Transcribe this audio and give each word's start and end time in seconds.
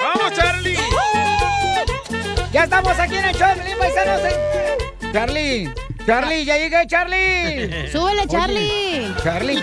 ¡Vamos, 0.00 0.32
Charlie! 0.34 0.76
Ya 2.52 2.64
estamos 2.64 2.98
aquí 2.98 3.16
en 3.16 3.24
el 3.24 3.34
show 3.34 3.48
de 3.48 3.54
Pelín 3.56 3.78
Paisanos. 3.78 4.20
Charlie, 5.12 5.72
Charlie, 6.06 6.44
ya 6.44 6.56
llegué, 6.58 6.86
Charlie. 6.86 7.88
Súbele, 7.90 8.26
Charlie. 8.28 9.06
Oye, 9.06 9.14
Charlie, 9.22 9.62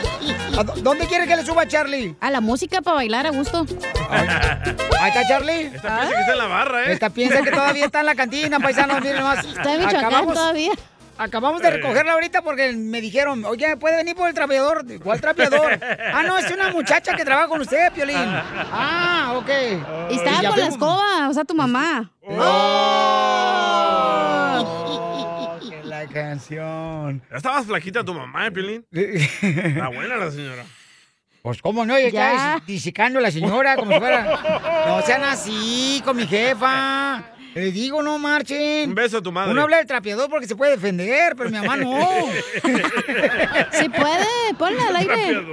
¿a 0.58 0.64
dó- 0.64 0.76
¿dónde 0.82 1.06
quiere 1.08 1.28
que 1.28 1.36
le 1.36 1.46
suba 1.46 1.68
Charlie? 1.68 2.16
A 2.20 2.32
la 2.32 2.42
música 2.42 2.82
para 2.82 2.96
bailar 2.96 3.28
a 3.28 3.32
gusto. 3.32 3.66
Ahí 4.10 5.10
está 5.10 5.28
Charlie. 5.28 5.72
Esta 5.74 5.82
piensa 6.00 6.10
que 6.16 6.20
está 6.22 6.32
en 6.34 6.38
la 6.38 6.48
barra, 6.48 6.86
¿eh? 6.86 6.94
Esta 6.94 7.10
piensa 7.10 7.42
que 7.42 7.52
todavía 7.52 7.86
está 7.86 8.00
en 8.02 8.06
la 8.06 8.16
cantina, 8.16 8.60
paisanos, 8.60 9.02
miren 9.02 9.18
nomás. 9.18 9.46
Está 9.46 9.74
en 9.74 9.86
Michoacán 9.86 10.28
todavía. 10.34 10.72
Acabamos 11.22 11.62
de 11.62 11.70
recogerla 11.70 12.14
ahorita 12.14 12.42
porque 12.42 12.74
me 12.74 13.00
dijeron, 13.00 13.46
oye, 13.46 13.78
¿puede 13.78 13.98
venir 13.98 14.16
por 14.16 14.28
el 14.28 14.34
trapeador? 14.34 14.84
¿Cuál 15.04 15.22
trapeador? 15.22 15.80
ah, 16.14 16.24
no, 16.24 16.36
es 16.40 16.50
una 16.50 16.72
muchacha 16.72 17.16
que 17.16 17.24
trabaja 17.24 17.48
con 17.48 17.62
usted, 17.62 17.92
Piolín. 17.94 18.18
Ah, 18.18 19.34
ok. 19.36 19.50
Y 20.10 20.16
estaba 20.16 20.50
con 20.50 20.60
la 20.60 20.66
escoba, 20.68 21.30
o 21.30 21.34
sea, 21.34 21.44
tu 21.44 21.54
mamá. 21.54 22.12
Oh, 24.64 25.60
que 25.70 25.84
la 25.84 26.08
canción. 26.08 27.22
¿Ya 27.30 27.38
estabas 27.38 27.66
flaquita 27.66 28.04
tu 28.04 28.14
mamá, 28.14 28.48
eh, 28.48 28.52
Pilín? 28.52 28.86
Está 28.92 29.88
buena 29.90 30.18
la 30.18 30.32
señora. 30.32 30.64
Pues 31.42 31.62
cómo 31.62 31.86
no, 31.86 31.98
ya, 32.00 32.10
Ya. 32.10 32.32
está 32.56 32.64
disicando 32.66 33.20
la 33.20 33.32
señora 33.32 33.76
como 33.76 33.92
si 33.92 34.00
fuera. 34.00 34.86
No 34.88 35.02
sean 35.04 35.24
así 35.24 36.02
con 36.04 36.18
mi 36.18 36.26
jefa. 36.28 37.24
Le 37.54 37.72
digo, 37.72 38.02
no 38.02 38.18
marchen. 38.18 38.90
Un 38.90 38.96
beso 38.96 39.18
a 39.18 39.22
tu 39.22 39.32
madre. 39.32 39.52
Uno 39.52 39.64
habla 39.64 39.78
del 39.78 39.86
trapeador 39.86 40.30
porque 40.30 40.48
se 40.48 40.56
puede 40.56 40.72
defender, 40.72 41.36
pero 41.36 41.50
mi 41.50 41.58
mamá 41.58 41.76
no. 41.76 42.08
Si 43.74 43.90
puede, 43.90 44.54
ponla 44.58 44.88
al 44.88 44.96
aire. 44.96 45.46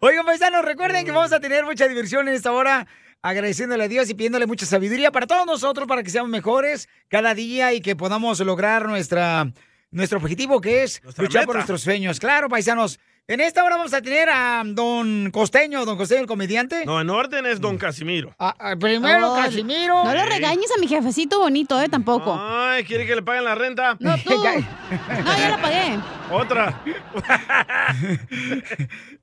Oigan, 0.00 0.26
paisanos, 0.26 0.64
recuerden 0.64 1.04
que 1.04 1.10
vamos 1.12 1.32
a 1.32 1.40
tener 1.40 1.64
mucha 1.64 1.88
diversión 1.88 2.28
en 2.28 2.34
esta 2.34 2.52
hora, 2.52 2.86
agradeciéndole 3.22 3.84
a 3.84 3.88
Dios 3.88 4.10
y 4.10 4.14
pidiéndole 4.14 4.46
mucha 4.46 4.66
sabiduría 4.66 5.10
para 5.10 5.26
todos 5.26 5.46
nosotros, 5.46 5.86
para 5.86 6.02
que 6.02 6.10
seamos 6.10 6.30
mejores 6.30 6.88
cada 7.08 7.34
día 7.34 7.72
y 7.72 7.80
que 7.80 7.96
podamos 7.96 8.38
lograr 8.40 8.86
nuestra, 8.86 9.50
nuestro 9.90 10.18
objetivo, 10.18 10.60
que 10.60 10.82
es 10.82 11.02
Nuestra 11.02 11.24
luchar 11.24 11.46
por 11.46 11.54
nuestros 11.54 11.82
sueños. 11.82 12.20
Claro, 12.20 12.48
paisanos. 12.48 12.98
En 13.30 13.40
esta 13.40 13.62
hora 13.62 13.76
vamos 13.76 13.92
a 13.92 14.00
tener 14.00 14.30
a 14.30 14.62
don 14.64 15.30
Costeño, 15.30 15.84
don 15.84 15.98
Costeño, 15.98 16.22
el 16.22 16.26
comediante. 16.26 16.86
No, 16.86 16.98
en 16.98 17.10
orden 17.10 17.44
es 17.44 17.60
Don 17.60 17.76
Casimiro. 17.76 18.34
Ah, 18.38 18.54
ah, 18.58 18.74
primero, 18.74 19.34
Oh, 19.34 19.36
Casimiro. 19.36 20.02
No 20.02 20.14
lo 20.14 20.24
regañes 20.24 20.70
a 20.74 20.80
mi 20.80 20.88
jefecito 20.88 21.38
bonito, 21.38 21.78
¿eh? 21.78 21.90
Tampoco. 21.90 22.34
Ay, 22.40 22.84
¿quiere 22.84 23.06
que 23.06 23.14
le 23.14 23.20
paguen 23.22 23.44
la 23.44 23.54
renta? 23.54 23.98
No, 24.00 24.16
tú. 24.16 24.30
No, 24.42 25.38
ya 25.38 25.48
la 25.50 25.58
pagué. 25.60 25.98
Otra. 26.30 26.82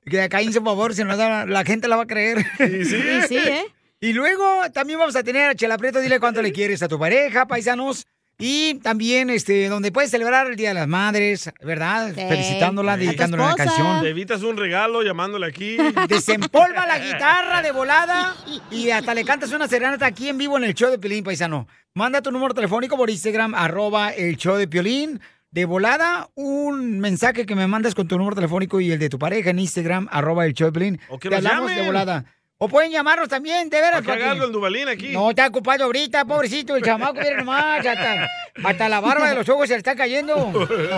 Que 0.08 0.28
cállense, 0.28 0.60
por 0.60 0.68
favor, 0.70 0.94
si 0.94 1.02
no 1.02 1.16
la, 1.16 1.44
la 1.44 1.64
gente 1.64 1.88
la 1.88 1.96
va 1.96 2.04
a 2.04 2.06
creer. 2.06 2.46
Y 2.60 2.84
sí. 2.84 2.96
Y 2.96 3.22
sí, 3.26 3.36
¿eh? 3.38 3.64
Y 3.98 4.12
luego 4.12 4.44
también 4.72 5.00
vamos 5.00 5.16
a 5.16 5.24
tener 5.24 5.50
a 5.50 5.54
Chela 5.56 5.78
Prieto, 5.78 5.98
dile 5.98 6.20
cuánto 6.20 6.42
le 6.42 6.52
quieres 6.52 6.80
a 6.80 6.86
tu 6.86 6.96
pareja, 6.96 7.46
paisanos. 7.48 8.06
Y 8.38 8.74
también, 8.80 9.30
este, 9.30 9.68
donde 9.68 9.90
puedes 9.92 10.10
celebrar 10.10 10.46
el 10.46 10.56
Día 10.56 10.68
de 10.68 10.74
las 10.74 10.86
Madres, 10.88 11.50
¿verdad? 11.64 12.12
Sí. 12.14 12.20
Felicitándola, 12.28 12.98
dedicándole 12.98 13.42
una 13.42 13.54
canción. 13.54 14.02
Te 14.02 14.10
evitas 14.10 14.42
un 14.42 14.58
regalo 14.58 15.02
llamándole 15.02 15.46
aquí. 15.46 15.78
Desempolva 16.08 16.86
la 16.86 16.98
guitarra 16.98 17.62
de 17.62 17.72
volada 17.72 18.36
y 18.70 18.90
hasta 18.90 19.14
le 19.14 19.24
cantas 19.24 19.52
una 19.52 19.66
serenata 19.68 20.04
aquí 20.04 20.28
en 20.28 20.36
vivo 20.36 20.58
en 20.58 20.64
el 20.64 20.74
show 20.74 20.90
de 20.90 20.98
Piolín, 20.98 21.24
paisano. 21.24 21.66
Manda 21.94 22.20
tu 22.20 22.30
número 22.30 22.52
telefónico 22.52 22.96
por 22.98 23.08
Instagram, 23.08 23.54
arroba 23.54 24.10
el 24.10 24.36
show 24.36 24.56
de 24.56 24.68
Piolín. 24.68 25.20
De 25.50 25.64
volada, 25.64 26.28
un 26.34 26.98
mensaje 27.00 27.46
que 27.46 27.54
me 27.54 27.66
mandas 27.66 27.94
con 27.94 28.06
tu 28.06 28.18
número 28.18 28.36
telefónico 28.36 28.78
y 28.78 28.92
el 28.92 28.98
de 28.98 29.08
tu 29.08 29.18
pareja 29.18 29.48
en 29.48 29.58
Instagram, 29.60 30.06
arroba 30.10 30.44
el 30.44 30.52
show 30.52 30.66
de 30.66 30.72
Piolín. 30.72 31.00
O 31.08 31.18
que 31.18 31.30
Te 31.30 31.36
nos 31.36 31.46
hablamos 31.46 31.70
llamen. 31.70 31.82
de 31.84 31.86
volada. 31.90 32.24
O 32.58 32.68
pueden 32.68 32.90
llamarnos 32.90 33.28
también, 33.28 33.68
de 33.68 33.78
veras. 33.78 34.00
Para 34.02 34.32
el 34.32 34.50
Dubalín 34.50 34.88
aquí. 34.88 35.10
No, 35.12 35.28
está 35.28 35.46
ocupado 35.46 35.84
ahorita, 35.84 36.24
pobrecito, 36.24 36.74
el 36.74 36.82
chamaco, 36.82 37.12
mira 37.20 37.36
nomás, 37.36 37.84
hasta, 37.84 38.30
hasta 38.64 38.88
la 38.88 39.00
barba 39.00 39.28
de 39.28 39.34
los 39.34 39.46
ojos 39.50 39.68
se 39.68 39.74
le 39.74 39.78
está 39.78 39.94
cayendo. 39.94 40.52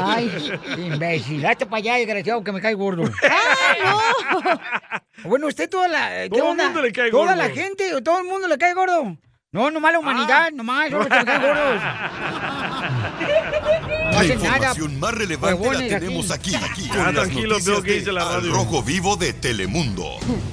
Ay, 0.04 0.30
imbécil, 0.76 1.44
hazte 1.44 1.66
para 1.66 1.78
allá, 1.78 1.94
desgraciado, 1.96 2.44
que 2.44 2.52
me 2.52 2.60
cae 2.60 2.74
gordo. 2.74 3.02
¡Ay, 3.22 3.80
no! 3.84 4.00
Bueno, 5.28 5.48
usted 5.48 5.68
toda 5.68 5.88
la... 5.88 6.08
¿qué 6.22 6.28
Todo 6.30 6.52
el 6.52 6.56
mundo 6.58 6.80
le 6.80 6.92
cae 6.92 7.10
Toda 7.10 7.34
gordo. 7.34 7.36
la 7.36 7.50
gente, 7.50 8.02
todo 8.02 8.18
el 8.18 8.24
mundo 8.24 8.46
le 8.46 8.56
cae 8.56 8.74
gordo. 8.74 9.16
No, 9.50 9.70
nomás 9.72 9.92
la 9.92 9.98
humanidad, 9.98 10.52
nomás, 10.52 10.90
son 10.90 11.00
los 11.00 11.08
que 11.08 11.14
me 11.18 11.24
caen 11.24 11.42
gordos. 11.42 11.82
No 14.18 14.24
La 14.24 14.34
hacen 14.34 14.42
nada. 14.42 14.56
información 14.56 15.00
más 15.00 15.14
relevante 15.14 15.72
la 15.72 15.98
tenemos 16.00 16.30
aquí, 16.30 16.54
aquí, 16.56 16.88
con 16.88 16.98
las 16.98 17.14
noticias 17.14 17.64
veo 17.64 17.82
que 17.82 18.00
de 18.00 18.12
la 18.12 18.22
Al 18.22 18.34
radio. 18.42 18.52
Rojo 18.52 18.82
Vivo 18.82 19.16
de 19.16 19.32
Telemundo. 19.32 20.04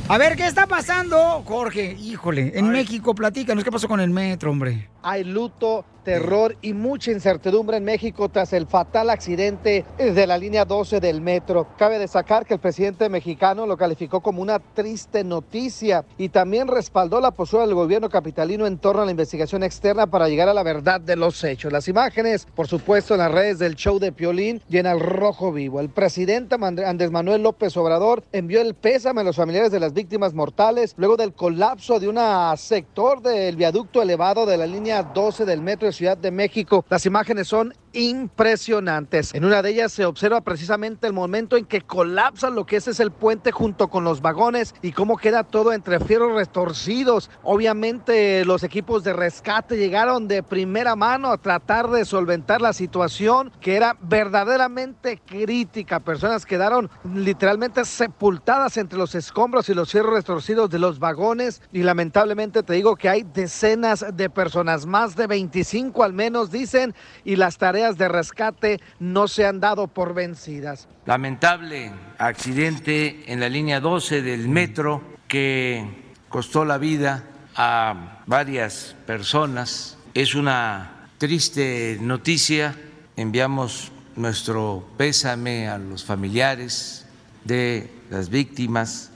A 0.07 0.17
ver, 0.19 0.35
¿qué 0.35 0.45
está 0.45 0.67
pasando, 0.67 1.41
Jorge? 1.45 1.97
Híjole, 1.99 2.51
en 2.55 2.69
México, 2.69 3.15
platícanos, 3.15 3.63
¿qué 3.63 3.71
pasó 3.71 3.87
con 3.87 3.99
el 3.99 4.11
metro, 4.11 4.51
hombre? 4.51 4.89
Hay 5.01 5.23
luto, 5.23 5.83
terror 6.03 6.55
y 6.61 6.73
mucha 6.73 7.11
incertidumbre 7.11 7.77
en 7.77 7.83
México 7.83 8.29
tras 8.29 8.53
el 8.53 8.67
fatal 8.67 9.09
accidente 9.09 9.83
de 9.97 10.27
la 10.27 10.37
línea 10.37 10.63
12 10.65 10.99
del 10.99 11.21
metro. 11.21 11.67
Cabe 11.77 11.99
destacar 11.99 12.45
que 12.45 12.53
el 12.53 12.59
presidente 12.59 13.09
mexicano 13.09 13.65
lo 13.65 13.75
calificó 13.77 14.21
como 14.21 14.41
una 14.41 14.59
triste 14.59 15.23
noticia 15.23 16.05
y 16.17 16.29
también 16.29 16.67
respaldó 16.67 17.19
la 17.19 17.31
postura 17.31 17.65
del 17.65 17.73
gobierno 17.75 18.09
capitalino 18.09 18.65
en 18.67 18.77
torno 18.77 19.01
a 19.01 19.05
la 19.05 19.11
investigación 19.11 19.63
externa 19.63 20.07
para 20.07 20.29
llegar 20.29 20.47
a 20.47 20.53
la 20.53 20.63
verdad 20.63 21.01
de 21.01 21.15
los 21.15 21.43
hechos. 21.43 21.71
Las 21.73 21.87
imágenes, 21.87 22.47
por 22.55 22.67
supuesto, 22.67 23.15
en 23.15 23.19
las 23.19 23.31
redes 23.31 23.54
del 23.59 23.75
show 23.75 23.99
de 23.99 24.11
Piolín 24.11 24.61
y 24.69 24.77
en 24.77 24.85
el 24.85 24.99
rojo 24.99 25.51
vivo. 25.51 25.79
El 25.79 25.89
presidente 25.89 26.55
Andrés 26.55 27.11
Manuel 27.11 27.43
López 27.43 27.75
Obrador 27.77 28.23
envió 28.31 28.61
el 28.61 28.73
pésame 28.73 29.21
a 29.21 29.23
los 29.23 29.35
familiares 29.35 29.71
de 29.71 29.79
las 29.79 29.93
víctimas 29.93 30.33
mortales 30.33 30.93
luego 30.97 31.17
del 31.17 31.33
colapso 31.33 31.99
de 31.99 32.07
un 32.07 32.17
sector 32.57 33.21
del 33.21 33.55
viaducto 33.55 34.01
elevado 34.01 34.45
de 34.45 34.57
la 34.57 34.65
línea 34.65 35.03
12 35.03 35.45
del 35.45 35.61
metro 35.61 35.87
de 35.87 35.93
Ciudad 35.93 36.17
de 36.17 36.31
México. 36.31 36.85
Las 36.89 37.05
imágenes 37.05 37.47
son 37.47 37.73
impresionantes. 37.95 39.33
En 39.33 39.45
una 39.45 39.61
de 39.61 39.71
ellas 39.71 39.91
se 39.91 40.05
observa 40.05 40.41
precisamente 40.41 41.07
el 41.07 41.13
momento 41.13 41.57
en 41.57 41.65
que 41.65 41.81
colapsa 41.81 42.49
lo 42.49 42.65
que 42.65 42.77
es 42.77 42.99
el 42.99 43.11
puente 43.11 43.51
junto 43.51 43.87
con 43.87 44.03
los 44.03 44.21
vagones 44.21 44.75
y 44.81 44.91
cómo 44.91 45.17
queda 45.17 45.43
todo 45.43 45.73
entre 45.73 45.99
fierros 45.99 46.35
retorcidos. 46.35 47.29
Obviamente 47.43 48.45
los 48.45 48.63
equipos 48.63 49.03
de 49.03 49.13
rescate 49.13 49.77
llegaron 49.77 50.27
de 50.27 50.43
primera 50.43 50.95
mano 50.95 51.31
a 51.31 51.37
tratar 51.37 51.89
de 51.89 52.05
solventar 52.05 52.61
la 52.61 52.73
situación 52.73 53.51
que 53.61 53.75
era 53.75 53.97
verdaderamente 54.01 55.19
crítica. 55.25 55.99
Personas 55.99 56.45
quedaron 56.45 56.89
literalmente 57.13 57.85
sepultadas 57.85 58.77
entre 58.77 58.97
los 58.97 59.15
escombros 59.15 59.69
y 59.69 59.73
los 59.73 59.91
fierros 59.91 60.13
retorcidos 60.13 60.69
de 60.69 60.79
los 60.79 60.99
vagones 60.99 61.61
y 61.71 61.83
lamentablemente 61.83 62.63
te 62.63 62.73
digo 62.73 62.95
que 62.95 63.09
hay 63.09 63.23
decenas 63.23 64.05
de 64.13 64.29
personas, 64.29 64.85
más 64.85 65.15
de 65.15 65.27
25 65.27 66.03
al 66.03 66.13
menos 66.13 66.51
dicen, 66.51 66.93
y 67.23 67.35
las 67.35 67.57
tareas 67.57 67.84
de 67.93 68.07
rescate 68.07 68.81
no 68.99 69.27
se 69.27 69.45
han 69.45 69.59
dado 69.59 69.87
por 69.87 70.13
vencidas. 70.13 70.87
lamentable 71.05 71.91
accidente 72.17 73.31
en 73.31 73.39
la 73.39 73.49
línea 73.49 73.79
12 73.79 74.21
del 74.21 74.47
metro 74.49 75.01
que 75.27 75.85
costó 76.27 76.65
la 76.65 76.77
vida 76.77 77.23
a 77.55 78.21
varias 78.25 78.95
personas. 79.05 79.97
Es 80.13 80.35
una 80.35 81.09
triste 81.17 81.97
noticia. 82.01 82.75
Enviamos 83.15 83.91
nuestro 84.15 84.87
pésame 84.97 85.69
a 85.69 85.77
los 85.77 86.03
familiares 86.03 87.05
de 87.43 87.89
las 88.09 88.29
víctimas. 88.29 89.11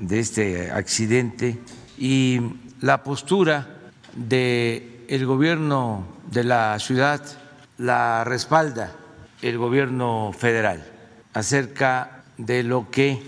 de 0.00 0.18
este 0.18 0.70
accidente 0.70 1.58
y 1.96 2.40
la 2.80 3.04
postura 3.04 3.68
del 4.14 5.04
el 5.08 5.26
gobierno 5.26 6.06
de 6.30 6.44
la 6.44 6.78
ciudad 6.78 7.22
la 7.82 8.22
respalda 8.22 8.92
el 9.42 9.58
gobierno 9.58 10.32
federal 10.32 10.84
acerca 11.34 12.22
de 12.38 12.62
lo 12.62 12.90
que 12.90 13.20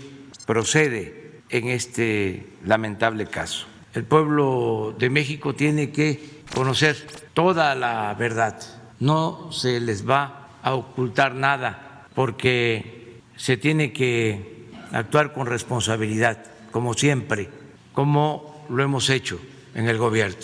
procede 0.45 1.41
en 1.49 1.67
este 1.67 2.47
lamentable 2.63 3.27
caso. 3.27 3.67
El 3.93 4.05
pueblo 4.05 4.95
de 4.97 5.09
México 5.09 5.55
tiene 5.55 5.91
que 5.91 6.41
conocer 6.53 6.95
toda 7.33 7.75
la 7.75 8.13
verdad, 8.13 8.57
no 9.01 9.51
se 9.51 9.81
les 9.81 10.07
va 10.07 10.47
a 10.63 10.73
ocultar 10.73 11.35
nada 11.35 12.07
porque 12.15 13.19
se 13.35 13.57
tiene 13.57 13.91
que 13.91 14.69
actuar 14.93 15.33
con 15.33 15.47
responsabilidad, 15.47 16.45
como 16.71 16.93
siempre, 16.93 17.49
como 17.91 18.65
lo 18.69 18.81
hemos 18.83 19.09
hecho 19.09 19.37
en 19.73 19.89
el 19.89 19.97
gobierno. 19.97 20.37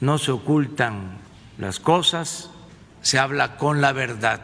No 0.00 0.18
se 0.18 0.30
ocultan 0.30 1.18
las 1.58 1.80
cosas, 1.80 2.50
se 3.06 3.20
habla 3.20 3.56
con 3.56 3.80
la 3.80 3.92
verdad, 3.92 4.40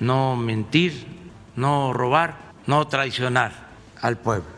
no 0.00 0.36
mentir, 0.36 1.06
no 1.56 1.94
robar, 1.94 2.52
no 2.66 2.86
traicionar 2.88 3.52
al 4.02 4.18
pueblo. 4.18 4.55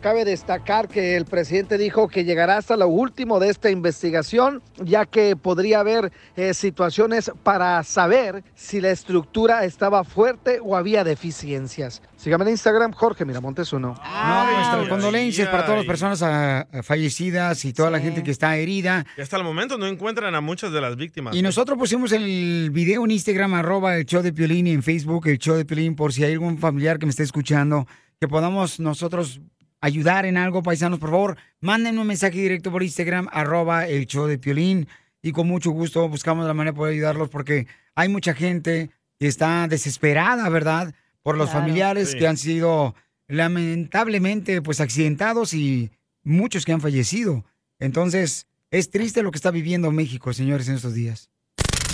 Cabe 0.00 0.24
destacar 0.24 0.86
que 0.86 1.16
el 1.16 1.24
presidente 1.24 1.76
dijo 1.76 2.06
que 2.06 2.24
llegará 2.24 2.56
hasta 2.56 2.76
lo 2.76 2.86
último 2.86 3.40
de 3.40 3.50
esta 3.50 3.68
investigación, 3.68 4.62
ya 4.76 5.06
que 5.06 5.34
podría 5.34 5.80
haber 5.80 6.12
eh, 6.36 6.54
situaciones 6.54 7.32
para 7.42 7.82
saber 7.82 8.44
si 8.54 8.80
la 8.80 8.90
estructura 8.90 9.64
estaba 9.64 10.04
fuerte 10.04 10.60
o 10.62 10.76
había 10.76 11.02
deficiencias. 11.02 12.00
Sígame 12.16 12.44
en 12.44 12.50
Instagram, 12.50 12.92
Jorge 12.92 13.24
Miramontes 13.24 13.72
uno. 13.72 13.94
No, 14.04 14.52
nuestras 14.52 14.88
condolencias 14.88 15.48
para 15.48 15.64
todas 15.64 15.78
las 15.78 15.86
personas 15.86 16.22
ah, 16.22 16.66
fallecidas 16.84 17.64
y 17.64 17.72
toda 17.72 17.90
la 17.90 17.98
gente 17.98 18.22
que 18.22 18.30
está 18.30 18.56
herida. 18.56 19.04
Y 19.16 19.20
hasta 19.20 19.36
el 19.36 19.42
momento 19.42 19.78
no 19.78 19.86
encuentran 19.86 20.32
a 20.36 20.40
muchas 20.40 20.72
de 20.72 20.80
las 20.80 20.94
víctimas. 20.96 21.34
Y 21.34 21.42
nosotros 21.42 21.76
pusimos 21.76 22.12
el 22.12 22.70
video 22.72 23.04
en 23.04 23.10
Instagram, 23.10 23.54
arroba 23.54 23.96
el 23.96 24.06
show 24.06 24.22
de 24.22 24.32
Piolín 24.32 24.68
y 24.68 24.72
en 24.72 24.84
Facebook 24.84 25.26
el 25.26 25.38
show 25.38 25.56
de 25.56 25.64
Piolín, 25.64 25.96
por 25.96 26.12
si 26.12 26.22
hay 26.22 26.34
algún 26.34 26.58
familiar 26.58 27.00
que 27.00 27.06
me 27.06 27.10
esté 27.10 27.24
escuchando, 27.24 27.88
que 28.20 28.28
podamos 28.28 28.78
nosotros 28.78 29.40
ayudar 29.80 30.26
en 30.26 30.36
algo, 30.36 30.62
paisanos, 30.62 30.98
por 30.98 31.10
favor, 31.10 31.36
mándenme 31.60 32.00
un 32.00 32.06
mensaje 32.06 32.38
directo 32.38 32.70
por 32.70 32.82
Instagram, 32.82 33.28
arroba 33.32 33.86
el 33.86 34.06
show 34.06 34.26
de 34.26 34.38
Piolín, 34.38 34.88
y 35.22 35.32
con 35.32 35.46
mucho 35.48 35.70
gusto 35.70 36.08
buscamos 36.08 36.46
la 36.46 36.54
manera 36.54 36.72
de 36.72 36.76
poder 36.76 36.92
ayudarlos 36.94 37.28
porque 37.28 37.66
hay 37.94 38.08
mucha 38.08 38.34
gente 38.34 38.90
que 39.18 39.26
está 39.26 39.66
desesperada, 39.68 40.48
¿verdad? 40.48 40.94
Por 41.22 41.36
los 41.36 41.50
Claro. 41.50 41.60
familiares 41.64 42.12
Sí. 42.12 42.18
que 42.18 42.26
han 42.28 42.36
sido 42.36 42.94
lamentablemente 43.26 44.62
pues 44.62 44.80
accidentados 44.80 45.54
y 45.54 45.90
muchos 46.22 46.64
que 46.64 46.72
han 46.72 46.80
fallecido. 46.80 47.44
Entonces, 47.80 48.46
es 48.70 48.90
triste 48.90 49.22
lo 49.22 49.30
que 49.30 49.36
está 49.38 49.50
viviendo 49.50 49.90
México, 49.90 50.32
señores, 50.32 50.68
en 50.68 50.76
estos 50.76 50.94
días. 50.94 51.30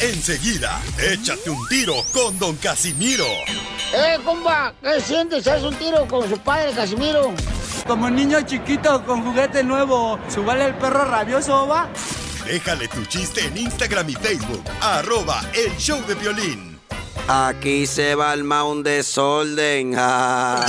Enseguida, 0.01 0.81
échate 1.13 1.49
un 1.51 1.67
tiro 1.69 1.95
con 2.13 2.39
Don 2.39 2.57
Casimiro. 2.57 3.25
¡Eh, 3.95 4.19
compa! 4.25 4.75
¿Qué 4.83 5.01
sientes? 5.01 5.47
¿Haz 5.47 5.63
un 5.63 5.75
tiro 5.77 6.07
con 6.09 6.29
su 6.29 6.37
padre, 6.39 6.73
Casimiro? 6.75 7.33
Como 7.87 8.09
niño 8.09 8.41
chiquito 8.43 9.05
con 9.05 9.23
juguete 9.23 9.63
nuevo, 9.63 10.19
¿subale 10.29 10.67
el 10.67 10.75
perro 10.75 11.05
rabioso, 11.05 11.67
va? 11.67 11.89
Déjale 12.47 12.89
tu 12.89 13.05
chiste 13.05 13.45
en 13.47 13.57
Instagram 13.57 14.09
y 14.09 14.15
Facebook, 14.15 14.63
arroba 14.81 15.43
el 15.55 15.77
show 15.77 16.01
de 16.07 16.15
violín. 16.15 16.79
Aquí 17.29 17.87
se 17.87 18.15
va 18.15 18.35
el 18.35 18.43
un 18.43 18.83
desorden. 18.83 19.95
ah. 19.97 20.65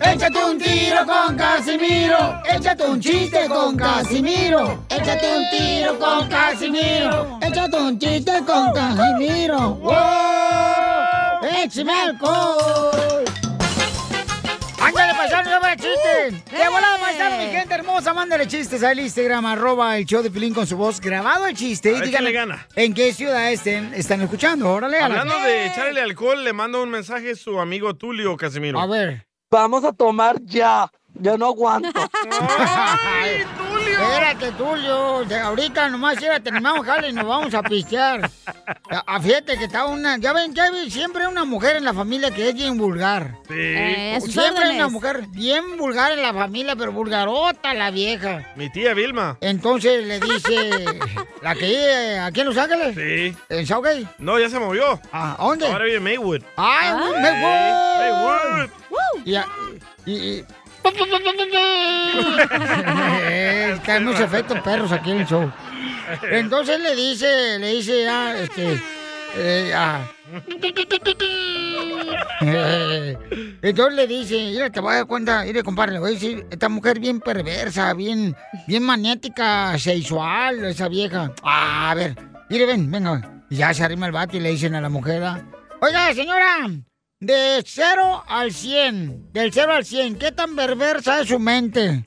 Échate 0.00 0.44
un 0.44 0.58
tiro 0.58 1.06
con 1.06 1.36
Casimiro. 1.36 2.42
Échate 2.44 2.84
un 2.84 3.00
chiste 3.00 3.48
con 3.48 3.76
Casimiro. 3.76 4.84
Échate 4.88 5.36
un 5.36 5.50
tiro 5.50 5.98
con 5.98 6.28
Casimiro. 6.28 7.38
Échate 7.40 7.76
un 7.76 7.98
chiste 7.98 8.32
con 8.46 8.72
Casimiro. 8.72 9.74
¡Wow! 9.74 9.94
¡Échame 11.62 11.92
alcohol! 11.92 13.24
¡Ándale, 14.88 15.14
paisano, 15.14 15.50
no 15.50 15.60
me 15.60 15.76
chiste! 15.76 16.56
¡De 16.56 16.68
volada, 16.68 16.98
paisano, 16.98 17.36
mi 17.38 17.46
gente 17.50 17.74
hermosa! 17.74 18.12
Mándale 18.14 18.46
chistes 18.46 18.82
al 18.82 18.98
Instagram, 18.98 19.44
arroba 19.46 19.96
el 19.96 20.04
show 20.06 20.22
de 20.22 20.30
Pilín 20.30 20.54
con 20.54 20.66
su 20.66 20.76
voz 20.76 21.00
grabado 21.00 21.46
el 21.46 21.56
chiste. 21.56 21.90
A 21.90 21.98
y 21.98 22.00
díganle 22.02 22.10
quién 22.10 22.24
le 22.24 22.32
gana. 22.32 22.66
en 22.76 22.94
qué 22.94 23.12
ciudad 23.12 23.50
estén, 23.52 23.92
están 23.94 24.20
escuchando. 24.22 24.70
Órale, 24.72 24.98
a 24.98 25.08
la- 25.08 25.20
Hablando 25.20 25.38
de 25.40 25.66
echarle 25.66 26.00
alcohol, 26.00 26.42
le 26.44 26.52
manda 26.52 26.78
un 26.80 26.90
mensaje 26.90 27.34
su 27.36 27.60
amigo 27.60 27.94
Tulio 27.94 28.36
Casimiro. 28.36 28.80
A 28.80 28.86
ver. 28.86 29.26
Vamos 29.50 29.84
a 29.84 29.92
tomar 29.92 30.36
ya. 30.44 30.90
Ya 31.20 31.36
no 31.36 31.46
aguanto. 31.46 31.88
¡Ay, 32.30 33.44
Tulio! 33.96 34.12
Espérate, 34.12 34.52
Tulio. 34.52 35.24
De 35.24 35.38
ahorita 35.38 35.88
nomás 35.88 36.18
ya 36.20 36.38
terminamos, 36.40 36.84
jale, 36.86 37.08
y 37.08 37.12
nos 37.12 37.26
vamos 37.26 37.54
a 37.54 37.62
pistear. 37.62 38.30
A- 38.90 39.14
a- 39.16 39.20
fíjate 39.20 39.56
que 39.58 39.64
está 39.64 39.86
una... 39.86 40.16
Ya 40.18 40.32
ven, 40.32 40.54
ya 40.54 40.70
ven, 40.70 40.90
siempre 40.90 41.22
hay 41.24 41.28
una 41.30 41.44
mujer 41.44 41.76
en 41.76 41.84
la 41.84 41.94
familia 41.94 42.30
que 42.30 42.48
es 42.48 42.54
bien 42.54 42.76
vulgar. 42.78 43.34
Sí. 43.48 43.54
Eh, 43.56 44.18
siempre 44.28 44.64
hay 44.64 44.76
una 44.76 44.88
mujer 44.88 45.24
bien 45.28 45.76
vulgar 45.76 46.12
en 46.12 46.22
la 46.22 46.32
familia, 46.34 46.76
pero 46.76 46.92
vulgarota 46.92 47.74
la 47.74 47.90
vieja. 47.90 48.44
Mi 48.56 48.70
tía 48.70 48.94
Vilma. 48.94 49.38
Entonces 49.40 50.04
le 50.06 50.20
dice... 50.20 50.84
¿La 51.42 51.54
que 51.54 51.66
vive 51.66 52.18
aquí 52.18 52.40
en 52.40 52.46
Los 52.46 52.56
Ángeles? 52.58 52.94
Sí. 52.96 53.36
¿En 53.48 53.66
Southgate? 53.66 54.06
No, 54.18 54.38
ya 54.38 54.48
se 54.50 54.58
movió. 54.58 55.00
¿A 55.12 55.36
dónde? 55.38 55.66
Ahora 55.68 55.84
vive 55.84 55.96
en 55.98 56.02
Maywood. 56.02 56.42
¡Ay, 56.56 56.88
Ah. 56.90 57.10
Maywood! 57.20 58.68
Maywood. 58.68 58.70
Y, 59.24 59.34
a- 59.36 59.46
y, 60.06 60.12
y- 60.12 60.44
Eh, 63.30 63.78
hay 63.86 64.00
muchos 64.00 64.20
efectos 64.20 64.60
perros 64.60 64.92
aquí 64.92 65.10
en 65.10 65.20
el 65.20 65.26
show. 65.26 65.50
Entonces 66.30 66.80
le 66.80 66.94
dice, 66.94 67.58
le 67.58 67.74
dice, 67.74 68.08
ah, 68.08 68.34
este, 68.38 68.80
eh, 69.36 69.72
ah. 69.74 70.08
Entonces 73.62 73.94
le 73.94 74.06
dice, 74.06 74.36
mira, 74.36 74.70
te 74.70 74.80
voy 74.80 74.92
a 74.92 74.96
dar 74.96 75.06
cuenta, 75.06 75.44
mire, 75.44 75.62
compadre, 75.62 75.92
le 75.92 75.98
voy 76.00 76.10
a 76.10 76.14
decir, 76.14 76.46
esta 76.50 76.68
mujer 76.68 77.00
bien 77.00 77.20
perversa, 77.20 77.92
bien, 77.94 78.36
bien 78.66 78.82
magnética, 78.82 79.78
sexual, 79.78 80.64
esa 80.64 80.88
vieja. 80.88 81.32
Ah, 81.42 81.90
a 81.90 81.94
ver, 81.94 82.16
mire, 82.48 82.66
ven, 82.66 82.90
venga. 82.90 83.42
Y 83.50 83.56
ya 83.56 83.72
se 83.72 83.84
arrima 83.84 84.06
el 84.06 84.12
vato 84.12 84.36
y 84.36 84.40
le 84.40 84.50
dicen 84.50 84.74
a 84.74 84.80
la 84.80 84.88
mujer, 84.88 85.22
ah, 85.24 85.42
oiga, 85.80 86.12
señora, 86.14 86.68
de 87.20 87.62
0 87.64 88.24
al 88.26 88.52
100, 88.52 89.32
del 89.32 89.52
0 89.52 89.72
al 89.72 89.84
100, 89.84 90.18
¿qué 90.18 90.32
tan 90.32 90.54
perversa 90.54 91.20
es 91.20 91.28
su 91.28 91.38
mente? 91.38 92.04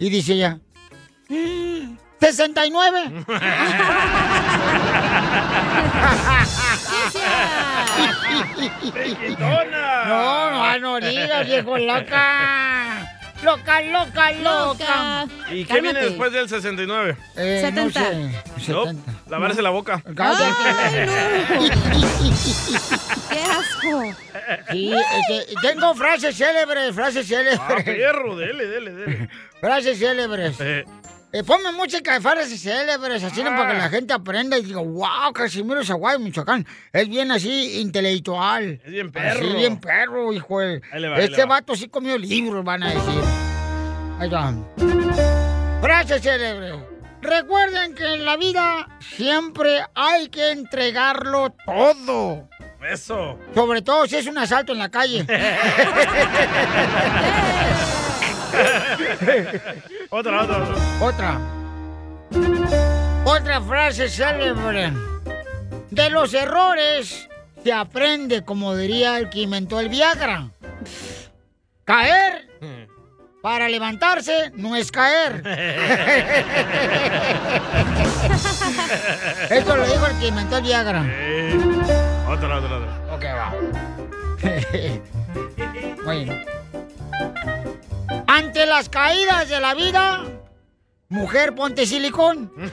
Y 0.00 0.10
dice 0.10 0.34
ella, 0.34 0.58
"Mm, 1.28 1.96
69. 2.20 3.24
No, 9.38 10.50
no, 10.50 10.78
no 10.78 11.00
digas, 11.00 11.46
viejo 11.46 11.78
loca. 11.78 12.73
Loca, 13.44 13.80
loca, 13.82 14.32
loca. 14.32 15.26
¿Y 15.50 15.64
qué 15.66 15.80
viene 15.82 16.00
después 16.00 16.32
del 16.32 16.48
69? 16.48 17.16
Eh, 17.36 17.70
no 17.74 17.90
sé, 17.90 18.14
No, 18.72 18.84
70. 18.86 19.12
lavarse 19.28 19.60
la 19.60 19.68
boca. 19.70 20.02
¡Qué 23.28 23.40
asco! 23.42 24.14
Sí, 24.70 24.92
este, 24.94 25.54
tengo 25.62 25.94
frases 25.94 26.36
célebres, 26.36 26.94
frases 26.94 27.26
célebres. 27.28 27.60
Ah, 27.60 27.76
perro, 27.84 28.36
dele, 28.36 28.66
dele, 28.66 28.92
dele. 28.92 29.28
Frases 29.60 29.98
célebres. 29.98 30.56
Eh, 30.60 30.84
ponme 31.42 31.72
música 31.72 32.14
de 32.14 32.20
frases 32.20 32.60
célebres, 32.62 33.24
así 33.24 33.42
¿no? 33.42 33.50
para 33.50 33.72
que 33.72 33.78
la 33.78 33.88
gente 33.88 34.12
aprenda 34.12 34.56
y 34.56 34.62
diga, 34.62 34.80
wow, 34.80 35.32
Casimiro 35.32 35.84
Zaguay, 35.84 36.18
Michoacán. 36.20 36.64
Es 36.92 37.08
bien 37.08 37.32
así, 37.32 37.80
intelectual. 37.80 38.80
Es 38.84 38.92
bien 38.92 39.10
perro. 39.10 39.40
Así, 39.40 39.52
bien 39.56 39.80
perro, 39.80 40.32
hijo. 40.32 40.60
de- 40.60 40.80
va, 41.08 41.18
este 41.18 41.44
vato 41.44 41.74
sí 41.74 41.88
comió 41.88 42.16
libros, 42.16 42.64
van 42.64 42.84
a 42.84 42.90
decir. 42.94 43.22
Ahí 44.20 44.28
va. 44.28 44.54
Frase 45.80 46.20
célebre. 46.20 46.72
Recuerden 47.20 47.94
que 47.94 48.04
en 48.14 48.24
la 48.24 48.36
vida 48.36 48.86
siempre 49.16 49.82
hay 49.94 50.28
que 50.28 50.50
entregarlo 50.52 51.52
todo. 51.66 52.48
Eso. 52.88 53.38
Sobre 53.54 53.80
todo 53.82 54.06
si 54.06 54.16
es 54.16 54.26
un 54.26 54.36
asalto 54.38 54.72
en 54.72 54.78
la 54.78 54.90
calle. 54.90 55.24
otra, 60.14 60.42
otra, 60.42 60.58
otra. 60.58 60.76
Otra. 61.00 61.40
Otra 63.24 63.60
frase 63.60 64.08
célebre. 64.08 64.92
De 65.90 66.10
los 66.10 66.32
errores 66.34 67.28
se 67.62 67.72
aprende, 67.72 68.44
como 68.44 68.76
diría 68.76 69.18
el 69.18 69.28
que 69.28 69.40
inventó 69.40 69.80
el 69.80 69.88
Viagra. 69.88 70.50
Caer 71.84 72.48
para 73.42 73.68
levantarse 73.68 74.52
no 74.54 74.76
es 74.76 74.92
caer. 74.92 75.42
Esto 79.50 79.76
lo 79.76 79.84
dijo 79.84 80.06
el 80.06 80.18
que 80.18 80.28
inventó 80.28 80.58
el 80.58 80.62
Viagra. 80.62 81.04
Eh, 81.06 81.58
otra, 82.28 82.58
otra, 82.58 82.76
otra. 82.78 83.00
Ok, 83.14 83.24
va. 83.24 83.52
bueno. 86.04 86.34
Ante 88.26 88.66
las 88.66 88.88
caídas 88.88 89.48
de 89.48 89.60
la 89.60 89.74
vida, 89.74 90.24
mujer, 91.08 91.54
ponte 91.54 91.86
silicón. 91.86 92.52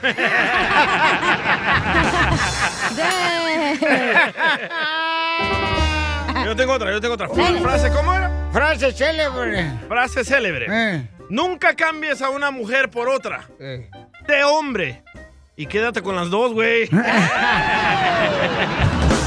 Yo 6.44 6.56
tengo 6.56 6.72
otra, 6.72 6.90
yo 6.90 7.00
tengo 7.00 7.14
otra. 7.14 7.28
¿Frase 7.28 7.90
cómo 7.90 8.14
era? 8.14 8.30
Frase 8.52 8.92
célebre. 8.92 9.70
Frase 9.88 10.24
célebre. 10.24 10.66
Eh. 10.68 11.08
Nunca 11.28 11.74
cambies 11.74 12.20
a 12.20 12.30
una 12.30 12.50
mujer 12.50 12.90
por 12.90 13.08
otra. 13.08 13.48
De 13.58 14.44
hombre. 14.44 15.02
Y 15.56 15.66
quédate 15.66 16.02
con 16.02 16.16
las 16.16 16.30
dos, 16.30 16.52
güey. 16.52 16.88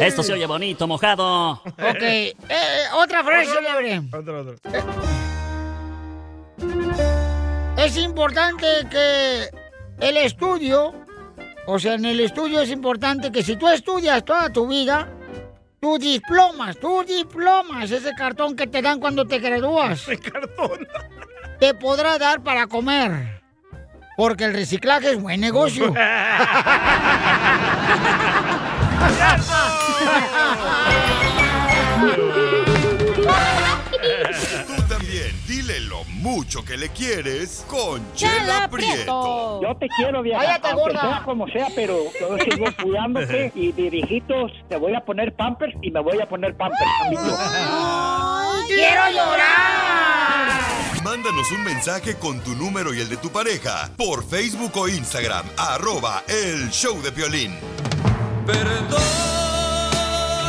Esto 0.00 0.22
se 0.22 0.32
oye 0.32 0.46
bonito, 0.46 0.88
mojado. 0.88 1.52
Ok, 1.52 2.00
eh, 2.00 2.34
eh, 2.48 2.84
otra 2.94 3.22
frase 3.22 3.50
célebre. 3.52 4.00
Otra, 4.12 4.40
otra. 4.40 4.56
Es 7.76 7.96
importante 7.98 8.66
que 8.90 9.50
el 10.00 10.16
estudio, 10.16 10.94
o 11.66 11.78
sea, 11.78 11.94
en 11.94 12.06
el 12.06 12.20
estudio 12.20 12.62
es 12.62 12.70
importante 12.70 13.30
que 13.30 13.42
si 13.42 13.56
tú 13.56 13.68
estudias 13.68 14.24
toda 14.24 14.50
tu 14.50 14.66
vida, 14.66 15.06
tus 15.80 15.98
diplomas, 15.98 16.78
tus 16.78 17.06
diplomas, 17.06 17.90
ese 17.90 18.14
cartón 18.14 18.56
que 18.56 18.66
te 18.66 18.80
dan 18.80 19.00
cuando 19.00 19.26
te 19.26 19.38
gradúas. 19.38 20.02
Ese 20.02 20.18
cartón. 20.18 20.88
Te 21.58 21.74
podrá 21.74 22.16
dar 22.18 22.42
para 22.42 22.66
comer. 22.66 23.42
Porque 24.16 24.44
el 24.44 24.54
reciclaje 24.54 25.10
es 25.12 25.20
buen 25.20 25.40
negocio. 25.40 25.92
Tú 34.66 34.82
también, 34.88 35.32
dile 35.46 35.80
lo 35.80 36.04
mucho 36.04 36.64
que 36.64 36.76
le 36.76 36.88
quieres 36.90 37.64
con 37.66 38.00
Chela 38.14 38.68
Prieto. 38.70 39.60
Yo 39.62 39.76
te 39.76 39.88
quiero, 39.88 40.22
vieja, 40.22 40.40
Cállate, 40.40 40.72
gorda. 40.74 41.00
sea 41.00 41.22
como 41.24 41.46
sea, 41.48 41.68
pero 41.74 41.98
yo 42.18 42.38
sigo 42.38 42.66
cuidándote 42.82 43.52
y 43.54 43.72
de 43.72 43.90
viejitos 43.90 44.52
te 44.68 44.76
voy 44.76 44.94
a 44.94 45.00
poner 45.04 45.34
pampers 45.34 45.74
y 45.82 45.90
me 45.90 46.00
voy 46.00 46.20
a 46.20 46.28
poner 46.28 46.56
pampers. 46.56 46.90
amiguito. 47.06 47.36
¡Quiero 48.68 49.10
llorar! 49.10 50.60
Mándanos 51.02 51.50
un 51.50 51.64
mensaje 51.64 52.14
con 52.16 52.40
tu 52.40 52.54
número 52.54 52.92
y 52.94 53.00
el 53.00 53.08
de 53.08 53.16
tu 53.16 53.30
pareja 53.30 53.90
por 53.96 54.24
Facebook 54.24 54.72
o 54.76 54.88
Instagram, 54.88 55.46
arroba 55.56 56.22
el 56.28 56.70
show 56.70 57.00
de 57.02 57.10
Piolín. 58.46 58.86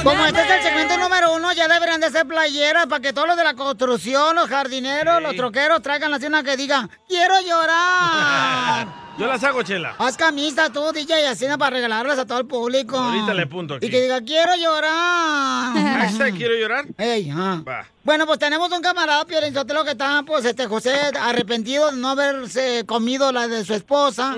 Como 0.03 0.25
este 0.25 0.41
es 0.41 0.49
el 0.49 0.63
segmento 0.63 0.97
número 0.97 1.35
uno, 1.35 1.53
ya 1.53 1.67
deberían 1.67 2.01
de 2.01 2.09
ser 2.09 2.25
playeras 2.25 2.87
para 2.87 3.01
que 3.01 3.13
todos 3.13 3.27
los 3.27 3.37
de 3.37 3.43
la 3.43 3.53
construcción, 3.53 4.35
los 4.35 4.49
jardineros, 4.49 5.21
los 5.21 5.35
troqueros 5.35 5.81
traigan 5.83 6.11
así 6.13 6.25
una 6.25 6.43
que 6.43 6.57
diga, 6.57 6.89
quiero 7.07 7.35
llorar. 7.41 8.87
Yo 9.17 9.27
las 9.27 9.43
hago, 9.43 9.61
Chela. 9.61 9.93
Haz 9.99 10.17
camisa 10.17 10.71
tú, 10.71 10.91
DJ, 10.93 11.27
así 11.27 11.45
para 11.59 11.69
regalarlas 11.75 12.17
a 12.17 12.25
todo 12.25 12.39
el 12.39 12.47
público. 12.47 12.97
Ahorita 12.97 13.33
le 13.33 13.43
apunto 13.43 13.75
aquí. 13.75 13.85
Y 13.85 13.89
que 13.89 14.01
diga, 14.01 14.21
quiero 14.21 14.55
llorar. 14.55 15.73
Hashtag 16.01 16.33
quiero 16.35 16.55
llorar. 16.55 16.85
Ey, 16.97 17.29
ajá. 17.29 17.61
Va. 17.67 17.85
Bueno, 18.03 18.25
pues 18.25 18.39
tenemos 18.39 18.71
un 18.71 18.81
camarada, 18.81 19.23
Piolín 19.25 19.53
Sotelo, 19.53 19.83
que 19.83 19.91
está, 19.91 20.23
pues, 20.25 20.43
este, 20.45 20.65
José, 20.65 20.93
arrepentido 21.21 21.91
de 21.91 21.97
no 21.97 22.09
haberse 22.09 22.83
comido 22.87 23.31
la 23.31 23.47
de 23.47 23.63
su 23.63 23.75
esposa. 23.75 24.35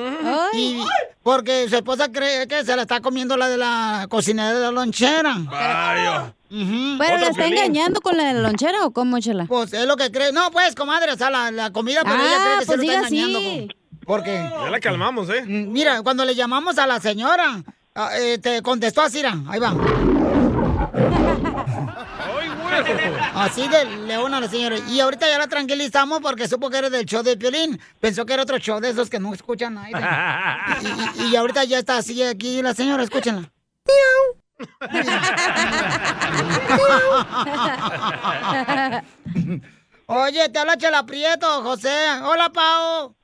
Y 0.53 0.83
porque 1.21 1.69
su 1.69 1.77
esposa 1.77 2.11
cree 2.11 2.47
que 2.49 2.65
se 2.65 2.75
la 2.75 2.81
está 2.81 2.99
comiendo 2.99 3.37
la 3.37 3.47
de 3.47 3.57
la 3.57 4.07
cocinera 4.09 4.53
de 4.53 4.59
la 4.59 4.71
lonchera. 4.71 5.35
Vaya. 5.39 6.33
¿Pero 6.49 7.17
la 7.19 7.27
está 7.29 7.45
engañando 7.45 8.01
con 8.01 8.17
la 8.17 8.25
de 8.25 8.33
la 8.33 8.41
lonchera 8.41 8.85
o 8.85 8.91
cómo, 8.91 9.19
chela? 9.21 9.45
Pues 9.45 9.71
es 9.71 9.85
lo 9.85 9.95
que 9.95 10.11
cree. 10.11 10.33
No, 10.33 10.51
pues, 10.51 10.75
comadre, 10.75 11.13
o 11.13 11.17
sea, 11.17 11.29
la, 11.29 11.49
la 11.51 11.71
comida, 11.71 12.01
pero 12.03 12.15
ella 12.15 12.35
Ah, 12.35 12.43
cree 12.43 12.59
que 12.59 12.65
pues 12.65 12.67
se 12.67 12.77
lo 12.77 12.83
está 12.83 13.07
engañando. 13.07 13.39
sí. 13.39 13.67
Porque, 14.05 14.33
Ya 14.33 14.69
la 14.69 14.79
calmamos, 14.79 15.29
¿eh? 15.29 15.43
mm, 15.45 15.71
mira, 15.71 16.01
cuando 16.01 16.25
le 16.25 16.35
llamamos 16.35 16.77
a 16.77 16.87
la 16.87 16.99
señora, 16.99 17.63
ah, 17.95 18.09
eh, 18.17 18.37
te 18.37 18.61
contestó 18.61 19.01
así, 19.01 19.21
ahí 19.47 19.59
va. 19.59 19.73
Así 23.35 23.67
de 23.67 23.85
leona 24.07 24.39
la 24.39 24.47
señora. 24.47 24.77
Y 24.89 24.99
ahorita 24.99 25.27
ya 25.27 25.37
la 25.37 25.47
tranquilizamos 25.47 26.19
porque 26.21 26.47
supo 26.47 26.69
que 26.69 26.77
era 26.79 26.89
del 26.89 27.05
show 27.05 27.21
de 27.23 27.37
Piolín. 27.37 27.79
Pensó 27.99 28.25
que 28.25 28.33
era 28.33 28.43
otro 28.43 28.57
show 28.57 28.79
de 28.79 28.89
esos 28.89 29.09
que 29.09 29.19
no 29.19 29.33
escuchan. 29.33 29.77
Y, 31.15 31.23
y- 31.23 31.31
y 31.31 31.35
ahorita 31.35 31.63
ya 31.65 31.79
está 31.79 31.97
así 31.97 32.21
aquí 32.23 32.61
la 32.61 32.73
señora, 32.73 33.03
escúchenla. 33.03 33.49
Oye, 40.07 40.49
te 40.49 40.59
habla 40.59 40.77
Chela 40.77 41.05
Prieto, 41.05 41.63
José. 41.63 41.93
Hola, 42.23 42.49
Pao. 42.49 43.15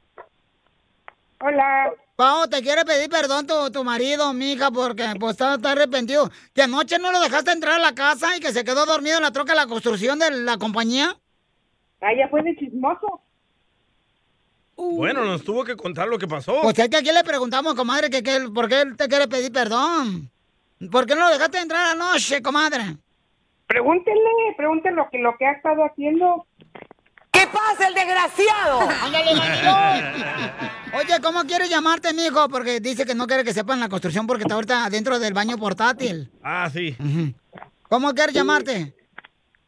Hola. 1.41 1.93
Pao, 2.15 2.50
te 2.50 2.62
quiere 2.62 2.84
pedir 2.84 3.10
perdón 3.10 3.48
tu, 3.48 3.72
tu 3.72 3.84
marido, 3.84 4.34
mija, 4.34 4.72
porque 4.72 5.05
pues 5.19 5.31
está, 5.31 5.55
está 5.55 5.72
arrepentido. 5.72 6.29
Que 6.53 6.63
anoche 6.63 7.00
no 7.00 7.12
lo 7.13 7.22
dejaste 7.22 7.51
entrar 7.51 7.75
a 7.75 7.79
la 7.79 7.96
casa 7.96 8.36
y 8.36 8.41
que 8.41 8.51
se 8.51 8.65
quedó 8.65 8.86
dormido 8.86 9.17
en 9.17 9.24
la 9.24 9.31
troca 9.31 9.53
de 9.53 9.60
la 9.60 9.67
construcción 9.67 10.19
de 10.19 10.29
la 10.31 10.58
compañía. 10.58 11.15
Ah, 12.01 12.13
ya 12.17 12.27
fue 12.27 12.43
de 12.43 12.55
chismoso. 12.58 13.22
Bueno, 14.75 15.25
nos 15.25 15.43
tuvo 15.43 15.63
que 15.63 15.75
contar 15.75 16.08
lo 16.08 16.17
que 16.17 16.27
pasó. 16.27 16.62
Pues 16.62 16.77
es 16.79 16.89
que 16.89 16.98
aquí 16.98 17.12
le 17.12 17.24
preguntamos, 17.24 17.75
comadre, 17.75 18.10
que, 18.10 18.24
que, 18.24 18.50
por 18.53 18.69
qué 18.69 18.81
él 18.81 18.96
te 18.96 19.08
quiere 19.08 19.27
pedir 19.27 19.51
perdón. 19.51 20.29
¿Por 20.91 21.05
qué 21.05 21.15
no 21.15 21.22
lo 21.22 21.34
dejaste 21.34 21.60
entrar 21.60 21.96
anoche, 21.96 22.41
comadre? 22.41 22.96
Pregúntenle, 23.67 24.55
pregúntenle 24.55 24.96
lo 24.96 25.10
que, 25.10 25.19
lo 25.19 25.38
que 25.38 25.46
ha 25.46 25.51
estado 25.51 25.84
haciendo. 25.84 26.46
¿Qué 27.39 27.48
pasa, 27.48 27.88
el 27.88 27.93
desgraciado? 27.93 28.81
¡Ándale! 29.05 29.31
Oye, 30.93 31.22
¿cómo 31.24 31.43
quieres 31.43 31.69
llamarte, 31.69 32.13
mijo? 32.13 32.50
Porque 32.50 32.81
dice 32.81 33.05
que 33.05 33.15
no 33.15 33.27
quiere 33.27 33.46
que 33.46 33.53
sepan 33.53 33.79
la 33.79 33.88
construcción 33.88 34.27
porque 34.27 34.43
está 34.43 34.55
ahorita 34.55 34.89
dentro 34.89 35.19
del 35.19 35.34
baño 35.34 35.58
portátil. 35.58 36.29
Ah, 36.43 36.69
sí. 36.69 36.98
¿Cómo 37.88 38.13
quieres 38.13 38.36
llamarte? 38.36 38.93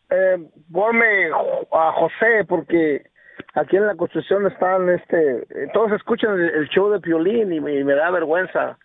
Eh, 0.09 0.37
ponme 0.69 1.29
a 1.71 1.93
José 1.93 2.43
porque 2.45 3.09
aquí 3.53 3.77
en 3.77 3.87
la 3.87 3.95
construcción 3.95 4.47
están, 4.47 4.89
este, 4.89 5.47
todos 5.73 5.93
escuchan 5.93 6.41
el, 6.41 6.67
show 6.67 6.89
de 6.89 6.99
Piolín 6.99 7.53
y 7.53 7.61
me, 7.61 7.79
y 7.79 7.85
me 7.85 7.95
da 7.95 8.11
vergüenza. 8.11 8.77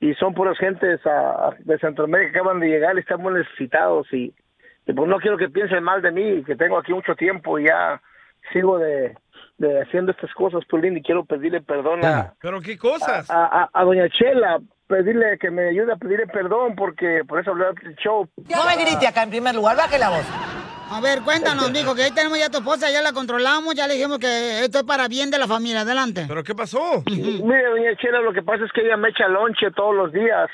Y 0.00 0.14
son 0.14 0.32
puras 0.32 0.56
gentes 0.56 1.00
ah, 1.04 1.50
de 1.58 1.78
Centroamérica 1.80 2.32
que 2.32 2.38
acaban 2.38 2.60
de 2.60 2.68
llegar 2.68 2.96
y 2.96 3.00
están 3.00 3.20
muy 3.20 3.34
necesitados 3.34 4.10
y, 4.10 4.34
y 4.86 4.92
pues 4.94 5.06
no 5.06 5.18
quiero 5.18 5.36
que 5.36 5.50
piensen 5.50 5.84
mal 5.84 6.00
de 6.00 6.12
mí, 6.12 6.42
que 6.44 6.56
tengo 6.56 6.78
aquí 6.78 6.94
mucho 6.94 7.14
tiempo 7.14 7.58
y 7.58 7.66
ya 7.66 8.00
sigo 8.52 8.78
de, 8.78 9.16
de 9.58 9.82
haciendo 9.82 10.12
estas 10.12 10.32
cosas, 10.34 10.64
Piolín, 10.68 10.96
y 10.96 11.02
quiero 11.02 11.24
pedirle 11.24 11.60
perdón 11.60 12.04
a, 12.04 12.34
¿Pero 12.40 12.60
qué 12.60 12.78
cosas? 12.78 13.30
a, 13.30 13.44
a- 13.62 13.70
a 13.72 13.84
doña 13.84 14.08
Chela, 14.08 14.58
pedirle 14.86 15.38
que 15.38 15.50
me 15.50 15.68
ayude 15.68 15.92
a 15.92 15.96
pedirle 15.96 16.26
perdón 16.26 16.74
porque 16.76 17.22
por 17.26 17.40
eso 17.40 17.50
hablar 17.52 17.74
del 17.74 17.94
show. 17.96 18.28
No 18.36 18.64
me 18.66 18.76
grite 18.84 19.06
acá 19.06 19.22
en 19.22 19.30
primer 19.30 19.54
lugar, 19.54 19.76
baje 19.76 19.98
la 19.98 20.10
voz. 20.10 20.26
A 20.94 21.00
ver, 21.00 21.22
cuéntanos, 21.22 21.70
mijo, 21.72 21.94
que 21.94 22.02
ahí 22.02 22.10
tenemos 22.10 22.38
ya 22.38 22.46
a 22.46 22.50
tu 22.50 22.58
esposa, 22.58 22.90
ya 22.90 23.00
la 23.00 23.14
controlamos, 23.14 23.74
ya 23.74 23.86
le 23.86 23.94
dijimos 23.94 24.18
que 24.18 24.60
esto 24.64 24.78
es 24.80 24.84
para 24.84 25.08
bien 25.08 25.30
de 25.30 25.38
la 25.38 25.46
familia. 25.46 25.80
Adelante. 25.80 26.26
¿Pero 26.28 26.44
qué 26.44 26.54
pasó? 26.54 27.02
Mire, 27.10 27.64
doña 27.70 27.96
Chela, 27.96 28.20
lo 28.20 28.34
que 28.34 28.42
pasa 28.42 28.64
es 28.66 28.72
que 28.72 28.82
ella 28.82 28.98
me 28.98 29.08
echa 29.08 29.26
lonche 29.28 29.70
todos 29.70 29.94
los 29.94 30.12
días 30.12 30.50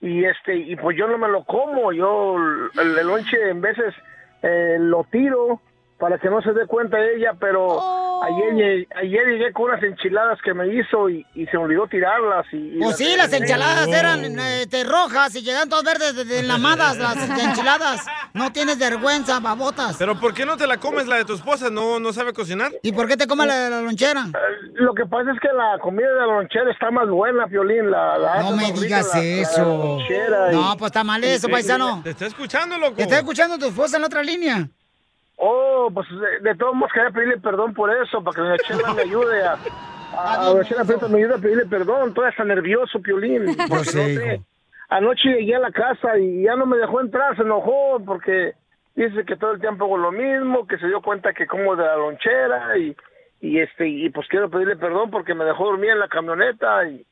y 0.00 0.24
este 0.24 0.56
y 0.56 0.74
pues 0.76 0.96
yo 0.98 1.06
no 1.06 1.16
me 1.18 1.28
lo 1.28 1.44
como, 1.44 1.92
yo 1.92 2.34
el, 2.74 2.98
el 2.98 3.06
lonche 3.06 3.36
en 3.50 3.60
veces 3.60 3.94
eh, 4.42 4.76
lo 4.80 5.04
tiro 5.04 5.60
para 5.98 6.18
que 6.18 6.28
no 6.28 6.42
se 6.42 6.52
dé 6.52 6.66
cuenta 6.66 6.98
ella, 7.00 7.32
pero 7.40 8.22
ayer, 8.22 8.52
lle- 8.52 8.86
ayer 8.96 9.26
llegué 9.28 9.52
con 9.52 9.70
unas 9.70 9.82
enchiladas 9.82 10.38
que 10.44 10.52
me 10.52 10.68
hizo 10.74 11.08
y, 11.08 11.24
y 11.34 11.46
se 11.46 11.56
me 11.56 11.64
olvidó 11.64 11.86
tirarlas. 11.86 12.44
Y, 12.52 12.76
y 12.76 12.78
Pues 12.80 12.96
sí, 12.98 13.14
las 13.16 13.32
enchiladas 13.32 13.88
eran 13.88 14.24
este, 14.38 14.84
rojas 14.84 15.34
y 15.36 15.42
llegan 15.42 15.68
todas 15.70 15.84
verdes 15.84 16.28
de, 16.28 16.40
enlamadas, 16.40 16.98
las 16.98 17.16
enchiladas. 17.40 18.04
No 18.34 18.52
tienes 18.52 18.78
vergüenza, 18.78 19.40
babotas. 19.40 19.96
¿Pero 19.98 20.20
por 20.20 20.34
qué 20.34 20.44
no 20.44 20.58
te 20.58 20.66
la 20.66 20.76
comes 20.76 21.06
la 21.06 21.16
de 21.16 21.24
tu 21.24 21.32
esposa? 21.34 21.70
¿No, 21.70 21.98
no 21.98 22.12
sabe 22.12 22.34
cocinar? 22.34 22.72
¿Y 22.82 22.92
por 22.92 23.08
qué 23.08 23.16
te 23.16 23.26
comes 23.26 23.46
la 23.46 23.58
de 23.58 23.70
la 23.70 23.80
lonchera? 23.80 24.26
Lo 24.74 24.92
que 24.92 25.06
pasa 25.06 25.30
es 25.32 25.40
que 25.40 25.48
la 25.48 25.78
comida 25.80 26.08
de 26.08 26.16
la 26.20 26.26
lonchera 26.26 26.70
está 26.70 26.90
más 26.90 27.08
buena, 27.08 27.46
Piolín. 27.46 27.90
La, 27.90 28.18
la 28.18 28.42
No 28.42 28.50
me 28.54 28.64
rica 28.66 28.80
digas 28.80 29.10
la- 29.14 29.20
la 29.20 29.24
eso. 29.24 29.98
No, 30.52 30.76
pues 30.76 30.90
está 30.90 31.02
mal 31.04 31.24
eso, 31.24 31.48
paisano. 31.48 32.02
Te 32.04 32.10
está 32.10 32.26
escuchando, 32.26 32.76
loco. 32.76 32.96
¿Te 32.96 33.04
está 33.04 33.16
escuchando 33.18 33.58
tu 33.58 33.66
esposa 33.66 33.96
en 33.96 34.02
la 34.02 34.06
otra 34.08 34.22
línea? 34.22 34.68
Oh, 35.36 35.90
pues 35.92 36.06
de, 36.10 36.48
de 36.50 36.54
todos 36.56 36.74
modos 36.74 36.92
quería 36.92 37.10
pedirle 37.10 37.38
perdón 37.38 37.74
por 37.74 37.90
eso, 37.94 38.22
para 38.24 38.34
que 38.34 38.40
doña 38.40 38.56
Chela 38.58 38.94
me 38.94 39.02
ayude 39.02 39.42
a... 39.44 39.56
A, 40.16 40.42
a 40.42 40.44
doña 40.46 40.64
Chela 40.64 40.84
Prieto 40.84 41.08
me 41.08 41.18
ayude 41.18 41.34
a 41.34 41.38
pedirle 41.38 41.66
perdón, 41.66 42.14
todavía 42.14 42.30
está 42.30 42.44
nervioso, 42.44 43.00
Piolín. 43.00 43.44
porque 43.68 43.68
no 43.68 43.84
sé. 43.84 44.40
Anoche 44.88 45.28
llegué 45.30 45.56
a 45.56 45.60
la 45.60 45.72
casa 45.72 46.16
y 46.18 46.42
ya 46.44 46.54
no 46.56 46.64
me 46.64 46.76
dejó 46.78 47.00
entrar, 47.00 47.36
se 47.36 47.42
enojó 47.42 48.00
porque 48.06 48.54
dice 48.94 49.24
que 49.26 49.36
todo 49.36 49.50
el 49.52 49.60
tiempo 49.60 49.84
hago 49.84 49.98
lo 49.98 50.12
mismo, 50.12 50.66
que 50.66 50.78
se 50.78 50.86
dio 50.86 51.02
cuenta 51.02 51.34
que 51.34 51.46
como 51.46 51.74
de 51.76 51.84
la 51.84 51.96
lonchera 51.96 52.78
y, 52.78 52.96
y 53.40 53.58
este 53.58 53.88
y 53.88 54.08
pues 54.10 54.26
quiero 54.28 54.48
pedirle 54.48 54.76
perdón 54.76 55.10
porque 55.10 55.34
me 55.34 55.44
dejó 55.44 55.66
dormir 55.66 55.90
en 55.90 55.98
la 55.98 56.08
camioneta 56.08 56.86
y, 56.88 57.04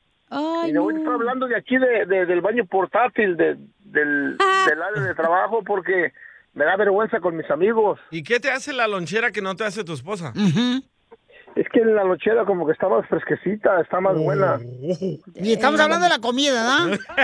y 0.65 0.71
le 0.71 0.79
voy 0.79 0.95
a 0.95 0.97
estar 0.97 1.13
hablando 1.13 1.47
de 1.47 1.57
aquí 1.57 1.77
de, 1.77 2.05
de- 2.07 2.25
del 2.25 2.41
baño 2.41 2.65
portátil 2.65 3.35
de, 3.37 3.55
del, 3.83 4.37
del 4.67 4.81
área 4.81 5.01
de 5.03 5.13
trabajo 5.13 5.61
porque 5.63 6.13
me 6.55 6.65
da 6.65 6.75
vergüenza 6.77 7.19
con 7.19 7.35
mis 7.35 7.49
amigos. 7.51 7.99
¿Y 8.09 8.23
qué 8.23 8.39
te 8.39 8.49
hace 8.49 8.73
la 8.73 8.87
lonchera 8.87 9.31
que 9.31 9.41
no 9.41 9.55
te 9.55 9.65
hace 9.65 9.83
tu 9.83 9.93
esposa? 9.93 10.33
Es 11.55 11.67
que 11.71 11.85
la 11.85 12.03
lonchera 12.03 12.45
como 12.45 12.65
que 12.65 12.71
está 12.71 12.89
más 12.89 13.07
fresquecita, 13.07 13.79
está 13.81 13.99
más 14.01 14.17
buena. 14.17 14.59
Y 15.35 15.53
estamos 15.53 15.79
hablando 15.79 16.05
de 16.05 16.09
la 16.09 16.19
comida, 16.19 16.53
¿verdad? 16.53 16.99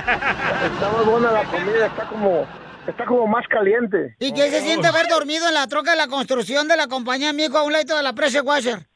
Está 0.74 0.92
más 0.92 1.06
buena 1.06 1.32
la 1.32 1.44
comida, 1.46 1.88
está 1.88 2.08
como, 2.08 2.46
está 2.88 3.06
como 3.06 3.28
más 3.28 3.48
caliente. 3.48 4.16
¿Y 4.20 4.34
qué 4.34 4.50
se 4.50 4.62
siente 4.62 4.88
haber 4.88 5.08
dormido 5.08 5.48
en 5.48 5.54
la 5.54 5.68
troca 5.68 5.92
de 5.92 5.98
la 5.98 6.08
construcción 6.08 6.68
de 6.68 6.78
la 6.78 6.88
compañía, 6.88 7.34
mijo, 7.34 7.58
a 7.58 7.64
un 7.64 7.74
lado 7.74 7.98
de 7.98 8.04
la 8.04 8.14
pressure 8.14 8.42
washer? 8.42 8.88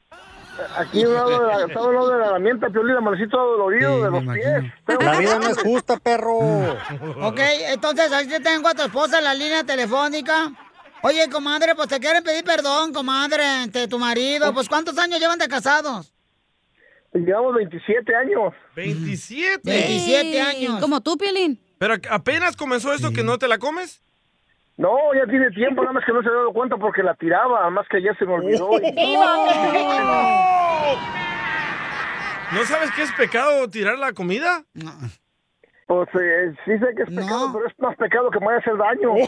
Aquí 0.76 1.04
lado 1.04 1.30
de 1.30 1.46
la, 1.46 1.66
está 1.66 1.80
a 1.80 1.82
un 1.84 1.94
lado 1.94 2.10
de 2.10 2.18
la 2.18 2.26
herramienta, 2.26 2.70
Piolín, 2.70 2.96
amanecí 2.96 3.28
todo 3.28 3.58
dolorido 3.58 4.02
de 4.02 4.10
los 4.10 4.34
pies. 4.34 4.72
La 5.00 5.18
vida 5.18 5.38
no 5.38 5.48
es 5.48 5.58
justa, 5.58 5.96
perro. 5.98 6.38
Ok, 7.22 7.40
entonces 7.68 8.10
ahí 8.12 8.26
te 8.26 8.40
tengo 8.40 8.68
a 8.68 8.74
tu 8.74 8.82
esposa 8.82 9.18
en 9.18 9.24
la 9.24 9.34
línea 9.34 9.64
telefónica. 9.64 10.52
Oye, 11.02 11.28
comadre, 11.30 11.74
pues 11.74 11.88
te 11.88 12.00
quieren 12.00 12.22
pedir 12.22 12.44
perdón, 12.44 12.92
comadre, 12.92 13.44
ante 13.44 13.86
tu 13.86 13.98
marido. 13.98 14.52
Pues 14.52 14.68
¿cuántos 14.68 14.98
años 14.98 15.20
llevan 15.20 15.38
de 15.38 15.48
casados? 15.48 16.12
Llevamos 17.12 17.54
27 17.54 18.14
años. 18.14 18.52
27. 18.74 19.60
27 19.64 20.40
años. 20.40 20.80
Como 20.80 21.00
tú, 21.00 21.16
Piolín. 21.16 21.60
Pero 21.78 21.94
apenas 22.10 22.56
comenzó 22.56 22.92
esto 22.92 23.12
que 23.12 23.22
no 23.22 23.38
te 23.38 23.48
la 23.48 23.58
comes. 23.58 24.02
No, 24.76 25.14
ya 25.14 25.24
tiene 25.26 25.50
tiempo, 25.50 25.82
nada 25.82 25.94
más 25.94 26.04
que 26.04 26.12
no 26.12 26.22
se 26.22 26.28
ha 26.28 26.32
dado 26.32 26.52
cuenta 26.52 26.76
porque 26.76 27.02
la 27.02 27.14
tiraba, 27.14 27.60
nada 27.60 27.70
más 27.70 27.88
que 27.88 27.96
ayer 27.96 28.14
se 28.18 28.26
me 28.26 28.34
olvidó. 28.34 28.68
¿No 32.52 32.62
sabes 32.64 32.90
qué 32.92 33.02
es 33.02 33.10
pecado 33.12 33.68
tirar 33.70 33.98
la 33.98 34.12
comida? 34.12 34.64
Pues 35.86 36.08
eh, 36.20 36.52
sí 36.64 36.78
sé 36.78 36.94
que 36.94 37.02
es 37.04 37.08
pecado, 37.08 37.50
pero 37.52 37.66
es 37.66 37.72
más 37.78 37.96
pecado 37.96 38.30
que 38.30 38.38
me 38.40 38.46
vaya 38.46 38.58
a 38.58 38.60
hacer 38.60 38.76
daño. 38.76 39.14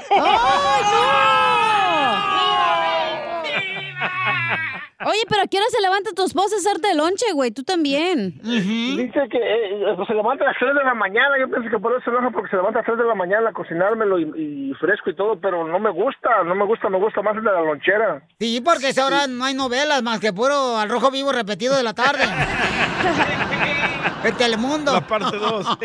Oye, 5.07 5.21
pero 5.28 5.43
¿a 5.43 5.47
qué 5.47 5.59
hora 5.59 5.67
se 5.71 5.81
levanta 5.81 6.11
tu 6.12 6.25
esposa 6.25 6.57
a 6.57 6.59
hacerte 6.59 6.90
el 6.90 6.99
lonche, 6.99 7.26
güey? 7.33 7.52
Tú 7.52 7.62
también. 7.62 8.40
Dice 8.43 9.28
que 9.31 9.38
eh, 9.38 9.95
pues, 9.95 10.09
se 10.09 10.14
levanta 10.14 10.43
a 10.45 10.49
las 10.49 10.57
3 10.59 10.75
de 10.75 10.83
la 10.83 10.95
mañana, 10.95 11.38
yo 11.38 11.49
pienso 11.49 11.71
que 11.71 11.78
por 11.78 11.93
eso 11.93 12.02
se 12.02 12.11
enoja 12.11 12.31
porque 12.31 12.50
se 12.50 12.57
levanta 12.57 12.81
a 12.81 12.83
las 12.83 12.87
3 12.87 12.99
de 12.99 13.05
la 13.05 13.14
mañana 13.14 13.50
a 13.50 13.52
cocinármelo 13.52 14.19
y, 14.19 14.71
y 14.71 14.75
fresco 14.75 15.11
y 15.11 15.14
todo, 15.14 15.38
pero 15.40 15.69
no 15.69 15.78
me 15.78 15.90
gusta, 15.90 16.43
no 16.45 16.55
me 16.57 16.64
gusta, 16.64 16.88
me 16.88 16.99
gusta 16.99 17.23
más 17.23 17.37
el 17.37 17.45
de 17.45 17.52
la 17.52 17.61
lonchera. 17.61 18.23
Sí, 18.40 18.61
porque 18.61 18.87
a 18.87 18.90
esa 18.90 19.07
hora 19.07 19.28
no 19.28 19.45
hay 19.45 19.55
novelas 19.55 20.02
más 20.02 20.19
que 20.19 20.33
puro 20.33 20.76
al 20.76 20.88
rojo 20.88 21.12
vivo 21.12 21.31
repetido 21.31 21.76
de 21.76 21.85
la 21.85 21.95
tarde. 21.95 22.25
El 24.25 24.37
Telemundo. 24.37 24.93
La 24.93 25.07
parte 25.07 25.37
2. 25.37 25.78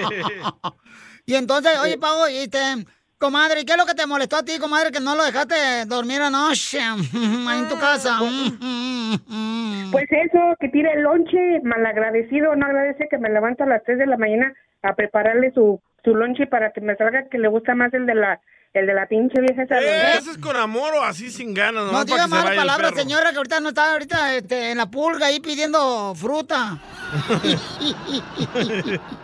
y 1.27 1.35
entonces, 1.35 1.77
oye, 1.79 1.99
Pau, 1.99 2.27
y 2.29 2.47
te... 2.47 2.57
Comadre, 3.23 3.63
¿qué 3.63 3.71
es 3.71 3.77
lo 3.77 3.85
que 3.85 3.93
te 3.93 4.05
molestó 4.05 4.35
a 4.35 4.43
ti, 4.43 4.59
comadre, 4.59 4.91
que 4.91 4.99
no 4.99 5.15
lo 5.15 5.23
dejaste 5.23 5.85
dormir 5.87 6.21
anoche 6.21 6.79
ahí 7.47 7.59
en 7.59 7.69
tu 7.69 7.79
casa? 7.79 8.19
Pues 9.93 10.07
eso, 10.09 10.39
que 10.59 10.69
tire 10.69 10.91
el 10.93 11.03
lonche, 11.03 11.61
malagradecido, 11.63 12.55
no 12.55 12.65
agradece 12.65 13.07
que 13.09 13.19
me 13.19 13.29
levanto 13.29 13.63
a 13.63 13.67
las 13.67 13.83
3 13.83 13.99
de 13.99 14.07
la 14.07 14.17
mañana 14.17 14.51
a 14.81 14.95
prepararle 14.95 15.51
su, 15.53 15.79
su 16.03 16.15
lonche 16.15 16.47
para 16.47 16.71
que 16.71 16.81
me 16.81 16.95
salga 16.95 17.29
que 17.29 17.37
le 17.37 17.47
gusta 17.47 17.75
más 17.75 17.93
el 17.93 18.07
de 18.07 18.15
la 18.15 18.41
el 18.73 18.87
de 18.87 18.93
la 18.95 19.05
pinche 19.05 19.39
vieja 19.39 19.63
esa. 19.63 19.79
¿Eso 20.17 20.31
es 20.31 20.39
con 20.39 20.55
amor 20.55 20.95
o 20.95 21.03
así 21.03 21.29
sin 21.29 21.53
ganas? 21.53 21.91
No 21.91 22.03
diga 22.05 22.27
malas 22.27 22.55
palabras, 22.55 22.95
señora, 22.95 23.31
que 23.31 23.37
ahorita 23.37 23.59
no 23.59 23.69
está 23.69 23.93
ahorita 23.93 24.35
este, 24.35 24.71
en 24.71 24.79
la 24.79 24.87
pulga 24.87 25.27
ahí 25.27 25.39
pidiendo 25.39 26.13
fruta. 26.15 26.79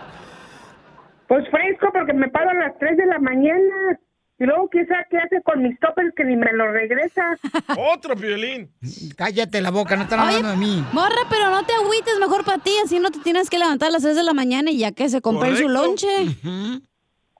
Pues 1.29 1.47
fresco 1.51 1.89
porque 1.93 2.11
me 2.11 2.27
paro 2.29 2.49
a 2.49 2.55
las 2.55 2.77
3 2.79 2.97
de 2.97 3.05
la 3.05 3.19
mañana. 3.19 3.99
Y 4.39 4.45
luego, 4.45 4.67
¿qué, 4.69 4.87
qué 5.11 5.17
hace 5.19 5.43
con 5.43 5.61
mis 5.61 5.79
toppers 5.79 6.11
que 6.15 6.23
ni 6.23 6.35
me 6.35 6.51
lo 6.53 6.71
regresa? 6.71 7.37
Otro 7.93 8.15
violín. 8.15 8.71
Cállate 9.15 9.61
la 9.61 9.69
boca, 9.69 9.95
no 9.95 10.03
están 10.03 10.21
Oye, 10.21 10.37
hablando 10.37 10.49
de 10.49 10.57
mí. 10.57 10.83
Morra, 10.91 11.21
pero 11.29 11.51
no 11.51 11.63
te 11.63 11.73
agüites, 11.73 12.17
mejor 12.19 12.43
para 12.43 12.57
ti, 12.57 12.71
así 12.83 12.99
no 12.99 13.11
te 13.11 13.19
tienes 13.19 13.47
que 13.51 13.59
levantar 13.59 13.89
a 13.89 13.91
las 13.91 14.01
6 14.01 14.15
de 14.15 14.23
la 14.23 14.33
mañana 14.33 14.71
y 14.71 14.79
ya 14.79 14.91
que 14.91 15.07
se 15.07 15.21
compren 15.21 15.55
su 15.55 15.69
lonche. 15.69 16.07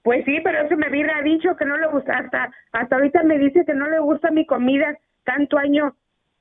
Pues 0.04 0.24
sí, 0.24 0.38
pero 0.44 0.64
eso 0.64 0.76
me 0.76 0.88
hubiera 0.88 1.20
dicho 1.22 1.56
que 1.56 1.64
no 1.64 1.76
le 1.76 1.88
gusta. 1.88 2.16
Hasta, 2.16 2.52
hasta 2.70 2.94
ahorita 2.94 3.24
me 3.24 3.38
dice 3.38 3.64
que 3.66 3.74
no 3.74 3.88
le 3.88 3.98
gusta 3.98 4.30
mi 4.30 4.46
comida. 4.46 4.96
Tanto 5.24 5.58
año, 5.58 5.96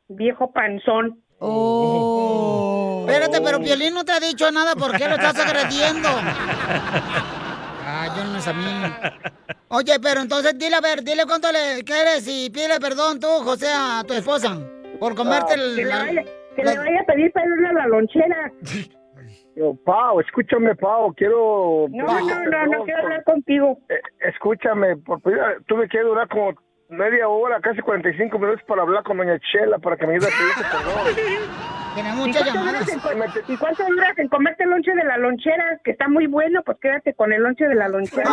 viejo 0.07 0.51
panzón. 0.51 1.23
Oh. 1.39 3.05
Espérate, 3.07 3.41
pero 3.41 3.59
Piolín 3.59 3.93
no 3.93 4.03
te 4.03 4.11
ha 4.11 4.19
dicho 4.19 4.51
nada, 4.51 4.75
¿por 4.75 4.95
qué 4.97 5.07
lo 5.07 5.15
estás 5.15 5.37
agrediendo? 5.39 6.09
Ah, 7.91 8.13
yo 8.15 8.23
no 8.25 8.37
es 8.37 8.47
a 8.47 8.53
mí. 8.53 8.65
Oye, 9.69 9.99
pero 10.01 10.21
entonces 10.21 10.57
dile, 10.57 10.75
a 10.75 10.81
ver, 10.81 11.03
dile 11.03 11.23
cuánto 11.25 11.51
le 11.51 11.83
quieres 11.83 12.27
y 12.27 12.49
pídele 12.49 12.79
perdón 12.79 13.19
tú, 13.19 13.27
José, 13.43 13.67
a 13.73 14.03
tu 14.05 14.13
esposa, 14.13 14.57
por 14.99 15.15
comerte 15.15 15.53
el... 15.55 15.75
que, 15.75 15.83
le 15.85 15.89
la- 15.89 16.05
que 16.55 16.63
le 16.63 16.77
vaya 16.77 17.01
a 17.01 17.05
pedir 17.05 17.31
perdón 17.31 17.65
a 17.65 17.73
la 17.73 17.87
lonchera. 17.87 18.51
Yo, 19.55 19.75
Pau, 19.85 20.19
escúchame, 20.21 20.75
Pau, 20.75 21.13
quiero... 21.15 21.87
No, 21.89 22.05
no, 22.05 22.19
no, 22.19 22.65
no 22.67 22.83
quiero 22.85 23.03
hablar 23.03 23.23
contigo. 23.25 23.77
Eh, 23.89 23.95
escúchame, 24.29 24.97
por, 24.97 25.21
tuve 25.67 25.87
que 25.89 25.99
durar 26.01 26.27
como 26.29 26.53
media 26.89 27.27
hora, 27.29 27.59
casi 27.61 27.81
45 27.81 28.37
minutos 28.39 28.63
para 28.67 28.81
hablar 28.81 29.03
con 29.03 29.17
doña 29.17 29.39
Chela 29.39 29.77
para 29.79 29.95
que 29.97 30.05
me 30.07 30.13
ayude 30.15 30.27
a 30.27 30.29
pedirte 30.29 30.77
perdón. 30.77 31.49
Tiene 31.95 32.09
¿Y 32.09 32.13
muchas 32.13 32.43
cuánto, 32.43 32.53
llamadas. 32.59 32.85
duras 32.85 32.93
en, 32.93 32.99
co- 32.99 33.51
¿Y 33.53 33.57
cuánto 33.57 33.83
duras 33.87 34.17
en 34.19 34.27
comerte 34.29 34.63
el 34.63 34.69
lonche 34.69 34.91
de 34.93 35.03
la 35.03 35.17
lonchera? 35.17 35.79
Que 35.83 35.91
está 35.91 36.07
muy 36.07 36.27
bueno, 36.27 36.61
pues 36.63 36.77
quédate 36.79 37.13
con 37.15 37.33
el 37.33 37.41
lonche 37.41 37.67
de 37.67 37.73
la 37.75 37.89
lonchera. 37.89 38.29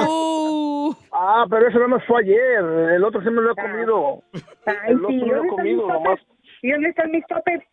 Ah, 1.12 1.46
pero 1.48 1.66
eso 1.68 1.78
nada 1.78 1.88
más 1.88 2.04
fue 2.06 2.20
ayer, 2.20 2.58
el 2.94 3.02
otro 3.02 3.22
sí 3.22 3.30
me 3.30 3.40
lo 3.40 3.52
he 3.52 3.56
comido. 3.56 4.22
Ay, 4.66 4.76
el 4.92 4.96
otro 4.98 5.08
sí, 5.08 5.16
me 5.16 5.26
lo 5.26 5.32
he 5.32 5.36
¿dónde 5.36 5.48
están 5.48 5.64
mis 5.64 5.76
comido 5.80 5.88
nomás. 5.88 6.20
¿Y 6.62 6.70
dónde 6.70 6.88
están 6.90 7.10
mis 7.10 7.26
toppers? 7.26 7.64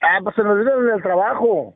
Ah, 0.00 0.18
pues 0.22 0.34
se 0.36 0.42
me 0.42 0.50
olvidó 0.50 0.82
en 0.88 0.94
el 0.94 1.02
trabajo. 1.02 1.74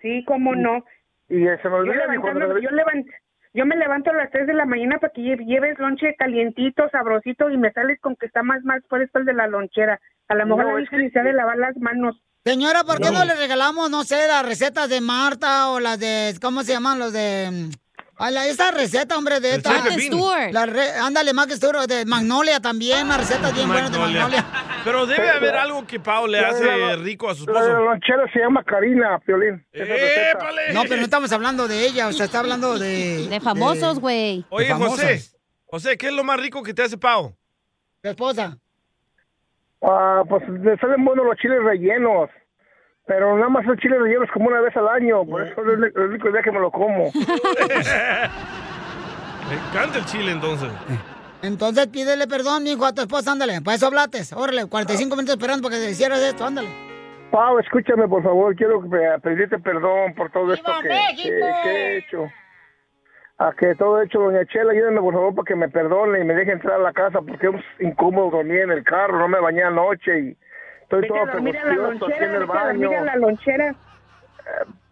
Sí, 0.00 0.24
cómo 0.26 0.54
no. 0.54 0.84
Y 1.30 1.36
se 1.44 1.46
me 1.46 1.56
Yo, 1.70 1.76
olvidó 1.76 2.14
y 2.14 2.18
cuando 2.18 2.40
levantándome- 2.40 2.54
me- 2.54 2.62
yo, 2.62 2.70
levant- 2.70 3.10
yo 3.54 3.66
me 3.66 3.76
levanto 3.76 4.10
a 4.10 4.14
las 4.14 4.30
3 4.30 4.46
de 4.46 4.54
la 4.54 4.64
mañana 4.64 4.98
para 4.98 5.12
que 5.12 5.22
lle- 5.22 5.44
lleves 5.46 5.78
lonche 5.78 6.14
calientito, 6.16 6.88
sabrosito, 6.90 7.50
y 7.50 7.56
me 7.56 7.72
sales 7.72 7.98
con 8.00 8.16
que 8.16 8.26
está 8.26 8.42
más, 8.42 8.62
más 8.64 8.82
fuerte 8.88 9.18
el 9.18 9.24
de 9.24 9.34
la 9.34 9.46
lonchera. 9.46 10.00
A 10.28 10.34
lo 10.34 10.46
mejor 10.46 10.64
No, 10.64 10.78
la 10.78 11.10
se 11.10 11.18
ha 11.18 11.22
de 11.22 11.32
lavar 11.32 11.56
las 11.56 11.76
manos. 11.78 12.20
Señora, 12.44 12.84
¿por 12.84 12.98
qué 12.98 13.10
no. 13.10 13.18
No. 13.20 13.24
le 13.24 13.34
regalamos, 13.34 13.90
no 13.90 14.04
sé, 14.04 14.26
las 14.26 14.44
recetas 14.46 14.88
de 14.88 15.00
Marta 15.00 15.70
o 15.70 15.80
las 15.80 15.98
de, 15.98 16.34
¿cómo 16.40 16.62
se 16.62 16.72
llaman? 16.72 16.98
Los 16.98 17.12
de... 17.12 17.70
ah, 18.18 18.30
la- 18.30 18.46
esa 18.46 18.70
receta, 18.70 19.16
hombre, 19.16 19.40
de 19.40 19.54
esta. 19.56 19.72
La 20.52 20.66
re- 20.66 20.92
ándale, 20.94 21.32
Mac 21.32 21.50
Stewart, 21.50 21.86
de 21.86 22.04
Magnolia 22.04 22.60
también, 22.60 23.06
unas 23.06 23.18
recetas 23.18 23.54
bien 23.54 23.68
buenas 23.68 23.90
de 23.92 23.98
Magnolia. 23.98 24.44
Pero 24.84 25.06
debe 25.06 25.28
haber 25.28 25.54
algo 25.56 25.86
que 25.86 25.98
Pau 26.00 26.26
le 26.26 26.38
hace 26.38 26.64
la- 26.64 26.96
rico 26.96 27.28
a 27.28 27.34
su 27.34 27.46
La 27.46 27.52
de 27.52 27.58
la 27.60 27.64
esposo. 27.74 27.84
lonchera 27.90 28.32
se 28.32 28.38
llama 28.38 28.62
Karina, 28.64 29.18
Piolín. 29.18 29.64
Receta. 29.72 30.46
No, 30.72 30.82
pero 30.82 30.96
no 30.96 31.02
estamos 31.04 31.32
hablando 31.32 31.66
de 31.68 31.84
ella, 31.86 32.08
o 32.08 32.12
sea, 32.12 32.26
está 32.26 32.38
hablando 32.40 32.78
de... 32.78 33.26
De 33.28 33.40
famosos, 33.40 33.98
güey. 34.00 34.44
Oye, 34.50 34.66
de 34.68 34.74
José. 34.74 35.20
José, 35.66 35.98
¿qué 35.98 36.06
es 36.06 36.12
lo 36.12 36.24
más 36.24 36.40
rico 36.40 36.62
que 36.62 36.72
te 36.72 36.82
hace 36.82 36.96
Pau? 36.96 37.36
Tu 38.02 38.08
esposa. 38.08 38.56
Ah, 39.82 40.22
pues 40.28 40.42
le 40.48 40.76
salen 40.78 41.04
buenos 41.04 41.24
los 41.26 41.36
chiles 41.36 41.62
rellenos. 41.62 42.30
Pero 43.08 43.34
nada 43.36 43.48
más 43.48 43.64
los 43.64 43.76
chiles 43.78 43.98
rellenos 44.00 44.28
como 44.32 44.48
una 44.48 44.60
vez 44.60 44.76
al 44.76 44.86
año. 44.88 45.24
Por 45.24 45.42
eso 45.42 45.60
es 45.62 45.66
el 45.78 45.84
el 45.96 46.08
único 46.10 46.30
día 46.30 46.42
que 46.42 46.52
me 46.52 46.60
lo 46.60 46.70
como. 46.70 47.10
Me 49.48 49.54
encanta 49.54 49.98
el 49.98 50.04
chile 50.04 50.32
entonces. 50.32 50.68
Entonces 51.42 51.86
pídele 51.86 52.26
perdón, 52.26 52.64
mijo, 52.64 52.84
a 52.84 52.92
tu 52.92 53.00
esposa, 53.02 53.32
ándale. 53.32 53.62
Para 53.62 53.76
eso 53.76 53.86
hablates. 53.86 54.32
Órale, 54.34 54.66
45 54.66 55.16
minutos 55.16 55.36
esperando 55.36 55.66
para 55.68 55.80
que 55.80 55.90
hicieras 55.90 56.20
esto, 56.20 56.44
ándale. 56.44 56.68
Pau, 57.30 57.58
escúchame, 57.58 58.06
por 58.08 58.22
favor. 58.22 58.54
Quiero 58.56 58.82
pe- 58.88 59.18
pedirte 59.22 59.58
perdón 59.58 60.14
por 60.14 60.30
todo 60.30 60.52
esto 60.52 60.70
que, 60.82 60.88
que- 61.16 61.40
que 61.62 61.70
he 61.70 61.96
hecho. 61.98 62.26
A 63.38 63.52
que 63.52 63.74
todo 63.76 64.00
he 64.02 64.06
hecho, 64.06 64.18
doña 64.18 64.44
Chela, 64.46 64.72
ayúdame 64.72 65.00
por 65.00 65.14
favor 65.14 65.34
para 65.34 65.44
que 65.46 65.54
me 65.54 65.68
perdone 65.68 66.20
y 66.20 66.24
me 66.24 66.34
deje 66.34 66.52
entrar 66.52 66.74
a 66.80 66.82
la 66.82 66.92
casa 66.92 67.20
porque 67.22 67.46
es 67.46 67.54
incómodo 67.86 68.30
dormir 68.32 68.62
en 68.62 68.72
el 68.72 68.82
carro, 68.82 69.16
no 69.18 69.28
me 69.28 69.38
bañé 69.38 69.62
anoche 69.62 70.18
y 70.18 70.36
estoy 70.88 71.00
Vete 71.02 71.08
todo 71.14 71.22
a 71.22 71.26
dormir 71.32 71.56
a 71.58 71.64
la 71.64 71.70
aquí 71.72 71.80
lonchera, 71.98 72.26
en 72.26 72.34
el 72.34 72.40
vete 72.46 72.58
a 72.58 72.64
dormir 72.64 72.88
baño. 72.88 72.98
a 73.00 73.04
la 73.04 73.16
lonchera. 73.16 73.74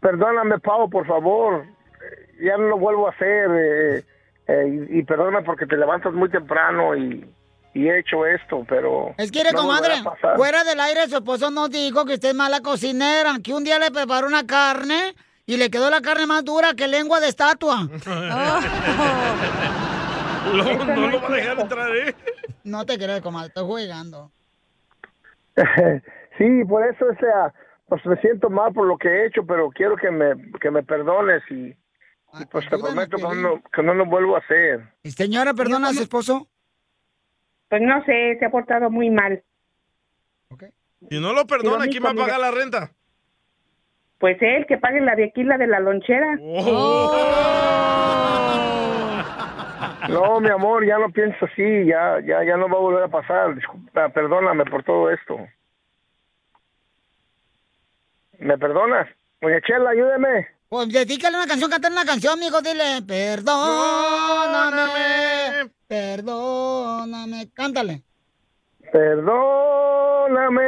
Perdóname, 0.00 0.58
Pau, 0.58 0.88
por 0.90 1.06
favor. 1.06 1.64
Eh, 1.64 2.44
Ya 2.44 2.56
no 2.58 2.68
lo 2.68 2.78
vuelvo 2.78 3.06
a 3.06 3.10
hacer. 3.10 3.50
eh, 3.52 4.04
eh, 4.48 4.86
y, 4.90 4.98
y 4.98 5.02
perdóname 5.02 5.42
porque 5.44 5.66
te 5.66 5.76
levantas 5.76 6.12
muy 6.12 6.28
temprano 6.30 6.94
y, 6.94 7.28
y 7.74 7.88
he 7.88 7.98
hecho 7.98 8.24
esto, 8.26 8.64
pero... 8.68 9.12
Es 9.18 9.32
que, 9.32 9.42
no 9.42 9.50
comadre, 9.58 9.94
fuera 10.36 10.62
del 10.62 10.78
aire 10.78 11.08
su 11.08 11.16
esposo 11.16 11.50
nos 11.50 11.68
dijo 11.70 12.04
que 12.04 12.14
usted 12.14 12.28
es 12.28 12.34
mala 12.34 12.60
cocinera, 12.60 13.32
que 13.42 13.52
un 13.54 13.64
día 13.64 13.78
le 13.80 13.90
preparó 13.90 14.28
una 14.28 14.46
carne 14.46 15.16
y 15.46 15.56
le 15.56 15.68
quedó 15.70 15.90
la 15.90 16.00
carne 16.00 16.26
más 16.26 16.44
dura 16.44 16.74
que 16.74 16.86
lengua 16.86 17.18
de 17.18 17.28
estatua. 17.28 17.88
No, 17.88 17.90
Eso 20.60 20.84
no 20.84 20.94
no 20.96 21.08
lo 21.08 21.20
va 21.20 21.26
a 21.28 21.32
dejar 21.32 21.58
entrar, 21.60 21.96
¿eh? 21.96 22.14
No 22.62 22.86
te 22.86 22.96
creas, 22.98 23.20
comadre, 23.20 23.48
estoy 23.48 23.64
jugando. 23.64 24.30
sí, 26.38 26.64
por 26.68 26.86
eso, 26.86 27.06
o 27.06 27.16
sea, 27.16 27.54
pues 27.88 28.04
me 28.06 28.16
siento 28.16 28.50
mal 28.50 28.72
por 28.72 28.86
lo 28.86 28.98
que 28.98 29.08
he 29.08 29.26
hecho, 29.26 29.46
pero 29.46 29.70
quiero 29.70 29.96
que 29.96 30.10
me, 30.10 30.34
que 30.60 30.70
me 30.70 30.82
perdones 30.82 31.42
y, 31.50 31.68
y 32.40 32.46
pues 32.50 32.68
te 32.68 32.78
prometo 32.78 33.16
que 33.16 33.22
no, 33.22 33.62
que 33.72 33.82
no 33.82 33.94
lo 33.94 34.06
vuelvo 34.06 34.36
a 34.36 34.40
hacer. 34.40 34.80
¿Y 35.02 35.10
señora 35.10 35.54
perdona 35.54 35.88
a 35.88 35.92
su 35.92 36.02
esposo? 36.02 36.48
pues 37.68 37.82
no 37.82 38.04
sé, 38.04 38.36
se 38.38 38.44
ha 38.44 38.50
portado 38.50 38.90
muy 38.90 39.10
mal. 39.10 39.42
Si 41.10 41.20
no 41.20 41.32
lo 41.32 41.46
perdona, 41.46 41.86
¿quién 41.86 42.04
va 42.04 42.10
a 42.10 42.14
pagar 42.14 42.40
la 42.40 42.50
renta? 42.50 42.92
Pues 44.18 44.38
él, 44.40 44.66
que 44.66 44.78
pague 44.78 45.00
la 45.00 45.14
de 45.14 45.24
aquí, 45.24 45.42
la 45.42 45.58
de 45.58 45.66
la 45.66 45.80
lonchera. 45.80 46.38
No, 50.08 50.40
mi 50.40 50.50
amor, 50.50 50.84
ya 50.86 50.98
no 50.98 51.10
pienso 51.10 51.44
así, 51.44 51.84
ya, 51.86 52.20
ya, 52.20 52.44
ya 52.44 52.56
no 52.56 52.68
va 52.68 52.76
a 52.76 52.80
volver 52.80 53.04
a 53.04 53.08
pasar. 53.08 53.54
Disculpa, 53.54 54.08
perdóname 54.10 54.64
por 54.64 54.82
todo 54.84 55.10
esto. 55.10 55.38
¿Me 58.38 58.58
perdonas? 58.58 59.08
Doña 59.40 59.60
Chela, 59.62 59.90
ayúdeme. 59.90 60.48
Pues 60.68 60.88
dedícale 60.88 61.36
una 61.36 61.46
canción, 61.46 61.70
cantar 61.70 61.92
una 61.92 62.04
canción, 62.04 62.38
mijo, 62.40 62.60
dile, 62.60 63.00
perdóname, 63.06 64.90
perdóname, 65.86 67.48
cántale. 67.54 68.02
Perdóname, 68.92 70.64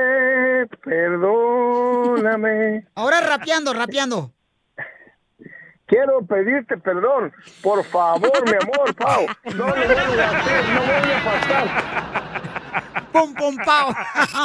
perdóname. 0.84 2.46
Ahora 2.94 3.20
rapeando, 3.20 3.72
rapeando. 3.72 4.32
Quiero 5.88 6.24
pedirte 6.26 6.76
perdón. 6.76 7.32
Por 7.62 7.82
favor, 7.84 8.44
mi 8.44 8.56
amor, 8.62 8.94
Pau. 8.94 9.26
No 9.54 9.66
lo 9.68 9.74
voy 9.74 10.18
a 10.18 10.30
hacer, 10.30 10.68
no 10.68 10.80
voy 10.80 11.12
a 11.12 11.24
pasar. 11.24 12.28
Pum, 13.12 13.34
pum, 13.34 13.56
pau. 13.64 13.94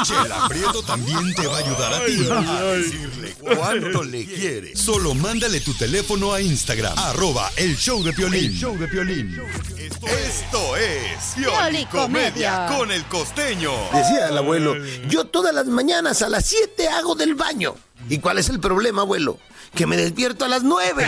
Chela 0.03 0.47
Prieto 0.47 0.82
también 0.84 1.34
te 1.36 1.45
va 1.45 1.58
a 1.58 1.60
ayudar 1.60 1.93
a 1.93 2.06
ti 2.06 2.27
a 2.32 2.63
decirle 2.63 3.36
cuánto 3.39 4.03
le 4.03 4.25
quieres. 4.25 4.79
Solo 4.79 5.13
mándale 5.13 5.60
tu 5.60 5.73
teléfono 5.73 6.34
a 6.34 6.41
Instagram, 6.41 6.97
arroba 6.97 7.51
el 7.58 7.75
show 7.75 8.01
de 8.01 8.13
Piolín. 8.13 8.45
El 8.45 8.53
show 8.53 8.77
de 8.77 8.88
Piolín. 8.88 9.41
Esto 9.77 10.77
es 10.77 11.34
Pioli 11.36 11.86
Comedia 11.88 12.67
con 12.77 12.89
el 12.91 13.03
costeño. 13.06 13.71
Decía 13.93 14.29
el 14.29 14.38
abuelo, 14.38 14.75
yo 15.08 15.25
todas 15.25 15.53
las 15.53 15.65
mañanas 15.67 16.21
a 16.21 16.29
las 16.29 16.45
7 16.45 16.88
hago 16.88 17.15
del 17.15 17.36
baño. 17.36 17.75
¿Y 18.10 18.19
cuál 18.19 18.38
es 18.38 18.49
el 18.49 18.60
problema, 18.60 19.01
abuelo? 19.01 19.39
Que 19.76 19.88
me 19.88 19.98
despierto 19.98 20.46
a 20.46 20.48
las 20.48 20.64
9. 20.64 21.04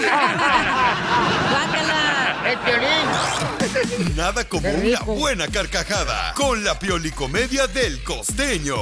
El 2.46 2.58
violín. 2.66 4.16
Nada 4.16 4.44
como 4.48 4.68
una 4.70 5.00
buena 5.02 5.48
carcajada 5.48 6.34
con 6.36 6.64
la 6.64 6.78
Piolicomedia 6.80 7.68
del 7.68 8.04
costeño. 8.04 8.78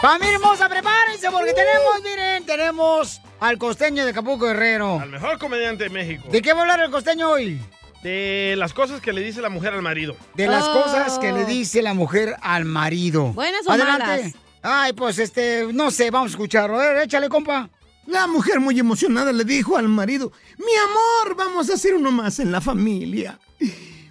Familia 0.00 0.34
hermosa, 0.34 0.68
prepárense 0.68 1.30
porque 1.30 1.52
tenemos, 1.54 2.02
miren, 2.04 2.44
tenemos 2.46 3.20
al 3.40 3.58
costeño 3.58 4.04
de 4.06 4.12
Capuco 4.12 4.46
Guerrero. 4.46 5.00
Al 5.00 5.08
mejor 5.10 5.38
comediante 5.38 5.84
de 5.84 5.90
México. 5.90 6.28
¿De 6.30 6.42
qué 6.42 6.52
va 6.52 6.58
a 6.60 6.62
hablar 6.62 6.80
el 6.80 6.90
costeño 6.90 7.30
hoy? 7.30 7.60
De 8.02 8.54
las 8.56 8.72
cosas 8.74 9.00
que 9.00 9.12
le 9.12 9.22
dice 9.22 9.40
la 9.40 9.48
mujer 9.48 9.72
al 9.74 9.82
marido. 9.82 10.14
De 10.34 10.46
las 10.46 10.64
Oh. 10.64 10.82
cosas 10.84 11.18
que 11.18 11.32
le 11.32 11.44
dice 11.46 11.82
la 11.82 11.94
mujer 11.94 12.36
al 12.42 12.64
marido. 12.64 13.32
¿Buenas 13.32 13.66
o 13.66 13.72
Adelante. 13.72 14.04
malas? 14.06 14.32
Ay, 14.62 14.92
pues 14.92 15.18
este, 15.18 15.66
no 15.72 15.90
sé, 15.90 16.10
vamos 16.10 16.30
a 16.30 16.34
escucharlo. 16.34 16.76
A 16.80 16.84
ver, 16.92 16.96
échale, 17.04 17.28
compa. 17.28 17.68
La 18.06 18.26
mujer 18.26 18.60
muy 18.60 18.78
emocionada 18.78 19.32
le 19.32 19.44
dijo 19.44 19.76
al 19.76 19.88
marido, 19.88 20.32
mi 20.58 20.74
amor, 20.76 21.36
vamos 21.36 21.68
a 21.70 21.74
hacer 21.74 21.94
uno 21.94 22.10
más 22.10 22.38
en 22.38 22.52
la 22.52 22.60
familia. 22.60 23.38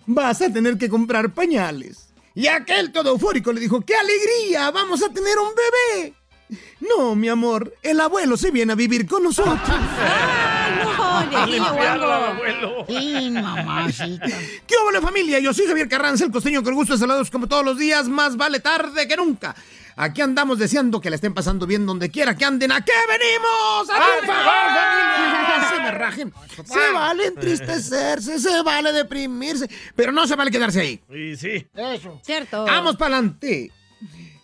Vas 0.05 0.41
a 0.41 0.51
tener 0.51 0.77
que 0.77 0.89
comprar 0.89 1.34
pañales. 1.34 2.10
Y 2.34 2.47
aquel 2.47 2.91
todo 2.91 3.12
eufórico 3.12 3.53
le 3.53 3.62
dijo, 3.62 3.81
¡qué 3.81 3.95
alegría! 3.95 4.69
¡Vamos 4.71 5.01
a 5.01 5.10
tener 5.10 5.38
un 5.39 5.51
bebé! 5.55 6.13
No, 6.79 7.15
mi 7.15 7.27
amor, 7.27 7.73
el 7.81 7.99
abuelo 7.99 8.38
se 8.38 8.51
viene 8.51 8.73
a 8.73 8.75
vivir 8.75 9.08
con 9.08 9.23
nosotros. 9.23 9.58
no, 10.84 10.93
abuelo. 11.73 12.86
Sí, 12.88 13.29
mamacita. 13.31 14.25
¿Qué 14.67 14.75
hola 14.88 15.01
familia? 15.01 15.39
Yo 15.39 15.53
soy 15.53 15.65
Javier 15.65 15.89
Carranza, 15.89 16.25
el 16.25 16.31
costeño 16.31 16.62
con 16.62 16.75
gusto 16.75 16.93
de 16.93 16.99
saludos 16.99 17.31
como 17.31 17.47
todos 17.47 17.65
los 17.65 17.77
días, 17.77 18.08
más 18.08 18.38
vale 18.38 18.60
tarde 18.60 19.08
que 19.08 19.17
nunca. 19.17 19.55
Aquí 19.97 20.21
andamos 20.21 20.60
deseando 20.60 20.99
que 20.99 21.10
la 21.10 21.15
estén 21.15 21.34
pasando 21.34 21.65
bien 21.65 21.86
donde 21.86 22.12
quiera 22.12 22.36
que 22.36 22.43
anden. 22.43 22.71
¿A 22.71 22.84
qué 22.84 22.91
venimos? 23.08 23.89
¡A. 23.89 23.99
No 25.62 25.69
se 25.69 25.81
me 25.81 25.91
rajen. 25.91 26.34
Se 26.65 26.91
vale 26.91 27.27
entristecerse, 27.27 28.39
se 28.39 28.62
vale 28.62 28.91
deprimirse, 28.91 29.69
pero 29.95 30.12
no 30.12 30.27
se 30.27 30.36
vale 30.36 30.51
quedarse 30.51 30.81
ahí. 30.81 31.01
Y 31.10 31.38
sí. 31.38 31.65
Eso. 31.73 32.19
Cierto. 32.23 32.65
Vamos 32.65 32.97
para 32.97 33.15
adelante. 33.15 33.71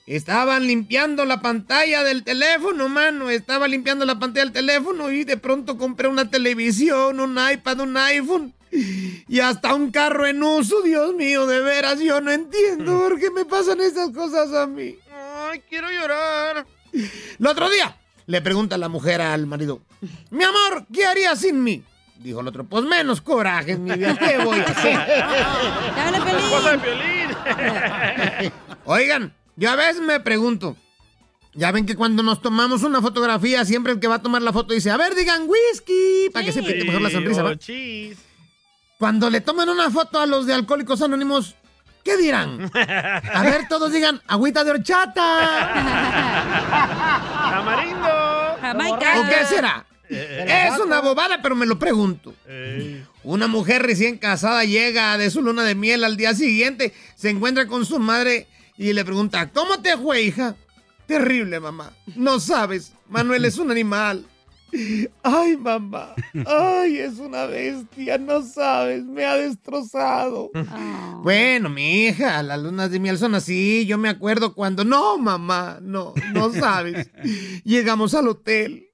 Estaban 0.08 0.66
limpiando 0.68 1.26
la 1.26 1.42
pantalla 1.42 2.04
del 2.04 2.24
teléfono, 2.24 2.90
mano. 2.90 3.30
Estaba 3.30 3.68
limpiando 3.68 4.06
la 4.06 4.20
pantalla 4.20 4.46
del 4.46 4.54
teléfono 4.54 5.12
y 5.12 5.24
de 5.24 5.38
pronto 5.38 5.78
compré 5.78 6.08
una 6.08 6.30
televisión, 6.30 7.20
un 7.20 7.38
iPad, 7.52 7.82
un 7.82 7.98
iPhone. 7.98 8.54
Y 8.72 9.40
hasta 9.40 9.76
un 9.76 9.92
carro 9.92 10.26
en 10.26 10.42
uso, 10.42 10.82
Dios 10.82 11.14
mío, 11.14 11.46
de 11.46 11.60
veras, 11.62 12.00
yo 12.00 12.22
no 12.22 12.32
entiendo 12.32 13.00
por 13.00 13.20
qué 13.20 13.30
me 13.30 13.46
pasan 13.46 13.82
esas 13.82 14.12
cosas 14.12 14.54
a 14.54 14.66
mí. 14.66 14.96
Ay, 15.14 15.62
quiero 15.70 15.90
llorar. 15.92 16.66
El 16.94 17.48
otro 17.48 17.70
día 17.70 17.96
le 18.28 18.42
pregunta 18.42 18.78
la 18.78 18.88
mujer 18.90 19.22
al 19.22 19.46
marido, 19.46 19.82
mi 20.30 20.44
amor, 20.44 20.86
¿qué 20.94 21.06
harías 21.06 21.40
sin 21.40 21.64
mí? 21.64 21.84
Dijo 22.20 22.40
el 22.40 22.48
otro, 22.48 22.64
pues 22.66 22.86
menos 22.86 23.20
coraje, 23.20 23.78
mi 23.78 23.92
vida, 23.92 24.16
¿qué 24.18 24.38
voy 24.38 24.60
a 24.60 24.64
hacer? 24.64 24.98
De 26.72 26.78
Piolín. 26.78 28.52
Oigan, 28.86 29.34
yo 29.56 29.70
a 29.70 29.76
veces 29.76 30.02
me 30.02 30.20
pregunto, 30.20 30.76
ya 31.54 31.72
ven 31.72 31.86
que 31.86 31.96
cuando 31.96 32.24
nos 32.24 32.42
tomamos 32.42 32.84
una 32.84 33.02
fotografía, 33.02 33.66
siempre 33.66 33.94
el 33.94 34.00
que 34.00 34.08
va 34.08 34.16
a 34.16 34.22
tomar 34.22 34.42
la 34.42 34.54
foto 34.54 34.74
dice, 34.74 34.90
a 34.90 34.98
ver, 34.98 35.16
digan 35.16 35.48
whisky, 35.48 36.30
para 36.32 36.46
que 36.46 36.52
se 36.52 36.64
pinte 36.64 36.86
mejor 36.86 37.02
la 37.02 37.10
sonrisa, 37.10 37.44
oh. 37.44 37.56
Cuando 38.98 39.30
le 39.30 39.42
toman 39.42 39.70
una 39.70 39.90
foto 39.90 40.20
a 40.20 40.26
los 40.26 40.46
de 40.46 40.54
Alcohólicos 40.54 41.02
Anónimos, 41.02 41.56
¿qué 42.04 42.18
dirán? 42.18 42.72
A 42.76 43.44
ver, 43.44 43.68
todos 43.68 43.92
digan, 43.92 44.22
agüita 44.28 44.64
de 44.64 44.72
horchata. 44.72 45.24
Tamarindo. 47.52 48.32
¿O 48.62 49.28
qué 49.28 49.46
será? 49.48 49.86
Es 50.08 50.78
una 50.80 51.00
bobada, 51.00 51.42
pero 51.42 51.56
me 51.56 51.66
lo 51.66 51.80
pregunto. 51.80 52.34
Una 53.24 53.48
mujer 53.48 53.82
recién 53.82 54.18
casada 54.18 54.66
llega 54.66 55.18
de 55.18 55.32
su 55.32 55.42
luna 55.42 55.64
de 55.64 55.74
miel 55.74 56.04
al 56.04 56.18
día 56.18 56.36
siguiente, 56.36 56.94
se 57.16 57.30
encuentra 57.30 57.68
con 57.68 57.86
su 57.86 57.98
madre 57.98 58.48
y 58.82 58.94
le 58.94 59.06
pregunta, 59.06 59.52
¿cómo 59.52 59.80
te 59.80 59.96
fue, 59.96 60.24
hija? 60.24 60.56
Terrible, 61.06 61.60
mamá. 61.60 61.94
No 62.15 62.39
sabes, 62.39 62.94
Manuel 63.10 63.46
es 63.46 63.60
un 63.60 63.70
animal. 63.70 64.26
Ay, 65.22 65.56
mamá. 65.56 66.15
Ay, 66.48 66.98
es 66.98 67.20
una 67.20 67.46
bestia, 67.46 68.17
no 68.17 68.41
sabes, 68.41 69.04
me 69.04 69.24
ha 69.24 69.36
destrozado. 69.36 70.50
Bueno, 71.22 71.70
mi 71.70 72.08
hija, 72.08 72.41
las 72.41 72.60
lunas 72.60 72.89
de 72.89 73.00
miel 73.00 73.20
son 73.20 73.36
así. 73.36 73.86
Yo 73.86 74.00
me 74.00 74.10
acuerdo 74.10 74.56
cuando. 74.56 74.84
No, 74.84 75.20
mamá, 75.20 75.78
no, 75.80 76.15
no 76.34 76.52
sabes. 76.52 77.12
Llegamos 77.63 78.15
al 78.15 78.30
hotel. 78.30 78.88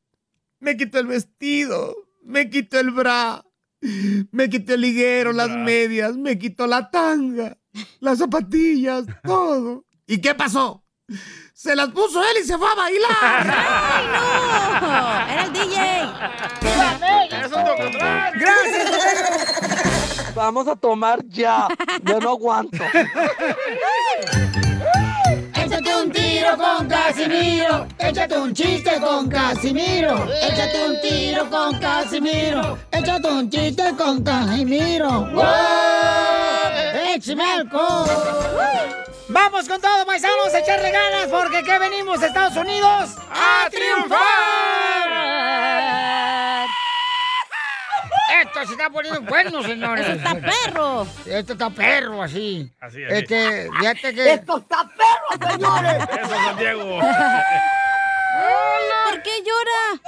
Me 0.60 0.76
quitó 0.76 1.00
el 1.00 1.08
vestido, 1.08 1.96
me 2.26 2.50
quitó 2.50 2.78
el 2.78 2.92
bra, 2.92 3.46
me 4.32 4.50
quitó 4.50 4.74
el 4.74 4.82
liguero, 4.82 5.32
las 5.32 5.50
medias, 5.50 6.18
me 6.18 6.38
quitó 6.38 6.68
la 6.68 6.90
tanga, 6.90 7.58
las 8.00 8.20
zapatillas, 8.20 9.06
todo. 9.24 9.86
¿Y 10.06 10.20
qué 10.20 10.34
pasó? 10.36 10.84
Se 11.54 11.76
las 11.76 11.90
puso 11.90 12.22
él 12.22 12.38
y 12.42 12.46
se 12.46 12.58
fue 12.58 12.68
a 12.70 12.76
bailar. 12.76 13.12
¡Ay, 13.22 14.06
no! 14.82 15.34
Era 15.34 15.44
el 15.46 15.54
DJ. 15.54 16.04
¡Es 17.46 17.52
un 17.52 17.66
tocotrán! 17.66 18.34
¡Gracias, 18.38 20.34
Vamos 20.36 20.68
a 20.68 20.76
tomar 20.76 21.26
ya. 21.28 21.68
Yo 22.04 22.20
no 22.20 22.30
aguanto. 22.32 22.84
Un 26.08 26.14
tiro 26.14 26.56
con 26.56 26.88
Casimiro. 26.88 27.86
Échate 28.00 28.38
un 28.38 28.54
chiste 28.54 28.98
con 29.02 29.28
Casimiro. 29.28 30.26
Échate 30.42 30.88
un 30.88 31.02
tiro 31.02 31.50
con 31.50 31.78
Casimiro. 31.80 32.78
Échate 32.90 33.28
un 33.28 33.50
chiste 33.50 33.94
con 33.98 34.24
Casimiro. 34.24 35.28
¡Wow! 35.34 35.44
Vamos 39.28 39.68
con 39.68 39.82
todo, 39.82 40.06
paisanos, 40.06 40.54
a 40.54 40.60
echarle 40.60 40.92
ganas 40.92 41.28
porque 41.30 41.62
¿qué 41.62 41.78
venimos, 41.78 42.24
Estados 42.24 42.56
Unidos? 42.56 43.18
¡A 43.30 43.70
triunfar! 43.70 44.18
Esto 48.42 48.66
se 48.66 48.72
está 48.74 48.90
poniendo 48.90 49.22
bueno, 49.22 49.64
señores. 49.64 50.06
Eso 50.06 50.18
está 50.18 50.36
perro. 50.36 51.08
Esto 51.26 51.54
está 51.54 51.70
perro, 51.70 52.22
así. 52.22 52.72
Así, 52.80 53.04
así. 53.04 53.14
Este, 53.16 53.70
fíjate 53.80 54.14
que... 54.14 54.34
¡Esto 54.34 54.58
está 54.58 54.90
perro, 54.90 55.52
señores! 55.52 56.04
Eso, 56.22 56.30
Santiago. 56.30 57.00
¿Por 59.10 59.24
qué 59.24 59.32
llora? 59.40 60.02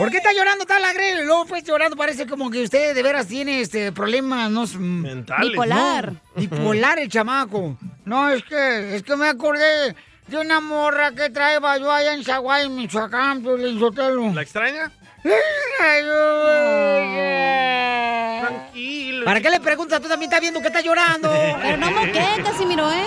¿Por 0.00 0.10
qué 0.10 0.16
está 0.16 0.32
llorando 0.32 0.64
tal 0.64 0.82
alegre? 0.82 1.24
Luego 1.26 1.44
pues 1.44 1.62
llorando 1.62 1.94
parece 1.94 2.26
como 2.26 2.50
que 2.50 2.62
usted 2.62 2.94
de 2.94 3.02
veras 3.02 3.26
tiene 3.26 3.60
este 3.60 3.92
problemas 3.92 4.50
no, 4.50 4.66
Mentales. 4.78 5.50
Bipolar. 5.50 6.12
No, 6.12 6.20
bipolar 6.36 6.98
el 6.98 7.10
chamaco. 7.10 7.76
No, 8.06 8.30
es 8.30 8.42
que, 8.44 8.96
es 8.96 9.02
que 9.02 9.14
me 9.16 9.28
acordé 9.28 9.94
de 10.26 10.38
una 10.38 10.60
morra 10.60 11.12
que 11.12 11.28
traía 11.28 11.60
yo 11.78 11.92
allá 11.92 12.14
en 12.14 12.24
Zaguay, 12.24 12.70
Michoacán, 12.70 13.42
Piolín 13.42 13.78
Sotelo. 13.78 14.32
¿La 14.32 14.40
extraña? 14.40 14.90
Aquí. 18.44 19.20
¿Para 19.24 19.40
qué 19.40 19.50
le 19.50 19.60
preguntas? 19.60 20.00
Tú 20.00 20.08
también 20.08 20.30
estás 20.30 20.40
viendo 20.40 20.60
que 20.60 20.68
está 20.68 20.80
llorando. 20.80 21.30
Pero 21.62 21.76
no 21.76 21.90
moqué, 21.90 22.42
Casimiro, 22.42 22.90
¿eh? 22.90 23.06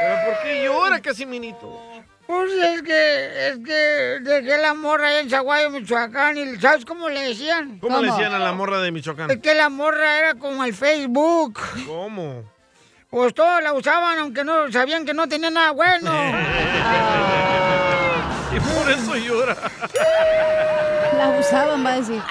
¿Pero 0.00 0.24
por 0.24 0.42
qué 0.42 0.64
llora, 0.64 1.00
Casimirito? 1.00 1.90
Pues 2.26 2.52
es 2.52 2.82
que, 2.82 3.48
es 3.48 3.58
que 3.58 4.18
dejé 4.22 4.58
la 4.58 4.72
morra 4.72 5.08
ahí 5.08 5.16
en 5.16 5.30
Zaguayo, 5.30 5.70
Michoacán, 5.70 6.38
y 6.38 6.56
¿sabes 6.60 6.84
cómo 6.84 7.08
le 7.08 7.28
decían? 7.28 7.80
¿Cómo, 7.80 8.00
le 8.00 8.06
decían 8.06 8.32
a 8.32 8.38
la 8.38 8.52
morra 8.52 8.80
de 8.80 8.92
Michoacán? 8.92 9.30
Es 9.32 9.38
que 9.38 9.52
la 9.52 9.68
morra 9.68 10.16
era 10.16 10.34
como 10.34 10.64
el 10.64 10.72
Facebook. 10.72 11.58
¿Cómo? 11.86 12.44
Pues 13.10 13.34
todos 13.34 13.60
la 13.64 13.72
usaban, 13.72 14.18
aunque 14.20 14.44
no 14.44 14.70
sabían 14.70 15.04
que 15.04 15.12
no 15.12 15.28
tenía 15.28 15.50
nada 15.50 15.72
bueno. 15.72 16.12
y 18.52 18.60
por 18.60 18.90
eso 18.90 19.16
llora. 19.16 19.56
La 21.16 21.38
usaban, 21.38 21.84
va 21.84 21.92
a 21.92 21.96
decir. 21.96 22.22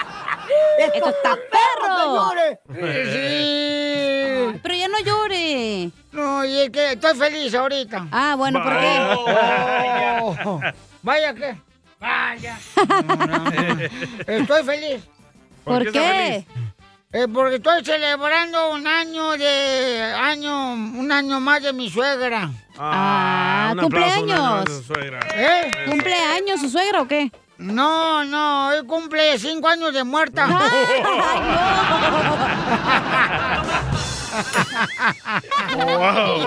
¡Esto 0.94 1.10
está 1.10 1.36
perro! 1.36 2.32
Sí. 2.70 4.60
Pero 4.64 4.76
ya 4.76 4.88
no 4.88 5.00
llore. 5.00 5.92
No, 6.12 6.46
y 6.46 6.60
es 6.60 6.70
que 6.70 6.94
estoy 6.94 7.16
feliz 7.16 7.54
ahorita. 7.54 8.08
Ah, 8.12 8.36
bueno, 8.38 8.64
¿por 8.64 8.80
qué? 8.80 9.00
Oh, 10.46 10.60
vaya 11.02 11.34
que. 11.34 11.56
Vaya. 12.00 12.58
No, 12.78 13.26
no, 13.28 13.38
no. 13.38 13.82
Estoy 14.28 14.64
feliz. 14.64 15.04
¿Por 15.64 15.84
¿Por 15.84 15.92
qué 15.92 16.00
está 16.00 16.02
qué? 16.56 16.69
Eh, 17.12 17.28
porque 17.28 17.56
estoy 17.56 17.84
celebrando 17.84 18.70
un 18.70 18.86
año 18.86 19.32
de 19.32 20.14
año, 20.16 20.74
un 20.74 21.12
año 21.12 21.40
más 21.40 21.64
de 21.64 21.74
mi 21.74 21.90
suegra. 21.90 22.52
Ah, 22.78 23.72
aplauso, 23.72 23.88
un 23.88 24.32
año 24.32 24.38
cumpleaños. 24.38 24.66
de 24.66 24.76
su 24.76 24.84
suegra. 24.84 25.20
¿Eh? 25.34 25.72
¿Cumpleaños 25.88 26.60
su 26.62 26.70
suegra 26.70 27.02
o 27.02 27.08
qué? 27.08 27.32
No, 27.58 28.24
no, 28.26 28.68
hoy 28.68 28.86
cumple 28.86 29.40
cinco 29.40 29.68
años 29.70 29.92
de 29.92 30.04
muerta. 30.04 30.48
wow. 35.76 36.46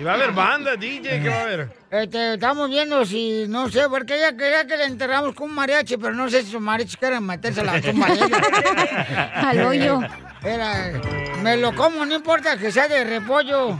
Y 0.00 0.04
va 0.04 0.12
a 0.12 0.14
haber 0.14 0.32
banda, 0.32 0.76
DJ, 0.76 1.20
¿qué 1.22 1.28
va 1.28 1.36
a 1.36 1.42
haber? 1.42 1.68
Este, 1.90 2.34
estamos 2.34 2.68
viendo 2.70 3.04
si, 3.04 3.46
no 3.48 3.68
sé, 3.68 3.88
porque 3.88 4.16
ella 4.16 4.36
quería 4.36 4.66
que 4.66 4.76
le 4.76 4.84
enterramos 4.84 5.34
con 5.34 5.50
un 5.50 5.54
mariachi, 5.54 5.96
pero 5.96 6.14
no 6.14 6.28
sé 6.28 6.42
si 6.42 6.52
sus 6.52 6.60
mariachis 6.60 6.96
quieren 6.96 7.24
meterse 7.24 7.60
a 7.60 7.64
la 7.64 7.80
tumba. 7.80 8.06
Al 9.34 9.60
hoyo. 9.60 10.00
Era, 10.44 11.00
me 11.42 11.56
lo 11.56 11.74
como, 11.74 12.04
no 12.04 12.14
importa 12.16 12.56
que 12.56 12.72
sea 12.72 12.88
de 12.88 13.04
repollo. 13.04 13.78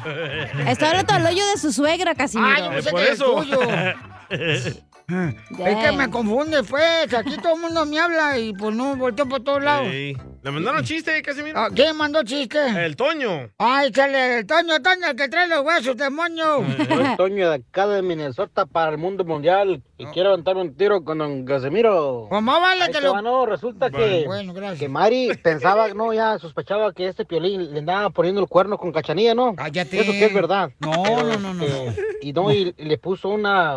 Está 0.67 0.91
hablando 0.91 1.13
al 1.15 1.27
hoyo 1.27 1.45
de 1.49 1.59
su 1.59 1.73
suegra, 1.73 2.15
Casimiro. 2.15 2.55
Ah, 2.57 2.61
yo 2.61 2.71
pensé 2.71 2.91
que 2.93 3.03
era 3.03 3.13
el 3.13 3.19
tuyo. 3.19 4.83
Es 5.09 5.77
que 5.77 5.93
me 5.97 6.11
confunde, 6.11 6.63
pues. 6.63 7.13
Aquí 7.15 7.37
todo 7.37 7.55
el 7.55 7.61
mundo 7.61 7.85
me 7.87 7.99
habla 7.99 8.39
y 8.39 8.53
pues 8.55 8.75
no 8.75 8.97
volteo 8.97 9.29
por 9.29 9.43
todos 9.43 9.63
lados. 9.63 9.89
¿Le 9.91 10.51
mandaron 10.51 10.83
chiste, 10.85 11.23
Casimiro? 11.23 11.57
Ah, 11.59 11.69
¿Quién 11.73 11.97
mandó 11.97 12.23
chiste? 12.25 12.59
El 12.85 12.97
Toño. 12.97 13.51
Ay, 13.59 13.89
échale, 13.89 14.39
el 14.39 14.47
Toño, 14.47 14.81
Toño, 14.83 15.07
el 15.11 15.17
que 15.17 15.29
trae 15.29 15.47
los 15.47 15.61
huesos, 15.65 15.97
demonio. 15.97 16.65
Soy 16.89 17.17
Toño 17.17 17.49
de 17.51 17.55
acá 17.57 17.87
de 17.87 18.03
Minnesota 18.03 18.67
para 18.67 18.91
el 18.91 18.99
mundo 18.99 19.25
mundial 19.25 19.83
y 19.99 20.07
quiero 20.07 20.31
aventarme 20.31 20.63
un 20.63 20.75
tiro 20.77 21.05
con 21.05 21.19
don 21.19 21.45
Casimiro. 21.45 22.27
¿Cómo 22.29 22.61
vale 22.61 22.85
Ahí 22.85 22.91
que 22.93 23.01
lo...? 23.01 23.23
no, 23.23 23.47
resulta 23.47 23.89
que, 23.91 24.25
Bueno, 24.27 24.53
gracias. 24.53 24.81
que 24.81 24.89
Mari 24.89 25.31
pensaba, 25.41 25.89
no, 25.95 26.13
ya 26.13 26.37
sospechaba 26.41 26.93
que 26.93 27.07
este 27.07 27.25
piolín 27.25 27.73
le 27.73 27.79
andaba 27.79 28.11
poniendo 28.11 28.41
el 28.41 28.49
cuerno 28.49 28.79
con 28.79 28.91
cachanilla, 28.91 29.35
¿no? 29.37 29.55
Cállate. 29.55 30.01
Eso 30.01 30.11
sí 30.11 30.25
es 30.25 30.35
verdad. 30.35 30.73
No, 30.81 30.91
Pero, 31.05 31.23
no, 31.23 31.39
no, 31.39 31.55
no. 31.55 31.65
este, 31.65 32.03
Y 32.23 32.33
no, 32.33 32.53
y, 32.53 32.75
y 32.77 32.85
le 32.85 32.99
puso 32.99 33.29
una... 33.29 33.77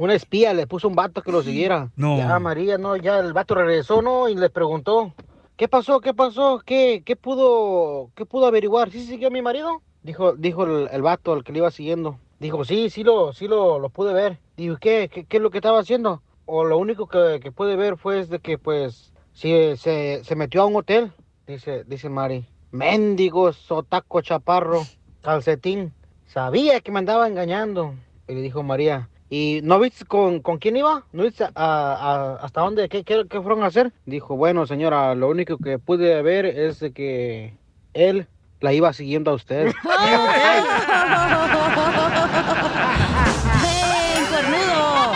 Una 0.00 0.14
espía, 0.14 0.54
le 0.54 0.66
puso 0.66 0.88
un 0.88 0.94
vato 0.94 1.20
que 1.20 1.30
lo 1.30 1.42
siguiera. 1.42 1.90
No. 1.94 2.16
Ya, 2.16 2.38
María, 2.38 2.78
no, 2.78 2.96
ya 2.96 3.18
el 3.18 3.34
vato 3.34 3.54
regresó, 3.54 4.00
¿no? 4.00 4.30
Y 4.30 4.34
le 4.34 4.48
preguntó, 4.48 5.12
¿qué 5.58 5.68
pasó? 5.68 6.00
¿Qué 6.00 6.14
pasó? 6.14 6.62
¿Qué, 6.64 7.02
qué 7.04 7.16
pudo, 7.16 8.08
qué 8.14 8.24
pudo 8.24 8.46
averiguar? 8.46 8.90
¿Sí 8.90 9.04
siguió 9.04 9.28
a 9.28 9.30
mi 9.30 9.42
marido? 9.42 9.82
Dijo, 10.02 10.32
dijo 10.32 10.64
el, 10.64 10.88
el 10.90 11.02
vato, 11.02 11.34
el 11.34 11.44
que 11.44 11.52
le 11.52 11.58
iba 11.58 11.70
siguiendo. 11.70 12.18
Dijo, 12.38 12.64
sí, 12.64 12.88
sí 12.88 13.04
lo, 13.04 13.34
sí 13.34 13.46
lo, 13.46 13.78
lo 13.78 13.90
pude 13.90 14.14
ver. 14.14 14.38
Dijo, 14.56 14.78
¿qué, 14.80 15.10
qué, 15.12 15.26
qué 15.26 15.36
es 15.36 15.42
lo 15.42 15.50
que 15.50 15.58
estaba 15.58 15.80
haciendo? 15.80 16.22
O 16.46 16.64
lo 16.64 16.78
único 16.78 17.06
que, 17.06 17.38
que 17.42 17.52
pude 17.52 17.76
ver 17.76 17.98
fue 17.98 18.24
de 18.24 18.38
que, 18.38 18.56
pues, 18.56 19.12
sí, 19.34 19.76
se, 19.76 20.24
se 20.24 20.34
metió 20.34 20.62
a 20.62 20.66
un 20.66 20.76
hotel, 20.76 21.12
dice, 21.46 21.84
dice 21.84 22.08
Mari. 22.08 22.46
Mendigo, 22.70 23.52
sotaco, 23.52 24.22
chaparro, 24.22 24.80
calcetín. 25.20 25.92
Sabía 26.24 26.80
que 26.80 26.90
me 26.90 27.00
andaba 27.00 27.28
engañando. 27.28 27.96
Y 28.26 28.32
le 28.32 28.40
dijo 28.40 28.62
María, 28.62 29.10
¿y 29.30 29.60
no 29.62 29.78
viste 29.78 30.04
con, 30.04 30.40
con 30.40 30.58
quién 30.58 30.76
iba? 30.76 31.04
¿No 31.12 31.22
viste 31.22 31.44
a- 31.44 31.50
a- 31.54 32.36
hasta 32.44 32.60
dónde? 32.60 32.88
¿Qué, 32.88 33.04
qué, 33.04 33.24
qué 33.30 33.40
fueron 33.40 33.62
a 33.62 33.66
hacer? 33.66 33.92
Dijo, 34.04 34.36
bueno, 34.36 34.66
señora, 34.66 35.14
lo 35.14 35.28
único 35.28 35.56
que 35.56 35.78
pude 35.78 36.20
ver 36.22 36.44
es 36.46 36.80
de 36.80 36.92
que 36.92 37.54
él 37.94 38.26
la 38.60 38.72
iba 38.74 38.92
siguiendo 38.92 39.30
a 39.30 39.34
usted. 39.34 39.72
¡Ven, 43.62 44.26
cuernudo! 44.26 45.12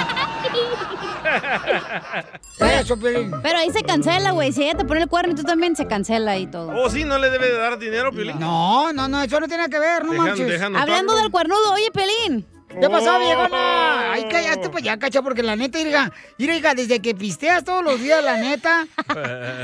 Eso, 2.80 2.96
Piolín. 2.98 3.32
Pero 3.42 3.58
ahí 3.58 3.70
se 3.70 3.82
cancela, 3.82 4.30
güey. 4.32 4.52
Si 4.52 4.62
ella 4.62 4.76
te 4.78 4.84
pone 4.84 5.02
el 5.02 5.08
cuerno 5.08 5.32
y 5.32 5.36
tú 5.36 5.42
también 5.42 5.74
se 5.76 5.86
cancela 5.86 6.36
y 6.38 6.46
todo. 6.46 6.70
¿Oh, 6.74 6.88
sí? 6.88 7.04
¿No 7.04 7.18
le 7.18 7.30
debe 7.30 7.48
de 7.48 7.56
dar 7.58 7.78
dinero, 7.78 8.12
Piolín? 8.12 8.38
No, 8.38 8.92
no, 8.92 9.08
no, 9.08 9.22
eso 9.22 9.40
no 9.40 9.48
tiene 9.48 9.68
que 9.68 9.78
ver, 9.78 10.04
no 10.04 10.12
Dejan- 10.12 10.24
manches. 10.26 10.46
dejan 10.48 10.76
Hablando 10.76 11.16
del 11.16 11.30
cuernudo, 11.30 11.72
oye, 11.72 11.90
Pelín. 11.92 12.46
¿Qué 12.80 12.88
pasó, 12.90 13.16
Oh. 13.16 13.18
viejona? 13.20 14.12
Ay, 14.12 14.26
cállate, 14.30 14.68
pues 14.68 14.82
ya, 14.84 14.98
cacha, 14.98 15.22
porque 15.22 15.42
la 15.42 15.56
neta, 15.56 15.80
hija, 15.80 16.12
mira, 16.38 16.54
hija, 16.56 16.74
desde 16.74 17.00
que 17.00 17.14
pisteas 17.14 17.64
todos 17.64 17.82
los 17.84 18.00
días, 18.00 18.22
la 18.24 18.36
neta, 18.36 18.86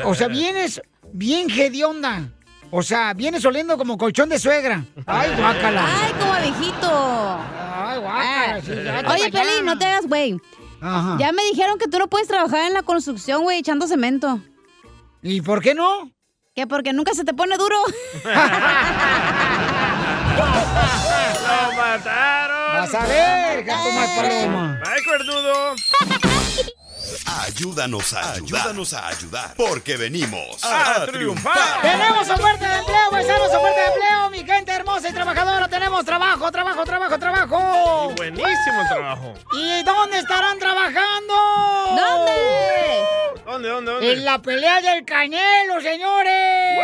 o 0.05 0.15
sea, 0.15 0.29
vienes 0.29 0.81
bien 1.13 1.51
hedionda. 1.51 2.29
O 2.73 2.83
sea, 2.85 3.15
vienes 3.15 3.45
oliendo 3.45 3.77
como 3.77 3.99
colchón 3.99 4.29
de 4.29 4.39
suegra. 4.39 4.85
Ay, 5.07 5.31
guácala. 5.37 5.85
Ay, 5.87 6.13
como 6.21 6.33
viejito. 6.35 7.39
Ay, 7.75 7.99
guácala. 7.99 8.61
sí, 8.63 8.73
ya, 8.85 9.03
Oye. 9.13 9.31
Pelín, 9.33 9.65
no 9.65 9.77
te 9.77 9.87
hagas, 9.87 10.07
güey. 10.07 10.37
Ajá. 10.81 11.17
Ya 11.19 11.33
me 11.33 11.43
dijeron 11.47 11.79
que 11.79 11.89
tú 11.89 11.99
no 11.99 12.07
puedes 12.07 12.29
trabajar 12.29 12.67
en 12.69 12.75
la 12.75 12.83
construcción, 12.85 13.43
güey, 13.43 13.59
echando 13.59 13.89
cemento. 13.89 14.41
¿Y 15.21 15.41
por 15.43 15.61
qué 15.63 15.75
no? 15.75 16.13
Que 16.55 16.69
porque 16.69 16.93
nunca 16.93 17.13
se 17.13 17.25
te 17.25 17.35
pone 17.35 17.57
duro. 17.57 17.77
¡Lo 20.37 21.73
mataron! 21.77 22.50
Vas 22.73 22.95
a 22.95 23.07
ver, 23.07 23.65
gato 23.65 23.91
más 23.93 24.09
paloma. 24.11 24.81
¡Ay, 24.87 25.03
cuernudo! 25.05 25.75
Ayúdanos 27.43 28.13
a 28.13 28.33
ayudar. 28.33 28.61
Ayúdanos 28.61 28.93
a 28.95 29.07
ayudar. 29.09 29.55
Porque 29.57 29.97
venimos 29.97 30.63
A 30.65 31.03
a, 31.03 31.07
triunfar. 31.07 31.55
triunfar. 31.55 31.83
Tenemos 31.83 32.29
oferta 32.31 32.69
de 32.69 32.79
empleo, 32.79 33.11
paisanos, 33.11 33.49
oferta 33.55 33.81
de 33.81 33.87
empleo, 33.87 34.31
mi 34.31 34.45
gente 34.45 34.73
hermosa 34.73 35.09
y 35.09 35.13
trabajadora. 35.13 35.69
Tenemos 35.69 36.05
trabajo, 36.05 36.51
trabajo, 36.53 36.85
trabajo, 36.85 37.19
trabajo. 37.19 38.13
Buenísimo 38.17 38.81
el 38.83 38.89
trabajo. 38.89 39.35
¿Y 39.53 39.83
dónde 39.83 40.19
estarán 40.19 40.59
trabajando? 40.59 41.35
¿Dónde? 41.97 42.33
¿Dónde, 43.45 43.69
dónde, 43.69 43.93
dónde? 43.93 44.13
En 44.13 44.25
la 44.25 44.39
pelea 44.41 44.81
del 44.81 45.05
Canelo, 45.05 45.81
señores. 45.81 46.79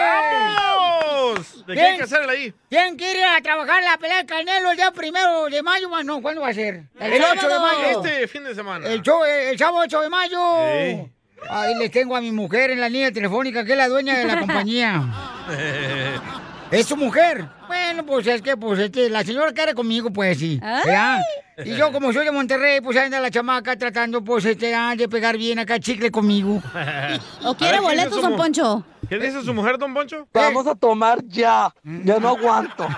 ¡Vamos! 1.34 1.66
¿De 1.66 1.74
qué 1.74 1.80
hay 1.80 1.96
que 1.96 2.02
hacerle 2.04 2.32
ahí? 2.32 2.54
¿Quién 2.68 2.96
quiere 2.96 3.20
ir 3.20 3.24
a 3.24 3.40
trabajar 3.40 3.82
la 3.82 3.96
pelea 3.98 4.18
del 4.18 4.26
Canelo 4.26 4.70
el 4.70 4.76
día 4.76 4.90
primero 4.92 5.46
de 5.46 5.62
mayo? 5.62 5.88
No, 6.04 6.20
¿cuándo 6.22 6.40
va 6.42 6.48
a 6.48 6.54
ser? 6.54 6.84
El, 6.98 7.22
8 7.22 7.48
de 7.48 7.58
mayo. 7.58 8.04
Este 8.04 8.28
fin 8.28 8.44
de 8.44 8.54
semana. 8.54 8.86
El, 8.86 9.02
show- 9.02 9.24
el 9.24 9.58
sábado 9.58 9.78
8 9.84 10.00
de 10.02 10.08
mayo. 10.08 10.38
Sí. 10.72 11.12
Ahí 11.48 11.74
les 11.76 11.90
tengo 11.90 12.16
a 12.16 12.20
mi 12.20 12.32
mujer 12.32 12.70
en 12.70 12.80
la 12.80 12.88
línea 12.88 13.12
telefónica, 13.12 13.64
que 13.64 13.72
es 13.72 13.78
la 13.78 13.88
dueña 13.88 14.16
de 14.18 14.24
la 14.24 14.38
compañía. 14.40 15.02
¿Es 16.70 16.86
su 16.86 16.96
mujer? 16.96 17.46
Bueno, 17.68 18.04
pues 18.04 18.26
es 18.26 18.42
que, 18.42 18.56
pues, 18.56 18.80
este, 18.80 19.08
la 19.08 19.22
señora 19.22 19.52
quiere 19.52 19.72
conmigo, 19.74 20.10
pues 20.12 20.38
sí. 20.38 20.58
¿verdad? 20.60 21.20
Y 21.64 21.76
yo, 21.76 21.92
como 21.92 22.12
soy 22.12 22.24
de 22.24 22.32
Monterrey, 22.32 22.80
pues 22.80 22.96
anda 22.96 23.20
la 23.20 23.30
chamaca 23.30 23.76
tratando, 23.76 24.22
pues, 24.22 24.44
este, 24.44 24.74
ah, 24.74 24.94
de 24.96 25.08
pegar 25.08 25.36
bien 25.36 25.60
acá 25.60 25.78
chicle 25.78 26.10
conmigo. 26.10 26.60
¿O 27.44 27.54
quiere 27.54 27.76
A 27.76 27.80
ver, 27.80 27.90
¿qué 27.90 27.94
dice 27.94 28.08
boletos, 28.08 28.22
don 28.22 28.36
Poncho? 28.36 28.84
¿Qué 29.08 29.18
dice 29.18 29.42
su 29.42 29.54
mujer, 29.54 29.78
don 29.78 29.94
Poncho? 29.94 30.26
Vamos 30.34 30.66
a 30.66 30.74
tomar 30.74 31.18
ya. 31.26 31.72
Ya 31.84 32.18
no 32.18 32.28
aguanto. 32.30 32.84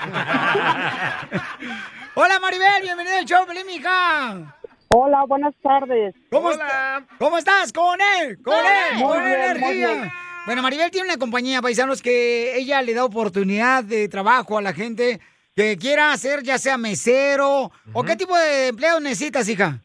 Hola, 2.14 2.40
Maribel, 2.40 2.82
bienvenida 2.82 3.18
al 3.18 3.24
show, 3.24 3.46
Pelín, 3.46 3.66
mija. 3.66 4.56
Hola, 4.88 5.24
buenas 5.28 5.54
tardes. 5.62 6.14
¿Cómo, 6.30 6.48
Hola. 6.48 7.04
¿Cómo 7.18 7.36
estás? 7.38 7.72
Con 7.72 7.98
él, 8.20 8.38
con 8.42 8.54
él, 8.54 8.94
Muy 8.96 9.02
con 9.02 9.24
bien, 9.24 9.60
muy 9.60 9.70
energía. 9.72 9.92
bien. 9.92 10.12
Bueno, 10.46 10.62
Maribel 10.62 10.90
tiene 10.90 11.08
una 11.08 11.18
compañía, 11.18 11.60
paisanos, 11.60 12.00
que 12.00 12.56
ella 12.56 12.80
le 12.80 12.94
da 12.94 13.04
oportunidad 13.04 13.84
de 13.84 14.08
trabajo 14.08 14.56
a 14.56 14.62
la 14.62 14.72
gente 14.72 15.20
que 15.54 15.76
quiera 15.76 16.12
hacer, 16.12 16.42
ya 16.42 16.56
sea 16.56 16.78
mesero, 16.78 17.70
o 17.92 18.02
qué 18.02 18.16
tipo 18.16 18.34
de 18.36 18.68
empleo 18.68 18.98
necesitas, 18.98 19.46
hija. 19.48 19.82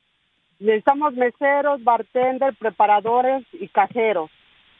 Necesitamos 0.59 1.13
meseros, 1.15 1.83
bartender, 1.83 2.55
preparadores 2.57 3.45
y 3.51 3.67
cajeros. 3.67 4.31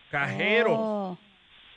Cajero. 0.10 0.74
Oh. 0.74 1.18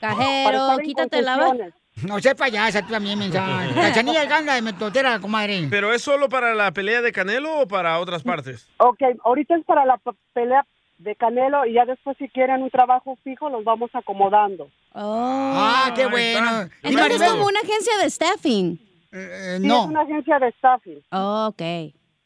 Cajero, 0.00 0.78
quítate 0.82 1.22
la 1.22 1.36
concesiones. 1.38 1.74
No 2.02 2.18
sé 2.20 2.34
payasa, 2.34 2.82
tú 2.82 2.88
también, 2.92 3.18
mensaje. 3.18 3.72
Cachanilla 3.74 4.26
ganda 4.26 4.54
de 4.54 4.60
metotera, 4.62 5.18
comadre. 5.18 5.66
¿Pero 5.70 5.94
es 5.94 6.02
solo 6.02 6.28
para 6.28 6.54
la 6.54 6.70
pelea 6.72 7.00
de 7.00 7.10
Canelo 7.10 7.60
o 7.60 7.66
para 7.66 7.98
otras 7.98 8.22
partes? 8.22 8.68
Ok, 8.76 9.00
ahorita 9.24 9.56
es 9.56 9.64
para 9.64 9.86
la 9.86 9.98
pelea 10.34 10.66
de 10.98 11.14
Canelo 11.16 11.64
y 11.66 11.72
ya 11.74 11.84
después 11.86 12.16
si 12.18 12.28
quieren 12.28 12.62
un 12.62 12.70
trabajo 12.70 13.16
fijo 13.24 13.48
los 13.48 13.64
vamos 13.64 13.90
acomodando. 13.94 14.68
Ah, 14.94 15.92
qué 15.94 16.06
bueno. 16.06 16.68
Entonces 16.82 17.20
es 17.22 17.30
como 17.30 17.46
una 17.46 17.60
agencia 17.60 17.96
de 18.02 18.10
staffing. 18.10 18.80
Eh, 19.12 19.58
Sí, 19.60 19.66
no. 19.66 19.82
es 19.84 19.88
una 19.88 20.02
agencia 20.02 20.38
de 20.38 20.52
staffing. 20.52 21.02
Oh, 21.12 21.48
ok. 21.50 21.62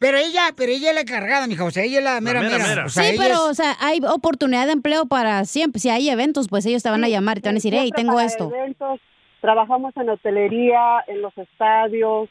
Pero 0.00 0.16
ella, 0.16 0.52
pero 0.56 0.72
ella 0.72 0.88
es 0.88 0.94
la 0.96 1.02
encargada, 1.02 1.46
mija. 1.46 1.62
O 1.64 1.70
sea, 1.70 1.84
ella 1.84 1.98
es 1.98 2.04
la 2.04 2.20
mera 2.20 2.40
mera. 2.40 2.86
O 2.86 2.88
sea, 2.88 3.04
sí, 3.04 3.16
pero, 3.18 3.34
es- 3.34 3.40
o 3.40 3.54
sea, 3.54 3.76
hay 3.80 4.00
oportunidad 4.04 4.64
de 4.66 4.72
empleo 4.72 5.04
para 5.06 5.44
siempre. 5.44 5.78
Si 5.78 5.88
hay 5.90 6.08
eventos, 6.10 6.48
pues 6.48 6.64
ellos 6.66 6.82
te 6.82 6.88
van 6.90 7.04
a 7.04 7.08
llamar 7.08 7.38
y 7.38 7.40
te 7.42 7.48
van 7.50 7.54
a 7.56 7.58
decir, 7.58 7.74
hey, 7.76 7.90
tengo 7.94 8.18
esto. 8.18 8.50
eventos, 8.52 8.98
trabajamos 9.42 9.94
en 9.96 10.08
hotelería, 10.08 11.04
en 11.06 11.22
los 11.22 11.36
estadios. 11.38 12.28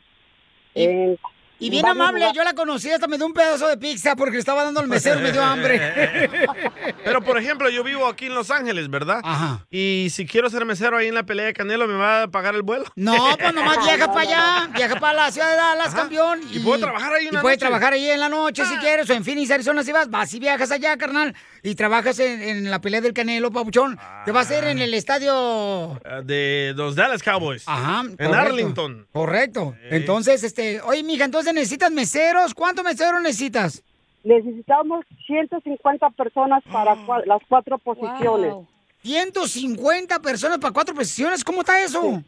en- 0.76 1.18
Y 1.60 1.70
bien 1.70 1.86
amable, 1.86 2.26
yo 2.34 2.44
la 2.44 2.54
conocí, 2.54 2.90
hasta 2.90 3.08
me 3.08 3.18
dio 3.18 3.26
un 3.26 3.34
pedazo 3.34 3.68
de 3.68 3.78
pizza 3.78 4.16
porque 4.16 4.34
le 4.34 4.40
estaba 4.40 4.64
dando 4.64 4.80
al 4.80 4.88
mesero, 4.88 5.20
me 5.20 5.32
dio 5.32 5.44
hambre. 5.44 6.30
Pero, 7.04 7.22
por 7.22 7.38
ejemplo, 7.38 7.70
yo 7.70 7.84
vivo 7.84 8.08
aquí 8.08 8.28
en 8.28 8.36
Los 8.36 8.50
Ángeles, 8.50 8.90
¿verdad? 8.90 9.20
Ajá. 9.24 9.66
Y 9.70 10.08
si 10.12 10.26
quiero 10.26 10.50
ser 10.50 10.66
mesero 10.66 10.98
ahí 10.98 11.08
en 11.08 11.16
la 11.16 11.24
pelea 11.24 11.48
de 11.48 11.54
Canelo, 11.54 11.88
¿me 11.88 11.96
va 11.96 12.24
a 12.24 12.28
pagar 12.30 12.56
el 12.56 12.62
vuelo? 12.62 12.86
No, 12.96 13.16
pues 13.40 13.54
nomás 13.54 13.78
viaja 13.84 14.08
para 14.08 14.22
allá, 14.22 14.70
viaja 14.74 15.00
para 15.00 15.14
la 15.14 15.32
ciudad 15.32 15.50
de 15.50 15.56
Dallas, 15.58 15.94
campeón. 15.94 16.42
Y 16.52 16.60
puedo 16.60 16.80
trabajar 16.80 17.14
ahí 17.14 17.28
una 17.28 17.40
Y 17.40 17.42
puedes 17.42 17.58
noche. 17.58 17.68
trabajar 17.68 17.94
ahí 17.94 18.10
en 18.10 18.20
la 18.20 18.30
noche 18.30 18.66
si 18.66 18.76
quieres, 18.78 19.10
o 19.10 19.14
en 19.14 19.24
Phoenix, 19.26 19.52
Arizona, 19.52 19.84
si 19.84 19.92
vas, 19.92 20.10
vas 20.10 20.34
y 20.34 20.40
viajas 20.40 20.72
allá, 20.72 20.96
carnal, 20.98 21.36
y 21.64 21.76
trabajas 21.76 22.20
en, 22.20 22.42
en 22.42 22.72
la 22.72 22.80
pelea 22.82 23.02
del 23.02 23.14
Canelo, 23.14 23.52
papuchón. 23.52 23.98
Te 24.26 24.32
va 24.32 24.40
a 24.40 24.44
hacer 24.44 24.64
en 24.66 24.80
el 24.80 24.94
estadio... 24.94 26.00
Eh, 26.06 26.22
De 26.24 26.74
los 26.76 26.96
Dallas 26.96 27.22
Cowboys. 27.24 27.64
Ajá. 27.68 28.02
En 28.02 28.16
correcto. 28.16 28.36
Arlington. 28.38 29.08
Correcto. 29.12 29.76
Entonces, 29.90 30.44
este, 30.44 30.82
oye, 30.82 31.04
mija, 31.04 31.26
entonces 31.26 31.54
necesitas 31.54 31.92
meseros. 31.92 32.54
¿Cuántos 32.54 32.84
meseros 32.86 33.22
necesitas? 33.22 33.84
Necesitamos 34.24 35.06
150 35.28 36.10
personas 36.12 36.62
para 36.72 36.96
cua- 37.06 37.26
las 37.26 37.42
cuatro 37.48 37.78
posiciones. 37.78 38.54
150 39.04 40.20
personas 40.20 40.58
para 40.60 40.74
cuatro 40.74 40.94
posiciones, 40.96 41.44
¿cómo 41.44 41.62
está 41.62 41.82
eso? 41.84 42.22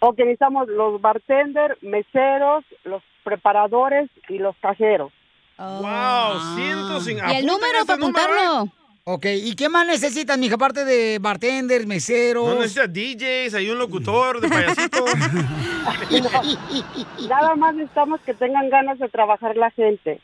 Ok, 0.00 0.18
necesitamos 0.18 0.68
los 0.68 1.00
bartenders, 1.00 1.80
meseros, 1.82 2.64
los 2.84 3.02
preparadores 3.24 4.10
y 4.28 4.38
los 4.38 4.56
cajeros. 4.60 5.12
Wow, 5.58 6.56
150. 6.56 7.32
¿Y 7.32 7.36
el 7.36 7.46
número 7.46 7.86
para 7.86 7.96
apuntarlo? 7.96 8.72
Ok, 9.04 9.26
¿y 9.26 9.56
qué 9.56 9.68
más 9.68 9.84
necesitas, 9.84 10.38
mija, 10.38 10.54
aparte 10.54 10.84
de 10.84 11.18
bartenders, 11.20 11.86
meseros? 11.86 12.46
No 12.46 12.54
necesitas 12.60 12.92
DJs, 12.92 13.54
hay 13.54 13.68
un 13.68 13.78
locutor 13.78 14.40
de 14.40 14.48
payasito. 14.48 15.04
Nada 17.28 17.56
más 17.56 17.74
necesitamos 17.74 18.20
que 18.20 18.32
tengan 18.34 18.70
ganas 18.70 19.00
de 19.00 19.08
trabajar 19.08 19.56
la 19.56 19.72
gente. 19.72 20.20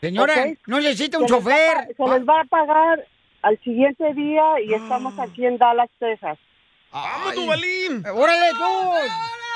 Señora, 0.00 0.46
no 0.66 0.78
necesita 0.80 1.18
un 1.18 1.26
Se 1.26 1.34
les 1.34 1.42
va 1.42 1.48
a 1.48 1.50
chofer. 1.50 1.96
Se 1.96 2.04
les 2.04 2.28
va 2.28 2.40
a 2.40 2.44
pagar 2.44 3.04
al 3.42 3.58
siguiente 3.64 4.14
día 4.14 4.60
y 4.64 4.74
estamos 4.74 5.18
aquí 5.18 5.44
en 5.44 5.58
Dallas, 5.58 5.90
Texas. 5.98 6.38
¡Vamos, 6.92 7.34
Duvalín! 7.34 8.04
¡Órale, 8.06 8.50
tú! 8.52 8.64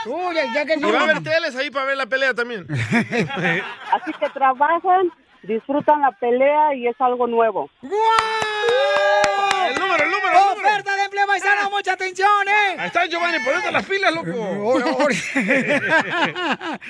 Tú, 0.04 0.32
ya, 0.32 0.52
ya 0.54 0.64
que 0.64 0.74
Y 0.74 0.80
no. 0.80 0.92
va 0.92 1.00
a 1.00 1.04
haber 1.04 1.22
teles 1.22 1.54
ahí 1.56 1.70
para 1.70 1.86
ver 1.86 1.96
la 1.96 2.06
pelea 2.06 2.34
también. 2.34 2.66
Así 3.92 4.12
que 4.18 4.28
trabajan, 4.30 5.10
disfrutan 5.42 6.00
la 6.00 6.12
pelea 6.12 6.74
y 6.74 6.86
es 6.88 6.96
algo 7.00 7.26
nuevo. 7.26 7.68
El 7.82 7.88
número, 7.90 8.04
el 9.68 9.80
número, 9.80 10.04
el 10.04 10.10
número. 10.10 10.52
¡Oferta 10.52 10.96
de 10.96 11.04
empleo 11.04 11.26
paisano! 11.26 11.70
¡Mucha 11.70 11.92
atención, 11.92 12.28
eh! 12.48 12.76
Ahí 12.78 12.86
está 12.86 13.06
Giovanni, 13.06 13.38
ponete 13.44 13.70
las 13.72 13.84
pilas, 13.86 14.14
loco. 14.14 14.30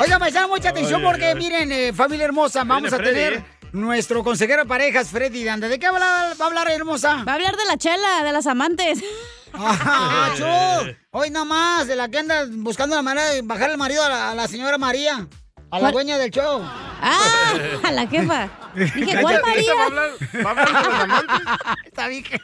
Oigan, 0.00 0.18
paisano, 0.18 0.48
mucha 0.48 0.70
atención 0.70 1.00
Ay, 1.00 1.06
porque 1.06 1.26
ay, 1.26 1.34
miren, 1.34 1.70
eh, 1.70 1.92
familia 1.92 2.24
hermosa, 2.24 2.64
vamos 2.64 2.92
a 2.92 2.96
Freddy, 2.96 3.14
tener 3.14 3.32
¿eh? 3.34 3.44
nuestro 3.72 4.24
consejero 4.24 4.62
de 4.62 4.68
parejas, 4.68 5.08
Freddy 5.08 5.44
Danda. 5.44 5.68
¿De 5.68 5.78
qué 5.78 5.90
va 5.90 5.98
a, 5.98 6.34
va 6.34 6.44
a 6.44 6.48
hablar, 6.48 6.70
hermosa? 6.70 7.22
Va 7.24 7.32
a 7.32 7.34
hablar 7.34 7.56
de 7.56 7.64
la 7.66 7.76
chela, 7.76 8.24
de 8.24 8.32
las 8.32 8.46
amantes. 8.46 9.00
Ajá, 9.52 10.34
chu. 10.34 10.94
Hoy 11.10 11.30
nada 11.30 11.44
más, 11.44 11.86
de 11.86 11.94
la 11.94 12.08
que 12.08 12.18
anda 12.18 12.46
buscando 12.50 12.96
la 12.96 13.02
manera 13.02 13.28
de 13.28 13.42
bajar 13.42 13.70
el 13.70 13.76
marido 13.78 14.02
a 14.02 14.08
la, 14.08 14.30
a 14.30 14.34
la 14.34 14.48
señora 14.48 14.78
María, 14.78 15.28
a 15.70 15.76
la 15.76 15.80
¿Cuál? 15.80 15.92
dueña 15.92 16.16
del 16.16 16.30
show. 16.30 16.62
Ah, 17.02 17.52
a 17.84 17.92
la 17.92 18.06
jefa. 18.06 18.48
Dije, 18.74 19.20
¿cuál 19.20 19.42
María? 19.44 19.74
¿Va 19.74 19.82
a 19.82 19.86
hablar, 19.86 20.10
va 20.44 20.48
a 20.48 20.50
hablar 20.50 20.68
de 20.68 20.90
los 20.90 21.00
amantes? 21.00 21.36
Está 21.84 22.08
bien 22.08 22.24
que... 22.24 22.40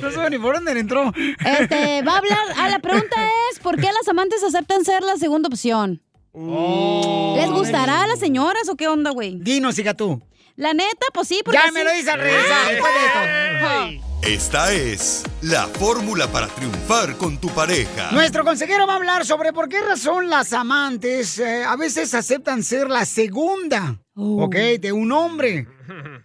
No 0.00 0.10
sé 0.10 0.30
ni 0.30 0.38
por 0.38 0.54
dónde 0.54 0.78
entró. 0.78 1.12
Este, 1.16 2.02
va 2.02 2.14
a 2.14 2.18
hablar. 2.18 2.38
Ah, 2.56 2.68
la 2.68 2.78
pregunta 2.78 3.16
es: 3.50 3.58
¿por 3.60 3.76
qué 3.76 3.86
las 3.86 4.08
amantes 4.08 4.42
aceptan 4.42 4.84
ser 4.84 5.02
la 5.02 5.16
segunda 5.16 5.48
opción? 5.48 6.02
¿Les 6.34 7.50
gustará 7.50 8.02
a 8.02 8.06
las 8.06 8.18
señoras 8.18 8.68
o 8.68 8.76
qué 8.76 8.88
onda, 8.88 9.10
güey? 9.10 9.38
Dinos, 9.40 9.78
hija 9.78 9.94
tú. 9.94 10.22
La 10.56 10.72
neta, 10.74 11.06
pues 11.12 11.28
sí, 11.28 11.40
porque. 11.44 11.58
Ya 11.64 11.72
me 11.72 11.80
sí. 11.80 11.86
lo 11.86 11.92
dice 11.92 12.10
al 12.10 12.20
regresar, 12.20 12.68
después 12.68 12.92
de 12.92 13.06
esto. 13.06 14.08
Esta 14.22 14.72
es 14.72 15.24
la 15.40 15.66
fórmula 15.66 16.28
para 16.28 16.46
triunfar 16.46 17.16
con 17.16 17.38
tu 17.38 17.48
pareja. 17.48 18.12
Nuestro 18.12 18.44
consejero 18.44 18.86
va 18.86 18.92
a 18.92 18.96
hablar 18.96 19.26
sobre 19.26 19.52
por 19.52 19.68
qué 19.68 19.80
razón 19.80 20.30
las 20.30 20.52
amantes 20.52 21.40
eh, 21.40 21.64
a 21.64 21.74
veces 21.74 22.14
aceptan 22.14 22.62
ser 22.62 22.88
la 22.88 23.04
segunda, 23.04 23.98
¿ok? 24.14 24.54
De 24.80 24.92
un 24.92 25.12
hombre. 25.12 25.66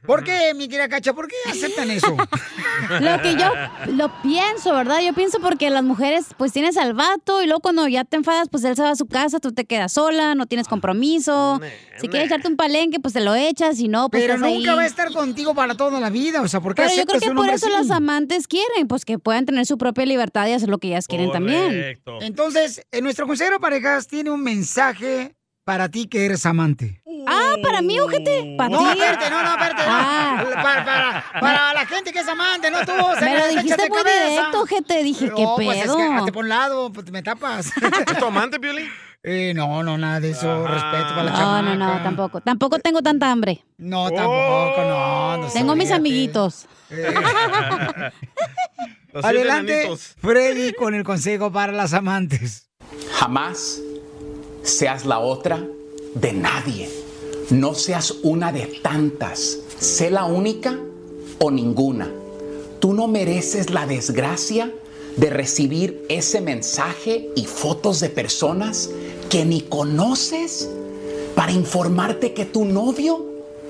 ¿Por 0.06 0.24
qué, 0.24 0.54
mi 0.56 0.68
querida 0.68 0.88
Cacha? 0.88 1.14
¿Por 1.14 1.28
qué 1.28 1.36
aceptan 1.50 1.90
eso? 1.92 2.16
Lo 3.00 3.22
que 3.22 3.36
yo 3.36 3.52
lo 3.94 4.12
pienso, 4.22 4.74
¿verdad? 4.74 5.00
Yo 5.02 5.14
pienso 5.14 5.40
porque 5.40 5.70
las 5.70 5.84
mujeres, 5.84 6.28
pues 6.38 6.54
tienes 6.54 6.78
al 6.78 6.94
vato 6.94 7.42
y 7.42 7.48
luego 7.48 7.60
cuando 7.62 7.88
ya 7.88 8.06
te 8.06 8.18
enfadas, 8.18 8.50
pues 8.50 8.64
él 8.64 8.76
se 8.76 8.84
va 8.84 8.92
a 8.92 8.96
su 8.96 9.08
casa, 9.08 9.40
tú 9.40 9.52
te 9.52 9.66
quedas 9.66 9.94
sola, 9.94 10.36
no 10.36 10.46
tienes 10.46 10.68
compromiso. 10.68 11.60
Si 12.00 12.08
quieres 12.08 12.28
echarte 12.28 12.48
un 12.48 12.56
palenque, 12.56 13.00
pues 13.00 13.14
te 13.14 13.22
lo 13.22 13.34
echas, 13.36 13.80
y 13.80 13.88
no, 13.88 14.10
pues 14.10 14.24
Pero 14.24 14.36
estás 14.36 14.50
nunca 14.50 14.72
ahí. 14.72 14.78
va 14.78 14.84
a 14.84 14.86
estar 14.86 15.12
contigo 15.12 15.56
para 15.56 15.76
toda 15.76 16.00
la 16.00 16.10
vida, 16.10 16.42
o 16.42 16.48
sea, 16.48 16.62
¿por 16.62 16.76
qué 16.76 16.84
Pero 16.84 16.96
yo 16.96 17.06
creo 17.06 17.20
que 17.20 17.32
por 17.32 17.50
eso 17.50 17.66
así? 17.66 17.76
las 17.76 17.90
amantes 17.92 18.48
quieren, 18.48 18.88
pues 18.88 19.04
que 19.06 19.18
puedan 19.18 19.46
tener 19.46 19.66
su 19.66 19.78
propia 19.78 20.06
libertad 20.06 20.48
y 20.48 20.52
hacer 20.54 20.70
lo 20.70 20.78
que 20.78 20.90
ellas 20.90 21.08
quieren 21.08 21.32
también. 21.32 22.00
Entonces, 22.22 22.86
eh, 22.92 23.02
nuestro 23.02 23.26
consejero 23.28 23.56
de 23.58 23.62
parejas 23.62 24.08
tiene 24.08 24.30
un 24.30 24.44
mensaje 24.44 25.36
para 25.64 25.90
ti 25.90 26.08
que 26.08 26.26
eres 26.26 26.46
amante. 26.46 27.02
Ah, 27.26 27.56
para 27.64 27.82
mí, 27.82 28.00
ojete. 28.00 28.56
Para 28.58 28.70
No, 28.70 28.80
ti. 28.80 29.00
espérate, 29.00 29.30
no, 29.30 29.44
no, 29.44 29.50
espérate. 29.52 29.82
no. 29.84 29.90
Ah. 29.92 30.46
Para, 30.62 30.86
para, 30.86 31.26
para 31.40 31.74
la 31.74 31.86
gente 31.86 32.12
que 32.14 32.20
es 32.20 32.28
amante, 32.28 32.70
no 32.70 32.80
tú. 32.86 32.92
se 33.20 33.26
Me 33.26 33.38
lo 33.40 33.48
dijiste 33.48 33.90
muy 33.90 33.98
cabeza. 33.98 34.30
directo, 34.30 34.62
ojete. 34.62 35.04
Dije, 35.04 35.32
¿qué 35.36 35.44
No, 35.44 35.56
pues 35.56 35.78
es 35.78 35.84
pedo? 35.84 35.98
que 35.98 36.04
hazte 36.04 36.32
por 36.32 36.44
un 36.44 36.50
lado, 36.50 36.92
pues 36.92 37.10
me 37.12 37.24
tapas. 37.24 37.68
¿Es 38.08 38.18
tu 38.20 38.26
amante, 38.26 38.60
Piolín? 38.60 38.88
Eh, 39.30 39.52
no, 39.54 39.84
no, 39.84 39.98
nada 39.98 40.22
de 40.22 40.30
eso. 40.30 40.66
Respeto 40.66 41.10
para 41.10 41.24
la 41.24 41.32
No, 41.32 41.62
no, 41.62 41.76
no, 41.76 41.86
chamaca. 41.86 42.04
tampoco. 42.04 42.40
Tampoco 42.42 42.80
tengo 42.80 43.02
tanta 43.02 43.30
hambre. 43.30 43.62
No, 43.78 44.10
tampoco, 44.10 44.76
no. 44.88 45.38
no 45.38 45.48
Tengo 45.48 45.76
mis 45.76 45.92
amiguitos. 45.92 46.66
Siete 46.90 48.12
Adelante. 49.22 49.90
Freddy, 50.22 50.72
con 50.74 50.94
el 50.96 51.04
consejo 51.04 51.52
para 51.52 51.74
las 51.74 51.94
amantes. 51.94 52.70
Jamás 53.14 53.82
seas 54.64 55.06
la 55.06 55.20
otra 55.20 55.60
de 56.16 56.32
nadie. 56.34 56.90
No 57.50 57.76
seas 57.76 58.14
una 58.24 58.52
de 58.52 58.66
tantas. 58.82 59.60
Sé 59.80 60.10
la 60.10 60.26
única 60.26 60.80
o 61.40 61.50
ninguna. 61.50 62.12
Tú 62.80 62.94
no 62.94 63.08
mereces 63.08 63.70
la 63.70 63.88
desgracia 63.88 64.74
de 65.16 65.30
recibir 65.30 66.06
ese 66.10 66.42
mensaje 66.42 67.30
y 67.36 67.46
fotos 67.46 68.02
de 68.02 68.10
personas 68.10 68.90
que 69.30 69.46
ni 69.46 69.62
conoces 69.62 70.70
para 71.36 71.54
informarte 71.54 72.34
que 72.34 72.46
tu 72.46 72.66
novio 72.66 73.26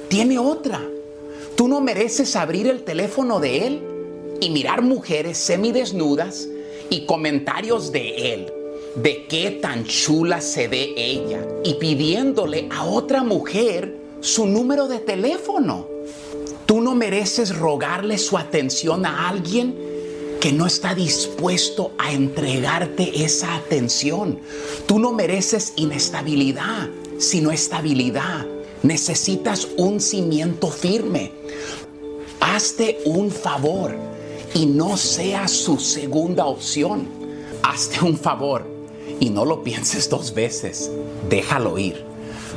tiene 0.09 0.39
otra. 0.39 0.81
Tú 1.55 1.67
no 1.67 1.79
mereces 1.79 2.35
abrir 2.35 2.67
el 2.67 2.83
teléfono 2.83 3.39
de 3.39 3.67
él 3.67 3.81
y 4.41 4.49
mirar 4.49 4.81
mujeres 4.81 5.37
semidesnudas 5.37 6.47
y 6.89 7.05
comentarios 7.05 7.91
de 7.91 8.33
él, 8.33 8.53
de 8.97 9.27
qué 9.27 9.51
tan 9.51 9.85
chula 9.85 10.41
se 10.41 10.67
ve 10.67 10.93
ella 10.97 11.45
y 11.63 11.75
pidiéndole 11.75 12.67
a 12.71 12.85
otra 12.85 13.23
mujer 13.23 13.95
su 14.21 14.47
número 14.47 14.87
de 14.87 14.99
teléfono. 14.99 15.87
Tú 16.65 16.81
no 16.81 16.95
mereces 16.95 17.55
rogarle 17.55 18.17
su 18.17 18.37
atención 18.37 19.05
a 19.05 19.29
alguien 19.29 19.75
que 20.41 20.51
no 20.51 20.65
está 20.65 20.95
dispuesto 20.95 21.91
a 21.99 22.11
entregarte 22.11 23.23
esa 23.23 23.55
atención. 23.55 24.39
Tú 24.87 24.97
no 24.97 25.11
mereces 25.13 25.73
inestabilidad, 25.75 26.89
sino 27.19 27.51
estabilidad. 27.51 28.45
Necesitas 28.81 29.67
un 29.77 30.01
cimiento 30.01 30.69
firme. 30.69 31.31
Hazte 32.39 32.99
un 33.05 33.29
favor 33.29 33.95
y 34.55 34.65
no 34.65 34.97
seas 34.97 35.51
su 35.51 35.77
segunda 35.77 36.47
opción. 36.47 37.07
Hazte 37.61 38.03
un 38.03 38.17
favor 38.17 38.76
y 39.19 39.29
no 39.29 39.45
lo 39.45 39.63
pienses 39.63 40.09
dos 40.09 40.33
veces. 40.33 40.91
Déjalo 41.29 41.77
ir. 41.77 42.05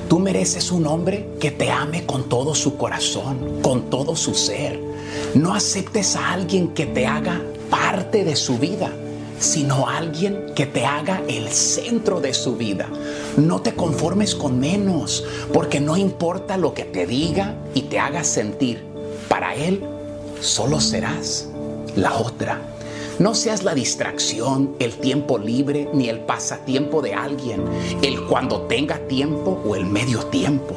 Tú 0.09 0.19
mereces 0.19 0.73
un 0.73 0.87
hombre 0.87 1.29
que 1.39 1.51
te 1.51 1.71
ame 1.71 2.05
con 2.05 2.29
todo 2.29 2.55
su 2.55 2.77
corazón, 2.77 3.61
con 3.63 3.91
todo 3.91 4.17
su 4.17 4.35
ser. 4.35 4.81
No 5.35 5.55
aceptes 5.55 6.17
a 6.17 6.33
alguien 6.33 6.69
que 6.69 6.87
te 6.87 7.07
haga 7.07 7.41
parte 7.71 8.25
de 8.25 8.35
su 8.35 8.59
vida, 8.59 8.91
sino 9.39 9.89
a 9.89 9.99
alguien 9.99 10.47
que 10.55 10.67
te 10.67 10.85
haga 10.85 11.23
el 11.29 11.49
centro 11.49 12.21
de 12.21 12.35
su 12.35 12.57
vida. 12.57 12.89
No 13.37 13.63
te 13.63 13.75
conformes 13.75 14.35
con 14.35 14.59
menos, 14.59 15.25
porque 15.53 15.81
no 15.81 15.97
importa 15.97 16.57
lo 16.57 16.75
que 16.75 16.85
te 16.85 17.07
diga 17.07 17.55
y 17.75 17.83
te 17.83 17.99
haga 17.99 18.25
sentir. 18.25 18.83
Para 19.29 19.55
él 19.55 19.83
solo 20.41 20.81
serás 20.81 21.49
la 21.97 22.19
otra. 22.19 22.61
No 23.21 23.35
seas 23.35 23.65
la 23.65 23.75
distracción, 23.75 24.77
el 24.79 24.95
tiempo 24.95 25.37
libre, 25.37 25.91
ni 25.93 26.09
el 26.09 26.21
pasatiempo 26.21 27.03
de 27.03 27.13
alguien, 27.13 27.63
el 28.01 28.25
cuando 28.25 28.63
tenga 28.63 28.97
tiempo 29.09 29.61
o 29.63 29.77
el 29.77 29.85
medio 29.85 30.25
tiempo. 30.29 30.75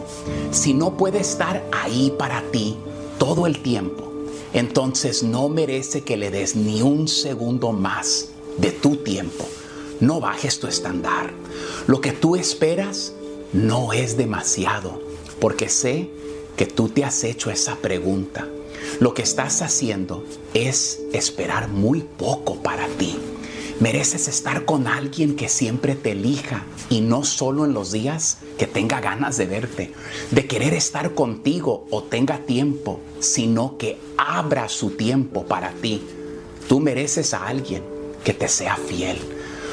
Si 0.52 0.74
no 0.74 0.98
puede 0.98 1.20
estar 1.20 1.64
ahí 1.72 2.14
para 2.20 2.42
ti 2.52 2.76
todo 3.18 3.48
el 3.48 3.62
tiempo, 3.62 4.12
entonces 4.54 5.24
no 5.24 5.48
merece 5.48 6.02
que 6.02 6.18
le 6.18 6.32
des 6.32 6.58
ni 6.58 6.82
un 6.82 7.08
segundo 7.08 7.72
más 7.72 8.32
de 8.58 8.72
tu 8.72 8.98
tiempo. 8.98 9.46
No 10.02 10.20
bajes 10.20 10.60
tu 10.60 10.68
estándar. 10.68 11.32
Lo 11.88 12.02
que 12.02 12.12
tú 12.12 12.36
esperas 12.36 13.14
no 13.54 13.94
es 13.94 14.18
demasiado, 14.18 15.02
porque 15.40 15.70
sé 15.70 16.10
que 16.58 16.66
tú 16.66 16.90
te 16.90 17.06
has 17.06 17.24
hecho 17.24 17.50
esa 17.50 17.78
pregunta. 17.78 18.50
Lo 19.00 19.14
que 19.14 19.24
estás 19.24 19.62
haciendo 19.62 20.24
es 20.54 21.02
esperar 21.14 21.68
muy 21.68 22.02
poco 22.02 22.56
para 22.62 22.88
ti. 22.88 23.18
Mereces 23.80 24.28
estar 24.28 24.66
con 24.66 24.88
alguien 24.88 25.36
que 25.36 25.50
siempre 25.50 25.96
te 25.96 26.12
elija 26.12 26.64
y 26.90 27.02
no 27.02 27.24
solo 27.24 27.66
en 27.66 27.74
los 27.74 27.92
días 27.92 28.38
que 28.58 28.68
tenga 28.68 29.02
ganas 29.02 29.36
de 29.38 29.48
verte, 29.48 29.92
de 30.32 30.46
querer 30.46 30.74
estar 30.74 31.16
contigo 31.16 31.86
o 31.90 32.04
tenga 32.04 32.38
tiempo, 32.40 33.00
sino 33.20 33.78
que 33.78 33.98
abra 34.16 34.70
su 34.70 34.92
tiempo 34.92 35.46
para 35.46 35.72
ti. 35.72 36.02
Tú 36.68 36.80
mereces 36.80 37.34
a 37.34 37.48
alguien 37.48 37.84
que 38.24 38.34
te 38.34 38.48
sea 38.48 38.78
fiel. 38.78 39.18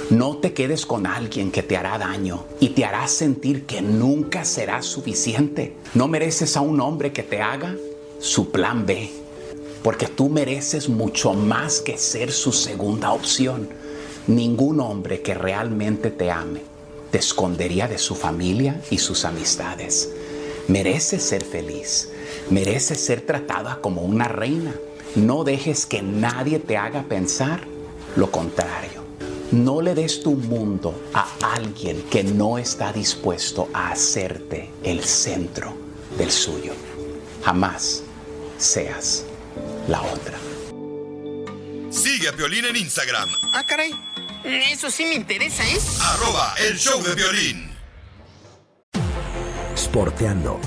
No 0.09 0.39
te 0.39 0.55
quedes 0.55 0.87
con 0.87 1.07
alguien 1.07 1.53
que 1.53 1.63
te 1.63 1.77
hará 1.77 1.97
daño 1.99 2.47
y 2.59 2.71
te 2.71 2.85
hará 2.85 3.07
sentir 3.07 3.65
que 3.65 3.81
nunca 3.81 4.45
será 4.45 4.83
suficiente. 4.83 5.77
No 5.95 6.09
mereces 6.09 6.57
a 6.57 6.63
un 6.63 6.81
hombre 6.81 7.13
que 7.13 7.23
te 7.23 7.41
haga 7.43 7.77
su 8.21 8.51
plan 8.51 8.87
B, 8.87 9.11
porque 9.83 10.07
tú 10.07 10.29
mereces 10.29 10.89
mucho 10.89 11.33
más 11.33 11.81
que 11.81 11.97
ser 11.99 12.31
su 12.31 12.53
segunda 12.53 13.13
opción. 13.13 13.69
Ningún 14.27 14.81
hombre 14.81 15.23
que 15.23 15.35
realmente 15.35 16.11
te 16.11 16.31
ame 16.31 16.61
te 17.11 17.19
escondería 17.19 17.89
de 17.89 17.99
su 17.99 18.15
familia 18.15 18.81
y 18.91 18.99
sus 18.99 19.25
amistades. 19.25 20.11
Mereces 20.69 21.23
ser 21.23 21.45
feliz, 21.45 22.11
mereces 22.51 23.01
ser 23.01 23.23
tratada 23.23 23.81
como 23.81 24.03
una 24.03 24.29
reina. 24.29 24.75
No 25.17 25.43
dejes 25.43 25.87
que 25.87 26.03
nadie 26.03 26.61
te 26.61 26.77
haga 26.77 27.03
pensar 27.03 27.67
lo 28.17 28.31
contrario. 28.31 29.01
No 29.51 29.83
le 29.83 29.97
des 29.97 30.23
tu 30.23 30.33
mundo 30.37 30.95
a 31.13 31.27
alguien 31.55 32.03
que 32.03 32.23
no 32.23 32.59
está 32.59 32.93
dispuesto 32.93 33.69
a 33.73 33.91
hacerte 33.91 34.71
el 34.85 35.03
centro 35.03 35.73
del 36.17 36.31
suyo. 36.31 36.73
Jamás 37.43 38.05
seas 38.61 39.25
la 39.89 40.03
otra. 40.03 40.39
Sigue 41.91 42.29
a 42.29 42.33
Piolín 42.33 42.65
en 42.67 42.77
Instagram, 42.77 43.29
Ah, 43.55 43.65
caray. 43.67 43.93
Eso 44.45 44.91
sí 44.91 45.05
me 45.05 45.15
interesa, 45.15 45.63
¿eh? 45.67 45.79
arroba 46.01 46.55
el 46.67 46.79
show 46.79 47.03
de 47.03 47.15
violín. 47.15 47.71
Sporteando. 49.77 50.59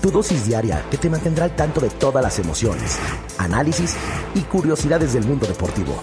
Tu 0.00 0.10
dosis 0.10 0.46
diaria 0.46 0.82
que 0.90 0.96
te 0.96 1.10
mantendrá 1.10 1.44
al 1.44 1.54
tanto 1.56 1.80
de 1.80 1.90
todas 1.90 2.22
las 2.22 2.38
emociones, 2.38 2.98
análisis 3.38 3.94
y 4.34 4.40
curiosidades 4.40 5.12
del 5.12 5.24
mundo 5.26 5.46
deportivo. 5.46 6.02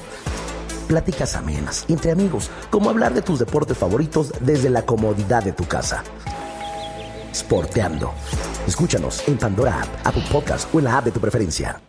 Pláticas 0.87 1.35
amenas, 1.35 1.85
entre 1.87 2.11
amigos, 2.11 2.49
como 2.69 2.89
hablar 2.91 3.13
de 3.13 3.21
tus 3.23 3.39
deportes 3.39 3.77
favoritos 3.77 4.31
desde 4.41 4.69
la 4.69 4.83
comodidad 4.85 5.43
de 5.43 5.53
tu 5.53 5.65
casa. 5.67 6.03
Sporteando. 7.33 8.13
Escúchanos 8.67 9.27
en 9.27 9.37
Pandora 9.37 9.81
App, 9.81 10.07
Apple 10.07 10.23
Podcast 10.31 10.73
o 10.73 10.79
en 10.79 10.85
la 10.85 10.97
app 10.97 11.05
de 11.05 11.11
tu 11.11 11.19
preferencia. 11.19 11.81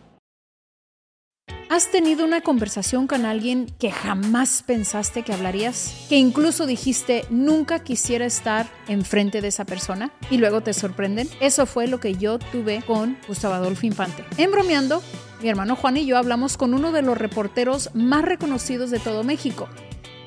¿Has 1.69 1.91
tenido 1.91 2.25
una 2.25 2.41
conversación 2.41 3.05
con 3.05 3.25
alguien 3.27 3.67
que 3.77 3.91
jamás 3.91 4.63
pensaste 4.65 5.21
que 5.21 5.33
hablarías? 5.33 6.07
Que 6.09 6.17
incluso 6.17 6.65
dijiste 6.65 7.25
nunca 7.29 7.83
quisiera 7.83 8.25
estar 8.25 8.67
enfrente 8.87 9.39
de 9.39 9.49
esa 9.49 9.65
persona 9.65 10.11
y 10.31 10.39
luego 10.39 10.61
te 10.61 10.73
sorprenden. 10.73 11.29
Eso 11.39 11.67
fue 11.67 11.87
lo 11.87 11.99
que 11.99 12.15
yo 12.15 12.39
tuve 12.39 12.81
con 12.81 13.19
Gustavo 13.27 13.53
Adolfo 13.53 13.85
Infante. 13.85 14.25
En 14.37 14.51
bromeando, 14.51 15.03
mi 15.43 15.47
hermano 15.47 15.75
Juan 15.75 15.97
y 15.97 16.07
yo 16.07 16.17
hablamos 16.17 16.57
con 16.57 16.73
uno 16.73 16.91
de 16.91 17.03
los 17.03 17.17
reporteros 17.17 17.91
más 17.93 18.25
reconocidos 18.25 18.89
de 18.89 18.99
todo 18.99 19.23
México, 19.23 19.69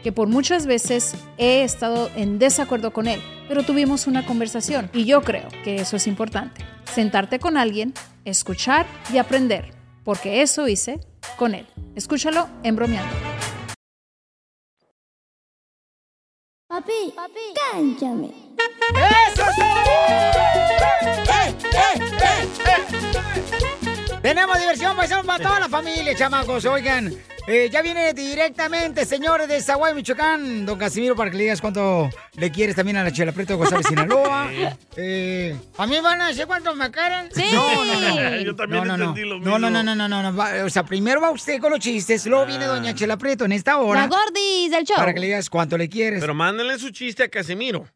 que 0.02 0.12
por 0.12 0.28
muchas 0.28 0.66
veces 0.66 1.14
he 1.38 1.62
estado 1.62 2.10
en 2.16 2.38
desacuerdo 2.38 2.92
con 2.92 3.06
él, 3.06 3.20
pero 3.48 3.62
tuvimos 3.62 4.06
una 4.06 4.26
conversación 4.26 4.90
y 4.92 5.04
yo 5.04 5.22
creo 5.22 5.48
que 5.64 5.76
eso 5.76 5.96
es 5.96 6.06
importante. 6.06 6.64
Sentarte 6.92 7.38
con 7.38 7.56
alguien, 7.56 7.94
escuchar 8.24 8.86
y 9.12 9.18
aprender, 9.18 9.72
porque 10.04 10.42
eso 10.42 10.68
hice 10.68 11.00
con 11.36 11.54
él. 11.54 11.66
Escúchalo 11.94 12.48
en 12.62 12.76
bromeando. 12.76 13.14
Papi, 16.68 17.12
papi, 17.14 17.40
cánchame. 17.70 18.30
¡Eso 18.94 19.42
es 19.42 19.58
¡Eh, 21.28 21.54
eh, 21.74 22.00
eh, 22.02 22.48
eh! 22.64 23.81
Tenemos 24.22 24.56
diversión, 24.58 24.96
paisano, 24.96 25.24
para 25.24 25.42
toda 25.42 25.60
la 25.60 25.68
familia, 25.68 26.14
chamacos. 26.14 26.64
Oigan, 26.64 27.12
eh, 27.48 27.68
ya 27.72 27.82
viene 27.82 28.12
directamente, 28.14 29.04
señores 29.04 29.48
de 29.48 29.60
Zaguay, 29.60 29.94
Michoacán, 29.94 30.64
don 30.64 30.78
Casimiro, 30.78 31.16
para 31.16 31.28
que 31.30 31.36
le 31.36 31.42
digas 31.44 31.60
cuánto 31.60 32.08
le 32.36 32.50
quieres 32.52 32.76
también 32.76 32.96
a 32.98 33.02
la 33.02 33.10
Chela 33.10 33.32
Prieto 33.32 33.54
de 33.54 33.56
Guasave, 33.56 33.82
Sinaloa. 33.88 34.48
Eh, 34.96 35.56
¿A 35.76 35.86
mí 35.88 35.98
van 36.00 36.20
a 36.22 36.28
decir 36.28 36.46
cuánto 36.46 36.72
me 36.76 36.88
quieran? 36.92 37.30
Sí. 37.34 37.46
No, 37.52 37.84
no, 37.84 37.94
no. 38.00 38.36
Yo 38.44 38.54
también 38.54 38.84
no, 38.86 38.96
no, 38.96 39.04
entendí 39.06 39.28
no. 39.28 39.34
lo 39.34 39.40
No, 39.40 39.58
no, 39.58 39.68
mismo. 39.70 39.82
no, 39.82 39.94
no, 39.96 40.08
no, 40.08 40.22
no, 40.22 40.36
va- 40.36 40.64
O 40.64 40.70
sea, 40.70 40.84
primero 40.84 41.20
va 41.20 41.30
usted 41.32 41.60
con 41.60 41.72
los 41.72 41.80
chistes, 41.80 42.24
luego 42.26 42.46
viene 42.46 42.66
doña 42.66 42.94
Chela 42.94 43.16
Prieto 43.16 43.44
en 43.44 43.52
esta 43.52 43.78
hora. 43.78 44.02
La 44.02 44.06
gordis 44.06 44.70
del 44.70 44.84
show. 44.84 44.96
Para 44.96 45.12
que 45.12 45.18
le 45.18 45.26
digas 45.26 45.50
cuánto 45.50 45.76
le 45.76 45.88
quieres. 45.88 46.20
Pero 46.20 46.32
mándenle 46.34 46.78
su 46.78 46.90
chiste 46.90 47.24
a 47.24 47.28
Casimiro. 47.28 47.86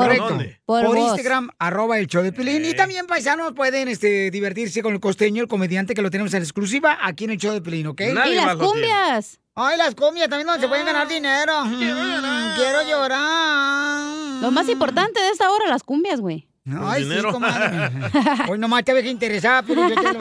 Correcto. 0.00 0.28
¿Dónde? 0.28 0.60
Por, 0.64 0.84
Por. 0.84 0.98
Instagram, 0.98 1.50
arroba 1.58 1.98
el 1.98 2.06
show 2.06 2.22
de 2.22 2.32
Pelín. 2.32 2.64
Y 2.64 2.74
también, 2.74 3.06
paisanos, 3.06 3.52
pueden 3.52 3.88
este, 3.88 4.30
divertirse 4.30 4.82
con 4.82 4.94
el 4.94 5.00
costeño, 5.00 5.42
el 5.42 5.48
comediante 5.48 5.94
que 5.94 6.02
lo 6.02 6.10
tenemos 6.10 6.32
en 6.34 6.42
exclusiva 6.42 6.98
aquí 7.02 7.24
en 7.24 7.30
el 7.30 7.38
show 7.38 7.52
de 7.52 7.60
Pelín, 7.60 7.86
¿ok? 7.86 8.00
y 8.00 8.34
las 8.34 8.56
cumbias. 8.56 9.40
Ay, 9.56 9.78
las 9.78 9.94
cumbias 9.94 10.28
también 10.28 10.46
donde 10.46 10.62
se 10.62 10.68
pueden 10.68 10.84
ganar 10.84 11.06
dinero. 11.06 11.64
Mm, 11.64 12.56
Quiero 12.56 12.82
llorar. 12.88 14.42
Lo 14.42 14.50
más 14.50 14.68
importante 14.68 15.20
de 15.20 15.30
esta 15.30 15.50
hora, 15.50 15.68
las 15.68 15.84
cumbias, 15.84 16.20
güey. 16.20 16.48
Ay, 16.66 17.04
sí, 17.04 17.22
comadre. 17.30 17.90
Hoy 18.48 18.58
nomás 18.58 18.84
te 18.84 18.94
ves 18.94 19.04
interesada, 19.04 19.62
pero 19.62 19.86
yo 19.86 19.94
te 19.94 20.02
lo... 20.02 20.18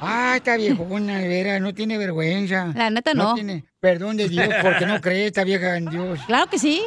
Ay, 0.00 0.38
está 0.38 0.56
viejona, 0.56 1.18
de 1.18 1.28
veras, 1.28 1.60
no 1.60 1.74
tiene 1.74 1.98
vergüenza. 1.98 2.72
La 2.74 2.88
neta 2.88 3.12
no. 3.12 3.34
tiene 3.34 3.64
perdón 3.78 4.16
de 4.16 4.28
Dios, 4.28 4.48
porque 4.62 4.86
no 4.86 5.00
cree 5.00 5.26
esta 5.26 5.44
vieja 5.44 5.76
en 5.76 5.86
Dios. 5.90 6.18
Claro 6.26 6.48
que 6.48 6.58
sí. 6.58 6.82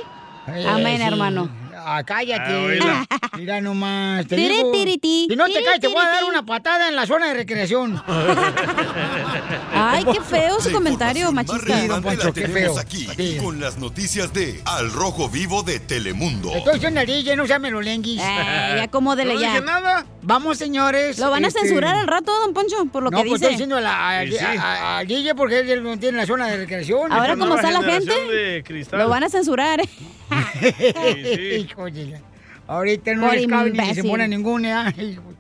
Ay, 0.48 0.66
Amén, 0.66 0.98
sí. 0.98 1.04
hermano. 1.04 1.50
Ah, 1.82 2.04
cállate. 2.04 2.80
Ah. 2.82 3.06
Mira 3.38 3.62
nomás. 3.62 4.28
Te 4.28 4.36
Tiri, 4.36 4.56
digo, 4.58 4.72
tiriti, 4.72 5.28
si 5.30 5.36
no 5.36 5.46
te 5.46 5.54
tiri, 5.54 5.64
caes, 5.66 5.80
te 5.80 5.88
voy 5.88 6.04
a 6.06 6.10
dar 6.10 6.24
una 6.26 6.46
patada 6.46 6.90
en 6.90 6.96
la 6.96 7.06
zona 7.06 7.28
de 7.28 7.34
recreación. 7.36 8.02
Ay, 9.74 10.04
qué 10.06 10.20
feo 10.22 10.60
su 10.60 10.72
comentario, 10.72 11.32
machista. 11.32 11.76
La 11.88 12.02
Poncho, 12.02 12.34
qué 12.34 12.48
feo. 12.48 12.78
aquí 12.78 13.08
Sí. 13.16 13.38
con 13.42 13.60
las 13.60 13.78
noticias 13.78 14.34
de 14.34 14.62
Al 14.66 14.92
Rojo 14.92 15.30
Vivo 15.30 15.64
de 15.64 15.80
Telemundo. 15.80 16.54
Estoy 16.54 16.74
diciendo 16.76 17.00
el 17.02 17.08
DJ, 17.08 17.36
no 17.36 17.48
sean 17.48 17.62
melolenguis. 17.62 18.20
Eh, 18.22 18.74
ya 18.78 18.84
acomódele 18.84 19.34
No 19.36 19.40
ya. 19.42 19.52
dije 19.54 19.62
nada. 19.64 20.06
Vamos, 20.22 20.58
señores. 20.58 21.18
Lo 21.18 21.30
van 21.32 21.46
a 21.46 21.48
este, 21.48 21.62
censurar 21.62 21.96
al 21.96 22.08
rato, 22.08 22.32
don 22.42 22.54
Poncho, 22.54 22.86
por 22.92 23.04
lo 23.04 23.10
no, 23.12 23.18
que 23.24 23.30
pues 23.30 23.40
dice. 23.42 23.54
estoy 23.54 23.68
diciendo 23.68 23.78
a 23.78 23.82
la- 23.82 24.24
Sí, 24.26 24.34
sí. 24.34 24.46
a- 24.60 25.04
DJ 25.08 25.34
porque 25.36 25.60
él 25.60 25.82
no 25.84 25.98
tiene 25.98 26.18
la 26.18 26.26
zona 26.26 26.48
de 26.48 26.58
recreación. 26.58 27.12
Ahora, 27.12 27.38
como 27.38 27.56
está 27.56 27.72
la 27.72 27.82
gente. 27.84 28.64
Lo 28.92 29.08
van 29.10 29.24
a 29.24 29.30
censurar. 29.30 29.82
Hijo 31.70 31.86
de 31.86 32.06
la- 32.06 32.22
Ahorita 32.68 33.14
no 33.16 33.32
les 33.32 33.48
cabe 33.48 33.72
ni 33.72 33.94
se 33.96 34.04
muera 34.04 34.28
ninguna. 34.28 34.94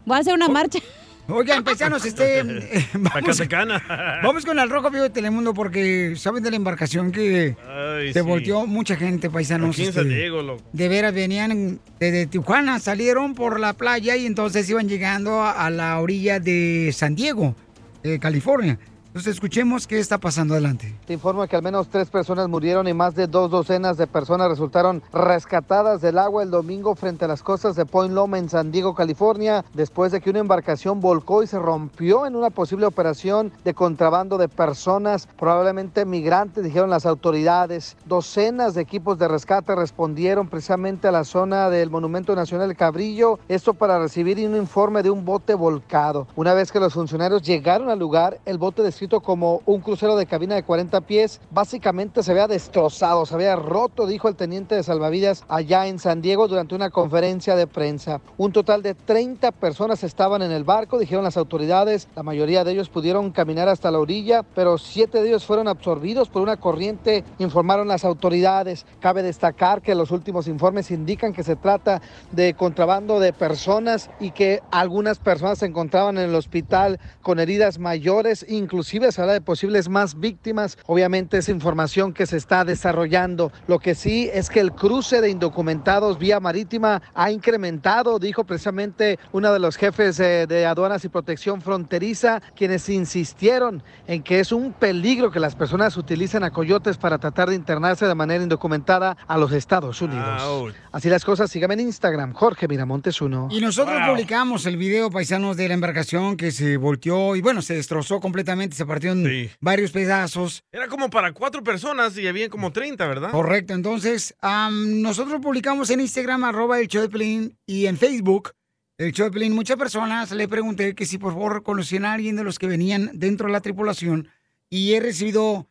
Voy 0.05 0.17
a 0.17 0.19
hacer 0.19 0.33
una 0.33 0.47
marcha. 0.47 0.79
Oigan, 1.27 1.63
paisanos, 1.63 2.03
este. 2.05 2.39
eh, 2.39 2.87
vamos, 2.93 3.37
Zacatecana. 3.37 4.19
vamos 4.23 4.43
con 4.47 4.57
el 4.57 4.67
Rojo 4.71 4.89
Vivo 4.89 5.03
de 5.03 5.11
Telemundo 5.11 5.53
porque 5.53 6.15
saben 6.15 6.41
de 6.41 6.49
la 6.49 6.55
embarcación 6.55 7.11
que 7.11 7.55
Ay, 7.67 8.13
se 8.13 8.21
sí. 8.21 8.25
volteó 8.25 8.65
mucha 8.65 8.95
gente, 8.95 9.29
paisanos. 9.29 9.75
Aquí 9.75 9.83
en 9.83 9.89
este, 9.89 10.01
San 10.01 10.09
Diego, 10.09 10.41
loco. 10.41 10.63
de 10.73 10.87
veras 10.89 11.13
venían 11.13 11.79
desde 11.99 12.25
Tijuana, 12.25 12.79
salieron 12.79 13.35
por 13.35 13.59
la 13.59 13.73
playa 13.73 14.15
y 14.15 14.25
entonces 14.25 14.67
iban 14.71 14.89
llegando 14.89 15.43
a, 15.43 15.51
a 15.67 15.69
la 15.69 15.99
orilla 15.99 16.39
de 16.39 16.89
San 16.95 17.13
Diego, 17.13 17.55
eh, 18.01 18.17
California. 18.17 18.79
Entonces 19.09 19.33
escuchemos 19.33 19.87
qué 19.87 19.97
está 19.97 20.19
pasando 20.19 20.53
adelante. 20.53 20.93
Te 21.07 21.13
informo 21.13 21.47
que 21.47 21.55
al 21.55 21.63
menos 21.63 21.87
tres 21.87 22.11
personas 22.11 22.47
murieron 22.47 22.87
y 22.87 22.93
más 22.93 23.15
de 23.15 23.25
dos 23.25 23.49
docenas 23.49 23.97
de 23.97 24.05
personas 24.05 24.49
resultaron 24.49 25.01
rescatadas 25.11 25.99
del 25.99 26.19
agua 26.19 26.43
el 26.43 26.51
domingo 26.51 26.93
frente 26.93 27.25
a 27.25 27.27
las 27.27 27.41
costas 27.41 27.75
de 27.75 27.87
Point 27.87 28.13
Loma 28.13 28.37
en 28.37 28.49
San 28.49 28.71
Diego, 28.71 28.93
California, 28.93 29.65
después 29.73 30.11
de 30.11 30.21
que 30.21 30.29
una 30.29 30.37
embarcación 30.37 30.99
volcó 30.99 31.41
y 31.41 31.47
se 31.47 31.57
rompió 31.57 32.27
en 32.27 32.35
una 32.35 32.51
posible 32.51 32.85
operación 32.85 33.51
de 33.63 33.73
contrabando 33.73 34.37
de 34.37 34.47
personas, 34.47 35.27
probablemente 35.39 36.05
migrantes, 36.05 36.63
dijeron 36.63 36.91
las 36.91 37.07
autoridades. 37.07 37.97
Docenas 38.05 38.75
de 38.75 38.81
equipos 38.81 39.17
de 39.17 39.27
rescate 39.27 39.73
respondieron 39.73 40.49
precisamente 40.49 41.07
a 41.07 41.11
la 41.11 41.23
zona 41.23 41.71
del 41.71 41.89
Monumento 41.89 42.35
Nacional 42.35 42.75
Cabrillo, 42.75 43.39
esto 43.47 43.73
para 43.73 43.97
recibir 43.97 44.37
un 44.47 44.55
informe 44.55 45.01
de 45.01 45.09
un 45.09 45.25
bote 45.25 45.55
volcado. 45.55 46.27
Una 46.35 46.53
vez 46.53 46.71
que 46.71 46.79
los 46.79 46.93
funcionarios 46.93 47.41
llegaron 47.41 47.89
al 47.89 47.97
lugar, 47.97 48.39
el 48.45 48.59
bote 48.59 48.83
como 49.07 49.61
un 49.65 49.79
crucero 49.79 50.17
de 50.17 50.25
cabina 50.25 50.55
de 50.55 50.63
40 50.63 51.01
pies, 51.01 51.39
básicamente 51.51 52.21
se 52.21 52.31
había 52.31 52.47
destrozado, 52.47 53.25
se 53.25 53.33
había 53.33 53.55
roto, 53.55 54.05
dijo 54.05 54.27
el 54.27 54.35
teniente 54.35 54.75
de 54.75 54.83
salvavidas 54.83 55.45
allá 55.47 55.87
en 55.87 55.99
San 55.99 56.21
Diego 56.21 56.49
durante 56.49 56.75
una 56.75 56.89
conferencia 56.89 57.55
de 57.55 57.65
prensa. 57.65 58.19
Un 58.37 58.51
total 58.51 58.81
de 58.81 58.95
30 58.95 59.53
personas 59.53 60.03
estaban 60.03 60.41
en 60.41 60.51
el 60.51 60.65
barco, 60.65 60.99
dijeron 60.99 61.23
las 61.23 61.37
autoridades. 61.37 62.09
La 62.15 62.23
mayoría 62.23 62.65
de 62.65 62.73
ellos 62.73 62.89
pudieron 62.89 63.31
caminar 63.31 63.69
hasta 63.69 63.89
la 63.89 63.99
orilla, 63.99 64.43
pero 64.43 64.77
siete 64.77 65.21
de 65.21 65.29
ellos 65.29 65.45
fueron 65.45 65.69
absorbidos 65.69 66.27
por 66.27 66.41
una 66.41 66.57
corriente, 66.57 67.23
informaron 67.37 67.87
las 67.87 68.03
autoridades. 68.03 68.85
Cabe 68.99 69.23
destacar 69.23 69.81
que 69.81 69.95
los 69.95 70.11
últimos 70.11 70.47
informes 70.47 70.91
indican 70.91 71.31
que 71.31 71.43
se 71.43 71.55
trata 71.55 72.01
de 72.33 72.53
contrabando 72.53 73.21
de 73.21 73.31
personas 73.31 74.09
y 74.19 74.31
que 74.31 74.61
algunas 74.71 75.19
personas 75.19 75.59
se 75.59 75.67
encontraban 75.67 76.17
en 76.17 76.29
el 76.29 76.35
hospital 76.35 76.99
con 77.21 77.39
heridas 77.39 77.79
mayores, 77.79 78.45
inclusive 78.49 78.88
se 78.89 79.21
habla 79.21 79.33
de 79.33 79.41
posibles 79.41 79.87
más 79.87 80.19
víctimas. 80.19 80.77
Obviamente 80.85 81.37
es 81.37 81.49
información 81.49 82.13
que 82.13 82.25
se 82.25 82.37
está 82.37 82.65
desarrollando. 82.65 83.51
Lo 83.67 83.79
que 83.79 83.95
sí 83.95 84.29
es 84.33 84.49
que 84.49 84.59
el 84.59 84.71
cruce 84.71 85.21
de 85.21 85.29
indocumentados 85.29 86.17
vía 86.17 86.39
marítima 86.39 87.01
ha 87.13 87.31
incrementado, 87.31 88.19
dijo 88.19 88.43
precisamente 88.43 89.19
uno 89.31 89.53
de 89.53 89.59
los 89.59 89.77
jefes 89.77 90.19
eh, 90.19 90.47
de 90.47 90.65
aduanas 90.65 91.05
y 91.05 91.09
protección 91.09 91.61
fronteriza, 91.61 92.41
quienes 92.55 92.89
insistieron 92.89 93.83
en 94.07 94.23
que 94.23 94.39
es 94.39 94.51
un 94.51 94.73
peligro 94.73 95.31
que 95.31 95.39
las 95.39 95.55
personas 95.55 95.95
utilicen 95.97 96.43
a 96.43 96.51
coyotes 96.51 96.97
para 96.97 97.17
tratar 97.17 97.49
de 97.49 97.55
internarse 97.55 98.07
de 98.07 98.15
manera 98.15 98.43
indocumentada 98.43 99.17
a 99.27 99.37
los 99.37 99.51
Estados 99.51 100.01
Unidos. 100.01 100.73
Así 100.91 101.09
las 101.09 101.23
cosas, 101.23 101.51
síganme 101.51 101.75
en 101.75 101.81
Instagram, 101.81 102.33
Jorge 102.33 102.67
Miramontes 102.67 103.21
uno. 103.21 103.47
Y 103.51 103.61
nosotros 103.61 103.95
publicamos 104.07 104.65
el 104.65 104.77
video, 104.77 105.11
paisanos, 105.11 105.57
de 105.57 105.67
la 105.67 105.73
embarcación 105.73 106.37
que 106.37 106.51
se 106.51 106.77
volteó 106.77 107.35
y 107.35 107.41
bueno, 107.41 107.61
se 107.61 107.75
destrozó 107.75 108.19
completamente, 108.19 108.75
se 108.79 108.85
partió 108.85 109.11
en 109.11 109.51
varios 109.59 109.91
pedazos. 109.91 110.63
Era 110.71 110.87
como 110.87 111.09
para 111.09 111.33
cuatro 111.33 111.63
personas 111.63 112.17
y 112.17 112.27
había 112.27 112.49
como 112.49 112.71
30, 112.71 113.05
¿verdad? 113.07 113.31
Correcto, 113.31 113.73
entonces 113.73 114.33
nosotros 114.71 115.39
publicamos 115.41 115.89
en 115.91 115.99
Instagram 115.99 116.45
arroba 116.45 116.79
el 116.79 116.87
show 116.87 117.01
de 117.01 117.09
Pelín 117.09 117.57
y 117.65 117.85
en 117.85 117.97
Facebook 117.97 118.53
el 118.97 119.11
show 119.11 119.27
de 119.27 119.31
Pelín. 119.31 119.53
Muchas 119.53 119.77
personas 119.77 120.31
le 120.31 120.47
pregunté 120.47 120.95
que 120.95 121.05
si 121.05 121.17
por 121.17 121.33
favor 121.33 121.61
conocían 121.61 122.05
a 122.05 122.13
alguien 122.13 122.35
de 122.35 122.43
los 122.43 122.57
que 122.57 122.67
venían 122.67 123.11
dentro 123.13 123.47
de 123.47 123.53
la 123.53 123.61
tripulación 123.61 124.29
y 124.69 124.93
he 124.93 124.99
recibido 124.99 125.67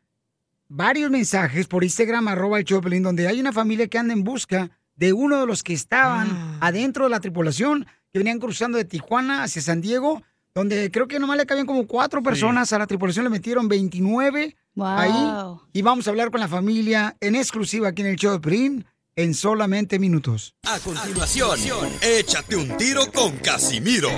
varios 0.69 1.11
mensajes 1.11 1.67
por 1.67 1.83
Instagram 1.83 2.29
arroba 2.29 2.59
el 2.59 2.65
show 2.65 2.81
de 2.81 2.85
Pelín 2.85 3.03
donde 3.03 3.27
hay 3.27 3.41
una 3.41 3.53
familia 3.53 3.89
que 3.89 3.99
anda 3.99 4.13
en 4.13 4.23
busca 4.23 4.71
de 4.97 5.13
uno 5.13 5.41
de 5.41 5.47
los 5.47 5.63
que 5.63 5.73
estaban 5.73 6.59
adentro 6.61 7.05
de 7.05 7.11
la 7.11 7.21
tripulación 7.21 7.87
que 8.13 8.19
venían 8.19 8.39
cruzando 8.39 8.77
de 8.79 8.85
Tijuana 8.85 9.45
hacia 9.45 9.63
San 9.63 9.81
Diego 9.81 10.23
donde 10.59 10.91
creo 10.91 11.07
que 11.07 11.21
nomás 11.21 11.37
le 11.37 11.47
cabían 11.47 11.67
como 11.67 11.87
cuatro 11.87 12.21
personas 12.21 12.73
a 12.73 12.79
la 12.81 12.87
tripulación, 12.89 13.25
le 13.25 13.31
metieron 13.31 13.69
29 13.69 14.57
ahí. 14.81 15.59
Y 15.73 15.83
vamos 15.83 16.07
a 16.07 16.11
hablar 16.11 16.33
con 16.33 16.41
la 16.41 16.49
familia 16.49 17.17
en 17.21 17.37
exclusiva 17.37 17.89
aquí 17.89 18.03
en 18.03 18.09
el 18.09 18.17
show 18.17 18.33
de 18.33 18.41
Pelín. 18.41 18.85
en 19.15 19.35
solamente 19.35 19.99
minutos. 19.99 20.55
A 20.65 20.79
continuación, 20.79 21.59
échate 22.03 22.57
un 22.57 22.77
tiro 22.77 23.11
con 23.13 23.37
Casimiro. 23.39 24.11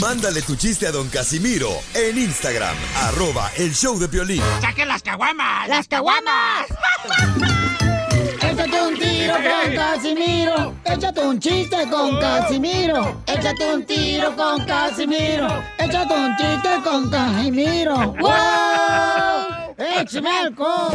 Mándale 0.00 0.42
tu 0.42 0.56
chiste 0.56 0.86
a 0.86 0.92
don 0.92 1.08
Casimiro 1.08 1.70
en 1.94 2.18
Instagram, 2.18 2.76
arroba 2.96 3.50
el 3.56 3.74
show 3.74 3.98
de 3.98 4.08
Piolín. 4.08 4.42
¡Saquen 4.60 4.88
las 4.88 5.02
caguamas! 5.02 5.68
¡Las 5.68 5.88
caguamas! 5.88 6.66
Tiro 9.24 9.36
con 9.36 9.74
Casimiro. 9.74 10.74
Échate 10.84 11.20
un 11.22 11.40
chiste 11.40 11.88
con 11.90 12.20
Casimiro. 12.20 13.22
Échate 13.26 13.74
un 13.74 13.86
tiro 13.86 14.36
con 14.36 14.62
Casimiro. 14.66 15.48
Échate 15.78 16.14
un 16.14 16.36
chiste 16.36 16.68
con 16.84 17.10
Casimiro. 17.10 17.96
¡Wow! 18.20 19.74
¡Échame 19.98 20.28
alcohol! 20.28 20.92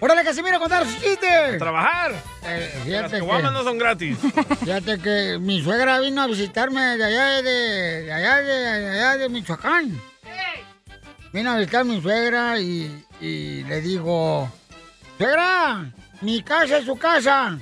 ¡Órale, 0.00 0.24
Casimiro, 0.24 0.58
contar 0.58 0.84
su 0.84 1.00
chiste! 1.00 1.58
¡Trabajar! 1.58 2.14
Eh, 2.44 2.82
Las 2.88 3.12
que, 3.12 3.20
no 3.20 3.62
son 3.62 3.78
gratis. 3.78 4.18
fíjate 4.64 4.98
que 4.98 5.38
mi 5.40 5.62
suegra 5.62 6.00
vino 6.00 6.22
a 6.22 6.26
visitarme 6.26 6.96
de 6.96 7.04
allá 7.04 7.40
de, 7.40 8.02
de 8.02 8.12
allá 8.12 8.36
de, 8.38 8.52
de 8.52 8.90
allá 8.90 9.16
de 9.18 9.28
Michoacán. 9.28 9.96
Vino 11.32 11.52
a 11.52 11.56
visitar 11.56 11.82
a 11.82 11.84
mi 11.84 12.02
suegra 12.02 12.58
y, 12.58 13.04
y 13.20 13.62
le 13.64 13.80
digo, 13.80 14.50
suegra, 15.18 15.92
mi 16.20 16.42
casa 16.42 16.78
es 16.78 16.84
su 16.84 16.96
casa. 16.96 17.58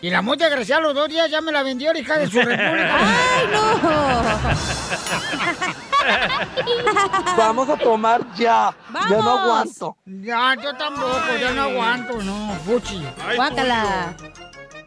Y 0.00 0.10
la 0.10 0.20
muy 0.20 0.36
desgraciada 0.36 0.82
los 0.82 0.94
dos 0.94 1.08
días 1.08 1.30
ya 1.30 1.40
me 1.40 1.52
la 1.52 1.62
vendió 1.62 1.92
la 1.92 1.98
hija 2.00 2.18
de 2.18 2.26
su 2.26 2.40
república. 2.40 2.98
¡Ay, 2.98 3.46
Vamos 7.36 7.68
a 7.68 7.76
tomar 7.76 8.34
ya. 8.34 8.74
Ya 9.08 9.18
no 9.18 9.38
aguanto. 9.38 9.96
Ya, 10.04 10.56
yo 10.60 10.74
tampoco, 10.76 11.36
ya 11.40 11.52
no 11.52 11.62
aguanto, 11.62 12.20
no, 12.22 12.52
fuchi. 12.64 13.06
Ay, 13.24 13.36
Guácala. 13.36 14.16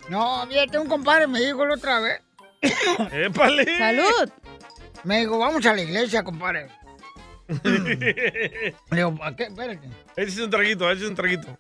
No, 0.10 0.46
fíjate, 0.48 0.78
un 0.78 0.88
compadre 0.88 1.28
me 1.28 1.40
dijo 1.40 1.66
la 1.66 1.76
otra 1.76 2.00
vez. 2.00 2.22
¡Épale! 3.12 3.78
¡Salud! 3.78 4.30
Me 5.04 5.20
dijo, 5.20 5.38
vamos 5.38 5.66
a 5.66 5.74
la 5.74 5.82
iglesia, 5.82 6.24
compadre. 6.24 6.68
Le 7.64 8.74
digo, 8.92 9.16
¿para 9.16 9.36
qué? 9.36 9.44
Espérate. 9.44 9.90
Échese 10.16 10.44
un 10.44 10.50
traguito, 10.50 10.90
échese 10.92 11.08
un 11.08 11.16
traguito. 11.16 11.58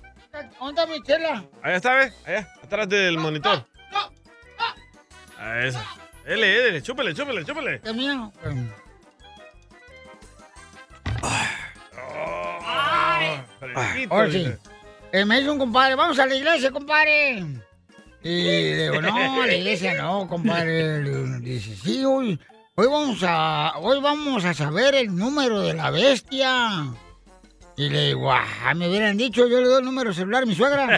¿Dónde 0.59 0.81
está 0.81 0.85
mi 0.85 1.01
chela? 1.03 1.45
Allá 1.61 1.75
está, 1.75 1.95
¿ves? 1.95 2.13
Allá, 2.25 2.49
atrás 2.61 2.89
del 2.89 3.17
monitor. 3.17 3.65
A 5.39 5.65
esa. 5.65 5.83
Dele, 6.25 6.47
dele, 6.47 6.81
chúpele, 6.81 7.13
chúpele, 7.13 7.45
chúpele. 7.45 7.81
¿Qué? 13.19 13.41
Fresquito, 13.59 14.13
Ahora 14.13 14.31
sí. 14.31 14.51
Eh, 15.11 15.25
me 15.25 15.37
dice 15.37 15.49
un 15.49 15.59
compadre, 15.59 15.95
vamos 15.95 16.19
a 16.19 16.25
la 16.25 16.35
iglesia, 16.35 16.71
compadre. 16.71 17.45
Y 18.23 18.43
le 18.43 18.83
digo, 18.83 19.01
no, 19.01 19.43
a 19.43 19.47
la 19.47 19.53
iglesia 19.53 19.93
no, 19.93 20.27
compadre. 20.27 21.03
Le 21.03 21.39
Dice, 21.39 21.75
sí, 21.75 22.03
hoy, 22.03 22.39
hoy 22.75 22.87
vamos 22.87 23.23
a, 23.23 23.73
hoy 23.77 24.01
vamos 24.01 24.43
a 24.43 24.53
saber 24.53 24.95
el 24.95 25.15
número 25.15 25.61
de 25.61 25.75
la 25.75 25.91
bestia. 25.91 26.87
Y 27.77 27.89
le 27.89 28.05
digo, 28.07 28.31
ah, 28.31 28.73
me 28.73 28.87
hubieran 28.87 29.17
dicho, 29.17 29.45
yo 29.47 29.59
le 29.59 29.67
doy 29.67 29.79
el 29.79 29.85
número 29.85 30.13
celular 30.13 30.43
a 30.43 30.45
mi 30.45 30.55
suegra. 30.55 30.97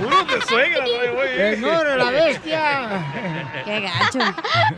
Uno 0.00 0.24
de 0.24 0.42
suegra, 0.42 0.84
no, 0.84 1.14
güey. 1.14 1.40
El 1.40 1.60
número 1.60 1.90
de 1.90 1.96
la 1.96 2.10
bestia. 2.10 3.04
Qué 3.64 3.80
gacho. 3.80 4.20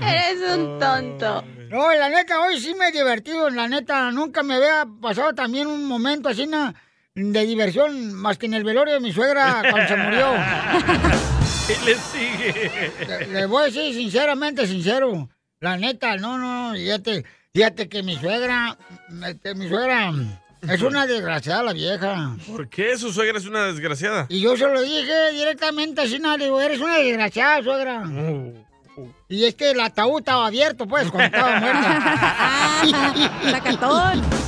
Eres 0.00 0.40
un 0.56 0.78
tonto. 0.78 1.44
No, 1.68 1.92
la 1.92 2.08
neta, 2.08 2.40
hoy 2.40 2.58
sí 2.58 2.74
me 2.74 2.88
he 2.88 2.92
divertido, 2.92 3.50
la 3.50 3.68
neta. 3.68 4.10
Nunca 4.10 4.42
me 4.42 4.54
había 4.54 4.86
pasado 5.02 5.34
también 5.34 5.66
un 5.66 5.86
momento 5.86 6.30
así 6.30 6.46
na, 6.46 6.74
de 7.14 7.44
diversión, 7.44 8.14
más 8.14 8.38
que 8.38 8.46
en 8.46 8.54
el 8.54 8.64
velorio 8.64 8.94
de 8.94 9.00
mi 9.00 9.12
suegra 9.12 9.62
cuando 9.70 9.88
se 9.88 9.96
murió. 9.96 10.32
¿Qué 11.66 11.76
le 11.84 11.94
sigue? 11.96 12.92
Le, 13.06 13.26
le 13.26 13.44
voy 13.46 13.64
a 13.64 13.66
decir 13.66 13.92
sinceramente, 13.92 14.66
sincero. 14.66 15.28
La 15.60 15.76
neta, 15.76 16.16
no, 16.16 16.38
no, 16.38 16.72
fíjate, 16.74 17.24
fíjate 17.52 17.88
que 17.88 18.04
mi 18.04 18.16
suegra, 18.16 18.78
este, 19.26 19.56
mi 19.56 19.68
suegra 19.68 20.12
es 20.62 20.82
una 20.82 21.04
desgraciada 21.04 21.64
la 21.64 21.72
vieja. 21.72 22.36
¿Por 22.46 22.68
qué 22.68 22.96
su 22.96 23.12
suegra 23.12 23.38
es 23.38 23.46
una 23.46 23.64
desgraciada? 23.66 24.26
Y 24.28 24.40
yo 24.40 24.56
se 24.56 24.68
lo 24.68 24.80
dije 24.80 25.32
directamente 25.32 26.02
así, 26.02 26.20
no, 26.20 26.36
le 26.36 26.44
digo, 26.44 26.60
eres 26.60 26.80
una 26.80 26.98
desgraciada, 26.98 27.62
suegra. 27.64 28.04
Y 29.28 29.44
es 29.44 29.56
que 29.56 29.72
el 29.72 29.80
ataúd 29.80 30.20
estaba 30.20 30.46
abierto, 30.46 30.86
pues, 30.86 31.10
cuando 31.10 31.36
estaba 31.36 31.60
muerta. 31.60 32.82
¡Sacatón! 33.50 34.47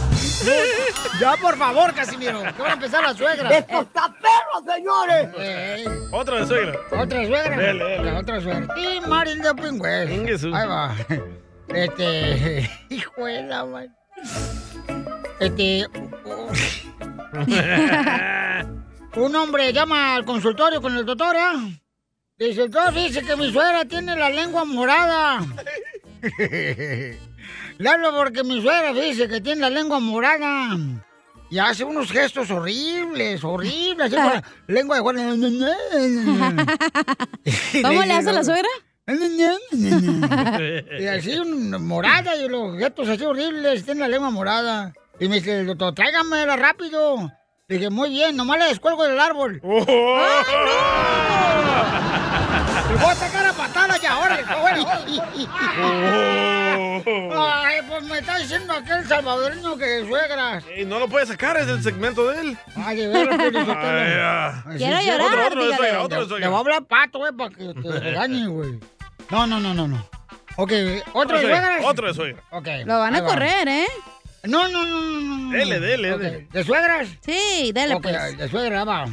Ya, 1.20 1.36
por 1.40 1.56
favor, 1.56 1.92
Casimiro, 1.94 2.40
que 2.42 2.62
van 2.62 2.70
a 2.70 2.74
empezar 2.74 3.02
las 3.02 3.16
suegras. 3.16 3.52
¡Esto 3.52 3.80
está 3.82 4.14
perro, 4.14 4.74
señores! 4.74 5.28
Eh, 5.38 5.84
Otra 6.12 6.40
de 6.40 6.46
suegra. 6.46 6.78
¿Otra 6.92 7.26
suegra? 7.26 7.56
Dele, 7.56 7.84
dele. 7.84 8.12
La 8.12 8.18
otra 8.20 8.40
suegra. 8.40 8.66
Y 8.78 9.00
Marín 9.06 9.42
de 9.42 9.54
Pingües. 9.54 10.44
Ahí 10.44 10.66
va. 10.66 10.94
Este... 11.68 12.70
Hijo 12.90 13.24
de 13.26 13.42
la 13.42 13.64
madre. 13.64 13.90
Este... 15.40 15.86
Un 19.16 19.34
hombre 19.36 19.72
llama 19.72 20.14
al 20.14 20.24
consultorio 20.24 20.80
con 20.80 20.96
el 20.96 21.04
doctor, 21.04 21.34
¿eh? 21.36 21.80
Dice, 22.38 22.62
el 22.62 22.70
doctor 22.70 22.94
dice 22.94 23.22
que 23.22 23.36
mi 23.36 23.52
suegra 23.52 23.84
tiene 23.84 24.16
la 24.16 24.30
lengua 24.30 24.64
morada. 24.64 25.40
Le 27.78 27.88
hablo 27.88 28.14
porque 28.14 28.44
mi 28.44 28.60
suegra 28.60 28.92
dice 28.92 29.26
que 29.28 29.40
tiene 29.40 29.62
la 29.62 29.70
lengua 29.70 29.98
morada. 30.00 30.76
Y 31.50 31.58
hace 31.58 31.82
unos 31.84 32.12
gestos 32.12 32.50
horribles, 32.50 33.42
horribles. 33.42 34.12
así 34.12 34.16
con 34.16 34.26
la 34.26 34.44
lengua 34.68 34.96
de 34.96 35.02
Juan. 35.02 35.16
¿Cómo 37.82 38.02
le 38.04 38.12
hace 38.12 38.32
la 38.32 38.44
suegra? 38.44 38.68
Y 40.98 41.06
así 41.06 41.38
un- 41.38 41.70
morada 41.86 42.36
y 42.36 42.48
los 42.48 42.78
gestos 42.78 43.08
así 43.08 43.24
horribles, 43.24 43.84
tiene 43.84 44.00
la 44.00 44.08
lengua 44.08 44.30
morada. 44.30 44.92
Y 45.18 45.28
me 45.28 45.36
dice 45.36 45.64
doctor, 45.64 45.94
tráigamela 45.94 46.56
rápido. 46.56 47.30
Le 47.66 47.76
dije, 47.76 47.90
muy 47.90 48.10
bien, 48.10 48.36
nomás 48.36 48.58
la 48.58 48.66
descuelgo 48.66 49.04
del 49.04 49.18
árbol. 49.18 49.60
¡Le 49.62 49.84
voy 53.00 53.10
a 53.10 53.14
sacar 53.14 53.46
a 53.46 53.52
patadas 53.52 54.00
ya, 54.00 54.12
ahora. 54.12 54.38
Ay, 57.36 57.80
pues 57.88 58.02
me 58.04 58.18
está 58.18 58.38
diciendo 58.38 58.72
aquel 58.74 59.06
salvadoreño 59.06 59.76
que 59.76 60.04
suegras. 60.06 60.64
Ey, 60.74 60.84
no 60.84 60.98
lo 60.98 61.08
puede 61.08 61.26
sacar, 61.26 61.56
es 61.56 61.68
el 61.68 61.82
segmento 61.82 62.28
de 62.28 62.40
él. 62.40 62.58
Ay, 62.76 62.96
de 62.96 63.08
veras, 63.08 63.38
ya. 63.52 64.64
Quiero 64.76 65.00
llorar, 65.00 65.26
Otro, 65.32 65.46
otro 65.46 65.64
dígale. 65.64 65.96
otro 65.96 66.26
de 66.26 66.34
Le-. 66.34 66.40
Le 66.40 66.46
voy 66.48 66.56
a 66.56 66.60
hablar 66.60 66.84
pato, 66.84 67.18
güey, 67.18 67.32
para 67.32 67.50
que 67.50 67.74
te 67.74 68.00
regañe, 68.00 68.46
güey. 68.46 68.78
No, 69.30 69.46
no, 69.46 69.60
no, 69.60 69.74
no, 69.74 69.86
no. 69.88 70.06
Ok, 70.56 70.72
¿otro 71.12 71.36
de 71.38 71.42
suegra, 71.44 71.60
suegras? 71.66 71.84
Otro 71.84 72.06
de 72.08 72.14
suegra. 72.14 72.42
Ok. 72.50 72.68
Lo 72.84 72.98
van 72.98 73.14
a 73.16 73.24
correr, 73.24 73.68
¿eh? 73.68 73.86
No, 74.44 74.68
no, 74.68 74.84
no, 74.84 75.00
no, 75.00 75.20
no. 75.20 75.50
Dele, 75.52 75.80
dele, 75.80 76.18
dele. 76.18 76.48
¿De 76.50 76.64
suegras? 76.64 77.08
Sí, 77.20 77.70
dale 77.74 77.94
Ok, 77.94 78.02
pues. 78.02 78.38
de 78.38 78.48
suegra, 78.48 78.84
va. 78.84 79.06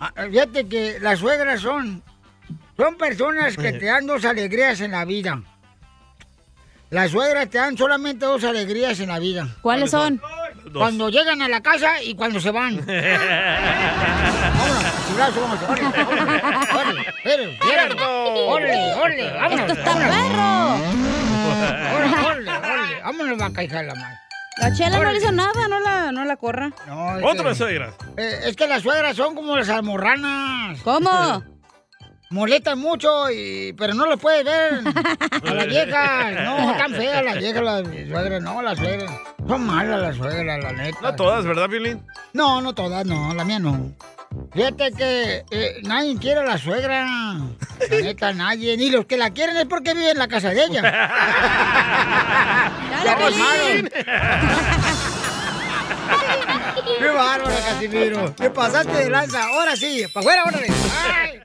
Ah, 0.00 0.12
Fíjate 0.30 0.68
que 0.68 0.98
las 1.00 1.20
suegras 1.20 1.60
son, 1.60 2.02
son 2.76 2.96
personas 2.96 3.56
que 3.56 3.72
te 3.72 3.86
dan 3.86 4.06
dos 4.06 4.24
alegrías 4.24 4.80
en 4.80 4.92
la 4.92 5.04
vida. 5.04 5.40
Las 6.90 7.10
suegras 7.10 7.48
te 7.50 7.58
dan 7.58 7.76
solamente 7.76 8.24
dos 8.26 8.44
alegrías 8.44 9.00
en 9.00 9.08
la 9.08 9.18
vida. 9.18 9.48
¿Cuáles 9.62 9.90
son? 9.90 10.20
Cuando 10.72 11.08
llegan 11.08 11.42
a 11.42 11.48
la 11.48 11.60
casa 11.60 12.02
y 12.02 12.14
cuando 12.14 12.40
se 12.40 12.50
van. 12.50 12.84
Vámonos, 12.86 14.84
órale, 18.98 19.30
vámonos. 19.32 19.60
¡Esto 19.60 19.72
está 19.72 19.92
órale, 21.94 22.12
órale, 22.52 23.00
vámonos, 23.02 23.38
vaca, 23.38 23.62
hija 23.62 23.78
de 23.80 23.86
la 23.86 23.94
madre. 23.94 24.16
La 24.58 24.72
chela 24.72 24.98
no 25.00 25.10
le 25.10 25.18
hizo 25.18 25.32
nada, 25.32 25.68
no 25.68 25.80
la, 25.80 26.12
no 26.12 26.24
la 26.24 26.36
corra. 26.36 26.70
No, 26.86 27.18
es 27.18 27.24
Otro 27.24 27.42
que- 27.42 27.48
de 27.50 27.54
suegra. 27.56 27.92
Eh, 28.16 28.40
es 28.44 28.56
que 28.56 28.66
las 28.68 28.82
suegras 28.82 29.16
son 29.16 29.34
como 29.34 29.56
las 29.56 29.68
almorranas. 29.68 30.80
¿Cómo? 30.82 31.42
Molestan 32.34 32.78
mucho, 32.80 33.30
y, 33.30 33.72
pero 33.74 33.94
no 33.94 34.06
lo 34.06 34.18
puedes 34.18 34.44
ver 34.44 34.80
a 35.46 35.54
las 35.54 35.66
viejas. 35.68 36.32
No, 36.42 36.72
están 36.72 36.92
feas 36.92 37.24
las 37.24 37.38
viejas, 37.38 37.62
las 37.62 37.86
suegras. 37.86 38.42
No, 38.42 38.60
las 38.60 38.76
suegras. 38.76 39.12
Son 39.46 39.64
malas 39.64 40.00
las 40.00 40.16
suegras, 40.16 40.64
la 40.64 40.72
neta. 40.72 40.98
No 41.00 41.14
todas, 41.14 41.44
¿verdad, 41.44 41.68
Piolín? 41.68 42.04
No, 42.32 42.60
no 42.60 42.74
todas, 42.74 43.06
no, 43.06 43.32
la 43.34 43.44
mía 43.44 43.60
no. 43.60 43.92
Fíjate 44.52 44.90
que 44.94 45.44
eh, 45.48 45.80
nadie 45.84 46.18
quiere 46.18 46.40
a 46.40 46.44
la 46.44 46.58
suegra. 46.58 47.04
La 47.04 47.38
neta, 48.02 48.32
nadie. 48.32 48.76
Ni 48.76 48.90
los 48.90 49.06
que 49.06 49.16
la 49.16 49.30
quieren 49.30 49.56
es 49.56 49.66
porque 49.66 49.94
viven 49.94 50.10
en 50.10 50.18
la 50.18 50.26
casa 50.26 50.48
de 50.48 50.64
ella. 50.64 50.82
ya 53.04 53.16
pasaron. 53.16 53.90
¡Qué 56.98 57.06
bárbaro, 57.06 57.54
Casimiro! 57.64 58.32
¡Te 58.32 58.50
pasaste 58.50 58.92
de 58.92 59.08
lanza! 59.08 59.44
¡Ahora 59.44 59.76
sí! 59.76 60.04
¡Para 60.12 60.24
afuera, 60.24 60.42
órale! 60.46 60.66
¡Ay! 61.06 61.44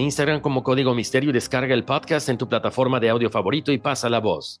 Instagram 0.00 0.40
como 0.40 0.62
Código 0.62 0.94
Misterio 0.94 1.30
y 1.30 1.32
descarga 1.32 1.74
el 1.74 1.84
podcast 1.84 2.28
en 2.28 2.38
tu 2.38 2.48
plataforma 2.48 2.98
de 3.00 3.10
audio 3.10 3.30
favorito 3.30 3.72
y 3.72 3.78
pasa 3.78 4.08
la 4.08 4.20
voz. 4.20 4.60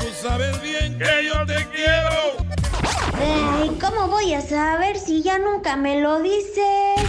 Tú 0.00 0.06
sabes 0.22 0.60
bien 0.62 0.98
que 0.98 1.26
yo 1.26 1.46
te 1.46 1.66
quiero. 1.74 2.36
Ay, 3.14 3.70
¿cómo 3.80 4.08
voy 4.08 4.34
a 4.34 4.40
saber 4.40 4.98
si 4.98 5.22
ya 5.22 5.38
nunca 5.38 5.76
me 5.76 6.00
lo 6.00 6.20
dices? 6.22 7.02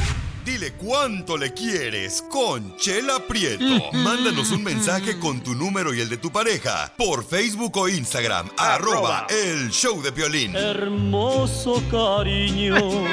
Dile 0.44 0.74
cuánto 0.74 1.38
le 1.38 1.54
quieres 1.54 2.24
con 2.24 2.76
Chela 2.78 3.20
Prieto. 3.28 3.64
Mándanos 3.94 4.52
un 4.52 4.64
mensaje 4.64 5.20
con 5.20 5.42
tu 5.42 5.54
número 5.54 5.94
y 5.94 6.02
el 6.02 6.10
de 6.10 6.18
tu 6.18 6.32
pareja 6.32 6.92
por 6.98 7.24
Facebook 7.24 7.78
o 7.78 7.88
Instagram, 7.88 8.50
arroba 8.58 9.28
el 9.30 9.70
show 9.70 10.02
de 10.02 10.12
violín. 10.12 10.56
Hermoso 10.56 11.84
cariño. 11.92 12.76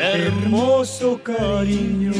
Hermoso 0.00 1.22
cariño. 1.22 2.12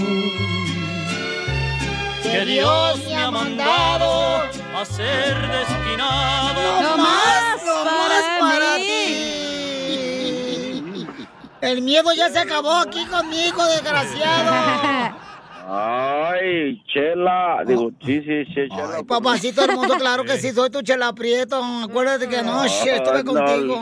Que 2.33 2.45
Dios 2.47 3.05
me 3.07 3.14
ha 3.14 3.30
mandado 3.30 4.43
a 4.74 4.85
ser 4.87 5.37
destinado. 5.49 6.83
No 6.83 6.97
más, 6.97 7.62
no 7.62 7.85
más 7.85 8.24
para 8.41 8.76
ti. 8.76 9.18
El 11.61 11.83
miedo 11.83 12.11
ya 12.16 12.30
se 12.30 12.39
acabó 12.39 12.72
aquí 12.72 13.05
conmigo, 13.05 13.62
desgraciado. 13.66 15.14
Ay, 15.68 16.83
Chela. 16.87 17.64
Digo, 17.66 17.91
sí, 18.03 18.22
sí, 18.22 18.45
sí, 18.47 18.68
Chela. 18.68 18.97
Ay, 18.97 19.05
papacito 19.05 19.62
hermoso, 19.62 19.97
claro 19.99 20.24
que 20.24 20.39
sí, 20.39 20.53
soy 20.53 20.70
tu 20.70 20.80
chela 20.80 21.12
prieto. 21.12 21.62
Acuérdate 21.85 22.28
que 22.30 22.39
anoche 22.39 22.97
estuve 22.97 23.24
contigo. 23.24 23.78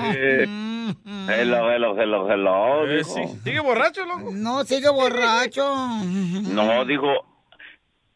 Hello, 1.28 1.70
hello, 1.70 1.96
hello, 1.96 2.28
hello. 2.28 2.86
Eh, 2.90 3.04
sí. 3.04 3.20
¿Sigue 3.44 3.60
borracho, 3.60 4.04
loco? 4.04 4.30
No, 4.32 4.64
sigue 4.64 4.90
borracho. 4.90 5.72
No, 6.50 6.84
dijo, 6.84 7.06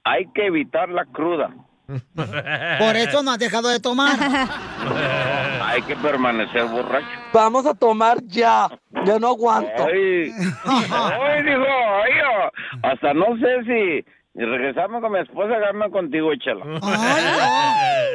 hay 0.05 0.27
que 0.35 0.47
evitar 0.47 0.89
la 0.89 1.05
cruda. 1.07 1.51
Por 2.15 2.97
eso 2.97 3.23
no 3.23 3.33
has 3.33 3.39
dejado 3.39 3.69
de 3.69 3.79
tomar. 3.79 4.17
Hay 5.67 5.83
que 5.83 5.97
permanecer 5.97 6.65
borracho. 6.67 7.07
Vamos 7.33 7.67
a 7.67 7.75
tomar 7.75 8.19
ya. 8.25 8.69
Ya 9.05 9.19
no 9.19 9.29
aguanto. 9.29 9.85
Ay, 9.87 10.31
ay, 10.65 11.43
dijo, 11.43 11.65
ay, 12.03 12.13
hasta 12.83 13.13
no 13.13 13.27
sé 13.39 13.65
si 13.65 14.05
regresamos 14.41 15.01
con 15.03 15.13
mi 15.13 15.19
esposa, 15.21 15.55
agarrarme 15.57 15.91
contigo, 15.91 16.31
Chela. 16.37 16.65
Ay, 16.83 17.25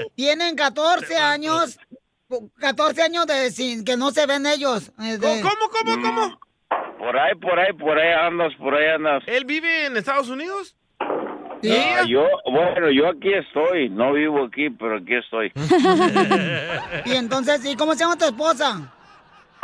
no. 0.04 0.10
Tienen 0.16 0.56
14 0.56 1.18
años. 1.18 1.80
14 2.60 3.02
años 3.04 3.26
de 3.28 3.52
sin 3.52 3.84
que 3.84 3.98
no 3.98 4.12
se 4.12 4.26
ven 4.26 4.46
ellos. 4.46 4.92
eh, 5.00 5.18
de- 5.18 5.42
¿Cómo, 5.42 5.70
cómo, 5.72 6.02
cómo? 6.02 6.40
Por 6.98 7.18
ahí, 7.18 7.36
por 7.36 7.60
ahí, 7.60 7.74
por 7.74 7.98
ahí 8.00 8.14
andas, 8.14 8.54
por 8.58 8.74
ahí 8.76 8.88
andas. 8.96 9.24
¿Él 9.28 9.46
vive 9.46 9.86
en 9.88 9.98
Estados 9.98 10.30
Unidos? 10.30 10.76
Ah, 11.68 12.04
yo, 12.08 12.26
bueno, 12.46 12.90
yo 12.90 13.10
aquí 13.10 13.34
estoy, 13.34 13.90
no 13.90 14.14
vivo 14.14 14.46
aquí, 14.46 14.70
pero 14.70 14.98
aquí 14.98 15.16
estoy. 15.16 15.52
Y 17.06 17.16
entonces, 17.16 17.66
¿y 17.66 17.76
cómo 17.76 17.94
se 17.94 18.00
llama 18.04 18.18
tu 18.18 18.26
esposa? 18.26 18.94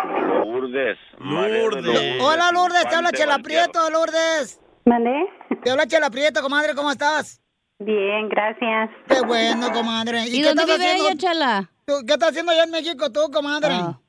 Lourdes. 0.04 0.98
Lourdes. 1.20 2.22
Hola, 2.22 2.52
Lourdes, 2.52 2.88
te 2.90 2.96
habla 2.96 3.12
Chela 3.12 3.40
Prieto, 3.40 3.90
Lourdes. 3.90 4.60
¿Mandé? 4.86 5.26
Te 5.64 5.72
habla 5.72 5.88
Chela 5.88 6.10
Prieto, 6.10 6.42
comadre, 6.42 6.76
¿cómo 6.76 6.92
estás? 6.92 7.42
Bien, 7.80 8.30
gracias. 8.30 8.90
Qué 9.08 9.22
bueno, 9.26 9.72
comadre. 9.72 10.26
¿Y 10.28 10.42
dónde 10.42 10.66
vive 10.66 10.96
ella, 10.96 11.16
Chela? 11.16 11.70
¿Qué 11.86 12.14
estás 12.14 12.30
haciendo 12.30 12.52
allá 12.52 12.64
en 12.64 12.72
México 12.72 13.12
tú, 13.12 13.32
comadre? 13.32 13.74
Ah. 13.74 14.00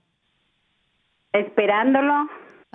Esperándolo. 1.33 2.29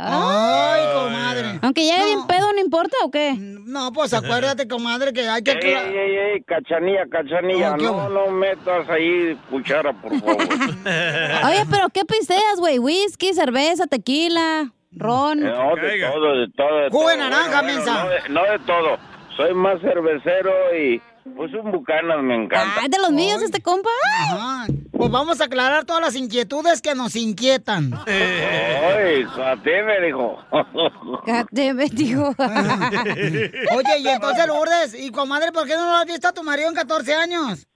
Ay, 0.04 0.82
comadre. 0.93 1.60
Aunque 1.62 1.84
llegue 1.84 2.06
bien 2.06 2.28
pedo, 2.28 2.52
¿no 2.54 2.60
importa 2.60 2.95
o 3.04 3.12
qué? 3.12 3.34
No, 3.38 3.91
pues 3.93 4.14
acuérdate, 4.14 4.68
comadre, 4.68 5.14
que 5.14 5.28
hay 5.28 5.43
que... 5.43 5.52
Ey, 5.52 5.60
ey, 5.64 5.97
ey, 5.97 6.16
ey, 6.34 6.43
cachanilla, 6.43 7.06
cachanilla, 7.10 7.78
no, 7.78 8.10
no 8.10 8.28
metas 8.32 8.89
ahí 8.89 9.38
cuchara, 9.49 9.93
por 9.93 10.20
favor. 10.20 10.38
Oye, 11.45 11.66
pero 11.70 11.89
¿qué 11.93 12.04
pisteas, 12.06 12.58
güey? 12.58 12.80
Whisky, 12.80 13.34
cerveza, 13.34 13.86
tequila, 13.88 14.72
ron. 14.91 15.41
No, 15.41 15.76
de 15.76 15.99
todo, 16.02 16.36
de 16.39 16.47
todo. 16.56 16.78
De 16.80 16.89
Jugo 16.89 17.10
de 17.10 17.16
todo. 17.18 17.30
naranja, 17.30 17.62
Bueno, 17.62 17.78
mensa. 17.78 18.04
No 18.04 18.10
de, 18.10 18.30
no 18.30 18.43
de 18.43 18.60
todo. 18.66 18.97
Soy 19.38 19.54
más 19.54 19.80
cervecero 19.82 20.52
y 20.76 21.02
pues 21.24 21.53
un 21.53 21.72
bucanas 21.72 22.22
me 22.24 22.36
encanta. 22.36 22.82
Ay, 22.82 22.89
de 22.89 22.97
los 22.97 23.11
míos 23.11 23.41
este 23.41 23.61
compa. 23.61 23.89
Ajá. 24.32 24.67
Pues 24.91 25.09
vamos 25.09 25.41
a 25.41 25.45
aclarar 25.45 25.86
todas 25.86 26.01
las 26.01 26.15
inquietudes 26.15 26.82
que 26.82 26.93
nos 26.93 27.15
inquietan. 27.15 27.91
Ay, 28.05 29.24
a 29.43 29.55
ti 29.55 29.72
me 29.86 30.05
dijo. 30.05 30.38
me 31.74 31.86
dijo. 31.86 32.36
Oye, 33.76 33.99
y 33.99 34.07
entonces 34.07 34.47
Lourdes, 34.47 34.93
y 34.93 35.11
comadre, 35.11 35.51
¿por 35.51 35.65
qué 35.65 35.76
no 35.76 35.86
lo 35.86 35.95
has 35.95 36.05
visto 36.05 36.28
a 36.28 36.34
tu 36.34 36.43
marido 36.43 36.69
en 36.69 36.76
14 36.76 37.15
años? 37.15 37.67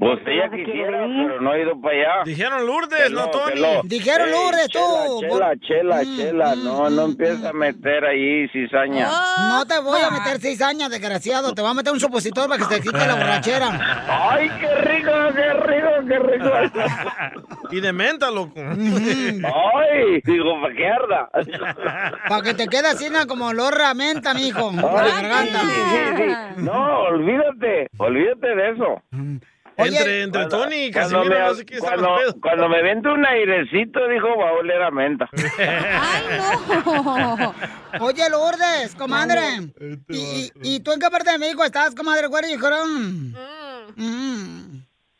Pues 0.00 0.18
ella 0.26 0.48
quisiera, 0.50 1.06
pero 1.06 1.42
no 1.42 1.50
ha 1.52 1.58
ido 1.58 1.78
para 1.78 1.94
allá. 1.94 2.24
Dijeron 2.24 2.66
Lourdes, 2.66 3.10
no 3.10 3.28
Tony. 3.28 3.60
Dijeron 3.84 4.28
Ey, 4.28 4.32
Lourdes, 4.34 4.68
tú. 4.70 5.20
Chela, 5.20 5.52
chela, 5.60 6.02
Mm, 6.02 6.16
chela. 6.16 6.54
No, 6.56 6.88
no 6.88 7.04
empieza 7.04 7.50
a 7.50 7.52
meter 7.52 8.06
ahí 8.06 8.48
cizaña. 8.48 9.08
No 9.50 9.66
te 9.66 9.78
voy 9.78 10.00
a 10.00 10.10
meter 10.10 10.40
cizaña, 10.40 10.88
desgraciado. 10.88 11.52
Te 11.54 11.60
voy 11.60 11.70
a 11.72 11.74
meter 11.74 11.92
un 11.92 12.00
supositor 12.00 12.48
para 12.48 12.56
que 12.56 12.64
se 12.64 12.76
te 12.80 12.82
quite 12.82 13.06
la 13.06 13.14
borrachera. 13.14 13.68
¡Ay, 14.30 14.50
qué 14.58 14.74
rico, 14.76 15.10
qué 15.34 15.52
rico, 15.52 15.90
qué 16.08 16.18
rico! 16.18 16.50
Y 17.70 17.80
de 17.80 17.92
menta, 17.92 18.30
loco. 18.30 18.54
¡Ay! 18.58 20.22
Digo, 20.24 20.60
¿para 20.62 20.74
qué 20.74 20.88
arda? 20.88 21.28
Para 22.26 22.42
que 22.42 22.54
te 22.54 22.68
quede 22.68 22.88
así 22.88 23.10
¿no? 23.10 23.26
como 23.26 23.48
olor 23.48 23.80
a 23.82 23.92
menta, 23.92 24.32
mijo. 24.32 24.70
Por 24.72 24.92
la 24.94 25.20
garganta. 25.20 25.60
sí, 25.60 25.66
sí, 25.68 26.16
sí. 26.16 26.62
No, 26.62 27.00
olvídate, 27.00 27.90
olvídate 27.98 28.46
de 28.56 28.70
eso. 28.70 29.02
Entre, 29.86 30.22
entre 30.22 30.46
Tony 30.46 30.76
y 30.86 30.92
Cuando 30.92 31.18
Casimiro 31.18 31.40
me, 31.40 31.46
no 31.48 31.54
sé 31.54 31.66
qué 31.66 31.78
cuando, 31.78 32.08
cuando 32.40 32.68
me 32.68 32.82
vente 32.82 33.08
un 33.08 33.24
airecito, 33.26 34.08
dijo, 34.08 34.28
va 34.38 34.48
a 34.48 34.52
oler 34.52 34.82
a 34.82 34.90
menta. 34.90 35.28
Oye, 38.00 38.30
Lourdes, 38.30 38.94
comadre. 38.96 39.40
¿Y, 40.08 40.16
y, 40.16 40.50
y 40.76 40.80
tú 40.80 40.92
en 40.92 41.00
qué 41.00 41.08
parte 41.10 41.32
de 41.32 41.38
México 41.38 41.64
estás, 41.64 41.94
comadre? 41.94 42.28
¿Cuál 42.28 42.44
dijeron? 42.46 43.34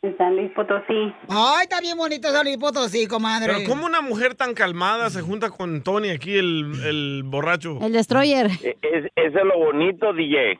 En 0.03 0.17
San 0.17 0.35
Luis 0.35 0.51
Potosí. 0.55 1.13
Ay, 1.29 1.63
está 1.63 1.79
bien 1.79 1.95
bonito 1.97 2.31
San 2.31 2.45
Luis 2.45 2.57
Potosí, 2.57 3.05
comadre. 3.05 3.53
Pero 3.53 3.69
¿cómo 3.69 3.85
una 3.85 4.01
mujer 4.01 4.33
tan 4.33 4.53
calmada 4.55 5.09
se 5.11 5.21
junta 5.21 5.51
con 5.51 5.83
Tony 5.83 6.09
aquí, 6.09 6.35
el, 6.37 6.71
el 6.85 7.21
borracho? 7.25 7.77
El 7.81 7.93
destroyer. 7.93 8.47
E- 8.63 8.77
Es, 8.81 9.05
eso 9.15 9.37
es 9.39 9.45
lo 9.45 9.57
bonito, 9.59 10.11
DJ. 10.13 10.59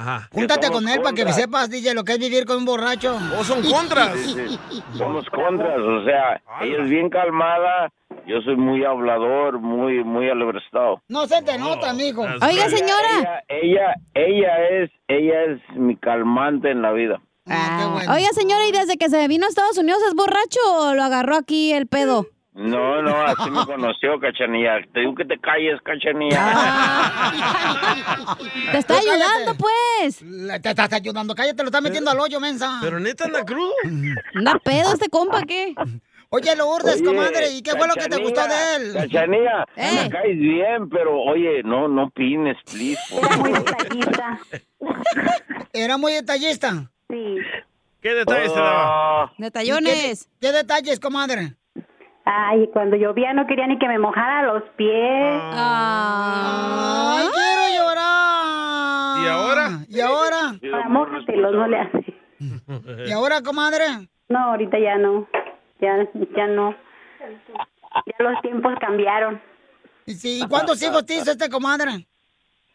Ajá. 0.00 0.28
Júntate 0.32 0.70
con 0.70 0.88
él 0.88 1.02
para 1.02 1.14
que 1.14 1.30
sepas, 1.30 1.68
DJ, 1.68 1.92
lo 1.92 2.04
que 2.04 2.12
es 2.12 2.18
vivir 2.18 2.46
con 2.46 2.56
un 2.56 2.64
borracho. 2.64 3.18
¿O 3.38 3.44
son 3.44 3.62
contras? 3.62 4.14
Sí, 4.20 4.34
sí. 4.70 4.82
Somos 4.96 5.26
contras, 5.28 5.78
o 5.78 6.04
sea, 6.04 6.40
ella 6.62 6.82
es 6.82 6.88
bien 6.88 7.10
calmada, 7.10 7.92
yo 8.26 8.40
soy 8.40 8.56
muy 8.56 8.82
hablador, 8.84 9.60
muy, 9.60 10.02
muy 10.02 10.30
alebrestado. 10.30 11.02
No 11.08 11.26
se 11.26 11.42
te 11.42 11.58
nota, 11.58 11.92
mijo. 11.92 12.22
Oiga, 12.22 12.68
señora. 12.70 13.44
Ella, 13.48 13.48
ella, 13.48 13.94
ella 14.14 14.68
es, 14.70 14.90
ella 15.08 15.42
es 15.44 15.76
mi 15.76 15.96
calmante 15.96 16.70
en 16.70 16.80
la 16.80 16.92
vida. 16.92 17.20
Oiga, 17.46 18.28
señora, 18.32 18.66
¿y 18.68 18.72
desde 18.72 18.96
que 18.96 19.10
se 19.10 19.26
vino 19.28 19.44
a 19.44 19.48
Estados 19.48 19.76
Unidos 19.76 20.00
es 20.08 20.14
borracho 20.14 20.60
o 20.78 20.94
lo 20.94 21.02
agarró 21.02 21.36
aquí 21.36 21.72
el 21.72 21.86
pedo? 21.86 22.26
No, 22.52 23.00
no, 23.00 23.14
así 23.22 23.48
me 23.50 23.64
conoció, 23.64 24.18
Cachanilla. 24.18 24.80
Te 24.92 25.00
digo 25.00 25.14
que 25.14 25.24
te 25.24 25.38
calles, 25.38 25.80
Cachanilla. 25.84 27.32
Te 28.72 28.78
está 28.78 28.94
Tú 28.98 29.00
cállate. 29.06 29.22
ayudando, 29.22 29.54
pues. 29.54 30.22
La- 30.22 30.58
Te 30.60 30.70
estás 30.70 30.92
ayudando, 30.92 31.34
cállate, 31.34 31.62
lo 31.62 31.68
estás 31.68 31.82
metiendo 31.82 32.10
al 32.10 32.18
hoyo, 32.18 32.40
mensa. 32.40 32.78
Pero 32.82 32.98
neta 32.98 33.24
anda 33.26 33.44
crudo. 33.44 33.72
Anda 34.34 34.58
pedo 34.64 34.92
este 34.94 35.08
compa, 35.08 35.42
¿qué? 35.42 35.74
Oye, 36.32 36.54
Lourdes, 36.56 36.96
Oye, 36.96 37.04
comadre, 37.04 37.50
¿y 37.52 37.62
qué 37.62 37.72
fue 37.72 37.88
lo 37.88 37.94
que 37.94 38.08
te 38.08 38.16
gustó 38.22 38.40
de 38.46 38.76
él? 38.76 38.92
Cachanilla, 38.94 39.64
Eh. 39.76 40.00
me 40.04 40.10
caes 40.10 40.38
bien, 40.38 40.88
pero 40.90 41.20
oye, 41.22 41.62
no, 41.64 41.88
no 41.88 42.10
pines, 42.10 42.56
please. 42.70 43.00
por 43.10 43.28
favor. 43.28 43.64
¿Era 45.72 45.96
muy 45.96 46.12
detallista? 46.12 46.90
Sí. 47.08 47.36
¿Qué 48.02 48.14
detalles 48.14 48.52
te 48.54 48.58
daba? 48.60 49.32
Detallones. 49.38 50.28
¿Qué, 50.40 50.48
qué 50.48 50.52
detalles, 50.52 50.98
comadre? 51.00 51.54
Ay, 52.32 52.68
cuando 52.72 52.94
llovía 52.96 53.32
no 53.32 53.44
quería 53.48 53.66
ni 53.66 53.76
que 53.76 53.88
me 53.88 53.98
mojara 53.98 54.44
los 54.44 54.62
pies. 54.76 55.42
Ay, 55.52 57.26
quiero 57.34 57.62
llorar. 57.76 59.18
¿Y 59.18 59.26
ahora? 59.26 59.68
¿Y 59.88 60.00
ahora? 60.00 60.54
Ahora 60.72 60.88
mójatelos, 60.88 61.52
no 61.52 61.66
le 61.66 61.78
hace. 61.78 62.14
¿Y 63.08 63.10
ahora, 63.10 63.42
comadre? 63.42 63.84
No, 64.28 64.38
ahorita 64.38 64.78
ya 64.78 64.96
no. 64.96 65.26
Ya, 65.80 66.06
ya 66.36 66.46
no. 66.46 66.72
Ya 68.06 68.24
los 68.24 68.40
tiempos 68.42 68.74
cambiaron. 68.80 69.42
¿Y 70.06 70.12
sí, 70.14 70.40
cuántos 70.48 70.80
hijos 70.84 71.04
te 71.04 71.14
hizo 71.14 71.32
este 71.32 71.50
comadre? 71.50 72.06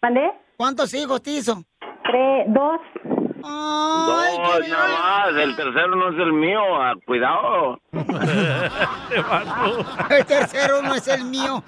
¿Mandé? 0.01 0.33
¿Cuántos 0.57 0.93
hijos 0.93 1.23
te 1.23 1.31
hizo? 1.31 1.63
Tres, 2.03 2.45
dos. 2.49 2.81
Ay, 3.47 4.37
No, 4.37 4.59
nada 4.67 4.87
más, 4.87 5.35
el 5.35 5.55
tercero 5.55 5.95
no 5.95 6.09
es 6.09 6.17
el 6.19 6.33
mío, 6.33 6.59
ah, 6.81 6.93
cuidado. 7.05 7.79
El 10.09 10.25
tercero 10.25 10.81
no 10.81 10.95
es 10.95 11.07
el 11.07 11.23
mío. 11.25 11.63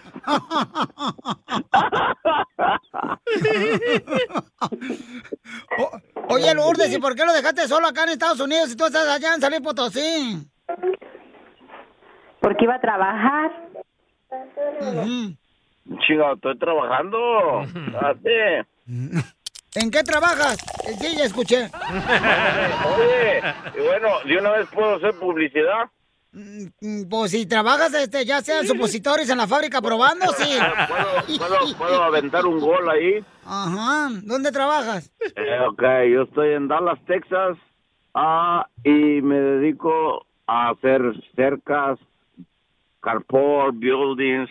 O- 5.78 6.34
oye, 6.36 6.54
Lourdes, 6.54 6.94
¿y 6.94 7.00
por 7.00 7.16
qué 7.16 7.26
lo 7.26 7.34
dejaste 7.34 7.68
solo 7.68 7.88
acá 7.88 8.04
en 8.04 8.10
Estados 8.10 8.40
Unidos 8.40 8.70
si 8.70 8.78
tú 8.78 8.86
estás 8.86 9.08
allá 9.08 9.34
en 9.36 9.42
San 9.42 9.54
Potosí? 9.64 10.38
Porque 12.42 12.66
iba 12.66 12.76
a 12.76 12.82
trabajar. 12.82 13.52
Chico, 16.06 16.34
estoy 16.34 16.58
trabajando. 16.58 17.60
Así. 18.02 18.66
¿En 19.82 19.92
qué 19.92 20.04
trabajas? 20.04 20.58
Eh, 20.88 20.96
Sí, 21.00 21.16
ya 21.18 21.26
escuché. 21.26 21.66
Oye, 21.66 23.42
y 23.76 23.82
bueno, 23.86 24.10
de 24.26 24.38
una 24.38 24.52
vez 24.52 24.68
puedo 24.74 24.96
hacer 24.96 25.14
publicidad. 25.20 25.90
Mm, 26.32 27.08
Pues 27.10 27.32
si 27.32 27.46
trabajas, 27.46 27.94
este, 27.94 28.26
ya 28.26 28.42
sean 28.42 28.66
supositores 28.68 29.30
en 29.30 29.38
la 29.38 29.48
fábrica 29.48 29.82
probando, 29.82 30.26
sí. 30.38 30.58
¿Puedo, 31.28 31.38
puedo, 31.50 31.78
puedo 31.78 32.04
aventar 32.04 32.46
un 32.46 32.60
gol 32.60 32.90
ahí? 32.90 33.24
Ajá. 33.46 34.10
¿Dónde 34.24 34.52
trabajas? 34.52 35.12
Eh, 35.36 35.60
ok, 35.70 35.82
yo 36.12 36.24
estoy 36.24 36.54
en 36.54 36.68
Dallas, 36.68 37.00
Texas, 37.08 37.58
ah, 38.14 38.66
y 38.84 39.22
me 39.22 39.40
dedico 39.40 40.26
a 40.48 40.70
hacer 40.70 41.02
cercas, 41.36 41.98
carport, 43.02 43.76
buildings, 43.78 44.50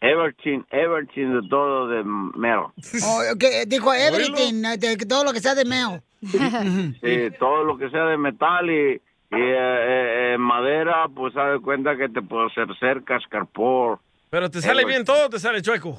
everything, 0.00 0.62
everything 0.70 1.40
de 1.40 1.48
todo 1.48 1.88
de 1.88 2.04
metal. 2.04 2.72
Oh, 3.04 3.22
que 3.38 3.66
dijo 3.66 3.92
everything, 3.92 4.64
eh, 4.64 4.76
de 4.76 4.96
todo 4.96 5.24
lo 5.24 5.32
que 5.32 5.40
sea 5.40 5.54
de 5.54 5.64
meo. 5.64 6.02
Sí, 7.02 7.30
todo 7.38 7.64
lo 7.64 7.76
que 7.78 7.90
sea 7.90 8.06
de 8.06 8.16
metal 8.16 8.68
y, 8.70 8.94
y, 8.94 9.00
eh, 9.30 10.34
eh, 10.34 10.36
madera, 10.38 11.06
pues 11.14 11.34
de 11.34 11.60
cuenta 11.62 11.96
que 11.96 12.08
te 12.08 12.22
puedo 12.22 12.46
hacer 12.46 12.66
cercas, 12.78 13.22
carport. 13.28 14.00
Pero 14.30 14.50
te 14.50 14.60
sale 14.60 14.84
bien 14.84 15.04
todo, 15.04 15.26
o 15.26 15.30
te 15.30 15.38
sale 15.38 15.62
chueco. 15.62 15.98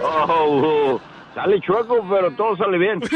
Oh, 0.00 0.94
uh, 0.94 1.00
sale 1.34 1.60
chueco, 1.60 2.06
pero 2.08 2.30
todo 2.32 2.56
sale 2.56 2.78
bien. 2.78 3.00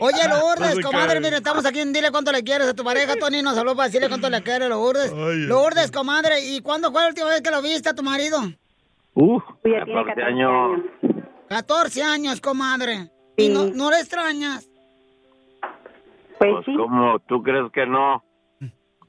Oye, 0.00 0.28
Lourdes, 0.28 0.80
comadre, 0.84 1.20
mire, 1.20 1.36
estamos 1.36 1.64
aquí 1.66 1.80
en 1.80 1.92
Dile 1.92 2.10
Cuánto 2.10 2.32
Le 2.32 2.42
Quieres 2.42 2.68
a 2.68 2.74
tu 2.74 2.84
pareja. 2.84 3.14
Tony 3.16 3.42
nos 3.42 3.56
habló 3.58 3.74
para 3.76 3.88
decirle 3.88 4.08
cuánto 4.08 4.30
le 4.30 4.42
quiere, 4.42 4.68
Lourdes. 4.68 5.12
Lourdes, 5.12 5.90
comadre, 5.90 6.40
¿y 6.44 6.60
cuándo 6.60 6.90
fue 6.92 7.02
la 7.02 7.08
última 7.08 7.28
vez 7.28 7.42
que 7.42 7.50
lo 7.50 7.62
viste 7.62 7.88
a 7.88 7.94
tu 7.94 8.02
marido? 8.02 8.38
Uh, 9.14 9.40
Ya 9.64 9.84
tiene 9.84 10.04
14 10.04 10.14
14 10.14 10.22
años. 10.22 10.80
14 11.48 12.02
años, 12.02 12.40
comadre. 12.40 13.10
¿Y 13.36 13.48
no, 13.48 13.64
no 13.66 13.90
le 13.90 13.98
extrañas? 13.98 14.68
Pues, 16.38 16.64
¿Cómo? 16.66 17.18
¿Tú 17.20 17.42
crees 17.42 17.70
que 17.72 17.86
no? 17.86 18.22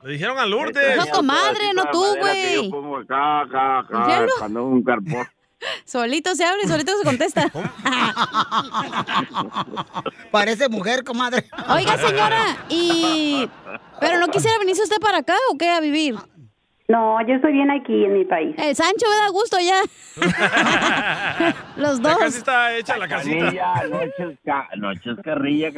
Le 0.03 0.13
dijeron 0.13 0.37
a 0.37 0.45
Lourdes. 0.45 0.95
No, 0.97 1.05
comadre, 1.07 1.73
no 1.75 1.83
tú, 1.91 2.03
que 2.13 2.53
yo 2.53 2.59
güey. 2.61 2.71
pongo 2.71 2.97
acá, 2.97 3.41
acá, 3.41 3.79
acá, 3.79 4.25
cuando 4.39 4.65
un 4.65 4.83
carport. 4.83 5.29
Solito 5.85 6.35
se 6.35 6.45
abre 6.45 6.61
y 6.63 6.67
solito 6.67 6.95
se 6.97 7.03
contesta. 7.03 7.51
Parece 10.31 10.69
mujer, 10.69 11.03
comadre. 11.03 11.45
Oiga, 11.69 11.97
señora, 11.97 12.57
y... 12.69 13.49
¿Pero 13.99 14.19
no 14.19 14.27
quisiera 14.27 14.57
venirse 14.59 14.83
usted 14.83 14.99
para 14.99 15.19
acá 15.19 15.35
o 15.51 15.57
qué 15.57 15.69
a 15.69 15.79
vivir? 15.79 16.15
No, 16.89 17.17
yo 17.27 17.33
estoy 17.35 17.51
bien 17.51 17.69
aquí 17.69 18.05
en 18.05 18.13
mi 18.13 18.23
país. 18.23 18.55
El 18.57 18.73
Sancho 18.75 19.07
me 19.09 19.15
da 19.17 19.27
gusto 19.29 19.57
ya. 19.59 19.81
Los 21.75 22.01
Ya 22.01 22.09
dos. 22.11 22.17
casi 22.19 22.37
está 22.37 22.77
hecha 22.77 22.95
la 22.97 23.09
casita. 23.09 23.39
Cachanilla, 23.51 23.87
no 23.89 24.01
eches, 24.01 24.37
ca- 24.45 24.69
no 24.77 24.91
eches 24.93 25.17
carrilla. 25.21 25.69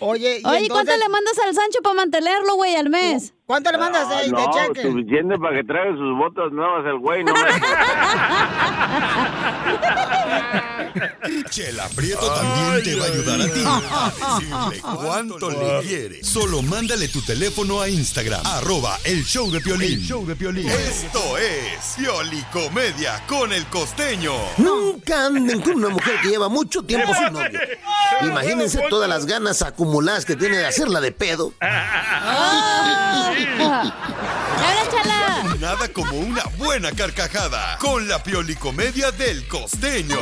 Oye, 0.00 0.40
¿y 0.42 0.46
Oye, 0.46 0.68
¿cuánto 0.70 0.96
le 0.96 1.08
mandas 1.10 1.38
al 1.46 1.54
Sancho 1.54 1.80
para 1.82 1.96
mantenerlo, 1.96 2.54
güey, 2.54 2.74
al 2.76 2.88
mes? 2.88 3.34
¿Cuánto 3.46 3.70
le 3.70 3.76
mandas 3.78 4.06
Ah, 4.10 4.16
de, 4.20 4.24
de 4.24 4.30
no, 4.32 4.50
cheque? 4.52 4.82
suficiente 4.82 5.38
para 5.38 5.56
que 5.56 5.64
traiga 5.64 5.92
sus 5.96 6.16
botas 6.16 6.50
nuevas 6.52 6.84
el 6.86 6.98
güey, 6.98 7.22
no 7.24 7.32
me... 7.34 7.40
Chela 11.50 11.88
Prieto 11.94 12.26
también 12.32 12.82
te 12.84 12.94
va 12.96 13.04
a 13.04 13.08
ayudar 13.08 13.40
a 13.40 13.44
ti 13.52 13.62
a 13.64 14.68
decirle 14.70 14.82
cuánto 14.96 15.50
le 15.50 15.80
quieres. 15.86 16.26
Solo 16.26 16.62
mándale 16.62 17.08
tu 17.08 17.20
teléfono 17.22 17.80
a 17.80 17.88
Instagram, 17.88 18.44
arroba 18.46 18.98
el 19.04 19.24
show 19.24 19.50
de 19.50 19.60
Piolín. 19.60 20.00
show 20.00 20.24
de 20.26 20.36
Piolín. 20.36 20.68
Esto 20.68 21.36
es 21.38 21.94
Piolicomedia 21.96 23.22
con 23.26 23.52
el 23.52 23.66
costeño. 23.66 24.32
Nunca 24.58 25.26
anden 25.26 25.60
con 25.60 25.74
una 25.74 25.88
mujer 25.90 26.14
que 26.22 26.28
lleva 26.28 26.48
mucho 26.48 26.82
tiempo 26.82 27.12
sin 27.14 27.32
novio. 27.32 27.60
Imagínense 28.22 28.80
todas 28.88 29.08
las 29.08 29.26
ganas 29.26 29.62
acumuladas 29.62 30.24
que 30.24 30.36
tiene 30.36 30.58
de 30.58 30.66
hacerla 30.66 31.00
de 31.00 31.12
pedo. 31.12 31.52
Nada 35.60 35.88
como 35.92 36.18
una 36.18 36.44
buena 36.56 36.92
carcajada 36.92 37.76
con 37.78 38.08
la 38.08 38.22
Piolicomedia 38.22 39.10
del 39.12 39.46
costeño. 39.48 40.18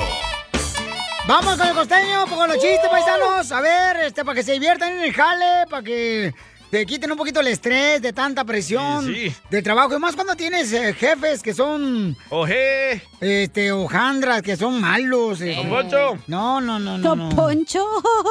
Vamos 1.27 1.57
con 1.57 1.69
el 1.69 1.75
costeño, 1.75 2.27
con 2.27 2.49
los 2.49 2.59
chistes, 2.59 2.89
paisanos. 2.91 3.53
A 3.53 3.61
ver, 3.61 3.97
este, 3.99 4.25
para 4.25 4.37
que 4.37 4.43
se 4.43 4.53
diviertan 4.53 4.93
en 4.93 5.03
el 5.03 5.13
jale, 5.13 5.67
para 5.69 5.83
que 5.83 6.35
te 6.73 6.87
quiten 6.87 7.13
un 7.13 7.19
poquito 7.19 7.41
el 7.41 7.49
estrés 7.49 8.01
de 8.01 8.15
tanta 8.15 8.45
presión 8.45 9.05
Sí, 9.05 9.29
sí. 9.29 9.37
de 9.51 9.61
trabajo. 9.61 9.95
Y 9.95 9.99
más 9.99 10.15
cuando 10.15 10.35
tienes 10.35 10.73
eh, 10.73 10.95
jefes 10.95 11.43
que 11.43 11.53
son. 11.53 12.17
Oje. 12.31 13.03
Este, 13.21 13.71
hojandras, 13.73 14.41
que 14.41 14.57
son 14.57 14.81
malos. 14.81 15.43
eh. 15.43 15.55
Don 15.55 15.69
Poncho. 15.69 16.17
No, 16.29 16.63
no, 16.63 16.79
no, 16.79 16.97
no. 16.97 17.09
Don 17.11 17.29
no. 17.29 17.37
Poncho. 17.37 17.85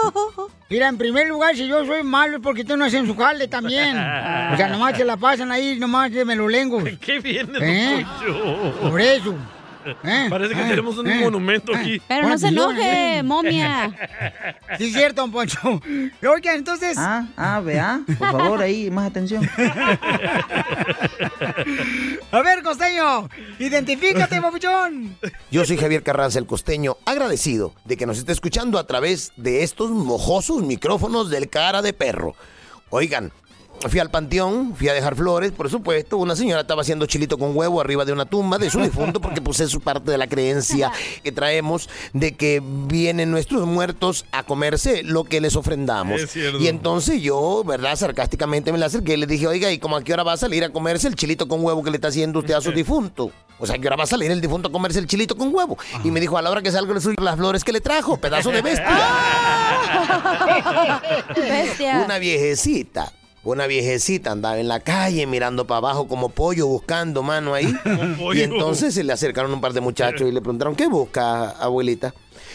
Mira, 0.72 0.88
en 0.88 0.98
primer 0.98 1.28
lugar, 1.28 1.56
si 1.56 1.68
yo 1.68 1.86
soy 1.86 2.02
malo 2.02 2.38
es 2.38 2.42
porque 2.44 2.64
tú 2.64 2.76
no 2.76 2.86
hacen 2.86 3.06
su 3.06 3.16
jale 3.16 3.48
también. 3.48 3.96
O 3.96 4.58
sea, 4.58 4.68
nomás 4.72 4.98
se 4.98 5.06
la 5.06 5.18
pasan 5.18 5.52
ahí, 5.52 5.78
nomás 5.78 6.10
me 6.10 6.36
lo 6.36 6.48
lengo. 6.50 6.82
¿Qué 7.00 7.20
viene, 7.20 7.54
Don 7.54 7.62
¿Eh? 7.64 8.04
Poncho? 8.26 8.74
Por 8.90 9.02
eso. 9.02 9.36
¿Eh? 10.04 10.28
Parece 10.30 10.54
que 10.56 10.62
Eh, 10.62 10.70
tenemos 10.70 10.98
un 10.98 11.08
eh, 11.10 11.20
monumento 11.22 11.76
aquí. 11.76 12.02
Pero 12.08 12.28
no 12.30 12.38
se 12.38 12.48
enoje, 12.50 13.24
momia. 13.24 13.92
Sí, 14.78 14.86
es 14.86 14.94
cierto, 14.94 15.22
don 15.22 15.32
Poncho. 15.32 15.60
Oigan, 16.34 16.56
entonces. 16.56 16.98
Ah, 16.98 17.28
ah, 17.36 17.60
vea. 17.60 18.00
Por 18.08 18.32
favor, 18.32 18.62
ahí, 18.62 18.90
más 18.90 19.10
atención. 19.10 19.48
A 22.32 22.42
ver, 22.42 22.64
costeño, 22.64 23.28
identifícate, 23.60 24.42
papuchón. 24.42 25.18
Yo 25.52 25.66
soy 25.66 25.78
Javier 25.78 26.04
Carranza, 26.04 26.40
el 26.40 26.46
costeño, 26.46 26.96
agradecido 27.06 27.74
de 27.84 27.98
que 27.98 28.06
nos 28.06 28.18
esté 28.18 28.32
escuchando 28.32 28.80
a 28.80 28.88
través 28.88 29.34
de 29.36 29.64
estos 29.64 29.92
mojosos 29.92 30.64
micrófonos 30.64 31.30
del 31.30 31.50
cara 31.50 31.82
de 31.82 31.92
perro. 31.94 32.36
Oigan, 32.90 33.32
fui 33.90 34.00
al 34.00 34.10
panteón, 34.10 34.76
fui 34.76 34.90
a 34.90 34.94
dejar 34.94 35.16
flores, 35.16 35.52
por 35.52 35.70
supuesto. 35.70 36.18
Una 36.18 36.36
señora 36.36 36.62
estaba 36.62 36.82
haciendo 36.82 37.06
chilito 37.06 37.38
con 37.38 37.56
huevo 37.56 37.82
arriba 37.82 38.06
de 38.06 38.14
una 38.14 38.26
tumba 38.26 38.58
de 38.58 38.70
su 38.70 38.82
difunto 38.82 39.22
porque 39.22 39.42
pues 39.42 39.60
es 39.60 39.76
parte 39.78 40.12
de 40.12 40.18
la 40.18 40.28
creencia 40.28 40.92
que 41.24 41.32
traemos 41.32 41.90
de 42.14 42.36
que 42.36 42.62
vienen 42.64 43.32
nuestros 43.32 43.66
muertos 43.66 44.26
a 44.32 44.44
comerse 44.44 45.04
lo 45.04 45.24
que 45.24 45.42
les 45.42 45.56
ofrendamos. 45.56 46.22
Es 46.22 46.32
cierto. 46.32 46.60
Y 46.60 46.68
entonces 46.68 47.22
yo, 47.22 47.64
¿verdad? 47.66 47.96
Sarcásticamente 47.96 48.72
me 48.72 48.78
la 48.78 48.88
acerqué 48.88 49.14
y 49.14 49.18
le 49.18 49.28
dije, 49.28 49.48
oiga, 49.48 49.72
¿y 49.72 49.80
cómo 49.80 49.96
a 49.96 50.04
qué 50.04 50.14
hora 50.14 50.24
va 50.24 50.34
a 50.34 50.38
salir 50.38 50.64
a 50.64 50.70
comerse 50.70 51.08
el 51.08 51.16
chilito 51.16 51.48
con 51.48 51.64
huevo 51.64 51.84
que 51.84 51.92
le 51.92 51.98
está 51.98 52.10
haciendo 52.10 52.40
usted 52.40 52.54
a 52.54 52.62
su 52.62 52.72
difunto? 52.72 53.32
O 53.60 53.68
sea, 53.68 53.76
¿a 53.76 53.80
qué 53.80 53.88
hora 53.88 53.96
va 53.96 54.06
a 54.06 54.08
salir 54.08 54.32
el 54.32 54.42
difunto 54.42 54.70
a 54.70 54.72
comerse 54.72 55.00
el 55.00 55.08
chilito 55.08 55.36
con 55.36 55.54
huevo? 55.54 55.78
Y 56.04 56.10
me 56.10 56.20
dijo, 56.20 56.38
a 56.38 56.42
la 56.42 56.50
hora 56.50 56.62
que 56.62 56.72
salga 56.72 56.94
le 56.94 57.02
suyo 57.02 57.18
las 57.22 57.36
flores 57.36 57.64
que 57.64 57.72
le 57.72 57.80
trajo, 57.80 58.18
pedazo 58.18 58.52
de 58.52 58.62
bestia. 58.62 58.90
Bestia. 61.36 62.02
Una 62.04 62.18
viejecita. 62.18 63.12
Una 63.44 63.66
viejecita 63.66 64.32
andaba 64.32 64.60
en 64.60 64.68
la 64.68 64.82
calle 64.82 65.26
mirando 65.26 65.66
para 65.66 65.80
abajo 65.80 66.08
como 66.08 66.30
pollo 66.30 66.68
buscando 66.68 67.24
mano 67.24 67.54
ahí. 67.56 67.74
Y 68.36 68.42
entonces 68.42 68.94
se 68.94 69.04
le 69.04 69.14
acercaron 69.14 69.52
un 69.52 69.62
par 69.62 69.74
de 69.74 69.82
muchachos 69.82 70.28
y 70.28 70.32
le 70.32 70.42
preguntaron, 70.42 70.76
¿qué 70.76 70.88
busca, 70.88 71.50
abuelita? 71.50 72.14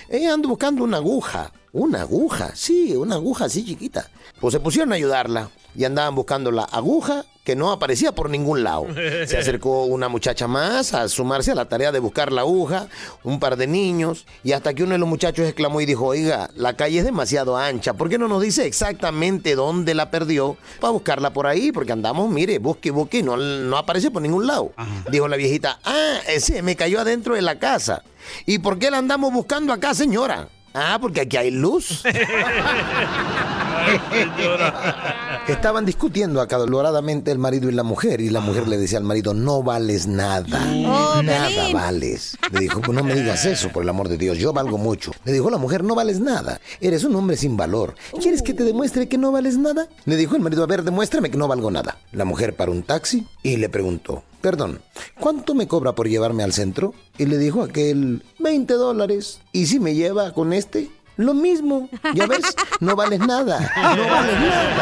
Ella 0.09 0.35
ando 0.35 0.49
buscando 0.49 0.85
una 0.85 0.99
aguja. 0.99 1.53
Una 1.73 2.03
aguja, 2.03 2.53
sí, 2.55 2.97
una 2.97 3.17
aguja 3.17 3.45
así 3.45 3.65
chiquita. 3.65 4.09
Pues 4.41 4.53
se 4.53 4.61
pusieron 4.61 4.93
a 4.93 4.97
ayudarla 4.97 5.51
y 5.75 5.85
andaban 5.85 6.15
buscando 6.15 6.51
la 6.51 6.65
aguja 6.65 7.27
que 7.45 7.55
no 7.55 7.71
aparecía 7.71 8.13
por 8.13 8.29
ningún 8.29 8.65
lado. 8.65 8.87
Se 9.27 9.39
acercó 9.39 9.85
una 9.85 10.09
muchacha 10.09 10.49
más 10.49 10.95
a 10.95 11.09
sumarse 11.09 11.53
a 11.53 11.55
la 11.55 11.67
tarea 11.67 11.93
de 11.93 12.01
buscar 12.01 12.33
la 12.33 12.41
aguja, 12.41 12.89
un 13.23 13.39
par 13.39 13.57
de 13.57 13.69
niños, 13.69 14.27
y 14.43 14.51
hasta 14.53 14.75
que 14.75 14.83
uno 14.83 14.93
de 14.93 14.99
los 14.99 15.09
muchachos 15.09 15.47
exclamó 15.47 15.81
y 15.81 15.87
dijo, 15.87 16.07
oiga, 16.07 16.51
la 16.57 16.75
calle 16.75 16.99
es 16.99 17.05
demasiado 17.05 17.57
ancha, 17.57 17.95
¿por 17.95 18.09
qué 18.09 18.19
no 18.19 18.27
nos 18.27 18.43
dice 18.43 18.67
exactamente 18.67 19.55
dónde 19.55 19.95
la 19.95 20.11
perdió 20.11 20.57
para 20.81 20.91
buscarla 20.91 21.33
por 21.33 21.47
ahí? 21.47 21.71
Porque 21.71 21.93
andamos, 21.93 22.29
mire, 22.31 22.59
busque, 22.59 22.91
busque, 22.91 23.19
y 23.19 23.23
no, 23.23 23.37
no 23.37 23.77
aparece 23.77 24.11
por 24.11 24.23
ningún 24.23 24.47
lado. 24.49 24.73
Dijo 25.11 25.29
la 25.29 25.37
viejita, 25.37 25.79
ah, 25.85 26.19
ese 26.27 26.63
me 26.63 26.75
cayó 26.75 27.01
adentro 27.01 27.37
de 27.37 27.43
la 27.43 27.61
casa. 27.61 28.03
¿Y 28.47 28.59
por 28.59 28.79
qué 28.79 28.91
la 28.91 28.99
andamos 28.99 29.33
buscando 29.33 29.73
acá, 29.73 29.95
señora? 29.95 30.49
Ah, 30.75 30.99
porque 31.01 31.23
aquí 31.23 31.37
hay 31.37 31.51
luz. 31.51 32.03
Estaban 35.49 35.85
discutiendo 35.85 36.41
acaloradamente 36.41 37.31
el 37.31 37.39
marido 37.39 37.69
y 37.69 37.73
la 37.73 37.83
mujer 37.83 38.21
y 38.21 38.31
la 38.31 38.41
mujer 38.41 38.67
le 38.69 38.79
decía 38.79 38.99
al 38.99 39.05
marido, 39.05 39.33
no 39.35 39.63
vales 39.63 40.07
nada, 40.07 40.61
Oh, 40.87 41.23
nada 41.23 41.47
Pelín. 41.49 41.73
vales. 41.73 42.37
Le 42.53 42.61
dijo, 42.61 42.81
"Pues 42.81 42.97
no 42.97 43.05
me 43.05 43.15
digas 43.15 43.45
eso, 43.45 43.69
por 43.71 43.83
el 43.83 43.89
amor 43.89 44.09
de 44.09 44.19
Dios, 44.19 44.39
yo 44.39 44.53
valgo 44.53 44.79
mucho. 44.79 45.13
Le 45.25 45.33
dijo 45.33 45.51
la 45.51 45.59
mujer, 45.59 45.85
no 45.85 45.95
vales 45.95 46.21
nada, 46.21 46.61
eres 46.81 47.05
un 47.05 47.15
hombre 47.17 47.37
sin 47.37 47.57
valor. 47.57 47.95
¿Quieres 48.21 48.43
que 48.43 48.55
te 48.55 48.65
demuestre 48.65 49.09
que 49.09 49.19
no 49.19 49.31
vales 49.33 49.57
nada? 49.57 49.89
Le 50.05 50.17
dijo 50.17 50.35
el 50.37 50.43
marido, 50.43 50.63
a 50.65 50.67
ver, 50.67 50.83
demuéstrame 50.83 51.31
que 51.31 51.39
no 51.39 51.49
valgo 51.49 51.71
nada. 51.71 51.99
La 52.13 52.25
mujer 52.25 52.55
paró 52.55 52.73
un 52.73 52.83
taxi 52.83 53.27
y 53.43 53.57
le 53.57 53.69
preguntó, 53.69 54.25
perdón, 54.41 54.81
¿cuánto 55.21 55.55
me 55.55 55.69
cobra 55.69 55.93
por 55.93 56.09
llevarme 56.09 56.43
al 56.43 56.53
centro? 56.53 56.93
Y 57.19 57.27
le 57.27 57.39
dijo 57.39 57.63
aquel, 57.63 58.25
20 58.39 58.75
dólares. 58.75 59.41
¿Y 59.53 59.67
si 59.67 59.79
me 59.81 59.95
lleva 59.95 60.33
con 60.33 60.53
este? 60.53 60.89
Lo 61.17 61.35
mismo. 61.35 61.89
Ya 62.15 62.27
ves, 62.27 62.55
no 62.81 62.95
vales 62.97 63.21
nada. 63.21 63.59
No 63.97 64.09
vales 64.09 64.41
nada. 64.41 64.75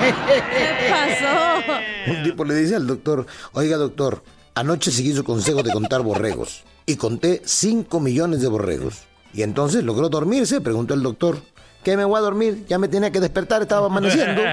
¿Qué 0.00 0.90
pasó? 0.90 2.12
Un 2.12 2.22
tipo 2.24 2.44
le 2.44 2.54
dice 2.56 2.74
al 2.76 2.86
doctor, 2.86 3.26
oiga 3.52 3.76
doctor, 3.76 4.22
anoche 4.54 4.90
seguí 4.90 5.12
su 5.14 5.22
consejo 5.24 5.62
de 5.62 5.70
contar 5.72 6.02
borregos 6.02 6.64
y 6.86 6.96
conté 6.96 7.40
5 7.44 8.00
millones 8.00 8.40
de 8.40 8.48
borregos. 8.48 9.02
Y 9.32 9.42
entonces 9.42 9.84
logró 9.84 10.08
dormirse, 10.08 10.60
preguntó 10.60 10.94
el 10.94 11.02
doctor. 11.02 11.38
¿Qué 11.84 11.96
me 11.96 12.04
voy 12.04 12.18
a 12.18 12.20
dormir? 12.20 12.64
Ya 12.68 12.78
me 12.78 12.88
tenía 12.88 13.10
que 13.10 13.20
despertar, 13.20 13.62
estaba 13.62 13.86
amaneciendo. 13.86 14.42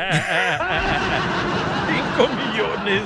5 2.18 2.30
millones. 2.30 3.02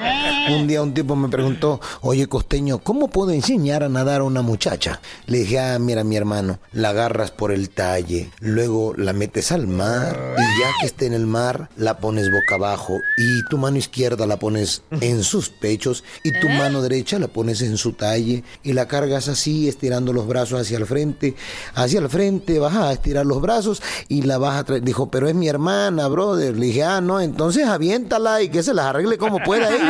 Un 0.50 0.66
día 0.66 0.82
un 0.82 0.94
tipo 0.94 1.16
me 1.16 1.28
preguntó, 1.28 1.80
oye 2.00 2.26
costeño, 2.26 2.78
¿cómo 2.78 3.08
puedo 3.08 3.30
enseñar 3.30 3.82
a 3.82 3.88
nadar 3.88 4.20
a 4.20 4.24
una 4.24 4.42
muchacha? 4.42 5.00
Le 5.26 5.38
dije, 5.38 5.58
ah, 5.58 5.78
mira 5.78 6.04
mi 6.04 6.16
hermano, 6.16 6.58
la 6.72 6.90
agarras 6.90 7.30
por 7.30 7.52
el 7.52 7.70
talle, 7.70 8.30
luego 8.40 8.94
la 8.96 9.12
metes 9.12 9.52
al 9.52 9.66
mar 9.66 10.34
y 10.36 10.60
ya 10.60 10.68
que 10.80 10.86
esté 10.86 11.06
en 11.06 11.12
el 11.12 11.26
mar, 11.26 11.68
la 11.76 11.98
pones 11.98 12.30
boca 12.30 12.56
abajo 12.56 12.98
y 13.16 13.44
tu 13.48 13.58
mano 13.58 13.76
izquierda 13.76 14.26
la 14.26 14.38
pones 14.38 14.82
en 15.00 15.22
sus 15.22 15.50
pechos 15.50 16.04
y 16.24 16.32
tu 16.40 16.48
mano 16.48 16.82
derecha 16.82 17.18
la 17.18 17.28
pones 17.28 17.62
en 17.62 17.76
su 17.76 17.92
talle 17.92 18.42
y 18.62 18.72
la 18.72 18.88
cargas 18.88 19.28
así, 19.28 19.68
estirando 19.68 20.12
los 20.12 20.26
brazos 20.26 20.60
hacia 20.60 20.78
el 20.78 20.86
frente, 20.86 21.34
hacia 21.74 22.00
el 22.00 22.08
frente, 22.08 22.58
vas 22.58 22.74
a 22.74 22.92
estirar 22.92 23.26
los 23.26 23.40
brazos 23.40 23.82
y 24.08 24.22
la 24.22 24.38
vas 24.38 24.58
a 24.58 24.64
traer. 24.64 24.82
Dijo, 24.82 25.10
pero 25.10 25.28
es 25.28 25.34
mi 25.34 25.48
hermana, 25.48 26.08
brother. 26.08 26.56
Le 26.56 26.66
dije, 26.66 26.84
ah, 26.84 27.00
no, 27.00 27.20
entonces 27.20 27.66
aviéntala 27.66 28.42
y 28.42 28.48
que 28.48 28.62
se 28.62 28.74
las 28.74 28.86
arregle 28.86 29.18
como 29.18 29.38
pueda 29.42 29.68
ella. 29.68 29.89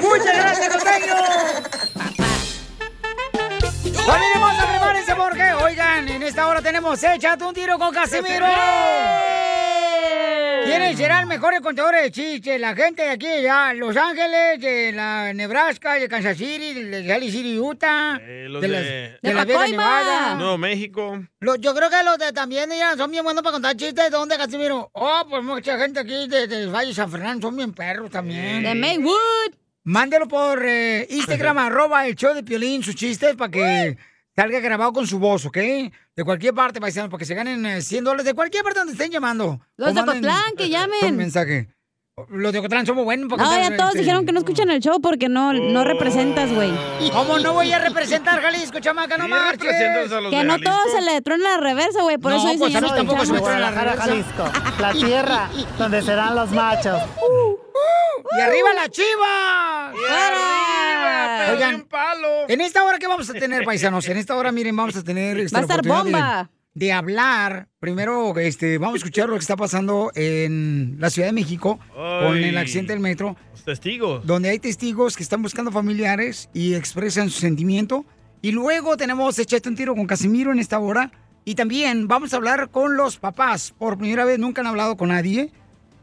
¡Muchas 0.00 0.36
gracias, 0.36 0.68
costeño! 0.68 1.14
¡Familia 4.06 4.34
hermosa, 4.34 4.66
prepárense 4.68 5.14
porque, 5.16 5.52
oigan, 5.54 6.08
en 6.08 6.22
esta 6.22 6.46
hora 6.46 6.60
tenemos 6.62 7.02
Échate 7.02 7.44
un 7.44 7.54
tiro 7.54 7.78
con 7.78 7.92
Casimiro. 7.94 8.46
¿Quiénes 10.64 10.96
serán 10.96 11.28
mejores 11.28 11.60
contadores 11.60 12.02
de 12.02 12.10
chistes? 12.10 12.60
La 12.60 12.74
gente 12.74 13.02
de 13.02 13.10
aquí, 13.10 13.26
ya, 13.42 13.72
Los 13.74 13.96
Ángeles, 13.96 14.60
de 14.60 14.92
la 14.92 15.32
Nebraska, 15.34 15.94
de 15.94 16.08
Kansas 16.08 16.36
City, 16.36 16.72
de 16.74 17.06
Sally 17.06 17.30
City, 17.30 17.58
Utah, 17.58 18.18
Eh, 18.22 18.46
los 18.48 18.62
de, 18.62 18.68
de, 18.68 18.74
las, 18.74 19.22
de 19.22 19.34
Las 19.34 19.46
Vegas, 19.46 19.70
Nevada. 19.70 20.34
Nuevo 20.36 20.58
México. 20.58 21.22
Lo- 21.40 21.56
yo 21.56 21.74
creo 21.74 21.90
que 21.90 22.02
los 22.04 22.18
de 22.18 22.32
también 22.32 22.70
ya, 22.70 22.96
son 22.96 23.10
bien 23.10 23.24
buenos 23.24 23.42
para 23.42 23.52
contar 23.52 23.76
chistes. 23.76 24.04
¿De 24.04 24.10
dónde, 24.10 24.36
Casimiro? 24.36 24.90
Oh, 24.92 25.22
pues 25.28 25.42
mucha 25.42 25.78
gente 25.78 26.00
aquí 26.00 26.26
de, 26.28 26.46
de 26.46 26.66
Valle 26.66 26.88
de 26.88 26.94
San 26.94 27.10
Fernando 27.10 27.46
son 27.48 27.56
bien 27.56 27.72
perros 27.72 28.10
también. 28.10 28.62
De 28.62 28.74
Maywood. 28.74 29.54
Mándelo 29.86 30.26
por 30.28 30.64
eh, 30.66 31.06
Instagram, 31.10 31.58
arroba 31.58 32.06
el 32.06 32.14
show 32.14 32.32
de 32.34 32.42
Piolín, 32.42 32.82
sus 32.82 32.94
chistes, 32.94 33.36
para 33.36 33.50
que 33.50 33.98
salga 34.36 34.60
grabado 34.60 34.92
con 34.92 35.06
su 35.06 35.18
voz, 35.18 35.46
¿ok? 35.46 35.56
De 35.56 36.24
cualquier 36.24 36.54
parte, 36.54 36.80
paisanos, 36.80 37.10
para 37.10 37.18
que 37.18 37.24
se 37.24 37.34
ganen 37.34 37.64
eh, 37.66 37.80
100 37.82 38.04
dólares 38.04 38.26
de 38.26 38.34
cualquier 38.34 38.62
parte 38.64 38.80
donde 38.80 38.92
estén 38.92 39.10
llamando. 39.10 39.60
Los 39.76 39.94
de 39.94 40.00
Ocotlán, 40.00 40.54
que 40.56 40.68
llamen. 40.68 40.98
Un 41.04 41.16
mensaje. 41.16 41.68
Los 42.28 42.52
de 42.52 42.60
Ocotlán 42.60 42.86
somos 42.86 43.04
buenos 43.04 43.28
No, 43.28 43.36
ya 43.36 43.76
todos 43.76 43.90
este, 43.90 43.98
dijeron 44.02 44.24
que 44.24 44.30
no 44.30 44.38
escuchan 44.38 44.70
el 44.70 44.80
show 44.80 45.00
porque 45.00 45.28
no, 45.28 45.52
no 45.52 45.82
representas, 45.82 46.52
güey. 46.52 46.70
¿Cómo 47.12 47.40
no 47.40 47.54
voy 47.54 47.72
a 47.72 47.80
representar 47.80 48.40
Jalisco, 48.40 48.78
chamaca? 48.78 49.18
No 49.18 49.26
marches. 49.26 49.62
representas 49.62 50.12
a 50.12 50.20
los 50.20 50.30
Que 50.30 50.44
no 50.44 50.52
Jalisco. 50.52 50.70
todo 50.70 50.92
se 50.94 51.02
le 51.02 51.20
truena 51.22 51.50
la 51.50 51.56
reversa, 51.56 52.02
güey. 52.02 52.18
Por 52.18 52.30
No, 52.30 52.38
eso 52.38 52.46
dicen 52.46 52.70
pues 52.70 52.80
no 52.82 52.94
tampoco 52.94 53.26
se 53.26 53.32
me 53.32 53.40
truena 53.40 53.58
la 53.58 53.70
Guadalajara, 53.72 54.02
Jalisco, 54.02 54.44
la 54.80 54.92
tierra 54.92 55.50
donde 55.76 56.02
serán 56.02 56.36
los 56.36 56.52
machos. 56.52 57.00
¡Y 58.36 58.40
arriba 58.40 58.72
la 58.74 58.88
chiva! 58.88 59.88
arriba, 59.90 61.44
pero 61.46 61.58
de 61.68 61.74
un 61.76 61.82
palo. 61.82 62.28
En 62.48 62.60
esta 62.60 62.84
hora, 62.84 62.98
¿qué 62.98 63.06
vamos 63.06 63.28
a 63.30 63.32
tener, 63.34 63.64
paisanos? 63.64 64.08
En 64.08 64.16
esta 64.16 64.36
hora, 64.36 64.52
miren, 64.52 64.76
vamos 64.76 64.96
a 64.96 65.02
tener... 65.02 65.38
este, 65.38 65.54
Va 65.54 65.60
a 65.60 65.62
estar 65.62 65.78
oportunidad 65.80 66.04
de- 66.04 66.10
bomba. 66.12 66.50
De, 66.74 66.92
hablar. 66.92 67.68
Primero, 67.78 68.36
este, 68.38 68.78
vamos 68.78 68.94
a 68.94 68.98
escuchar 68.98 69.28
lo 69.28 69.34
que 69.34 69.40
está 69.40 69.56
pasando 69.56 70.10
en 70.14 70.96
la 70.98 71.08
Ciudad 71.10 71.28
de 71.28 71.32
México 71.32 71.78
con 71.94 72.36
el 72.36 72.56
accidente 72.58 72.92
del 72.92 73.00
metro, 73.00 73.36
Los 73.52 73.64
testigos. 73.64 74.26
donde 74.26 74.48
hay 74.50 74.58
testigos 74.58 75.16
que 75.16 75.22
están 75.22 75.42
buscando 75.42 75.70
familiares 75.70 76.48
y 76.52 76.74
expresan 76.74 77.30
su 77.30 77.40
sentimiento. 77.40 78.04
Y 78.42 78.50
luego 78.52 78.96
tenemos 78.96 79.38
Echate 79.38 79.68
un 79.68 79.76
tiro 79.76 79.94
con 79.94 80.06
Casimiro 80.06 80.50
en 80.52 80.58
esta 80.58 80.78
hora. 80.78 81.10
Y 81.46 81.54
también 81.54 82.08
vamos 82.08 82.32
a 82.32 82.36
hablar 82.36 82.70
con 82.70 82.96
los 82.96 83.18
papás. 83.18 83.74
Por 83.78 83.96
primera 83.98 84.24
vez 84.24 84.38
nunca 84.38 84.60
han 84.62 84.66
hablado 84.66 84.96
con 84.96 85.10
nadie. 85.10 85.52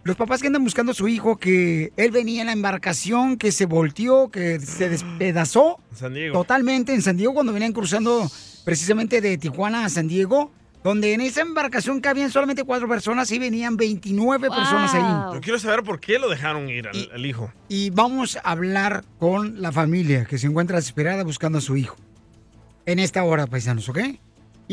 Los 0.03 0.15
papás 0.15 0.41
que 0.41 0.47
andan 0.47 0.63
buscando 0.63 0.91
a 0.93 0.95
su 0.95 1.07
hijo, 1.07 1.37
que 1.37 1.93
él 1.95 2.11
venía 2.11 2.41
en 2.41 2.47
la 2.47 2.53
embarcación, 2.53 3.37
que 3.37 3.51
se 3.51 3.65
volteó, 3.65 4.29
que 4.29 4.59
se 4.59 4.89
despedazó 4.89 5.79
San 5.93 6.13
Diego. 6.13 6.33
totalmente 6.33 6.93
en 6.93 7.01
San 7.01 7.17
Diego 7.17 7.33
cuando 7.33 7.53
venían 7.53 7.73
cruzando 7.73 8.29
precisamente 8.65 9.21
de 9.21 9.37
Tijuana 9.37 9.85
a 9.85 9.89
San 9.89 10.07
Diego, 10.07 10.51
donde 10.83 11.13
en 11.13 11.21
esa 11.21 11.41
embarcación 11.41 12.01
cabían 12.01 12.31
solamente 12.31 12.63
cuatro 12.63 12.87
personas 12.87 13.31
y 13.31 13.37
venían 13.37 13.77
29 13.77 14.49
personas 14.49 14.93
ahí. 14.95 15.33
Yo 15.35 15.41
quiero 15.41 15.59
saber 15.59 15.83
por 15.83 15.99
qué 15.99 16.17
lo 16.17 16.27
dejaron 16.29 16.67
ir 16.69 16.87
al, 16.87 17.11
al 17.13 17.25
hijo. 17.25 17.53
Y 17.69 17.91
vamos 17.91 18.37
a 18.37 18.39
hablar 18.39 19.03
con 19.19 19.61
la 19.61 19.71
familia 19.71 20.25
que 20.25 20.39
se 20.39 20.47
encuentra 20.47 20.77
desesperada 20.77 21.23
buscando 21.23 21.59
a 21.59 21.61
su 21.61 21.77
hijo. 21.77 21.97
En 22.87 22.97
esta 22.97 23.23
hora, 23.23 23.45
paisanos, 23.45 23.87
¿ok? 23.89 23.99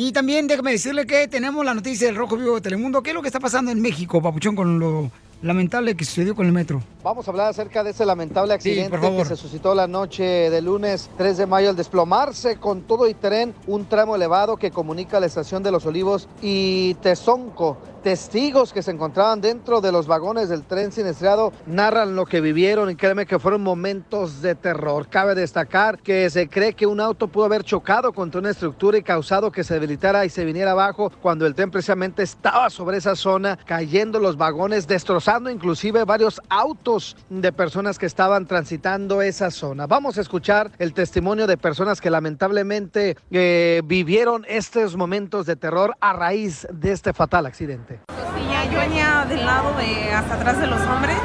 Y 0.00 0.12
también 0.12 0.46
déjame 0.46 0.70
decirle 0.70 1.08
que 1.08 1.26
tenemos 1.26 1.64
la 1.64 1.74
noticia 1.74 2.06
del 2.06 2.14
Rojo 2.14 2.36
Vivo 2.36 2.54
de 2.54 2.60
Telemundo. 2.60 3.02
¿Qué 3.02 3.10
es 3.10 3.14
lo 3.16 3.20
que 3.20 3.26
está 3.26 3.40
pasando 3.40 3.72
en 3.72 3.80
México, 3.80 4.22
Papuchón, 4.22 4.54
con 4.54 4.78
lo 4.78 5.10
lamentable 5.42 5.96
que 5.96 6.04
sucedió 6.04 6.36
con 6.36 6.46
el 6.46 6.52
metro? 6.52 6.80
Vamos 7.02 7.26
a 7.26 7.32
hablar 7.32 7.48
acerca 7.48 7.82
de 7.82 7.90
ese 7.90 8.06
lamentable 8.06 8.54
accidente 8.54 8.96
que 8.96 9.24
se 9.24 9.34
suscitó 9.34 9.74
la 9.74 9.88
noche 9.88 10.22
de 10.22 10.62
lunes 10.62 11.10
3 11.18 11.38
de 11.38 11.46
mayo 11.46 11.70
al 11.70 11.74
desplomarse 11.74 12.58
con 12.58 12.82
todo 12.82 13.08
y 13.08 13.14
tren 13.14 13.52
un 13.66 13.86
tramo 13.86 14.14
elevado 14.14 14.56
que 14.56 14.70
comunica 14.70 15.18
la 15.18 15.26
estación 15.26 15.64
de 15.64 15.72
Los 15.72 15.84
Olivos 15.84 16.28
y 16.42 16.94
Tezonco. 17.02 17.78
Testigos 18.08 18.72
que 18.72 18.82
se 18.82 18.90
encontraban 18.90 19.42
dentro 19.42 19.82
de 19.82 19.92
los 19.92 20.06
vagones 20.06 20.48
del 20.48 20.62
tren 20.62 20.92
siniestrado 20.92 21.52
narran 21.66 22.16
lo 22.16 22.24
que 22.24 22.40
vivieron 22.40 22.88
y 22.88 22.96
créeme 22.96 23.26
que 23.26 23.38
fueron 23.38 23.62
momentos 23.62 24.40
de 24.40 24.54
terror. 24.54 25.08
Cabe 25.10 25.34
destacar 25.34 25.98
que 25.98 26.30
se 26.30 26.48
cree 26.48 26.72
que 26.72 26.86
un 26.86 27.00
auto 27.00 27.28
pudo 27.28 27.44
haber 27.44 27.64
chocado 27.64 28.14
contra 28.14 28.40
una 28.40 28.48
estructura 28.48 28.96
y 28.96 29.02
causado 29.02 29.52
que 29.52 29.62
se 29.62 29.74
debilitara 29.74 30.24
y 30.24 30.30
se 30.30 30.46
viniera 30.46 30.70
abajo 30.70 31.12
cuando 31.20 31.44
el 31.44 31.54
tren 31.54 31.70
precisamente 31.70 32.22
estaba 32.22 32.70
sobre 32.70 32.96
esa 32.96 33.14
zona, 33.14 33.58
cayendo 33.66 34.18
los 34.20 34.38
vagones, 34.38 34.88
destrozando 34.88 35.50
inclusive 35.50 36.04
varios 36.04 36.40
autos 36.48 37.14
de 37.28 37.52
personas 37.52 37.98
que 37.98 38.06
estaban 38.06 38.46
transitando 38.46 39.20
esa 39.20 39.50
zona. 39.50 39.86
Vamos 39.86 40.16
a 40.16 40.22
escuchar 40.22 40.70
el 40.78 40.94
testimonio 40.94 41.46
de 41.46 41.58
personas 41.58 42.00
que 42.00 42.08
lamentablemente 42.08 43.18
eh, 43.30 43.82
vivieron 43.84 44.46
estos 44.48 44.96
momentos 44.96 45.44
de 45.44 45.56
terror 45.56 45.94
a 46.00 46.14
raíz 46.14 46.66
de 46.72 46.92
este 46.92 47.12
fatal 47.12 47.44
accidente. 47.44 47.97
Sí, 48.08 48.46
ya 48.50 48.64
yo 48.64 48.78
venía 48.78 49.24
del 49.28 49.44
lado 49.44 49.74
de 49.74 50.12
hasta 50.12 50.34
atrás 50.34 50.58
de 50.58 50.66
los 50.66 50.80
hombres. 50.82 51.18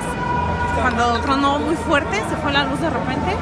Cuando 0.82 1.20
tronó 1.20 1.60
muy 1.60 1.76
fuerte, 1.76 2.18
se 2.30 2.36
fue 2.38 2.52
la 2.52 2.64
luz 2.66 2.80
de 2.82 2.90
repente. 2.90 3.36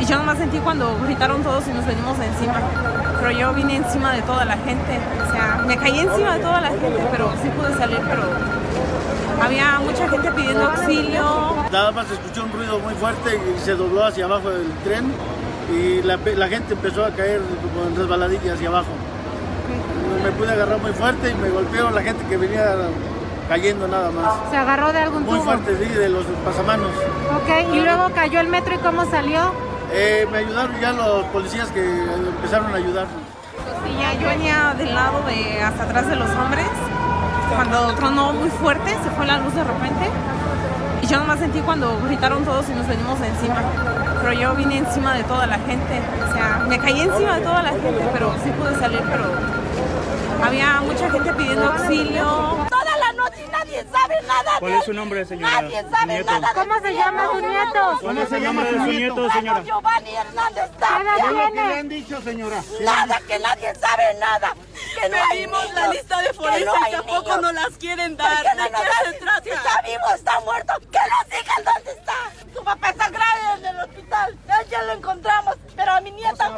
Y 0.00 0.04
yo 0.04 0.16
nomás 0.18 0.38
sentí 0.38 0.58
cuando 0.58 0.96
gritaron 1.04 1.42
todos 1.42 1.66
y 1.68 1.72
nos 1.72 1.86
venimos 1.86 2.18
de 2.18 2.26
encima. 2.26 2.60
Pero 3.18 3.30
yo 3.32 3.52
vine 3.54 3.76
encima 3.76 4.12
de 4.12 4.22
toda 4.22 4.44
la 4.44 4.56
gente. 4.58 5.00
O 5.26 5.32
sea, 5.32 5.62
me 5.66 5.76
caí 5.76 5.98
encima 5.98 6.34
de 6.34 6.40
toda 6.40 6.60
la 6.60 6.68
gente, 6.68 7.06
pero 7.10 7.32
sí 7.42 7.48
pude 7.50 7.76
salir, 7.76 8.00
pero 8.08 8.22
había 9.42 9.78
mucha 9.80 10.08
gente 10.08 10.30
pidiendo 10.32 10.64
auxilio. 10.64 11.66
Nada 11.70 11.92
más 11.92 12.10
escuchó 12.10 12.44
un 12.44 12.52
ruido 12.52 12.78
muy 12.78 12.94
fuerte 12.94 13.38
y 13.56 13.60
se 13.60 13.74
dobló 13.74 14.04
hacia 14.04 14.24
abajo 14.24 14.50
del 14.50 14.70
tren 14.84 15.12
y 15.72 16.02
la, 16.02 16.48
gente 16.48 16.74
empezó 16.74 17.04
a 17.04 17.10
caer 17.10 17.40
como 17.40 17.88
en 17.88 17.96
resbaladilla 17.96 18.54
hacia 18.54 18.68
abajo. 18.68 18.88
Me 20.22 20.30
pude 20.32 20.52
agarrar 20.52 20.78
muy 20.78 20.92
fuerte 20.92 21.30
y 21.30 21.34
me 21.34 21.48
golpeó 21.50 21.90
la 21.90 22.02
gente 22.02 22.24
que 22.26 22.36
venía 22.36 22.74
cayendo 23.48 23.86
nada 23.88 24.10
más. 24.10 24.34
¿Se 24.50 24.56
agarró 24.56 24.92
de 24.92 24.98
algún 25.00 25.22
Muy 25.24 25.34
tubo? 25.38 25.44
fuerte, 25.44 25.76
sí, 25.78 25.88
de 25.92 26.08
los 26.08 26.24
pasamanos. 26.44 26.90
Ok, 27.36 27.74
y 27.74 27.80
luego 27.80 28.08
cayó 28.14 28.40
el 28.40 28.48
metro 28.48 28.74
y 28.74 28.78
cómo 28.78 29.04
salió. 29.10 29.52
Eh, 29.92 30.26
me 30.32 30.38
ayudaron 30.38 30.72
ya 30.80 30.92
los 30.92 31.24
policías 31.26 31.68
que 31.68 31.80
empezaron 31.84 32.72
a 32.72 32.76
ayudarnos. 32.76 33.14
Sí, 33.84 33.96
ya 34.00 34.14
yo 34.20 34.28
venía 34.28 34.74
del 34.76 34.92
lado 34.94 35.22
de 35.26 35.62
hasta 35.62 35.84
atrás 35.84 36.08
de 36.08 36.16
los 36.16 36.28
hombres. 36.30 36.66
Cuando 37.54 37.94
tronó 37.94 38.32
muy 38.32 38.50
fuerte, 38.50 38.90
se 39.04 39.10
fue 39.10 39.26
la 39.26 39.38
luz 39.38 39.54
de 39.54 39.62
repente. 39.62 40.10
Y 41.02 41.06
yo 41.06 41.18
nomás 41.18 41.38
sentí 41.38 41.60
cuando 41.60 41.96
gritaron 42.04 42.44
todos 42.44 42.68
y 42.68 42.72
nos 42.72 42.86
venimos 42.88 43.20
de 43.20 43.28
encima. 43.28 43.62
Pero 44.22 44.32
yo 44.32 44.54
vine 44.56 44.78
encima 44.78 45.14
de 45.14 45.22
toda 45.22 45.46
la 45.46 45.58
gente. 45.60 46.00
O 46.28 46.32
sea, 46.34 46.64
me 46.68 46.78
caí 46.80 47.00
encima 47.00 47.36
de 47.36 47.42
toda 47.42 47.62
la 47.62 47.70
gente, 47.70 48.08
pero 48.12 48.34
sí 48.42 48.50
pude 48.50 48.74
salir, 48.80 49.00
pero 49.08 49.24
había 50.42 50.80
mucha 50.80 51.10
gente 51.10 51.32
pidiendo 51.34 51.64
auxilio. 51.72 52.66
Toda 52.70 52.96
la 52.98 53.12
noche 53.12 53.46
nadie 53.50 53.84
sabe 53.90 54.22
nada. 54.22 54.50
¿Cuál 54.58 54.72
es 54.72 54.84
su 54.84 54.92
nombre, 54.92 55.24
señora? 55.24 55.62
Nadie 55.62 55.82
sabe 55.90 56.06
Nieto. 56.14 56.30
nada. 56.32 56.48
de 56.48 56.54
¿Cómo 56.60 56.80
se 56.80 56.94
llama 56.94 57.26
su 57.32 57.40
nieto? 57.40 57.98
¿Cómo 58.00 58.26
se 58.26 58.40
llama 58.40 58.62
su 58.70 58.76
nieto, 58.78 59.30
señora? 59.30 59.62
Giovanni 59.62 60.14
Hernández 60.16 60.70
¿Qué 60.70 60.78
Tapia. 60.78 61.50
¿Qué 61.52 61.68
le 61.68 61.74
han 61.78 61.88
dicho, 61.88 62.20
señora? 62.22 62.62
Nada, 62.80 63.20
que 63.26 63.38
nadie 63.38 63.74
sabe 63.74 64.14
nada. 64.20 64.54
Que 65.00 65.08
no 65.08 65.16
hay 65.16 65.28
Pedimos 65.38 65.74
la 65.74 65.88
lista 65.88 66.18
de 66.20 66.28
que 66.28 66.34
forense 66.34 66.64
no 66.64 66.74
y 66.88 66.90
tampoco 66.92 67.22
niños. 67.22 67.42
nos 67.42 67.52
las 67.54 67.70
quieren 67.78 68.16
¿Por 68.16 68.26
dar. 68.26 68.56
no 68.56 68.62
¿De 68.64 68.70
nos 68.70 68.80
qué 68.82 68.88
dan? 68.88 69.12
se 69.12 69.18
trata? 69.20 69.42
Si 69.42 69.50
está 69.50 69.82
vivo, 69.82 70.14
está 70.14 70.40
muerto. 70.40 70.72
Que 70.90 70.98
nos 71.10 71.26
digan 71.30 71.64
dónde 71.74 71.90
está. 71.92 72.14
Su 72.54 72.64
papá 72.64 72.90
está 72.90 73.08
grave 73.10 73.40
en 73.58 73.66
el 73.66 73.80
hospital. 73.80 74.38
Ya, 74.48 74.62
ya 74.70 74.82
lo 74.84 74.92
encontramos. 74.92 75.56
Pero 75.76 75.92
a 75.92 76.00
mi 76.00 76.10
nieta. 76.12 76.56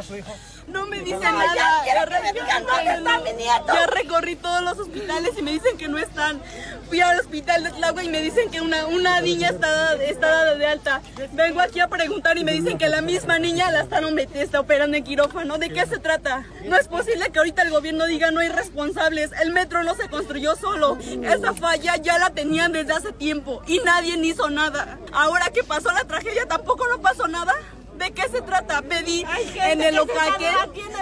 No 0.67 0.85
me 0.85 0.99
dicen 0.99 1.19
No, 1.21 1.31
nada. 1.31 1.55
ya 1.55 1.81
quiero 1.83 2.05
que 2.11 2.19
me 2.21 2.33
digan 2.33 2.65
dónde 2.65 2.93
está 2.93 3.19
mi 3.19 3.33
nieto. 3.33 3.68
Ya 3.73 3.87
recorrí 3.87 4.35
todos 4.35 4.61
los 4.61 4.79
hospitales 4.79 5.31
y 5.37 5.41
me 5.41 5.51
dicen 5.51 5.77
que 5.77 5.87
no 5.87 5.97
están. 5.97 6.41
Fui 6.87 7.01
al 7.01 7.19
hospital 7.19 7.63
de 7.63 7.71
Tlagua 7.71 8.03
y 8.03 8.09
me 8.09 8.21
dicen 8.21 8.49
que 8.49 8.61
una, 8.61 8.87
una 8.87 9.21
niña 9.21 9.49
está, 9.49 9.93
está 9.95 10.27
dada 10.27 10.55
de 10.55 10.65
alta. 10.65 11.01
Vengo 11.33 11.61
aquí 11.61 11.79
a 11.79 11.87
preguntar 11.87 12.37
y 12.37 12.43
me 12.43 12.51
dicen 12.51 12.77
que 12.77 12.89
la 12.89 13.01
misma 13.01 13.37
niña 13.37 13.71
la 13.71 13.81
están 13.81 14.05
está 14.33 14.59
operando 14.59 14.97
en 14.97 15.03
quirófano. 15.03 15.57
¿De 15.57 15.69
qué 15.69 15.85
se 15.85 15.99
trata? 15.99 16.45
No 16.65 16.77
es 16.77 16.87
posible 16.87 17.29
que 17.31 17.39
ahorita 17.39 17.61
el 17.61 17.71
gobierno 17.71 18.05
diga 18.05 18.31
no 18.31 18.39
hay 18.39 18.49
responsables. 18.49 19.31
El 19.41 19.51
metro 19.51 19.83
no 19.83 19.95
se 19.95 20.09
construyó 20.09 20.55
solo. 20.55 20.97
Esa 21.23 21.53
falla 21.53 21.97
ya 21.97 22.17
la 22.17 22.31
tenían 22.31 22.71
desde 22.71 22.93
hace 22.93 23.11
tiempo 23.11 23.61
y 23.67 23.79
nadie 23.79 24.17
hizo 24.29 24.49
nada. 24.49 24.97
Ahora 25.11 25.49
que 25.53 25.63
pasó 25.63 25.91
la 25.91 26.03
tragedia 26.05 26.45
tampoco 26.45 26.87
no 26.87 27.01
pasó 27.01 27.27
nada. 27.27 27.53
¿De 27.99 28.11
qué 28.11 28.29
se 28.29 28.41
trata? 28.41 28.81
Pedí 28.81 29.25
en 29.61 29.81
el 29.81 29.95
locatel, 29.95 30.55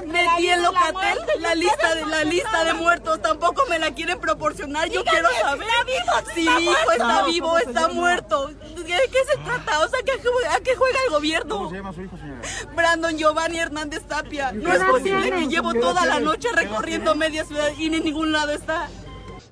metí 0.07 0.49
en 0.49 0.63
locatel 0.63 1.19
la 1.39 1.53
¿Y 1.55 1.59
lista 1.59 1.93
de 1.95 2.05
la 2.07 2.23
lista 2.23 2.63
de 2.63 2.73
muertos, 2.73 3.21
tampoco 3.21 3.63
me 3.69 3.77
la 3.77 3.91
quieren 3.93 4.19
proporcionar. 4.19 4.89
Yo 4.89 5.03
quiero 5.05 5.29
saber 5.39 5.67
está 5.67 6.21
vivo, 6.21 6.31
si 6.33 6.49
mi 6.49 6.71
hijo 6.71 6.91
está 6.91 7.21
No, 7.21 7.25
vivo 7.27 7.47
o 7.47 7.49
¿cómo 7.51 7.59
se 7.59 7.65
está 7.69 7.81
llama? 7.81 7.93
muerto. 7.93 8.47
¿De 8.47 8.83
qué 8.85 9.19
se 9.31 9.37
trata? 9.45 9.79
O 9.85 9.87
sea, 9.89 9.99
¿qué- 10.03 10.13
¿a 10.49 10.59
qué 10.59 10.75
juega 10.75 10.97
el 11.05 11.11
gobierno? 11.11 11.71
llama 11.71 11.93
su 11.93 12.01
hijo, 12.01 12.17
señora? 12.17 12.41
Brandon 12.75 13.15
Giovanni 13.17 13.59
Hernández 13.59 14.03
Tapia. 14.07 14.51
No 14.51 14.69
¿Qué 14.71 14.75
es 14.77 14.83
posible 14.83 15.29
que 15.31 15.47
llevo 15.47 15.71
¿Qué 15.73 15.77
edad 15.77 15.87
toda 15.89 16.05
la 16.07 16.19
noche 16.19 16.47
recorriendo 16.53 17.13
media 17.15 17.45
ciudad 17.45 17.69
y 17.77 17.93
en 17.95 18.03
ningún 18.03 18.31
lado 18.31 18.53
está. 18.53 18.87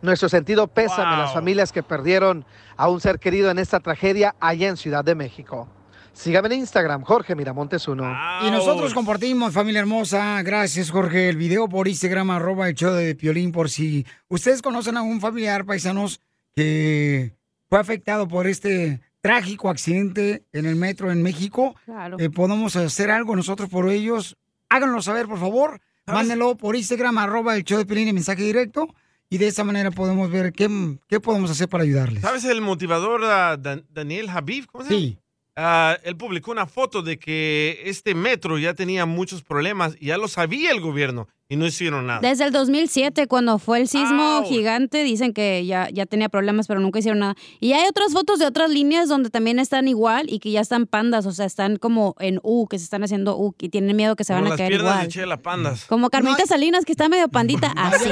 Nuestro 0.02 0.30
sentido 0.30 0.68
pésame 0.68 1.14
a 1.16 1.18
las 1.20 1.34
familias 1.34 1.72
que 1.72 1.84
perdieron 1.84 2.44
a 2.76 2.90
un 2.90 3.00
ser 3.02 3.20
querido 3.20 3.52
en 3.52 3.60
esta 3.60 3.80
tragedia 3.80 4.36
allá 4.40 4.68
en 4.68 4.78
Ciudad 4.78 5.04
de 5.04 5.14
México. 5.16 5.68
Sígame 6.16 6.48
en 6.48 6.62
Instagram, 6.62 7.04
Jorge 7.04 7.36
Miramontes 7.36 7.88
uno. 7.88 8.04
Y 8.48 8.50
nosotros 8.50 8.94
compartimos, 8.94 9.54
familia 9.54 9.82
hermosa. 9.82 10.42
Gracias, 10.44 10.90
Jorge. 10.90 11.30
El 11.30 11.36
video 11.38 11.68
por 11.68 11.88
Instagram, 11.88 12.32
arroba 12.32 12.70
el 12.70 12.76
show 12.76 12.94
de 12.94 13.14
Piolín, 13.16 13.52
por 13.52 13.70
si 13.70 14.06
ustedes 14.30 14.62
conocen 14.62 14.96
a 14.98 15.02
un 15.02 15.20
familiar, 15.20 15.66
paisanos, 15.66 16.22
que 16.56 17.34
fue 17.70 17.80
afectado 17.80 18.28
por 18.28 18.48
este 18.48 19.02
trágico 19.20 19.70
accidente 19.70 20.44
en 20.54 20.66
el 20.66 20.76
metro 20.78 21.12
en 21.12 21.22
México. 21.22 21.76
Claro. 21.86 22.18
Eh, 22.20 22.30
podemos 22.30 22.76
hacer 22.78 23.12
algo 23.12 23.36
nosotros 23.36 23.70
por 23.70 23.90
ellos. 23.90 24.38
Háganlo 24.70 25.02
saber, 25.02 25.28
por 25.28 25.40
favor. 25.40 25.82
Mándenlo 26.08 26.56
por 26.56 26.76
Instagram, 26.76 27.18
arroba 27.18 27.56
el 27.58 27.64
show 27.64 27.78
de 27.78 27.86
Piolín 27.86 28.08
en 28.08 28.16
mensaje 28.16 28.44
directo. 28.44 28.88
Y 29.30 29.40
de 29.40 29.48
esa 29.48 29.64
manera 29.64 29.90
podemos 29.92 30.30
ver 30.30 30.54
qué, 30.54 30.70
qué 31.08 31.20
podemos 31.20 31.50
hacer 31.50 31.68
para 31.68 31.84
ayudarles. 31.84 32.22
¿Sabes 32.22 32.46
el 32.46 32.62
motivador 32.62 33.22
ah, 33.26 33.58
Dan- 33.58 33.84
Daniel 33.90 34.30
Habib? 34.30 34.68
¿Cómo 34.68 34.84
se 34.86 34.92
llama? 34.92 35.02
Sí. 35.02 35.18
Ah, 35.58 35.98
él 36.04 36.18
publicó 36.18 36.52
una 36.52 36.68
foto 36.68 37.02
de 37.02 37.18
que 37.18 37.82
este 37.86 38.14
metro 38.14 38.58
ya 38.58 38.74
tenía 38.74 39.06
muchos 39.06 39.42
problemas 39.42 39.96
y 40.00 40.08
ya 40.08 40.18
lo 40.18 40.28
sabía 40.28 40.72
el 40.72 40.82
gobierno 40.82 41.30
y 41.48 41.58
no 41.58 41.66
hicieron 41.68 42.08
nada. 42.08 42.22
Desde 42.22 42.44
el 42.46 42.52
2007, 42.52 43.28
cuando 43.28 43.60
fue 43.60 43.80
el 43.80 43.88
sismo 43.88 44.44
gigante, 44.48 45.04
dicen 45.04 45.32
que 45.34 45.64
ya, 45.66 45.90
ya 45.92 46.06
tenía 46.08 46.28
problemas, 46.28 46.66
pero 46.68 46.80
nunca 46.80 47.00
hicieron 47.00 47.20
nada. 47.20 47.36
Y 47.60 47.74
hay 47.74 47.88
otras 47.88 48.14
fotos 48.14 48.40
de 48.40 48.46
otras 48.48 48.70
líneas 48.72 49.08
donde 49.10 49.30
también 49.30 49.60
están 49.60 49.88
igual 49.88 50.26
y 50.28 50.40
que 50.40 50.50
ya 50.52 50.62
están 50.62 50.88
pandas, 50.88 51.26
o 51.28 51.32
sea, 51.32 51.46
están 51.46 51.78
como 51.78 52.16
en 52.20 52.40
U, 52.42 52.68
que 52.68 52.80
se 52.80 52.86
están 52.86 53.04
haciendo 53.04 53.38
U, 53.38 53.54
y 53.60 53.70
tienen 53.70 53.96
miedo 53.96 54.16
que 54.16 54.24
se 54.24 54.34
Como 54.34 54.42
van 54.42 54.48
a 54.48 54.50
las 54.50 54.58
caer 54.58 54.70
piernas 54.72 54.92
igual. 54.94 55.06
de 55.08 55.14
Chela 55.14 55.38
Pandas. 55.38 55.86
Como 55.86 56.10
Carmelita 56.10 56.46
Salinas, 56.48 56.84
que 56.84 56.94
está 56.94 57.10
medio 57.10 57.30
pandita, 57.30 57.72
así. 57.76 58.10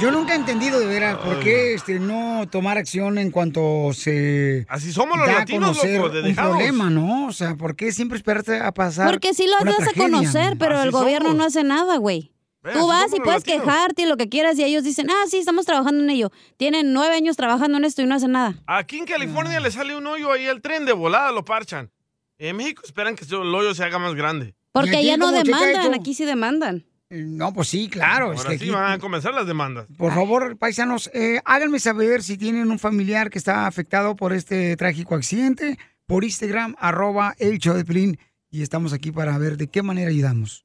Yo 0.00 0.10
nunca 0.10 0.32
he 0.34 0.36
entendido 0.36 0.80
de 0.80 0.86
veras 0.86 1.18
por 1.18 1.38
qué 1.40 1.74
este, 1.74 2.00
no 2.00 2.48
tomar 2.50 2.78
acción 2.78 3.18
en 3.18 3.30
cuanto 3.30 3.92
se 3.92 4.66
Así 4.68 4.92
somos 4.92 5.18
los 5.18 5.26
da 5.26 5.36
a 5.36 5.38
latinos, 5.40 5.76
conocer 5.78 6.00
loco, 6.00 6.10
de 6.10 6.28
un 6.30 6.34
problema, 6.34 6.90
¿no? 6.90 7.26
O 7.26 7.32
sea, 7.32 7.54
¿por 7.54 7.76
qué 7.76 7.92
siempre 7.92 8.16
esperarte 8.18 8.58
a 8.58 8.72
pasar? 8.72 9.08
Porque 9.08 9.34
sí 9.34 9.46
lo 9.46 9.64
das 9.64 9.88
a 9.88 9.92
conocer, 9.96 10.56
pero 10.58 10.76
Así 10.78 10.86
el 10.86 10.90
gobierno 10.90 11.28
somos. 11.28 11.38
no 11.38 11.44
hace 11.44 11.62
nada, 11.64 11.96
güey. 11.96 12.32
Tú 12.62 12.86
vas 12.86 13.06
y 13.14 13.20
puedes 13.20 13.40
latinos. 13.46 13.62
quejarte 13.64 14.02
y 14.02 14.06
lo 14.06 14.16
que 14.16 14.28
quieras 14.28 14.58
y 14.58 14.64
ellos 14.64 14.84
dicen, 14.84 15.08
ah, 15.10 15.24
sí, 15.28 15.38
estamos 15.38 15.64
trabajando 15.64 16.02
en 16.04 16.10
ello. 16.10 16.30
Tienen 16.58 16.92
nueve 16.92 17.14
años 17.14 17.36
trabajando 17.36 17.78
en 17.78 17.84
esto 17.84 18.02
y 18.02 18.06
no 18.06 18.14
hacen 18.14 18.32
nada. 18.32 18.54
Aquí 18.66 18.98
en 18.98 19.06
California 19.06 19.60
le 19.60 19.70
sale 19.70 19.96
un 19.96 20.06
hoyo 20.06 20.30
ahí 20.30 20.46
al 20.46 20.60
tren 20.60 20.84
de 20.84 20.92
volada, 20.92 21.32
lo 21.32 21.44
parchan. 21.44 21.90
En 22.38 22.56
México 22.56 22.82
esperan 22.84 23.16
que 23.16 23.24
el 23.24 23.54
hoyo 23.54 23.74
se 23.74 23.82
haga 23.84 23.98
más 23.98 24.14
grande. 24.14 24.54
Porque 24.72 24.96
allá 24.96 25.16
no 25.16 25.32
demandan, 25.32 25.94
aquí 25.94 26.14
sí 26.14 26.24
demandan. 26.24 26.84
No, 27.08 27.52
pues 27.52 27.66
sí, 27.68 27.88
claro. 27.88 28.32
es 28.32 28.38
Ahora 28.38 28.50
que 28.50 28.58
sí 28.58 28.64
aquí- 28.66 28.70
van 28.72 28.92
a 28.92 28.98
comenzar 29.00 29.34
las 29.34 29.46
demandas. 29.46 29.86
Por 29.98 30.14
favor, 30.14 30.56
paisanos, 30.58 31.10
eh, 31.12 31.40
háganme 31.44 31.80
saber 31.80 32.22
si 32.22 32.38
tienen 32.38 32.70
un 32.70 32.78
familiar 32.78 33.30
que 33.30 33.38
está 33.38 33.66
afectado 33.66 34.14
por 34.14 34.32
este 34.32 34.76
trágico 34.76 35.16
accidente 35.16 35.76
por 36.06 36.22
Instagram, 36.24 36.76
arroba 36.78 37.34
el 37.38 37.58
show 37.58 37.74
de 37.74 37.84
Pelín. 37.84 38.18
Y 38.48 38.62
estamos 38.62 38.92
aquí 38.92 39.10
para 39.12 39.36
ver 39.38 39.56
de 39.56 39.66
qué 39.68 39.82
manera 39.82 40.10
ayudamos. 40.10 40.64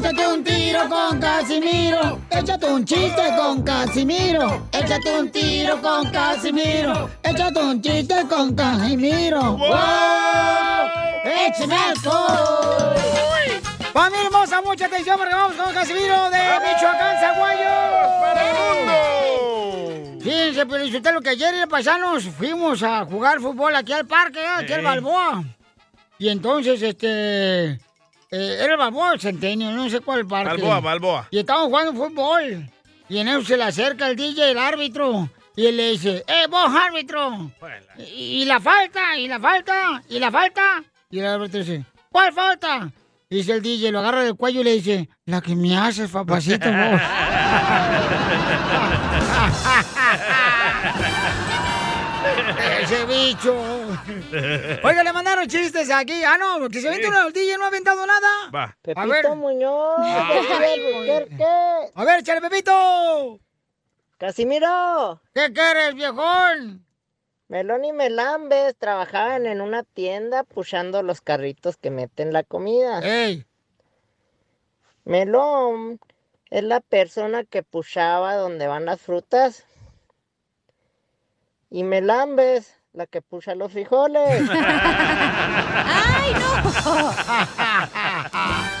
Échate 0.00 0.26
un 0.26 0.42
tiro 0.42 0.88
con 0.88 1.20
Casimiro. 1.20 2.18
Échate 2.30 2.66
un 2.72 2.84
chiste 2.86 3.22
con 3.36 3.62
Casimiro. 3.62 4.66
Échate 4.72 5.20
un 5.20 5.30
tiro 5.30 5.82
con 5.82 6.10
Casimiro. 6.10 7.10
Échate 7.22 7.60
un 7.60 7.82
chiste 7.82 8.14
con 8.26 8.54
Casimiro. 8.54 9.58
¡Wow! 9.58 9.68
¡Échame! 11.22 11.76
Familia 13.92 14.24
hermosa, 14.24 14.62
mucha 14.62 14.86
atención 14.86 15.18
porque 15.18 15.34
vamos 15.34 15.54
con 15.56 15.74
Casimiro 15.74 16.30
de 16.30 16.38
Michoacán, 16.38 17.20
Zaguayo. 17.20 17.70
Fíjense, 20.22 20.64
pero 20.64 20.82
disfruté 20.82 21.12
lo 21.12 21.20
que 21.20 21.28
ayer 21.28 21.52
en 21.54 21.68
Paisanos 21.68 22.24
fuimos 22.24 22.82
a 22.82 23.04
jugar 23.04 23.38
fútbol 23.38 23.76
aquí 23.76 23.92
al 23.92 24.06
parque, 24.06 24.40
¿eh? 24.40 24.48
aquí 24.60 24.72
al. 24.72 24.82
Balboa. 24.82 25.44
Y 26.18 26.30
entonces, 26.30 26.80
este... 26.80 27.78
eh, 28.30 28.58
era 28.60 28.72
el 28.72 28.78
Balboa 28.78 29.14
el 29.14 29.20
Centenio, 29.20 29.70
no 29.72 29.88
sé 29.90 30.00
cuál 30.00 30.26
parque. 30.26 30.50
Balboa, 30.50 30.80
Balboa. 30.80 31.28
Y 31.30 31.38
estábamos 31.38 31.68
jugando 31.68 31.92
fútbol. 31.94 32.70
Y 33.08 33.18
en 33.18 33.28
eso 33.28 33.42
se 33.42 33.56
le 33.56 33.64
acerca 33.64 34.08
el 34.08 34.16
DJ, 34.16 34.52
el 34.52 34.58
árbitro. 34.58 35.28
Y 35.56 35.66
él 35.66 35.76
le 35.76 35.90
dice, 35.90 36.24
¡eh, 36.28 36.46
vos, 36.48 36.70
árbitro! 36.72 37.50
Y, 37.98 38.42
y 38.42 38.44
la 38.44 38.60
falta, 38.60 39.16
y 39.16 39.26
la 39.26 39.40
falta, 39.40 40.02
y 40.08 40.18
la 40.18 40.30
falta. 40.30 40.84
Y 41.10 41.18
el 41.18 41.26
árbitro 41.26 41.58
dice, 41.58 41.84
¿cuál 42.10 42.32
falta? 42.32 42.90
Y 43.28 43.36
dice 43.36 43.52
el 43.52 43.62
DJ, 43.62 43.92
lo 43.92 43.98
agarra 43.98 44.22
del 44.22 44.36
cuello 44.36 44.60
y 44.60 44.64
le 44.64 44.72
dice, 44.74 45.08
la 45.24 45.40
que 45.40 45.54
me 45.54 45.76
haces, 45.76 46.10
papacito, 46.10 46.68
vos. 46.68 47.00
Ese 52.90 53.04
bicho. 53.06 53.54
Oiga, 54.82 55.04
le 55.04 55.12
mandaron 55.12 55.46
chistes 55.46 55.92
aquí. 55.92 56.24
Ah, 56.24 56.36
no, 56.36 56.68
que 56.68 56.80
se 56.80 56.88
avienta 56.88 57.24
el 57.24 57.32
DJ 57.32 57.56
no 57.56 57.62
ha 57.62 57.68
aventado 57.68 58.04
nada. 58.04 58.50
Va. 58.52 58.76
A 58.96 59.06
ver. 59.06 59.28
Muñoz, 59.36 60.00
Ay, 60.00 61.28
A 61.94 62.04
ver, 62.04 62.18
échale, 62.18 62.40
Pepito. 62.40 63.38
Casimiro. 64.18 65.20
¿Qué 65.32 65.52
quieres, 65.52 65.94
viejón? 65.94 66.84
Melón 67.46 67.84
y 67.84 67.92
Melambes 67.92 68.74
trabajaban 68.76 69.46
en 69.46 69.60
una 69.60 69.84
tienda 69.84 70.42
puchando 70.42 71.04
los 71.04 71.20
carritos 71.20 71.76
que 71.76 71.92
meten 71.92 72.32
la 72.32 72.42
comida. 72.42 73.02
¡Ey! 73.04 73.46
Melón 75.04 76.00
es 76.50 76.64
la 76.64 76.80
persona 76.80 77.44
que 77.44 77.62
puchaba 77.62 78.34
donde 78.34 78.66
van 78.66 78.84
las 78.84 79.00
frutas. 79.00 79.64
Y 81.70 81.84
Melambes, 81.84 82.79
la 82.92 83.06
que 83.06 83.22
pucha 83.22 83.54
los 83.54 83.72
frijoles. 83.72 84.48
¡Ay, 84.50 86.32
no! 86.34 87.12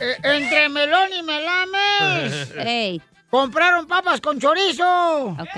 Eh, 0.00 0.16
Entre 0.22 0.68
melón 0.70 1.10
y 1.12 1.22
melames. 1.22 2.50
Ey. 2.56 3.02
Compraron 3.28 3.86
papas 3.86 4.20
con 4.20 4.40
chorizo. 4.40 5.26
Ok. 5.38 5.56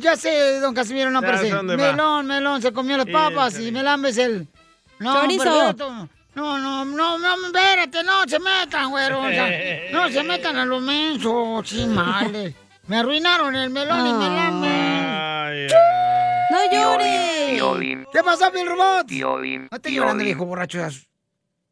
ya 0.00 0.16
sé, 0.16 0.60
don 0.60 0.74
Casimiro, 0.74 1.10
no, 1.10 1.20
va. 1.20 1.36
Melón, 1.62 2.26
melón, 2.26 2.62
se 2.62 2.72
comió 2.72 2.96
las 2.96 3.06
papas 3.06 3.58
y 3.60 3.70
melambes 3.70 4.16
el... 4.16 4.46
No, 4.98 5.20
Chorizo. 5.20 5.44
perfecto. 5.44 6.08
No, 6.34 6.58
no, 6.58 6.84
no, 6.84 7.18
no, 7.18 7.46
espérate, 7.46 8.02
no 8.02 8.22
se 8.26 8.38
metan, 8.38 8.90
güero. 8.90 9.20
o 9.20 9.28
sea, 9.28 9.50
no 9.92 10.08
se 10.08 10.22
metan 10.30 10.56
a 10.56 10.64
lo 10.64 10.80
menso, 10.80 11.60
chimales. 11.64 12.54
Me 12.86 12.98
arruinaron 12.98 13.54
el 13.56 13.70
melón 13.70 14.06
y 14.06 14.12
melambes. 14.14 15.72
¡No 16.58 16.72
llores! 16.72 18.06
¿Qué 18.12 18.22
pasó, 18.24 18.50
Bill 18.50 18.66
Robot? 18.66 19.06
Piolín, 19.06 19.68
No 19.70 19.76
estés 19.76 19.92
llorando, 19.92 20.24
viejo 20.24 20.44
borracho. 20.44 20.78
Ya, 20.78 20.90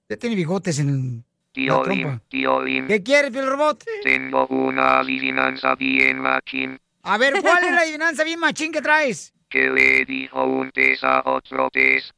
ya 0.09 0.17
tiene 0.17 0.37
bigotes 0.37 0.79
en 0.79 1.25
trompa. 1.53 2.21
Piolín, 2.29 2.87
¿Qué 2.87 3.03
quieres, 3.03 3.31
Bill 3.33 3.47
Robot? 3.47 3.85
tengo 4.03 4.47
una 4.49 5.01
adivinanza 5.01 5.75
bien 5.75 6.21
machín. 6.21 6.79
A 7.03 7.19
ver, 7.19 7.41
¿cuál 7.41 7.65
es 7.65 7.71
la 7.73 7.81
adivinanza 7.81 8.25
bien 8.25 8.39
machín 8.39 8.73
que 8.73 8.83
traes? 8.83 9.33
¿Qué 9.49 9.71
le 9.71 10.05
dijo 10.05 10.45
un 10.45 10.71
pez 10.71 11.03
a 11.03 11.23
otro 11.25 11.69
pez? 11.71 12.13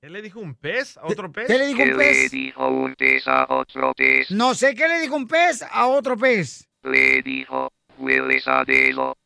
¿Qué 0.00 0.10
le 0.10 0.22
dijo 0.22 0.40
un 0.40 0.54
pez 0.54 0.96
a 0.96 1.06
otro 1.06 1.30
pez? 1.30 1.46
qué 1.46 1.58
le 1.58 1.66
dijo 1.66 1.82
un 1.82 1.88
¿Qué 1.90 1.94
pez? 1.96 2.32
le 2.32 2.38
dijo 2.38 2.68
un 2.68 2.94
pez 2.94 3.28
a 3.28 3.46
otro 3.48 3.92
pez? 3.94 4.30
No 4.30 4.54
sé 4.54 4.74
qué 4.74 4.88
le 4.88 5.00
dijo 5.00 5.14
un 5.16 5.28
pez 5.28 5.62
a 5.70 5.86
otro 5.86 6.16
pez. 6.16 6.68
Le 6.82 7.22
dijo, 7.22 7.70
hueles 7.98 8.48
a 8.48 8.64
dedo. 8.64 9.16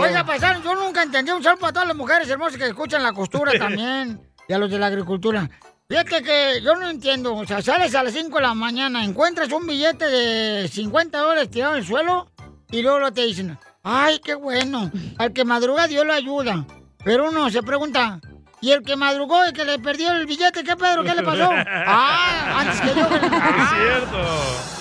Oiga, 0.00 0.24
paisano, 0.24 0.62
yo 0.62 0.74
nunca 0.74 1.02
entendí 1.02 1.30
un 1.30 1.42
saludo 1.42 1.60
para 1.60 1.72
todas 1.72 1.88
las 1.88 1.96
mujeres 1.96 2.28
hermosas 2.28 2.58
que 2.58 2.66
escuchan 2.66 3.02
la 3.02 3.12
costura 3.12 3.52
también. 3.58 4.20
Y 4.48 4.52
a 4.52 4.58
los 4.58 4.70
de 4.70 4.78
la 4.78 4.86
agricultura. 4.86 5.48
Fíjate 5.88 6.22
que 6.22 6.60
yo 6.62 6.74
no 6.74 6.90
entiendo. 6.90 7.34
O 7.34 7.46
sea, 7.46 7.62
sales 7.62 7.94
a 7.94 8.02
las 8.02 8.12
5 8.12 8.36
de 8.36 8.42
la 8.42 8.54
mañana, 8.54 9.04
encuentras 9.04 9.50
un 9.52 9.66
billete 9.66 10.06
de 10.06 10.68
50 10.68 11.18
dólares 11.18 11.50
tirado 11.50 11.74
en 11.74 11.78
el 11.80 11.86
suelo 11.86 12.30
y 12.70 12.82
luego 12.82 13.12
te 13.12 13.24
dicen, 13.24 13.58
ay, 13.82 14.20
qué 14.22 14.34
bueno. 14.34 14.90
Al 15.18 15.32
que 15.32 15.44
madruga 15.44 15.86
Dios 15.86 16.04
lo 16.04 16.12
ayuda. 16.12 16.66
Pero 17.04 17.28
uno 17.28 17.48
se 17.50 17.62
pregunta, 17.62 18.20
¿y 18.66 18.72
el 18.72 18.82
que 18.82 18.96
madrugó 18.96 19.46
y 19.48 19.52
que 19.52 19.64
le 19.64 19.78
perdió 19.78 20.10
el 20.10 20.26
billete, 20.26 20.64
qué 20.64 20.74
Pedro? 20.74 21.04
¿Qué 21.04 21.14
le 21.14 21.22
pasó? 21.22 21.48
Ah, 21.88 22.58
antes 22.60 22.80
que 22.80 22.88
yo... 22.98 23.06
Es 23.06 23.68
cierto. 23.70 24.18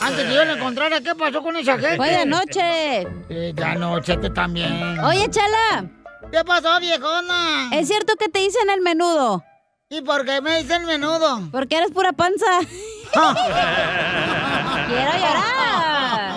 Antes 0.01 0.25
que 0.25 0.33
yo 0.33 0.43
le 0.43 0.53
encontrara, 0.53 1.01
¿qué 1.01 1.13
pasó 1.13 1.43
con 1.43 1.55
esa 1.55 1.73
gente? 1.73 1.97
Fue 1.97 2.09
de 2.09 2.17
anoche. 2.17 3.01
Eh, 3.29 3.53
de 3.53 3.63
anoche 3.63 4.17
tú 4.17 4.33
también. 4.33 4.99
Oye, 5.01 5.29
Chala. 5.29 5.85
¿Qué 6.31 6.43
pasó, 6.43 6.79
viejona? 6.79 7.69
¿Es 7.73 7.87
cierto 7.87 8.15
que 8.15 8.27
te 8.27 8.39
dicen 8.39 8.71
el 8.71 8.81
menudo? 8.81 9.43
¿Y 9.89 10.01
por 10.01 10.25
qué 10.25 10.41
me 10.41 10.63
dicen 10.63 10.85
menudo? 10.85 11.47
Porque 11.51 11.77
eres 11.77 11.91
pura 11.91 12.11
panza. 12.11 12.59
Quiero 14.87 15.11
llorar. 15.13 16.35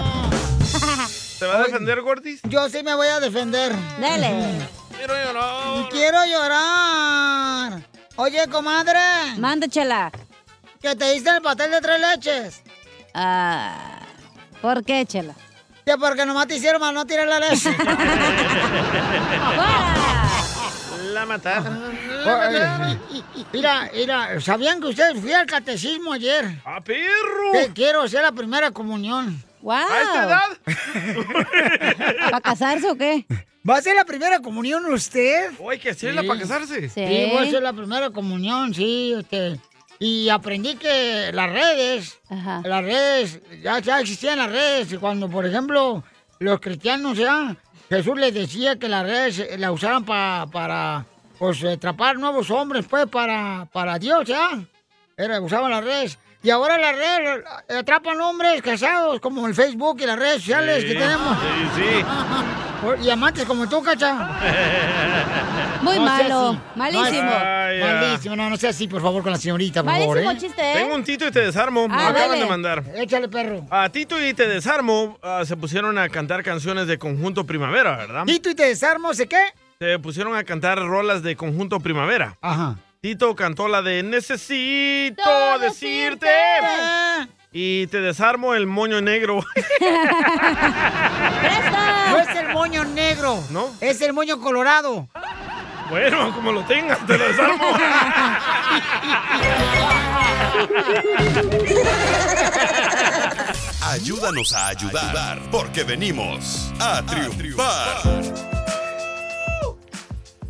¿Te 1.39 1.47
va 1.47 1.57
a 1.57 1.63
defender, 1.63 2.03
Gordis? 2.03 2.43
Yo 2.43 2.69
sí 2.69 2.83
me 2.83 2.95
voy 2.95 3.09
a 3.09 3.21
defender. 3.21 3.73
Dale. 3.99 4.69
Quiero 4.99 5.15
llorar. 5.15 5.89
Quiero 5.91 6.25
llorar. 6.25 7.83
Oye, 8.17 8.49
comadre. 8.49 8.99
Manda, 9.39 9.69
Chela. 9.69 10.11
Que 10.83 10.97
te 10.97 11.13
diste 11.13 11.31
el 11.31 11.41
pastel 11.41 11.71
de 11.71 11.81
tres 11.81 12.01
leches. 12.01 12.63
Ah, 13.15 14.01
¿Por 14.61 14.85
qué, 14.85 15.07
Chela? 15.07 15.35
Que 15.87 15.97
porque 15.97 16.27
nomás 16.27 16.49
te 16.49 16.57
hicieron 16.57 16.81
mal 16.81 16.93
no 16.93 17.07
tirar 17.07 17.29
la 17.29 17.39
leche. 17.39 17.71
La 21.13 21.25
mataron. 21.27 21.99
Mira, 23.53 23.91
mira, 23.95 24.41
¿sabían 24.41 24.81
que 24.81 24.89
ustedes 24.89 25.21
fui 25.21 25.33
al 25.33 25.47
catecismo 25.47 26.13
ayer? 26.13 26.61
¡A 26.65 26.81
perro! 26.81 27.53
Que 27.53 27.73
quiero 27.73 28.03
hacer 28.03 28.23
la 28.23 28.33
primera 28.33 28.71
comunión. 28.71 29.43
¡Wow! 29.69 29.77
¿A 29.77 30.03
esta 30.03 30.25
edad? 30.25 30.49
¿Para 32.31 32.41
casarse 32.41 32.89
o 32.91 32.97
qué? 32.97 33.27
¿Va 33.69 33.77
a 33.77 33.83
ser 33.83 33.95
la 33.97 34.05
primera 34.07 34.41
comunión 34.41 34.87
usted? 34.87 35.51
¿O 35.59 35.69
hay 35.69 35.79
que 35.79 35.91
hacerla 35.91 36.23
para 36.23 36.41
casarse? 36.41 36.89
Sí, 36.89 37.03
voy 37.33 37.37
a 37.45 37.49
hacer 37.49 37.63
la 37.63 37.75
primera 37.75 38.09
comunión, 38.11 38.73
sí. 38.73 39.15
Este, 39.19 39.61
y 39.99 40.31
aprendí 40.31 40.77
que 40.77 41.31
las 41.35 41.51
redes, 41.53 42.19
las 42.65 42.83
redes, 42.83 43.41
ya, 43.63 43.79
ya 43.81 44.01
existían 44.01 44.39
las 44.39 44.51
redes. 44.51 44.91
y 44.93 44.97
Cuando, 44.97 45.29
por 45.29 45.45
ejemplo, 45.45 46.03
los 46.39 46.61
cristianos, 46.61 47.19
ya, 47.19 47.55
Jesús 47.91 48.19
les 48.19 48.33
decía 48.33 48.79
que 48.79 48.89
las 48.89 49.03
redes 49.05 49.59
la 49.59 49.71
usaran 49.71 50.05
pa- 50.07 50.47
para, 50.51 51.05
pues, 51.39 51.63
atrapar 51.63 52.17
nuevos 52.17 52.51
hombres, 52.51 52.87
pues, 52.89 53.07
para, 53.07 53.69
para 53.71 53.99
Dios, 53.99 54.25
ya. 54.27 54.49
Era, 55.15 55.43
usaban 55.43 55.71
las 55.73 55.85
redes. 55.85 56.19
Y 56.43 56.51
ahora 56.51 56.79
las 56.79 56.95
redes 56.97 57.45
atrapan 57.77 58.21
hombres 58.21 58.63
casados, 58.63 59.19
como 59.21 59.47
el 59.49 59.55
Facebook 59.55 59.99
y 60.01 60.07
las 60.07 60.17
redes 60.19 60.37
sociales 60.37 60.85
que 60.85 60.95
tenemos. 60.95 61.37
Sí, 61.77 61.83
sí. 61.83 63.05
Y 63.05 63.11
amantes 63.11 63.45
como 63.45 63.69
tú, 63.69 63.83
cacha. 63.83 64.15
Muy 65.83 65.97
No 65.97 66.05
malo, 66.05 66.61
malísimo. 66.77 67.31
Malísimo, 67.81 68.37
no, 68.37 68.51
no 68.51 68.57
sea 68.57 68.71
así, 68.71 68.87
por 68.87 69.03
favor, 69.03 69.23
con 69.23 69.33
la 69.33 69.39
señorita, 69.39 69.83
por 69.83 69.93
favor, 69.93 70.09
Malísimo 70.17 70.31
¿eh? 70.31 70.39
chiste, 70.39 70.73
¿eh? 70.73 70.75
Tengo 70.77 70.95
un 70.95 71.03
Tito 71.05 71.27
y 71.27 71.31
te 71.33 71.41
desarmo. 71.41 71.89
Me 71.89 71.95
Ah, 71.97 72.09
acaban 72.09 72.29
dale. 72.31 72.43
de 72.43 72.49
mandar. 72.49 72.85
Échale, 72.95 73.29
perro. 73.29 73.67
A 73.71 73.89
Tito 73.89 74.25
y 74.25 74.33
te 74.33 74.47
desarmo 74.47 75.19
ah, 75.23 75.43
se 75.45 75.57
pusieron 75.57 75.99
a 75.99 76.09
cantar 76.09 76.43
canciones 76.45 76.87
de 76.87 76.99
Conjunto 76.99 77.45
Primavera, 77.47 77.97
¿verdad? 77.97 78.25
Tito 78.27 78.51
y 78.51 78.55
te 78.55 78.65
desarmo, 78.65 79.13
¿sé 79.13 79.27
qué? 79.29 79.41
Se 79.81 79.99
pusieron 79.99 80.37
a 80.37 80.45
cantar 80.45 80.79
rolas 80.79 81.23
de 81.23 81.35
Conjunto 81.37 81.81
Primavera. 81.81 82.37
Ajá. 82.41 82.77
Tito 83.01 83.37
cantó 83.37 83.69
la 83.69 83.81
de 83.81 84.03
Necesito 84.03 85.23
Todo 85.23 85.59
decirte. 85.61 86.27
decirte. 86.27 87.33
Y 87.53 87.87
te 87.87 88.01
desarmo 88.01 88.55
el 88.55 88.67
moño 88.67 89.01
negro. 89.01 89.45
No 92.11 92.19
es 92.19 92.29
el 92.37 92.49
moño 92.55 92.85
negro. 92.85 93.45
¿No? 93.51 93.71
Es 93.83 94.01
el 94.01 94.13
moño 94.15 94.41
colorado. 94.41 95.09
bueno, 95.91 96.33
como 96.35 96.53
lo 96.53 96.65
tengas, 96.65 96.99
te 97.07 97.19
lo 97.19 97.29
desarmo. 97.29 97.67
Ayúdanos 103.83 104.53
a 104.53 104.69
ayudar, 104.69 105.41
porque 105.51 105.83
venimos 105.85 106.73
a 106.81 107.03
triunfar. 107.03 108.03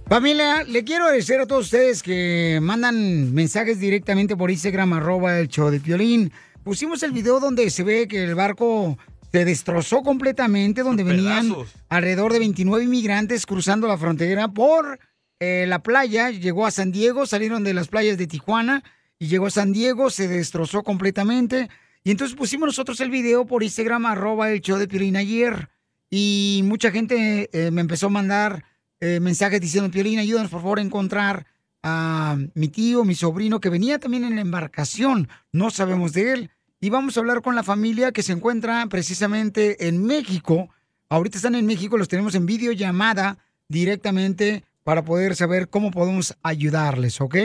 Familia, 0.08 0.64
le 0.64 0.84
quiero 0.84 1.04
agradecer 1.04 1.38
a 1.38 1.44
todos 1.44 1.66
ustedes 1.66 2.02
que 2.02 2.60
mandan 2.62 3.34
mensajes 3.34 3.78
directamente 3.78 4.38
por 4.38 4.50
Instagram, 4.50 4.94
arroba 4.94 5.38
el 5.38 5.48
show 5.48 5.68
de 5.68 5.80
Piolín. 5.80 6.32
Pusimos 6.64 7.02
el 7.02 7.12
video 7.12 7.40
donde 7.40 7.68
se 7.68 7.82
ve 7.82 8.08
que 8.08 8.24
el 8.24 8.34
barco 8.34 8.96
se 9.30 9.44
destrozó 9.44 10.02
completamente, 10.02 10.82
donde 10.82 11.04
venían 11.04 11.54
alrededor 11.90 12.32
de 12.32 12.38
29 12.38 12.86
inmigrantes 12.86 13.44
cruzando 13.44 13.86
la 13.86 13.98
frontera 13.98 14.48
por 14.48 14.98
eh, 15.40 15.66
la 15.68 15.82
playa. 15.82 16.30
Llegó 16.30 16.64
a 16.64 16.70
San 16.70 16.90
Diego, 16.90 17.26
salieron 17.26 17.62
de 17.62 17.74
las 17.74 17.88
playas 17.88 18.16
de 18.16 18.26
Tijuana 18.26 18.82
y 19.18 19.26
llegó 19.26 19.48
a 19.48 19.50
San 19.50 19.72
Diego, 19.72 20.08
se 20.08 20.26
destrozó 20.26 20.84
completamente. 20.84 21.68
Y 22.02 22.12
entonces 22.12 22.34
pusimos 22.34 22.68
nosotros 22.68 22.98
el 23.00 23.10
video 23.10 23.44
por 23.44 23.62
Instagram, 23.62 24.06
arroba 24.06 24.50
el 24.50 24.62
show 24.62 24.78
de 24.78 24.88
Piolín 24.88 25.16
ayer. 25.16 25.68
Y 26.08 26.62
mucha 26.64 26.90
gente 26.90 27.50
eh, 27.52 27.70
me 27.70 27.82
empezó 27.82 28.06
a 28.06 28.10
mandar 28.10 28.64
eh, 29.00 29.20
mensajes 29.20 29.60
diciendo, 29.60 29.90
Piolín, 29.90 30.18
ayúdanos 30.18 30.50
por 30.50 30.60
favor 30.60 30.78
a 30.78 30.82
encontrar 30.82 31.46
a 31.82 32.36
mi 32.54 32.68
tío, 32.68 33.04
mi 33.04 33.14
sobrino, 33.14 33.60
que 33.60 33.68
venía 33.68 33.98
también 33.98 34.24
en 34.24 34.34
la 34.34 34.40
embarcación. 34.40 35.28
No 35.52 35.70
sabemos 35.70 36.12
de 36.12 36.32
él. 36.32 36.50
Y 36.80 36.90
vamos 36.90 37.16
a 37.16 37.20
hablar 37.20 37.42
con 37.42 37.54
la 37.54 37.62
familia 37.62 38.12
que 38.12 38.22
se 38.22 38.32
encuentra 38.32 38.86
precisamente 38.88 39.88
en 39.88 40.04
México. 40.04 40.68
Ahorita 41.08 41.38
están 41.38 41.54
en 41.54 41.66
México, 41.66 41.96
los 41.96 42.08
tenemos 42.08 42.34
en 42.34 42.46
videollamada 42.46 43.38
directamente 43.68 44.64
para 44.84 45.04
poder 45.04 45.34
saber 45.34 45.68
cómo 45.68 45.90
podemos 45.90 46.36
ayudarles, 46.42 47.20
¿ok? 47.20 47.36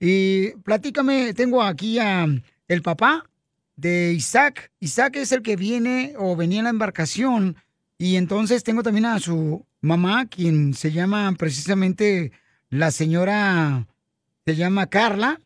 Y 0.00 0.50
platícame, 0.64 1.34
tengo 1.34 1.62
aquí 1.62 1.98
a 1.98 2.26
el 2.68 2.82
papá 2.82 3.24
de 3.76 4.12
Isaac. 4.12 4.70
Isaac 4.80 5.16
es 5.16 5.32
el 5.32 5.42
que 5.42 5.56
viene 5.56 6.14
o 6.18 6.36
venía 6.36 6.58
en 6.58 6.64
la 6.64 6.70
embarcación. 6.70 7.56
Y 7.96 8.16
entonces 8.16 8.64
tengo 8.64 8.82
también 8.82 9.06
a 9.06 9.20
su 9.20 9.64
mamá, 9.84 10.26
quien 10.26 10.74
se 10.74 10.92
llama 10.92 11.32
precisamente 11.38 12.32
la 12.70 12.90
señora, 12.90 13.86
se 14.46 14.56
llama 14.56 14.86
Carla. 14.88 15.40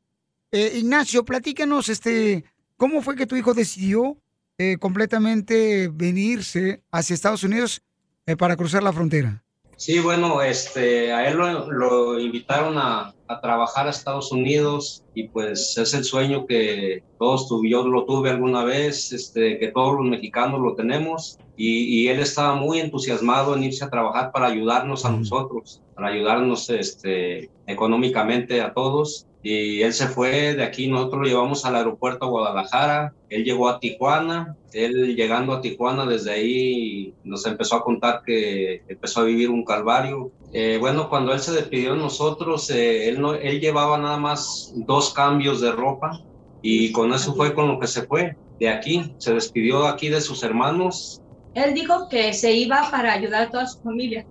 Eh, 0.52 0.78
Ignacio, 0.78 1.24
platícanos, 1.24 1.88
este, 1.88 2.44
¿cómo 2.76 3.02
fue 3.02 3.16
que 3.16 3.26
tu 3.26 3.36
hijo 3.36 3.52
decidió 3.52 4.16
eh, 4.56 4.78
completamente 4.78 5.88
venirse 5.92 6.82
hacia 6.90 7.14
Estados 7.14 7.42
Unidos 7.42 7.82
eh, 8.26 8.36
para 8.36 8.56
cruzar 8.56 8.82
la 8.82 8.92
frontera? 8.92 9.42
Sí, 9.78 10.00
bueno, 10.00 10.42
este, 10.42 11.12
a 11.12 11.28
él 11.28 11.36
lo, 11.36 11.70
lo 11.70 12.18
invitaron 12.18 12.76
a, 12.78 13.14
a 13.28 13.40
trabajar 13.40 13.86
a 13.86 13.90
Estados 13.90 14.32
Unidos 14.32 15.04
y 15.14 15.28
pues 15.28 15.78
es 15.78 15.94
el 15.94 16.02
sueño 16.02 16.46
que 16.46 17.04
todos 17.16 17.46
tuve, 17.46 17.70
yo 17.70 17.86
lo 17.86 18.04
tuve 18.04 18.28
alguna 18.30 18.64
vez, 18.64 19.12
este, 19.12 19.56
que 19.60 19.68
todos 19.68 19.94
los 19.94 20.04
mexicanos 20.04 20.60
lo 20.60 20.74
tenemos 20.74 21.38
y, 21.56 21.84
y 21.84 22.08
él 22.08 22.18
estaba 22.18 22.56
muy 22.56 22.80
entusiasmado 22.80 23.54
en 23.54 23.62
irse 23.62 23.84
a 23.84 23.88
trabajar 23.88 24.32
para 24.32 24.48
ayudarnos 24.48 25.04
a 25.04 25.12
nosotros, 25.12 25.80
para 25.94 26.08
ayudarnos 26.08 26.68
este, 26.70 27.48
económicamente 27.68 28.60
a 28.60 28.74
todos. 28.74 29.27
Y 29.42 29.82
él 29.82 29.92
se 29.92 30.08
fue 30.08 30.54
de 30.54 30.64
aquí, 30.64 30.88
nosotros 30.88 31.22
lo 31.22 31.28
llevamos 31.28 31.64
al 31.64 31.76
aeropuerto 31.76 32.24
a 32.24 32.28
Guadalajara, 32.28 33.14
él 33.28 33.44
llegó 33.44 33.68
a 33.68 33.78
Tijuana, 33.78 34.56
él 34.72 35.14
llegando 35.14 35.52
a 35.52 35.60
Tijuana 35.60 36.06
desde 36.06 36.32
ahí 36.32 37.14
nos 37.24 37.46
empezó 37.46 37.76
a 37.76 37.84
contar 37.84 38.22
que 38.26 38.82
empezó 38.88 39.20
a 39.20 39.24
vivir 39.24 39.48
un 39.50 39.64
calvario. 39.64 40.32
Eh, 40.52 40.78
bueno, 40.80 41.08
cuando 41.08 41.32
él 41.32 41.40
se 41.40 41.52
despidió 41.52 41.94
de 41.94 42.00
nosotros, 42.00 42.68
eh, 42.70 43.08
él, 43.08 43.20
no, 43.20 43.34
él 43.34 43.60
llevaba 43.60 43.96
nada 43.96 44.16
más 44.16 44.72
dos 44.74 45.12
cambios 45.14 45.60
de 45.60 45.72
ropa 45.72 46.20
y 46.60 46.90
con 46.92 47.12
eso 47.12 47.34
fue 47.34 47.54
con 47.54 47.68
lo 47.68 47.78
que 47.78 47.86
se 47.86 48.02
fue 48.02 48.36
de 48.58 48.68
aquí, 48.68 49.14
se 49.18 49.34
despidió 49.34 49.86
aquí 49.86 50.08
de 50.08 50.20
sus 50.20 50.42
hermanos. 50.42 51.22
Él 51.54 51.74
dijo 51.74 52.08
que 52.08 52.32
se 52.32 52.52
iba 52.52 52.88
para 52.90 53.12
ayudar 53.12 53.44
a 53.44 53.50
toda 53.50 53.66
su 53.66 53.80
familia, 53.80 54.26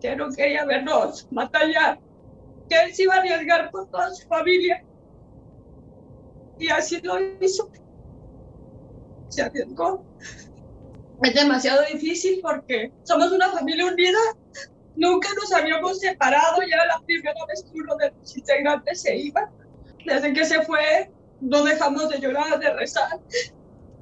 que 0.00 0.16
no 0.16 0.30
quería 0.30 0.64
vernos 0.64 1.26
batallar, 1.30 1.98
que 2.68 2.76
él 2.82 2.94
se 2.94 3.04
iba 3.04 3.14
a 3.14 3.18
arriesgar 3.18 3.70
por 3.70 3.88
toda 3.90 4.12
su 4.14 4.26
familia. 4.26 4.84
Y 6.58 6.68
así 6.68 7.00
lo 7.02 7.18
hizo. 7.40 7.70
Se 9.28 9.42
arriesgó. 9.42 10.04
Es 11.22 11.34
demasiado 11.34 11.82
difícil 11.92 12.40
porque 12.42 12.92
somos 13.04 13.32
una 13.32 13.50
familia 13.50 13.86
unida. 13.86 14.18
Nunca 14.96 15.28
nos 15.34 15.52
habíamos 15.52 15.98
separado, 15.98 16.62
ya 16.62 16.76
era 16.76 16.86
la 16.86 17.00
primera 17.04 17.44
vez 17.48 17.64
que 17.64 17.80
uno 17.80 17.96
de 17.96 18.10
los 18.10 18.36
integrantes 18.36 19.02
se 19.02 19.16
iba. 19.16 19.50
Desde 20.04 20.32
que 20.32 20.44
se 20.44 20.62
fue, 20.62 21.10
no 21.40 21.64
dejamos 21.64 22.08
de 22.08 22.20
llorar, 22.20 22.58
de 22.58 22.72
rezar. 22.74 23.20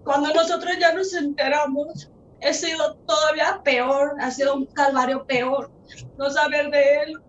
Cuando 0.04 0.32
nosotros 0.32 0.72
ya 0.78 0.92
nos 0.92 1.14
enteramos, 1.14 2.10
ha 2.46 2.52
sido 2.52 2.94
todavía 3.06 3.60
peor, 3.64 4.14
ha 4.20 4.30
sido 4.30 4.54
un 4.54 4.66
calvario 4.66 5.24
peor 5.24 5.70
no 6.18 6.30
saber 6.30 6.70
de 6.70 7.02
él. 7.02 7.22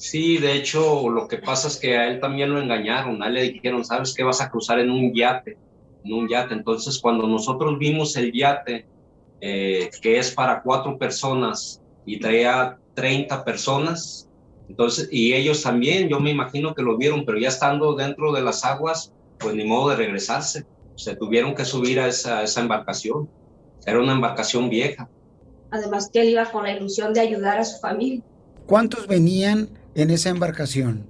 Sí, 0.00 0.38
de 0.38 0.54
hecho, 0.54 1.10
lo 1.10 1.28
que 1.28 1.36
pasa 1.36 1.68
es 1.68 1.76
que 1.76 1.98
a 1.98 2.08
él 2.08 2.20
también 2.20 2.50
lo 2.50 2.58
engañaron. 2.58 3.22
A 3.22 3.26
él 3.26 3.34
le 3.34 3.42
dijeron, 3.52 3.84
¿sabes 3.84 4.14
qué? 4.14 4.22
Vas 4.24 4.40
a 4.40 4.50
cruzar 4.50 4.78
en 4.78 4.90
un 4.90 5.12
yate, 5.12 5.58
en 6.02 6.14
un 6.14 6.26
yate. 6.26 6.54
Entonces, 6.54 6.98
cuando 6.98 7.28
nosotros 7.28 7.78
vimos 7.78 8.16
el 8.16 8.32
yate, 8.32 8.86
eh, 9.42 9.90
que 10.00 10.18
es 10.18 10.30
para 10.30 10.62
cuatro 10.62 10.96
personas 10.96 11.82
y 12.06 12.18
traía 12.18 12.78
30 12.94 13.44
personas, 13.44 14.26
entonces, 14.70 15.06
y 15.12 15.34
ellos 15.34 15.62
también, 15.62 16.08
yo 16.08 16.18
me 16.18 16.30
imagino 16.30 16.74
que 16.74 16.82
lo 16.82 16.96
vieron, 16.96 17.26
pero 17.26 17.38
ya 17.38 17.48
estando 17.48 17.94
dentro 17.94 18.32
de 18.32 18.40
las 18.40 18.64
aguas, 18.64 19.12
pues 19.38 19.54
ni 19.54 19.64
modo 19.64 19.90
de 19.90 19.96
regresarse. 19.96 20.64
Se 20.96 21.14
tuvieron 21.14 21.54
que 21.54 21.66
subir 21.66 22.00
a 22.00 22.08
esa, 22.08 22.38
a 22.38 22.44
esa 22.44 22.62
embarcación. 22.62 23.28
Era 23.84 24.00
una 24.00 24.12
embarcación 24.12 24.70
vieja. 24.70 25.10
Además 25.70 26.08
que 26.10 26.22
él 26.22 26.30
iba 26.30 26.50
con 26.50 26.62
la 26.62 26.72
ilusión 26.72 27.12
de 27.12 27.20
ayudar 27.20 27.58
a 27.58 27.66
su 27.66 27.78
familia. 27.80 28.22
¿Cuántos 28.64 29.06
venían 29.06 29.68
en 29.94 30.10
esa 30.10 30.30
embarcación? 30.30 31.06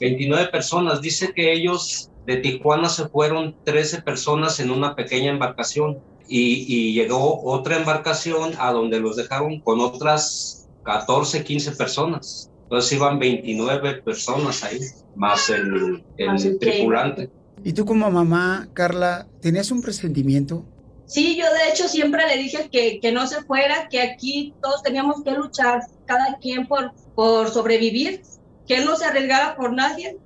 29 0.00 0.48
personas. 0.48 1.00
Dice 1.00 1.32
que 1.34 1.52
ellos 1.52 2.10
de 2.26 2.36
Tijuana 2.38 2.88
se 2.88 3.08
fueron 3.08 3.56
13 3.64 4.02
personas 4.02 4.60
en 4.60 4.70
una 4.70 4.94
pequeña 4.94 5.30
embarcación 5.30 5.98
y, 6.28 6.66
y 6.68 6.92
llegó 6.92 7.42
otra 7.44 7.76
embarcación 7.76 8.52
a 8.58 8.72
donde 8.72 9.00
los 9.00 9.16
dejaron 9.16 9.60
con 9.60 9.80
otras 9.80 10.68
14, 10.84 11.44
15 11.44 11.72
personas. 11.72 12.50
Entonces 12.64 12.92
iban 12.92 13.18
29 13.18 14.02
personas 14.02 14.64
ahí, 14.64 14.80
más 15.14 15.50
el, 15.50 16.02
el 16.16 16.58
tripulante. 16.58 17.30
¿Y 17.62 17.72
tú 17.72 17.84
como 17.84 18.10
mamá, 18.10 18.68
Carla, 18.74 19.28
tenías 19.40 19.70
un 19.70 19.82
presentimiento? 19.82 20.64
Sí, 21.06 21.36
yo 21.36 21.44
de 21.52 21.70
hecho 21.70 21.88
siempre 21.88 22.26
le 22.26 22.36
dije 22.36 22.68
que, 22.68 22.98
que 22.98 23.12
no 23.12 23.26
se 23.26 23.42
fuera, 23.44 23.88
que 23.88 24.00
aquí 24.00 24.54
todos 24.60 24.82
teníamos 24.82 25.22
que 25.22 25.30
luchar, 25.30 25.82
cada 26.04 26.36
quien 26.38 26.66
por, 26.66 26.92
por 27.14 27.48
sobrevivir, 27.48 28.22
que 28.66 28.84
no 28.84 28.96
se 28.96 29.04
arriesgara 29.04 29.56
por 29.56 29.72
nadie, 29.72 30.18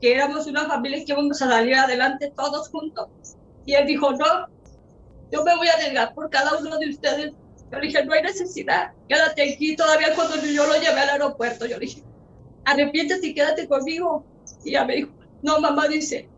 que 0.00 0.14
éramos 0.14 0.46
una 0.46 0.66
familia 0.66 1.04
que 1.04 1.12
íbamos 1.12 1.40
a 1.42 1.48
salir 1.48 1.74
adelante 1.74 2.32
todos 2.34 2.68
juntos. 2.70 3.08
Y 3.66 3.74
él 3.74 3.86
dijo, 3.86 4.12
no, 4.12 4.48
yo 5.30 5.44
me 5.44 5.54
voy 5.56 5.68
a 5.68 5.74
arriesgar 5.74 6.14
por 6.14 6.30
cada 6.30 6.56
uno 6.58 6.78
de 6.78 6.90
ustedes. 6.90 7.32
Yo 7.70 7.78
le 7.78 7.86
dije, 7.86 8.04
no 8.04 8.14
hay 8.14 8.22
necesidad, 8.22 8.92
quédate 9.08 9.54
aquí. 9.54 9.76
Todavía 9.76 10.14
cuando 10.14 10.36
yo 10.36 10.66
lo 10.66 10.74
llevé 10.74 11.00
al 11.00 11.10
aeropuerto, 11.10 11.66
yo 11.66 11.78
le 11.78 11.86
dije, 11.86 12.02
arrepiéntete 12.64 13.26
y 13.26 13.34
quédate 13.34 13.68
conmigo. 13.68 14.24
Y 14.64 14.70
ella 14.70 14.84
me 14.84 14.96
dijo, 14.96 15.10
no, 15.42 15.60
mamá 15.60 15.88
dice, 15.88 16.28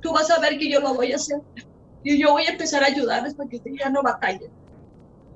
tú 0.00 0.12
vas 0.12 0.30
a 0.30 0.40
ver 0.40 0.58
que 0.58 0.68
yo 0.68 0.80
lo 0.80 0.94
voy 0.94 1.12
a 1.12 1.16
hacer. 1.16 1.40
Y 2.02 2.18
yo 2.18 2.32
voy 2.32 2.44
a 2.44 2.50
empezar 2.50 2.82
a 2.82 2.86
ayudarles 2.86 3.34
para 3.34 3.48
que 3.48 3.56
ustedes 3.56 3.78
ya 3.80 3.90
no 3.90 4.02
batallen. 4.02 4.50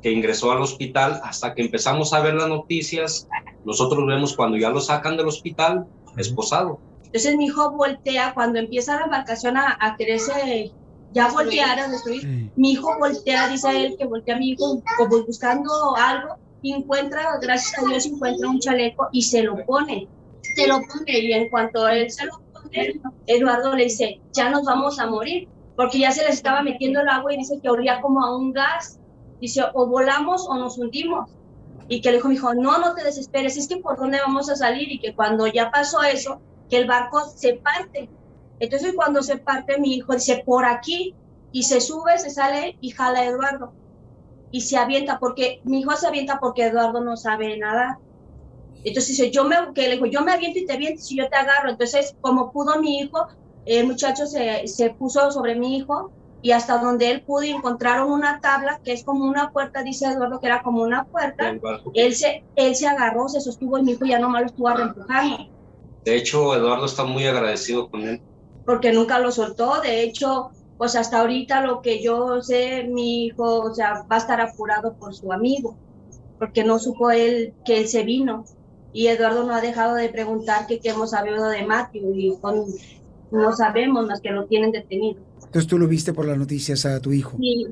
que 0.03 0.11
ingresó 0.13 0.53
al 0.53 0.61
hospital 0.61 1.21
hasta 1.25 1.55
que 1.55 1.63
empezamos 1.63 2.13
a 2.13 2.21
ver 2.21 2.35
las 2.35 2.49
noticias. 2.49 3.27
Nosotros 3.65 4.07
vemos 4.07 4.37
cuando 4.37 4.59
ya 4.59 4.69
lo 4.69 4.81
sacan 4.81 5.17
del 5.17 5.29
hospital, 5.29 5.87
esposado. 6.19 6.79
Entonces 7.07 7.37
mi 7.37 7.47
hijo 7.47 7.71
voltea, 7.73 8.35
cuando 8.35 8.59
empieza 8.59 8.97
la 8.97 9.05
embarcación 9.05 9.57
a, 9.57 9.79
a 9.81 9.97
quererse 9.97 10.73
ya 11.13 11.29
voltear 11.29 11.79
a 11.79 11.89
destruir, 11.89 12.51
mi 12.57 12.73
hijo 12.73 12.99
voltea, 12.99 13.49
dice 13.49 13.71
él 13.71 13.97
que 13.99 14.05
voltea 14.05 14.35
a 14.37 14.39
mi 14.39 14.51
hijo 14.51 14.83
como 14.99 15.25
buscando 15.25 15.71
algo 15.97 16.37
y 16.61 16.73
encuentra, 16.75 17.39
gracias 17.41 17.79
a 17.83 17.87
Dios, 17.87 18.05
encuentra 18.05 18.49
un 18.49 18.59
chaleco 18.59 19.09
y 19.13 19.23
se 19.23 19.43
lo 19.43 19.65
pone. 19.65 20.09
Se 20.57 20.67
lo 20.67 20.81
pone 20.83 21.19
y 21.19 21.33
en 21.33 21.49
cuanto 21.49 21.89
él 21.89 22.11
se 22.11 22.27
lo 22.27 22.41
pone, 22.53 23.01
Eduardo 23.27 23.75
le 23.75 23.85
dice, 23.85 24.21
ya 24.33 24.51
nos 24.51 24.65
vamos 24.65 24.99
a 24.99 25.07
morir, 25.07 25.49
porque 25.77 25.99
ya 25.99 26.13
se 26.13 26.25
les 26.25 26.37
estaba 26.37 26.63
metiendo 26.63 27.01
el 27.01 27.09
agua 27.09 27.35
y 27.35 27.39
dice 27.39 27.59
que 27.61 27.69
olía 27.69 28.01
como 28.01 28.25
a 28.25 28.37
un 28.37 28.53
gas. 28.53 28.99
Dice, 29.41 29.63
o 29.75 29.87
volamos 29.87 30.47
o 30.49 30.55
nos 30.57 30.79
hundimos. 30.79 31.31
Y 31.89 32.01
que 32.01 32.11
el 32.11 32.17
hijo 32.17 32.29
me 32.29 32.35
dijo, 32.35 32.55
no, 32.55 32.79
no 32.79 32.95
te 32.95 33.05
desesperes, 33.05 33.57
es 33.57 33.69
que 33.69 33.77
por 33.77 33.99
dónde 33.99 34.19
vamos 34.19 34.49
a 34.49 34.57
salir 34.57 34.91
y 34.91 34.99
que 34.99 35.15
cuando 35.15 35.47
ya 35.47 35.71
pasó 35.71 36.03
eso, 36.03 36.41
que 36.71 36.79
el 36.79 36.87
barco 36.87 37.29
se 37.29 37.55
parte. 37.55 38.09
Entonces 38.59 38.95
cuando 38.95 39.23
se 39.23 39.37
parte 39.37 39.79
mi 39.79 39.97
hijo 39.97 40.15
dice, 40.15 40.43
por 40.47 40.65
aquí, 40.65 41.15
y 41.53 41.63
se 41.63 41.81
sube, 41.81 42.19
se 42.19 42.31
sale 42.31 42.77
y 42.81 42.91
jala 42.91 43.21
a 43.21 43.27
Eduardo. 43.27 43.73
Y 44.51 44.63
se 44.63 44.77
avienta, 44.77 45.19
porque 45.19 45.61
mi 45.65 45.81
hijo 45.81 45.95
se 45.97 46.07
avienta 46.07 46.39
porque 46.41 46.67
Eduardo 46.67 47.01
no 47.01 47.17
sabe 47.17 47.57
nada. 47.59 47.99
Entonces 48.85 49.17
dice, 49.17 49.31
yo 49.31 49.45
me, 49.45 49.57
que 49.75 49.89
le 49.89 49.95
dijo, 49.95 50.07
yo 50.07 50.23
me 50.23 50.33
aviento 50.33 50.59
y 50.59 50.67
te 50.67 50.73
aviento 50.73 51.03
y 51.09 51.17
yo 51.17 51.29
te 51.29 51.37
agarro. 51.37 51.71
Entonces, 51.71 52.17
como 52.21 52.51
pudo 52.51 52.81
mi 52.81 52.99
hijo, 52.99 53.29
el 53.67 53.87
muchacho 53.87 54.27
se, 54.27 54.67
se 54.67 54.91
puso 54.91 55.31
sobre 55.31 55.55
mi 55.55 55.77
hijo 55.77 56.11
y 56.45 56.53
hasta 56.53 56.77
donde 56.77 57.11
él 57.11 57.23
pudo 57.23 57.45
encontraron 57.45 58.11
una 58.11 58.39
tabla 58.41 58.79
que 58.85 58.93
es 58.93 59.03
como 59.03 59.25
una 59.25 59.51
puerta, 59.51 59.83
dice 59.83 60.07
Eduardo 60.07 60.41
que 60.41 60.47
era 60.47 60.63
como 60.63 60.83
una 60.83 61.05
puerta. 61.05 61.55
Él 61.95 62.15
se, 62.15 62.45
él 62.55 62.77
se 62.77 62.87
agarró, 62.87 63.29
se 63.29 63.41
sostuvo 63.41 63.79
y 63.79 63.83
mi 63.83 63.93
hijo 63.93 64.05
ya 64.05 64.19
nomás 64.19 64.43
lo 64.43 64.47
estuvo 64.49 64.69
reempujando. 64.69 65.49
De 66.05 66.17
hecho, 66.17 66.55
Eduardo 66.55 66.85
está 66.85 67.05
muy 67.05 67.27
agradecido 67.27 67.89
con 67.89 68.03
él. 68.03 68.21
Porque 68.67 68.93
nunca 68.93 69.19
lo 69.21 69.33
soltó. 69.33 69.81
De 69.81 70.03
hecho, 70.03 70.51
pues 70.77 70.97
hasta 70.97 71.21
ahorita 71.21 71.63
lo 71.63 71.81
que 71.81 72.03
yo 72.03 72.43
sé, 72.43 72.85
mi 72.85 73.25
hijo, 73.25 73.63
o 73.63 73.75
sea, 73.75 74.05
va 74.11 74.17
a 74.17 74.19
estar 74.19 74.41
apurado 74.43 74.93
por 74.95 75.15
su 75.15 75.33
amigo, 75.33 75.77
porque 76.39 76.63
no 76.63 76.79
supo 76.79 77.11
él 77.11 77.55
que 77.65 77.79
él 77.79 77.89
se 77.89 78.03
vino. 78.03 78.45
Y 78.93 79.07
Eduardo 79.07 79.45
no 79.45 79.55
ha 79.55 79.63
dejado 79.63 79.95
de 79.95 80.11
preguntar 80.11 80.67
que 80.67 80.79
qué 80.79 80.91
hemos 80.91 81.13
sabido 81.13 81.49
de 81.49 81.65
Matthew 81.65 82.15
y 82.15 82.37
con, 82.37 82.67
no 83.35 83.53
sabemos 83.53 84.07
más 84.07 84.21
que 84.21 84.31
lo 84.31 84.47
tienen 84.47 84.73
detenido. 84.73 85.21
Entonces 85.37 85.67
tú 85.67 85.79
lo 85.79 85.87
viste 85.87 86.13
por 86.13 86.27
las 86.27 86.39
noticias 86.39 86.85
a 86.87 87.01
tu 87.01 87.13
hijo. 87.13 87.37
Y 87.41 87.69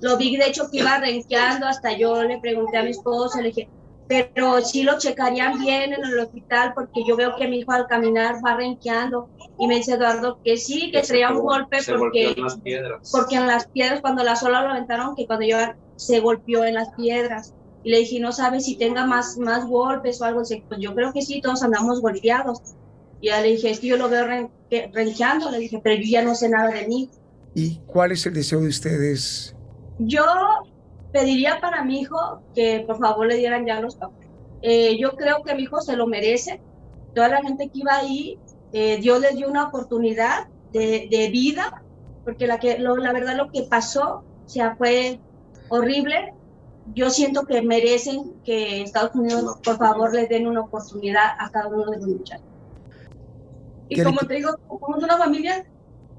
lo 0.00 0.16
vi, 0.16 0.36
de 0.36 0.46
hecho, 0.46 0.70
que 0.70 0.78
iba 0.78 0.98
renqueando, 0.98 1.66
hasta 1.66 1.96
yo 1.96 2.22
le 2.22 2.38
pregunté 2.38 2.78
a 2.78 2.82
mi 2.82 2.90
esposa, 2.90 3.40
le 3.40 3.48
dije, 3.48 3.68
pero 4.08 4.60
sí 4.62 4.82
lo 4.82 4.98
checarían 4.98 5.60
bien 5.60 5.92
en 5.92 6.04
el 6.04 6.18
hospital 6.18 6.72
porque 6.74 7.04
yo 7.06 7.16
veo 7.16 7.36
que 7.36 7.46
mi 7.46 7.58
hijo 7.60 7.70
al 7.72 7.86
caminar 7.86 8.36
va 8.44 8.56
renqueando 8.56 9.28
y 9.56 9.68
me 9.68 9.76
dice 9.76 9.94
Eduardo 9.94 10.40
que 10.42 10.56
sí, 10.56 10.90
que 10.90 11.02
traía 11.02 11.30
un 11.30 11.40
golpe 11.42 11.80
Se 11.80 11.94
porque, 11.94 12.32
en 12.32 12.42
las 12.42 12.56
piedras. 12.58 13.10
porque 13.12 13.36
en 13.36 13.46
las 13.46 13.68
piedras, 13.68 14.00
cuando 14.00 14.24
la 14.24 14.34
sola 14.34 14.62
lo 14.62 14.70
aventaron, 14.70 15.14
que 15.14 15.26
cuando 15.26 15.46
yo 15.46 15.58
se 15.96 16.18
golpeó 16.20 16.64
en 16.64 16.74
las 16.74 16.88
piedras. 16.94 17.54
Y 17.84 17.90
le 17.90 17.98
dije, 17.98 18.18
no 18.18 18.32
sabes 18.32 18.64
si 18.64 18.76
tenga 18.76 19.06
más, 19.06 19.38
más 19.38 19.66
golpes 19.66 20.20
o 20.20 20.24
algo. 20.24 20.40
Dice, 20.40 20.64
pues 20.68 20.80
yo 20.80 20.94
creo 20.94 21.12
que 21.12 21.22
sí, 21.22 21.40
todos 21.40 21.62
andamos 21.62 22.00
golpeados. 22.00 22.60
Y 23.20 23.28
ya 23.28 23.40
le 23.40 23.48
dije, 23.48 23.70
es 23.70 23.80
que 23.80 23.88
yo 23.88 23.96
lo 23.96 24.08
veo 24.08 24.26
renque- 24.26 24.90
renqueando. 24.92 25.50
Le 25.50 25.58
dije, 25.58 25.80
pero 25.82 25.96
yo 25.96 26.08
ya 26.08 26.22
no 26.22 26.34
sé 26.34 26.48
nada 26.48 26.70
de 26.70 26.86
mí. 26.88 27.10
¿Y 27.54 27.76
cuál 27.86 28.12
es 28.12 28.24
el 28.26 28.34
deseo 28.34 28.60
de 28.60 28.68
ustedes? 28.68 29.54
Yo 29.98 30.24
pediría 31.12 31.60
para 31.60 31.84
mi 31.84 32.00
hijo 32.00 32.40
que 32.54 32.84
por 32.86 32.98
favor 32.98 33.26
le 33.26 33.36
dieran 33.36 33.66
ya 33.66 33.80
los 33.80 33.96
papeles. 33.96 34.28
Eh, 34.62 34.96
yo 34.98 35.12
creo 35.16 35.42
que 35.42 35.54
mi 35.54 35.62
hijo 35.64 35.80
se 35.80 35.96
lo 35.96 36.06
merece. 36.06 36.60
Toda 37.14 37.28
la 37.28 37.42
gente 37.42 37.68
que 37.68 37.78
iba 37.80 37.96
ahí, 37.96 38.38
eh, 38.72 38.98
Dios 39.00 39.20
les 39.20 39.36
dio 39.36 39.48
una 39.48 39.66
oportunidad 39.68 40.46
de, 40.72 41.08
de 41.10 41.28
vida, 41.30 41.82
porque 42.24 42.46
la, 42.46 42.58
que, 42.58 42.78
lo- 42.78 42.96
la 42.96 43.12
verdad 43.12 43.36
lo 43.36 43.50
que 43.50 43.62
pasó, 43.64 44.22
o 44.46 44.48
sea, 44.48 44.76
fue 44.76 45.18
horrible. 45.68 46.34
Yo 46.94 47.10
siento 47.10 47.44
que 47.46 47.62
merecen 47.62 48.34
que 48.44 48.82
Estados 48.82 49.14
Unidos, 49.14 49.58
por 49.64 49.76
favor, 49.78 50.14
les 50.14 50.28
den 50.28 50.46
una 50.46 50.60
oportunidad 50.62 51.30
a 51.38 51.50
cada 51.50 51.68
uno 51.68 51.90
de 51.90 51.98
los 51.98 52.06
muchachos. 52.06 52.44
Y 53.90 53.96
¿Qué 53.96 54.04
le- 54.04 54.06
como 54.06 54.20
te 54.20 54.36
digo, 54.36 54.50
somos 54.68 55.04
una 55.04 55.18
familia 55.18 55.64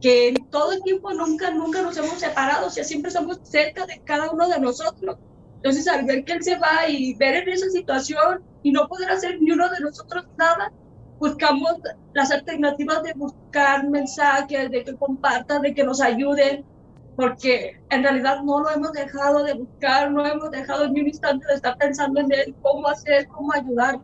que 0.02 0.30
en 0.30 0.49
todo 0.49 0.73
el 0.73 0.84
tiempo 0.84 1.14
nunca, 1.14 1.52
nunca 1.52 1.81
nos 1.84 1.98
hemos 1.98 2.19
separado, 2.19 2.68
o 2.68 2.72
sea, 2.72 2.84
siempre 2.85 3.10
estamos 3.10 3.39
cerca 3.43 3.85
de 3.88 4.02
cada 4.06 4.31
uno 4.31 4.49
de 4.49 4.60
nosotros. 4.60 5.18
Entonces, 5.61 5.88
al 5.88 6.06
ver 6.06 6.26
que 6.26 6.34
él 6.34 6.43
se 6.43 6.57
va 6.60 6.88
y 6.89 7.15
ver 7.18 7.35
en 7.38 7.49
esa 7.49 7.69
situación 7.69 8.43
y 8.64 8.72
no 8.73 8.88
poder 8.88 9.11
hacer 9.11 9.38
ni 9.41 9.52
uno 9.52 9.69
de 9.69 9.80
nosotros 9.81 10.26
nada, 10.38 10.73
buscamos 11.19 11.73
las 12.14 12.31
alternativas 12.31 13.03
de 13.03 13.14
buscar 13.15 13.89
mensajes, 13.89 14.72
de 14.72 14.84
que 14.84 14.98
compartan, 14.98 15.64
de 15.64 15.73
que 15.76 15.84
nos 15.85 16.02
ayuden, 16.02 16.65
porque 17.15 17.72
en 17.89 18.03
realidad 18.03 18.43
no 18.43 18.61
lo 18.61 18.72
hemos 18.72 18.91
dejado 18.93 19.43
de 19.43 19.53
buscar, 19.56 20.11
no 20.11 20.26
hemos 20.27 20.52
dejado 20.52 20.89
ni 20.89 21.02
un 21.02 21.07
instante 21.10 21.45
de 21.49 21.56
estar 21.56 21.77
pensando 21.77 22.22
en 22.22 22.31
él, 22.31 22.57
cómo 22.61 22.88
hacer, 22.89 23.27
cómo 23.30 23.53
ayudar. 23.53 24.02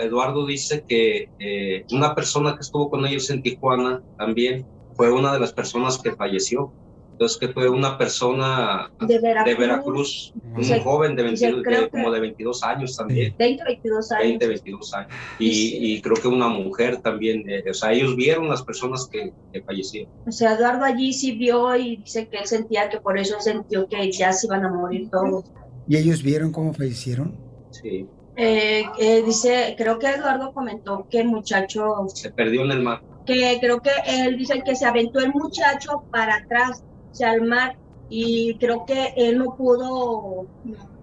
Eduardo 0.00 0.46
dice 0.46 0.84
que 0.86 1.28
eh, 1.38 1.84
una 1.92 2.14
persona 2.14 2.54
que 2.54 2.60
estuvo 2.60 2.90
con 2.90 3.06
ellos 3.06 3.28
en 3.30 3.42
Tijuana 3.42 4.02
también 4.18 4.66
fue 4.94 5.12
una 5.12 5.32
de 5.32 5.40
las 5.40 5.52
personas 5.52 5.98
que 5.98 6.12
falleció. 6.12 6.72
Entonces, 7.12 7.38
que 7.38 7.48
fue 7.48 7.66
una 7.70 7.96
persona 7.96 8.90
De 9.00 9.18
Veracruz. 9.18 9.56
Veracruz, 9.58 10.32
un 10.54 10.80
joven 10.82 11.16
de, 11.16 11.22
dice, 11.30 11.46
22 11.46 11.64
creo 11.64 11.80
de- 11.80 11.84
que- 11.86 11.90
como 11.90 12.10
de 12.12 12.20
22 12.20 12.62
años 12.62 12.94
también. 12.94 13.34
20, 13.38 13.64
22 13.64 14.12
años. 14.12 14.22
20, 14.28 14.46
22 14.48 14.94
años. 14.94 15.12
Y, 15.38 15.94
y 15.94 16.02
creo 16.02 16.16
que 16.16 16.28
una 16.28 16.48
mujer 16.48 16.98
también. 16.98 17.48
eh, 17.48 17.64
o 17.70 17.72
sea, 17.72 17.92
ellos 17.94 18.16
vieron 18.16 18.48
las 18.50 18.62
personas 18.62 19.08
que, 19.10 19.32
que 19.50 19.62
fallecieron. 19.62 20.12
O 20.26 20.30
sea, 20.30 20.56
Eduardo 20.56 20.84
allí 20.84 21.14
sí 21.14 21.32
vio 21.32 21.74
y 21.74 21.96
dice 21.96 22.28
que 22.28 22.36
él 22.36 22.46
sentía 22.46 22.90
que 22.90 23.00
por 23.00 23.16
eso 23.18 23.40
sintió 23.40 23.88
que 23.88 24.12
ya 24.12 24.34
se 24.34 24.46
iban 24.46 24.66
a 24.66 24.68
morir 24.70 25.08
todos. 25.10 25.46
¿Y 25.88 25.96
ellos 25.96 26.22
vieron 26.22 26.52
cómo 26.52 26.74
fallecieron? 26.74 27.34
Sí. 27.70 28.06
Eh, 28.38 28.84
eh, 28.98 29.22
dice, 29.22 29.74
creo 29.78 29.98
que 29.98 30.08
Eduardo 30.08 30.52
comentó 30.52 31.06
que 31.10 31.20
el 31.20 31.28
muchacho, 31.28 32.06
Se 32.12 32.30
perdió 32.30 32.64
en 32.64 32.70
el 32.70 32.82
mar. 32.82 33.00
que 33.24 33.56
creo 33.60 33.80
que 33.80 33.90
él 34.06 34.36
dice 34.36 34.62
que 34.62 34.76
se 34.76 34.84
aventó 34.84 35.20
el 35.20 35.32
muchacho 35.32 36.04
para 36.10 36.36
atrás, 36.36 36.84
o 37.12 37.14
sea, 37.14 37.30
al 37.30 37.42
mar, 37.42 37.76
y 38.10 38.56
creo 38.58 38.84
que 38.84 39.14
él 39.16 39.38
no 39.38 39.56
pudo 39.56 40.46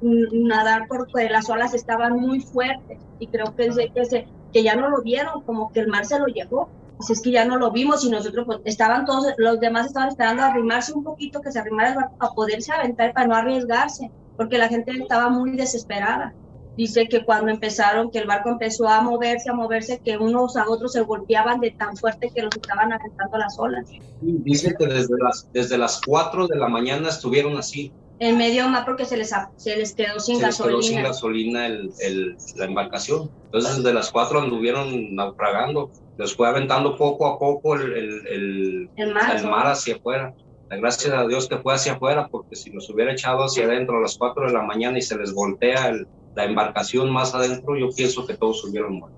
nadar 0.01 0.85
porque 0.87 1.27
las 1.27 1.49
olas 1.49 1.73
estaban 1.73 2.19
muy 2.19 2.39
fuertes, 2.39 2.99
y 3.17 3.25
creo 3.27 3.55
que, 3.55 3.69
que, 3.93 4.05
se, 4.05 4.27
que 4.53 4.63
ya 4.63 4.75
no 4.75 4.89
lo 4.89 5.01
vieron, 5.01 5.41
como 5.41 5.71
que 5.73 5.79
el 5.79 5.87
mar 5.87 6.05
se 6.05 6.19
lo 6.19 6.27
llevó. 6.27 6.69
Dice, 6.99 7.13
es 7.13 7.21
que 7.21 7.31
ya 7.31 7.45
no 7.45 7.57
lo 7.57 7.71
vimos 7.71 8.05
y 8.05 8.11
nosotros 8.11 8.45
pues, 8.45 8.59
estaban 8.65 9.05
todos, 9.05 9.33
los 9.37 9.59
demás 9.59 9.87
estaban 9.87 10.09
esperando 10.09 10.43
arrimarse 10.43 10.93
un 10.93 11.03
poquito, 11.03 11.41
que 11.41 11.51
se 11.51 11.57
arrimara 11.57 11.89
el 11.89 11.95
barco 11.95 12.15
para 12.17 12.33
poderse 12.33 12.71
aventar, 12.71 13.11
para 13.13 13.25
no 13.25 13.35
arriesgarse, 13.35 14.11
porque 14.37 14.59
la 14.59 14.67
gente 14.67 14.91
estaba 14.91 15.29
muy 15.29 15.57
desesperada. 15.57 16.35
Dice 16.75 17.07
que 17.07 17.23
cuando 17.23 17.51
empezaron, 17.51 18.09
que 18.09 18.19
el 18.19 18.27
barco 18.27 18.49
empezó 18.49 18.87
a 18.87 19.01
moverse, 19.01 19.49
a 19.49 19.53
moverse, 19.53 19.99
que 20.03 20.17
unos 20.17 20.57
a 20.57 20.67
otros 20.67 20.93
se 20.93 21.01
golpeaban 21.01 21.59
de 21.59 21.71
tan 21.71 21.95
fuerte 21.97 22.31
que 22.33 22.41
los 22.41 22.55
estaban 22.55 22.91
aventando 22.91 23.37
las 23.37 23.57
olas. 23.59 23.87
Dice 24.21 24.73
que 24.77 24.87
desde 24.87 25.13
las, 25.23 25.47
desde 25.53 25.77
las 25.77 26.01
4 26.05 26.47
de 26.47 26.57
la 26.57 26.67
mañana 26.67 27.09
estuvieron 27.09 27.57
así. 27.57 27.91
En 28.19 28.37
medio 28.37 28.67
mar 28.69 28.85
porque 28.85 29.05
se 29.05 29.17
les, 29.17 29.31
se 29.57 29.75
les 29.75 29.93
quedó 29.93 30.19
sin 30.19 30.39
se 30.39 30.45
les 30.47 30.57
quedó 30.57 30.65
gasolina. 30.77 30.83
sin 30.95 31.03
gasolina 31.03 31.65
el, 31.67 31.91
el- 31.99 32.37
la 32.55 32.65
embarcación. 32.65 33.29
Entonces, 33.45 33.77
desde 33.77 33.93
las 33.93 34.11
4 34.11 34.39
anduvieron 34.41 35.13
naufragando. 35.15 35.91
Les 36.17 36.33
fue 36.35 36.47
aventando 36.47 36.95
poco 36.95 37.27
a 37.27 37.37
poco 37.39 37.75
el, 37.75 37.91
el, 38.27 38.89
mar, 39.13 39.43
mar 39.45 39.67
hacia 39.67 39.95
afuera. 39.95 40.33
Gracias 40.69 41.13
a 41.13 41.27
Dios 41.27 41.47
que 41.47 41.57
fue 41.57 41.73
hacia 41.73 41.93
afuera, 41.93 42.27
porque 42.31 42.55
si 42.55 42.71
los 42.71 42.89
hubiera 42.89 43.11
echado 43.11 43.43
hacia 43.43 43.65
adentro 43.65 43.97
a 43.97 44.01
las 44.01 44.17
4 44.17 44.47
de 44.47 44.53
la 44.53 44.61
mañana 44.63 44.97
y 44.97 45.01
se 45.03 45.17
les 45.17 45.33
voltea 45.33 45.89
el- 45.89 46.07
la 46.35 46.45
embarcación 46.45 47.11
más 47.11 47.33
adentro, 47.33 47.77
yo 47.77 47.89
pienso 47.95 48.25
que 48.25 48.35
todos 48.35 48.63
hubieran 48.65 48.93
muerto. 48.93 49.17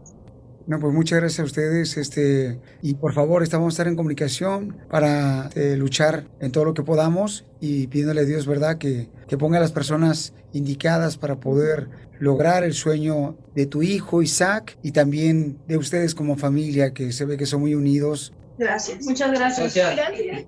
No, 0.68 0.80
pues 0.80 0.94
muchas 0.94 1.20
gracias 1.20 1.42
a 1.42 1.44
ustedes, 1.44 1.96
este, 1.96 2.60
y 2.82 2.96
por 2.96 3.14
favor, 3.14 3.44
estamos 3.44 3.68
a 3.68 3.70
estar 3.74 3.88
en 3.88 3.96
comunicación 3.96 4.76
para 4.90 5.50
eh, 5.54 5.76
luchar 5.78 6.26
en 6.40 6.52
todo 6.52 6.66
lo 6.66 6.74
que 6.74 6.82
podamos 6.82 7.46
y 7.62 7.86
pidiéndole 7.86 8.22
a 8.22 8.26
Dios, 8.26 8.48
¿verdad?, 8.48 8.80
que, 8.80 9.10
que 9.28 9.38
ponga 9.38 9.58
a 9.58 9.62
las 9.62 9.72
personas 9.72 10.34
indicadas 10.54 11.18
para 11.18 11.40
poder 11.40 11.90
lograr 12.20 12.64
el 12.64 12.74
sueño 12.74 13.38
de 13.54 13.68
tu 13.68 13.84
hijo 13.84 14.24
Isaac 14.24 14.78
y 14.82 14.92
también 14.92 15.60
de 15.68 15.78
ustedes 15.78 16.16
como 16.16 16.36
familia, 16.36 16.94
que 16.94 17.12
se 17.12 17.26
ve 17.26 17.38
que 17.38 17.46
son 17.46 17.62
muy 17.62 17.76
unidos. 17.76 18.34
Gracias. 18.58 19.06
Muchas 19.06 19.32
gracias. 19.32 19.76
Gracias. 19.76 20.46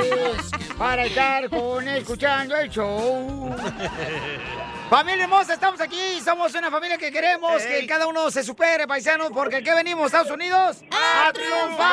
para 0.77 1.05
estar 1.05 1.49
con 1.49 1.87
escuchando 1.87 2.55
el 2.55 2.69
show. 2.69 3.55
Familia 4.89 5.25
hermosa, 5.25 5.53
estamos 5.53 5.79
aquí, 5.81 6.19
somos 6.25 6.55
una 6.55 6.71
familia 6.71 6.97
que 6.97 7.11
queremos 7.11 7.61
que 7.61 7.85
cada 7.85 8.07
uno 8.07 8.31
se 8.31 8.41
supere, 8.41 8.87
paisanos, 8.87 9.29
porque 9.31 9.57
aquí 9.57 9.69
venimos, 9.69 10.07
Estados 10.07 10.31
Unidos, 10.31 10.77
a 10.89 11.31
triunfar. 11.31 11.85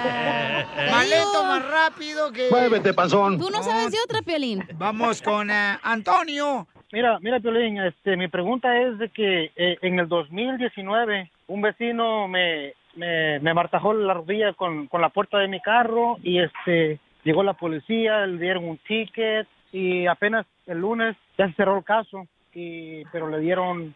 más 0.91 1.07
lento, 1.09 1.45
más 1.45 1.69
rápido 1.69 2.33
que. 2.33 2.49
Muévete, 2.51 2.95
panzón. 2.95 3.39
Tú 3.39 3.51
no 3.51 3.63
sabes 3.63 3.93
de 3.93 3.99
otra, 4.03 4.23
Piolín. 4.23 4.67
Vamos 4.77 5.21
con 5.21 5.51
eh, 5.51 5.79
Antonio. 5.83 6.67
Mira, 6.93 7.19
mira, 7.21 7.41
Piolín, 7.41 7.77
este, 7.79 8.17
mi 8.17 8.29
pregunta 8.29 8.81
es 8.81 8.97
de 8.99 9.11
que 9.11 9.51
eh, 9.57 9.77
en 9.83 9.99
el 9.99 10.09
2019 10.09 11.31
un 11.49 11.61
vecino 11.61 12.27
me, 12.29 12.73
me, 12.95 13.39
me 13.41 13.53
martajó 13.53 13.93
la 13.93 14.15
rodilla 14.15 14.55
con, 14.55 14.87
con 14.87 15.03
la 15.03 15.11
puerta 15.11 15.37
de 15.39 15.49
mi 15.49 15.61
carro 15.61 16.17
y 16.23 16.39
este 16.39 17.01
llegó 17.25 17.43
la 17.43 17.55
policía, 17.55 18.25
le 18.27 18.39
dieron 18.39 18.65
un 18.65 18.79
ticket 18.79 19.47
y 19.73 20.07
apenas 20.07 20.47
el 20.67 20.79
lunes 20.79 21.17
ya 21.37 21.49
se 21.49 21.55
cerró 21.55 21.77
el 21.77 21.85
caso, 21.85 22.29
y, 22.55 23.05
pero 23.07 23.29
le 23.29 23.39
dieron 23.41 23.95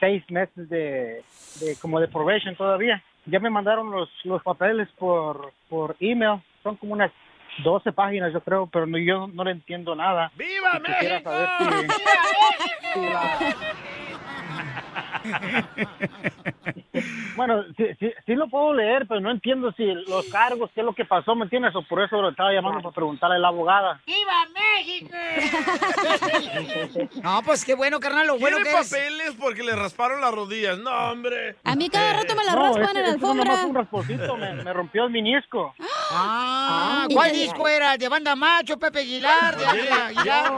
seis 0.00 0.22
meses 0.30 0.68
de, 0.68 1.22
de 1.60 1.76
como 1.80 2.00
de 2.00 2.08
probation 2.08 2.54
todavía. 2.56 3.02
Ya 3.26 3.40
me 3.40 3.50
mandaron 3.50 3.90
los, 3.90 4.08
los 4.24 4.42
papeles 4.42 4.88
por, 4.98 5.52
por 5.68 5.96
email, 6.00 6.40
son 6.62 6.76
como 6.76 6.92
unas 6.94 7.10
12 7.64 7.92
páginas 7.92 8.32
yo 8.32 8.40
creo, 8.40 8.66
pero 8.68 8.86
no- 8.86 8.98
yo 8.98 9.26
no 9.26 9.42
le 9.44 9.50
entiendo 9.50 9.94
nada. 9.94 10.30
¡Viva 10.36 10.78
Y 10.78 10.80
México! 10.80 11.30
saber 11.30 11.48
si- 11.58 13.00
si 13.00 13.00
la- 13.08 13.38
Bueno, 17.36 17.62
sí, 17.76 17.84
sí, 18.00 18.12
sí 18.26 18.34
lo 18.34 18.48
puedo 18.48 18.74
leer, 18.74 19.06
pero 19.06 19.20
no 19.20 19.30
entiendo 19.30 19.70
si 19.76 19.84
los 19.84 20.26
cargos, 20.26 20.70
qué 20.74 20.80
es 20.80 20.84
lo 20.84 20.92
que 20.92 21.04
pasó, 21.04 21.36
¿me 21.36 21.44
entiendes? 21.44 21.72
O 21.76 21.82
por 21.82 22.02
eso 22.02 22.20
lo 22.20 22.30
estaba 22.30 22.52
llamando 22.52 22.80
para 22.82 22.92
preguntarle 22.92 23.36
a 23.36 23.38
la 23.38 23.48
abogada. 23.48 24.00
¡Viva 24.04 24.46
México! 24.52 25.14
no, 27.22 27.42
pues 27.44 27.64
qué 27.64 27.76
bueno, 27.76 28.00
carnal, 28.00 28.26
lo 28.26 28.38
bueno 28.38 28.56
¿Quiere 28.56 28.72
que 28.72 28.80
es. 28.80 28.90
papeles 28.90 29.36
porque 29.38 29.62
le 29.62 29.76
rasparon 29.76 30.20
las 30.20 30.34
rodillas? 30.34 30.78
No, 30.78 30.90
hombre. 31.12 31.54
A 31.62 31.76
mí 31.76 31.88
cada 31.88 32.14
rato 32.14 32.34
me 32.34 32.44
la 32.44 32.54
No, 32.54 32.74
raspan 32.74 32.96
en 32.96 33.02
la 33.04 33.10
alfombra. 33.12 33.64
un 33.64 34.40
me, 34.40 34.64
me 34.64 34.72
rompió 34.72 35.04
el 35.04 35.10
menisco. 35.10 35.74
Ah, 36.10 37.06
¿cuál 37.12 37.32
disco 37.32 37.68
era? 37.68 37.96
¿De 37.96 38.08
Banda 38.08 38.34
Macho, 38.34 38.78
Pepe 38.78 39.00
Aguilar, 39.00 39.56
de 39.56 39.64
Ángela 39.64 40.06
Aguilar? 40.06 40.52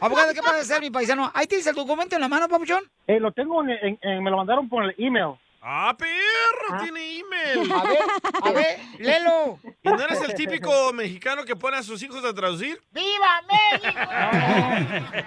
Abogado, 0.00 0.32
¿qué 0.32 0.40
puede 0.40 0.60
hacer, 0.60 0.80
mi 0.80 0.90
paisano? 0.90 1.30
¿Ahí 1.34 1.46
tienes 1.46 1.66
el 1.66 1.74
documento 1.74 2.14
en 2.14 2.22
la 2.22 2.28
mano, 2.28 2.48
papuchón? 2.48 2.85
Eh, 3.06 3.20
lo 3.20 3.30
tengo, 3.32 3.62
en, 3.62 3.70
en- 3.70 3.98
en- 4.02 4.22
me 4.22 4.30
lo 4.30 4.36
mandaron 4.38 4.68
por 4.68 4.84
el 4.84 4.94
email. 4.98 5.34
¡Ah, 5.62 5.96
perro! 5.98 6.82
Tiene 6.82 7.18
email. 7.18 7.72
A 7.72 7.82
ver, 7.82 7.98
a 8.44 8.50
ver, 8.52 8.78
léelo. 8.98 9.58
¿Y 9.82 9.88
no 9.88 10.00
eres 10.00 10.20
el 10.22 10.34
típico 10.34 10.92
mexicano 10.92 11.44
que 11.44 11.56
pone 11.56 11.76
a 11.76 11.82
sus 11.82 12.00
hijos 12.02 12.24
a 12.24 12.32
traducir? 12.32 12.80
¡Viva 12.92 13.42
México! 13.50 15.26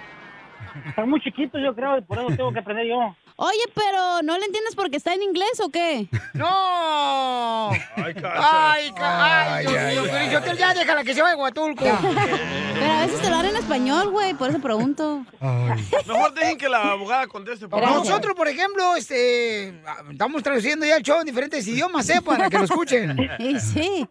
Está 0.86 1.04
muy 1.04 1.20
chiquito, 1.20 1.58
yo 1.58 1.74
creo, 1.74 1.98
y 1.98 2.02
por 2.02 2.18
eso 2.18 2.28
tengo 2.36 2.52
que 2.52 2.60
aprender 2.60 2.86
yo. 2.86 3.14
Oye, 3.42 3.64
pero 3.74 4.20
¿no 4.22 4.36
le 4.36 4.44
entiendes 4.44 4.74
porque 4.74 4.98
está 4.98 5.14
en 5.14 5.22
inglés 5.22 5.60
o 5.64 5.70
qué? 5.70 6.08
¡No! 6.34 7.70
¡Ay, 7.70 7.80
¡Ay, 7.96 8.92
ca- 8.92 9.54
ay, 9.56 9.66
Dios 9.66 9.82
mío! 9.82 10.02
Pero 10.12 10.52
yo 10.52 10.52
ya 10.58 10.74
déjala 10.74 11.04
que 11.04 11.14
se 11.14 11.22
vaya 11.22 11.34
a 11.34 11.38
Huatulco. 11.38 11.82
Pero 12.74 12.92
a 12.92 13.00
veces 13.06 13.20
te 13.22 13.30
lo 13.30 13.36
hablan 13.36 13.52
en 13.56 13.62
español, 13.62 14.10
güey, 14.10 14.34
por 14.34 14.50
eso 14.50 14.58
pregunto. 14.60 15.24
Mejor 15.40 16.34
dejen 16.34 16.58
que 16.58 16.68
la 16.68 16.90
abogada 16.92 17.26
conteste. 17.28 17.66
por 17.66 17.80
favor. 17.82 17.96
Nosotros, 17.98 18.34
por 18.34 18.46
ejemplo, 18.46 18.94
este, 18.96 19.68
estamos 20.10 20.42
traduciendo 20.42 20.84
ya 20.84 20.96
el 20.96 21.02
show 21.02 21.18
en 21.20 21.24
diferentes 21.26 21.66
idiomas, 21.66 22.10
¿eh? 22.10 22.20
Para 22.22 22.50
que 22.50 22.58
lo 22.58 22.64
escuchen. 22.64 23.16
Sí. 23.58 24.06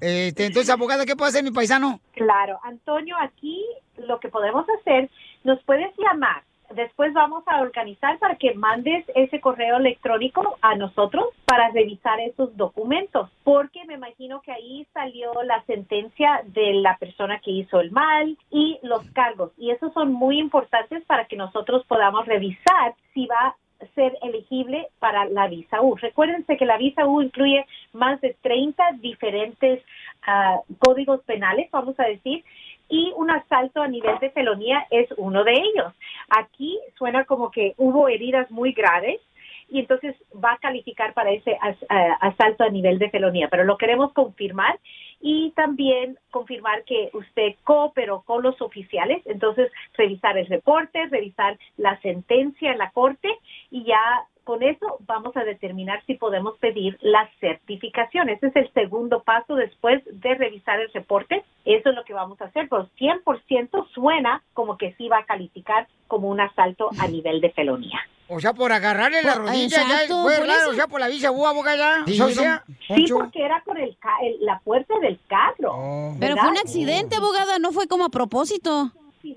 Este, 0.00 0.46
entonces, 0.46 0.68
abogada, 0.70 1.06
¿qué 1.06 1.16
puede 1.16 1.30
hacer 1.30 1.42
mi 1.44 1.50
paisano? 1.50 1.98
Claro, 2.14 2.60
Antonio, 2.62 3.16
aquí 3.22 3.64
lo 3.96 4.20
que 4.20 4.28
podemos 4.28 4.66
hacer, 4.80 5.10
nos 5.44 5.62
puedes 5.64 5.90
llamar. 5.96 6.42
Después 6.78 7.12
vamos 7.12 7.42
a 7.48 7.60
organizar 7.60 8.20
para 8.20 8.36
que 8.36 8.54
mandes 8.54 9.04
ese 9.16 9.40
correo 9.40 9.78
electrónico 9.78 10.58
a 10.62 10.76
nosotros 10.76 11.24
para 11.44 11.70
revisar 11.70 12.20
esos 12.20 12.56
documentos, 12.56 13.28
porque 13.42 13.84
me 13.86 13.94
imagino 13.94 14.40
que 14.42 14.52
ahí 14.52 14.86
salió 14.94 15.32
la 15.42 15.60
sentencia 15.64 16.40
de 16.44 16.74
la 16.74 16.96
persona 16.98 17.40
que 17.40 17.50
hizo 17.50 17.80
el 17.80 17.90
mal 17.90 18.38
y 18.52 18.78
los 18.84 19.02
cargos. 19.10 19.50
Y 19.58 19.72
esos 19.72 19.92
son 19.92 20.12
muy 20.12 20.38
importantes 20.38 21.04
para 21.06 21.24
que 21.24 21.34
nosotros 21.34 21.84
podamos 21.88 22.26
revisar 22.26 22.94
si 23.12 23.26
va 23.26 23.56
a 23.80 23.86
ser 23.96 24.16
elegible 24.22 24.86
para 25.00 25.24
la 25.24 25.48
visa 25.48 25.82
U. 25.82 25.96
Recuérdense 25.96 26.56
que 26.56 26.64
la 26.64 26.78
visa 26.78 27.06
U 27.06 27.22
incluye 27.22 27.66
más 27.92 28.20
de 28.20 28.36
30 28.40 28.84
diferentes 29.00 29.82
ah, 30.28 30.60
códigos 30.78 31.24
penales, 31.24 31.68
vamos 31.72 31.98
a 31.98 32.04
decir, 32.04 32.44
y 32.88 33.12
un 33.16 33.30
asalto 33.30 33.82
a 33.82 33.88
nivel 33.88 34.18
de 34.18 34.30
felonía 34.30 34.86
es 34.90 35.08
uno 35.16 35.44
de 35.44 35.52
ellos. 35.52 35.92
Aquí 36.30 36.78
suena 36.96 37.24
como 37.24 37.50
que 37.50 37.74
hubo 37.76 38.08
heridas 38.08 38.50
muy 38.50 38.72
graves 38.72 39.20
y 39.70 39.80
entonces 39.80 40.16
va 40.42 40.52
a 40.52 40.58
calificar 40.58 41.12
para 41.12 41.30
ese 41.30 41.56
as- 41.60 41.84
ah, 41.90 42.16
asalto 42.20 42.64
a 42.64 42.70
nivel 42.70 42.98
de 42.98 43.10
felonía, 43.10 43.48
pero 43.50 43.64
lo 43.64 43.76
queremos 43.76 44.12
confirmar 44.14 44.78
y 45.20 45.50
también 45.50 46.16
confirmar 46.30 46.84
que 46.84 47.10
usted 47.12 47.56
cooperó 47.64 48.22
con 48.22 48.42
los 48.42 48.60
oficiales, 48.62 49.20
entonces 49.26 49.70
revisar 49.94 50.38
el 50.38 50.46
reporte, 50.46 51.06
revisar 51.06 51.58
la 51.76 52.00
sentencia 52.00 52.72
en 52.72 52.78
la 52.78 52.90
corte 52.92 53.28
y 53.70 53.84
ya 53.84 54.00
con 54.48 54.62
eso 54.62 54.96
vamos 55.00 55.36
a 55.36 55.44
determinar 55.44 56.02
si 56.06 56.14
podemos 56.14 56.56
pedir 56.56 56.96
la 57.02 57.28
certificación. 57.38 58.30
Ese 58.30 58.46
es 58.46 58.56
el 58.56 58.72
segundo 58.72 59.22
paso 59.22 59.54
después 59.56 60.02
de 60.10 60.34
revisar 60.36 60.80
el 60.80 60.90
reporte. 60.90 61.44
Eso 61.66 61.90
es 61.90 61.94
lo 61.94 62.02
que 62.04 62.14
vamos 62.14 62.40
a 62.40 62.46
hacer, 62.46 62.66
pero 62.70 62.88
100% 62.98 63.88
suena 63.92 64.42
como 64.54 64.78
que 64.78 64.94
sí 64.94 65.06
va 65.06 65.18
a 65.18 65.26
calificar 65.26 65.86
como 66.06 66.28
un 66.30 66.40
asalto 66.40 66.88
a 66.98 67.06
nivel 67.08 67.42
de 67.42 67.50
felonía. 67.50 67.98
O 68.30 68.40
sea, 68.40 68.54
por 68.54 68.72
agarrarle 68.72 69.22
la 69.22 69.34
rodilla, 69.34 69.68
ya 69.68 69.82
exacto, 69.82 70.22
por 70.22 70.32
raro, 70.32 70.44
eso. 70.62 70.70
o 70.70 70.74
sea, 70.74 70.86
por 70.86 71.00
la 71.00 71.08
visa, 71.08 71.30
¿hubo 71.30 71.46
abogada? 71.46 72.04
Sí, 72.06 73.04
porque 73.12 73.44
era 73.44 73.60
con 73.66 73.76
el 73.76 73.98
ca- 73.98 74.16
el- 74.22 74.38
la 74.46 74.60
puerta 74.60 74.94
del 75.02 75.18
carro. 75.28 75.74
Pero 76.18 76.34
¿verdad? 76.36 76.42
fue 76.42 76.50
un 76.52 76.58
accidente, 76.58 77.16
abogada, 77.16 77.58
no 77.58 77.72
fue 77.72 77.86
como 77.86 78.06
a 78.06 78.08
propósito. 78.08 78.92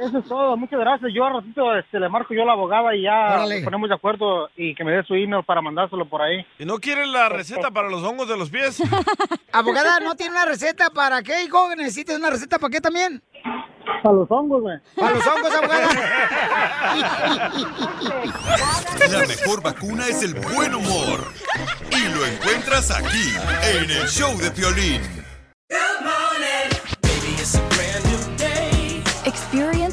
eso 0.00 0.18
es 0.18 0.24
todo. 0.28 0.56
Muchas 0.56 0.78
gracias. 0.80 1.10
Yo 1.14 1.24
a 1.24 1.30
ratito 1.30 1.74
este, 1.74 1.98
le 1.98 2.08
marco 2.08 2.34
yo 2.34 2.42
a 2.42 2.46
la 2.46 2.52
abogada 2.52 2.94
y 2.94 3.02
ya 3.02 3.34
Órale. 3.34 3.56
nos 3.56 3.64
ponemos 3.64 3.88
de 3.88 3.94
acuerdo 3.94 4.50
y 4.56 4.74
que 4.74 4.84
me 4.84 4.92
dé 4.92 5.02
su 5.04 5.14
email 5.14 5.42
para 5.44 5.62
mandárselo 5.62 6.04
por 6.06 6.20
ahí. 6.22 6.44
¿Y 6.58 6.64
no 6.64 6.78
quieres 6.78 7.08
la 7.08 7.28
receta 7.28 7.70
para 7.70 7.88
los 7.88 8.02
hongos 8.02 8.28
de 8.28 8.36
los 8.36 8.50
pies? 8.50 8.82
Abogada, 9.52 10.00
¿no 10.00 10.14
tiene 10.16 10.32
una 10.32 10.44
receta 10.44 10.90
para 10.90 11.22
qué, 11.22 11.44
hijo? 11.44 11.74
¿Necesitas 11.76 12.18
una 12.18 12.30
receta 12.30 12.58
para 12.58 12.70
qué 12.70 12.80
también? 12.80 13.22
Para 14.02 14.14
los 14.14 14.30
hongos, 14.30 14.62
güey. 14.62 14.78
Para 14.96 15.14
los 15.14 15.26
hongos, 15.26 15.52
abogada. 15.52 15.88
La 19.10 19.26
mejor 19.26 19.62
vacuna 19.62 20.06
es 20.06 20.22
el 20.22 20.34
buen 20.34 20.74
humor. 20.74 21.32
Y 21.90 22.08
lo 22.08 22.26
encuentras 22.26 22.90
aquí, 22.90 23.34
en 23.74 23.90
el 23.90 24.08
show 24.08 24.36
de 24.38 24.50
Piolín. 24.50 25.02
Experience 29.26 29.79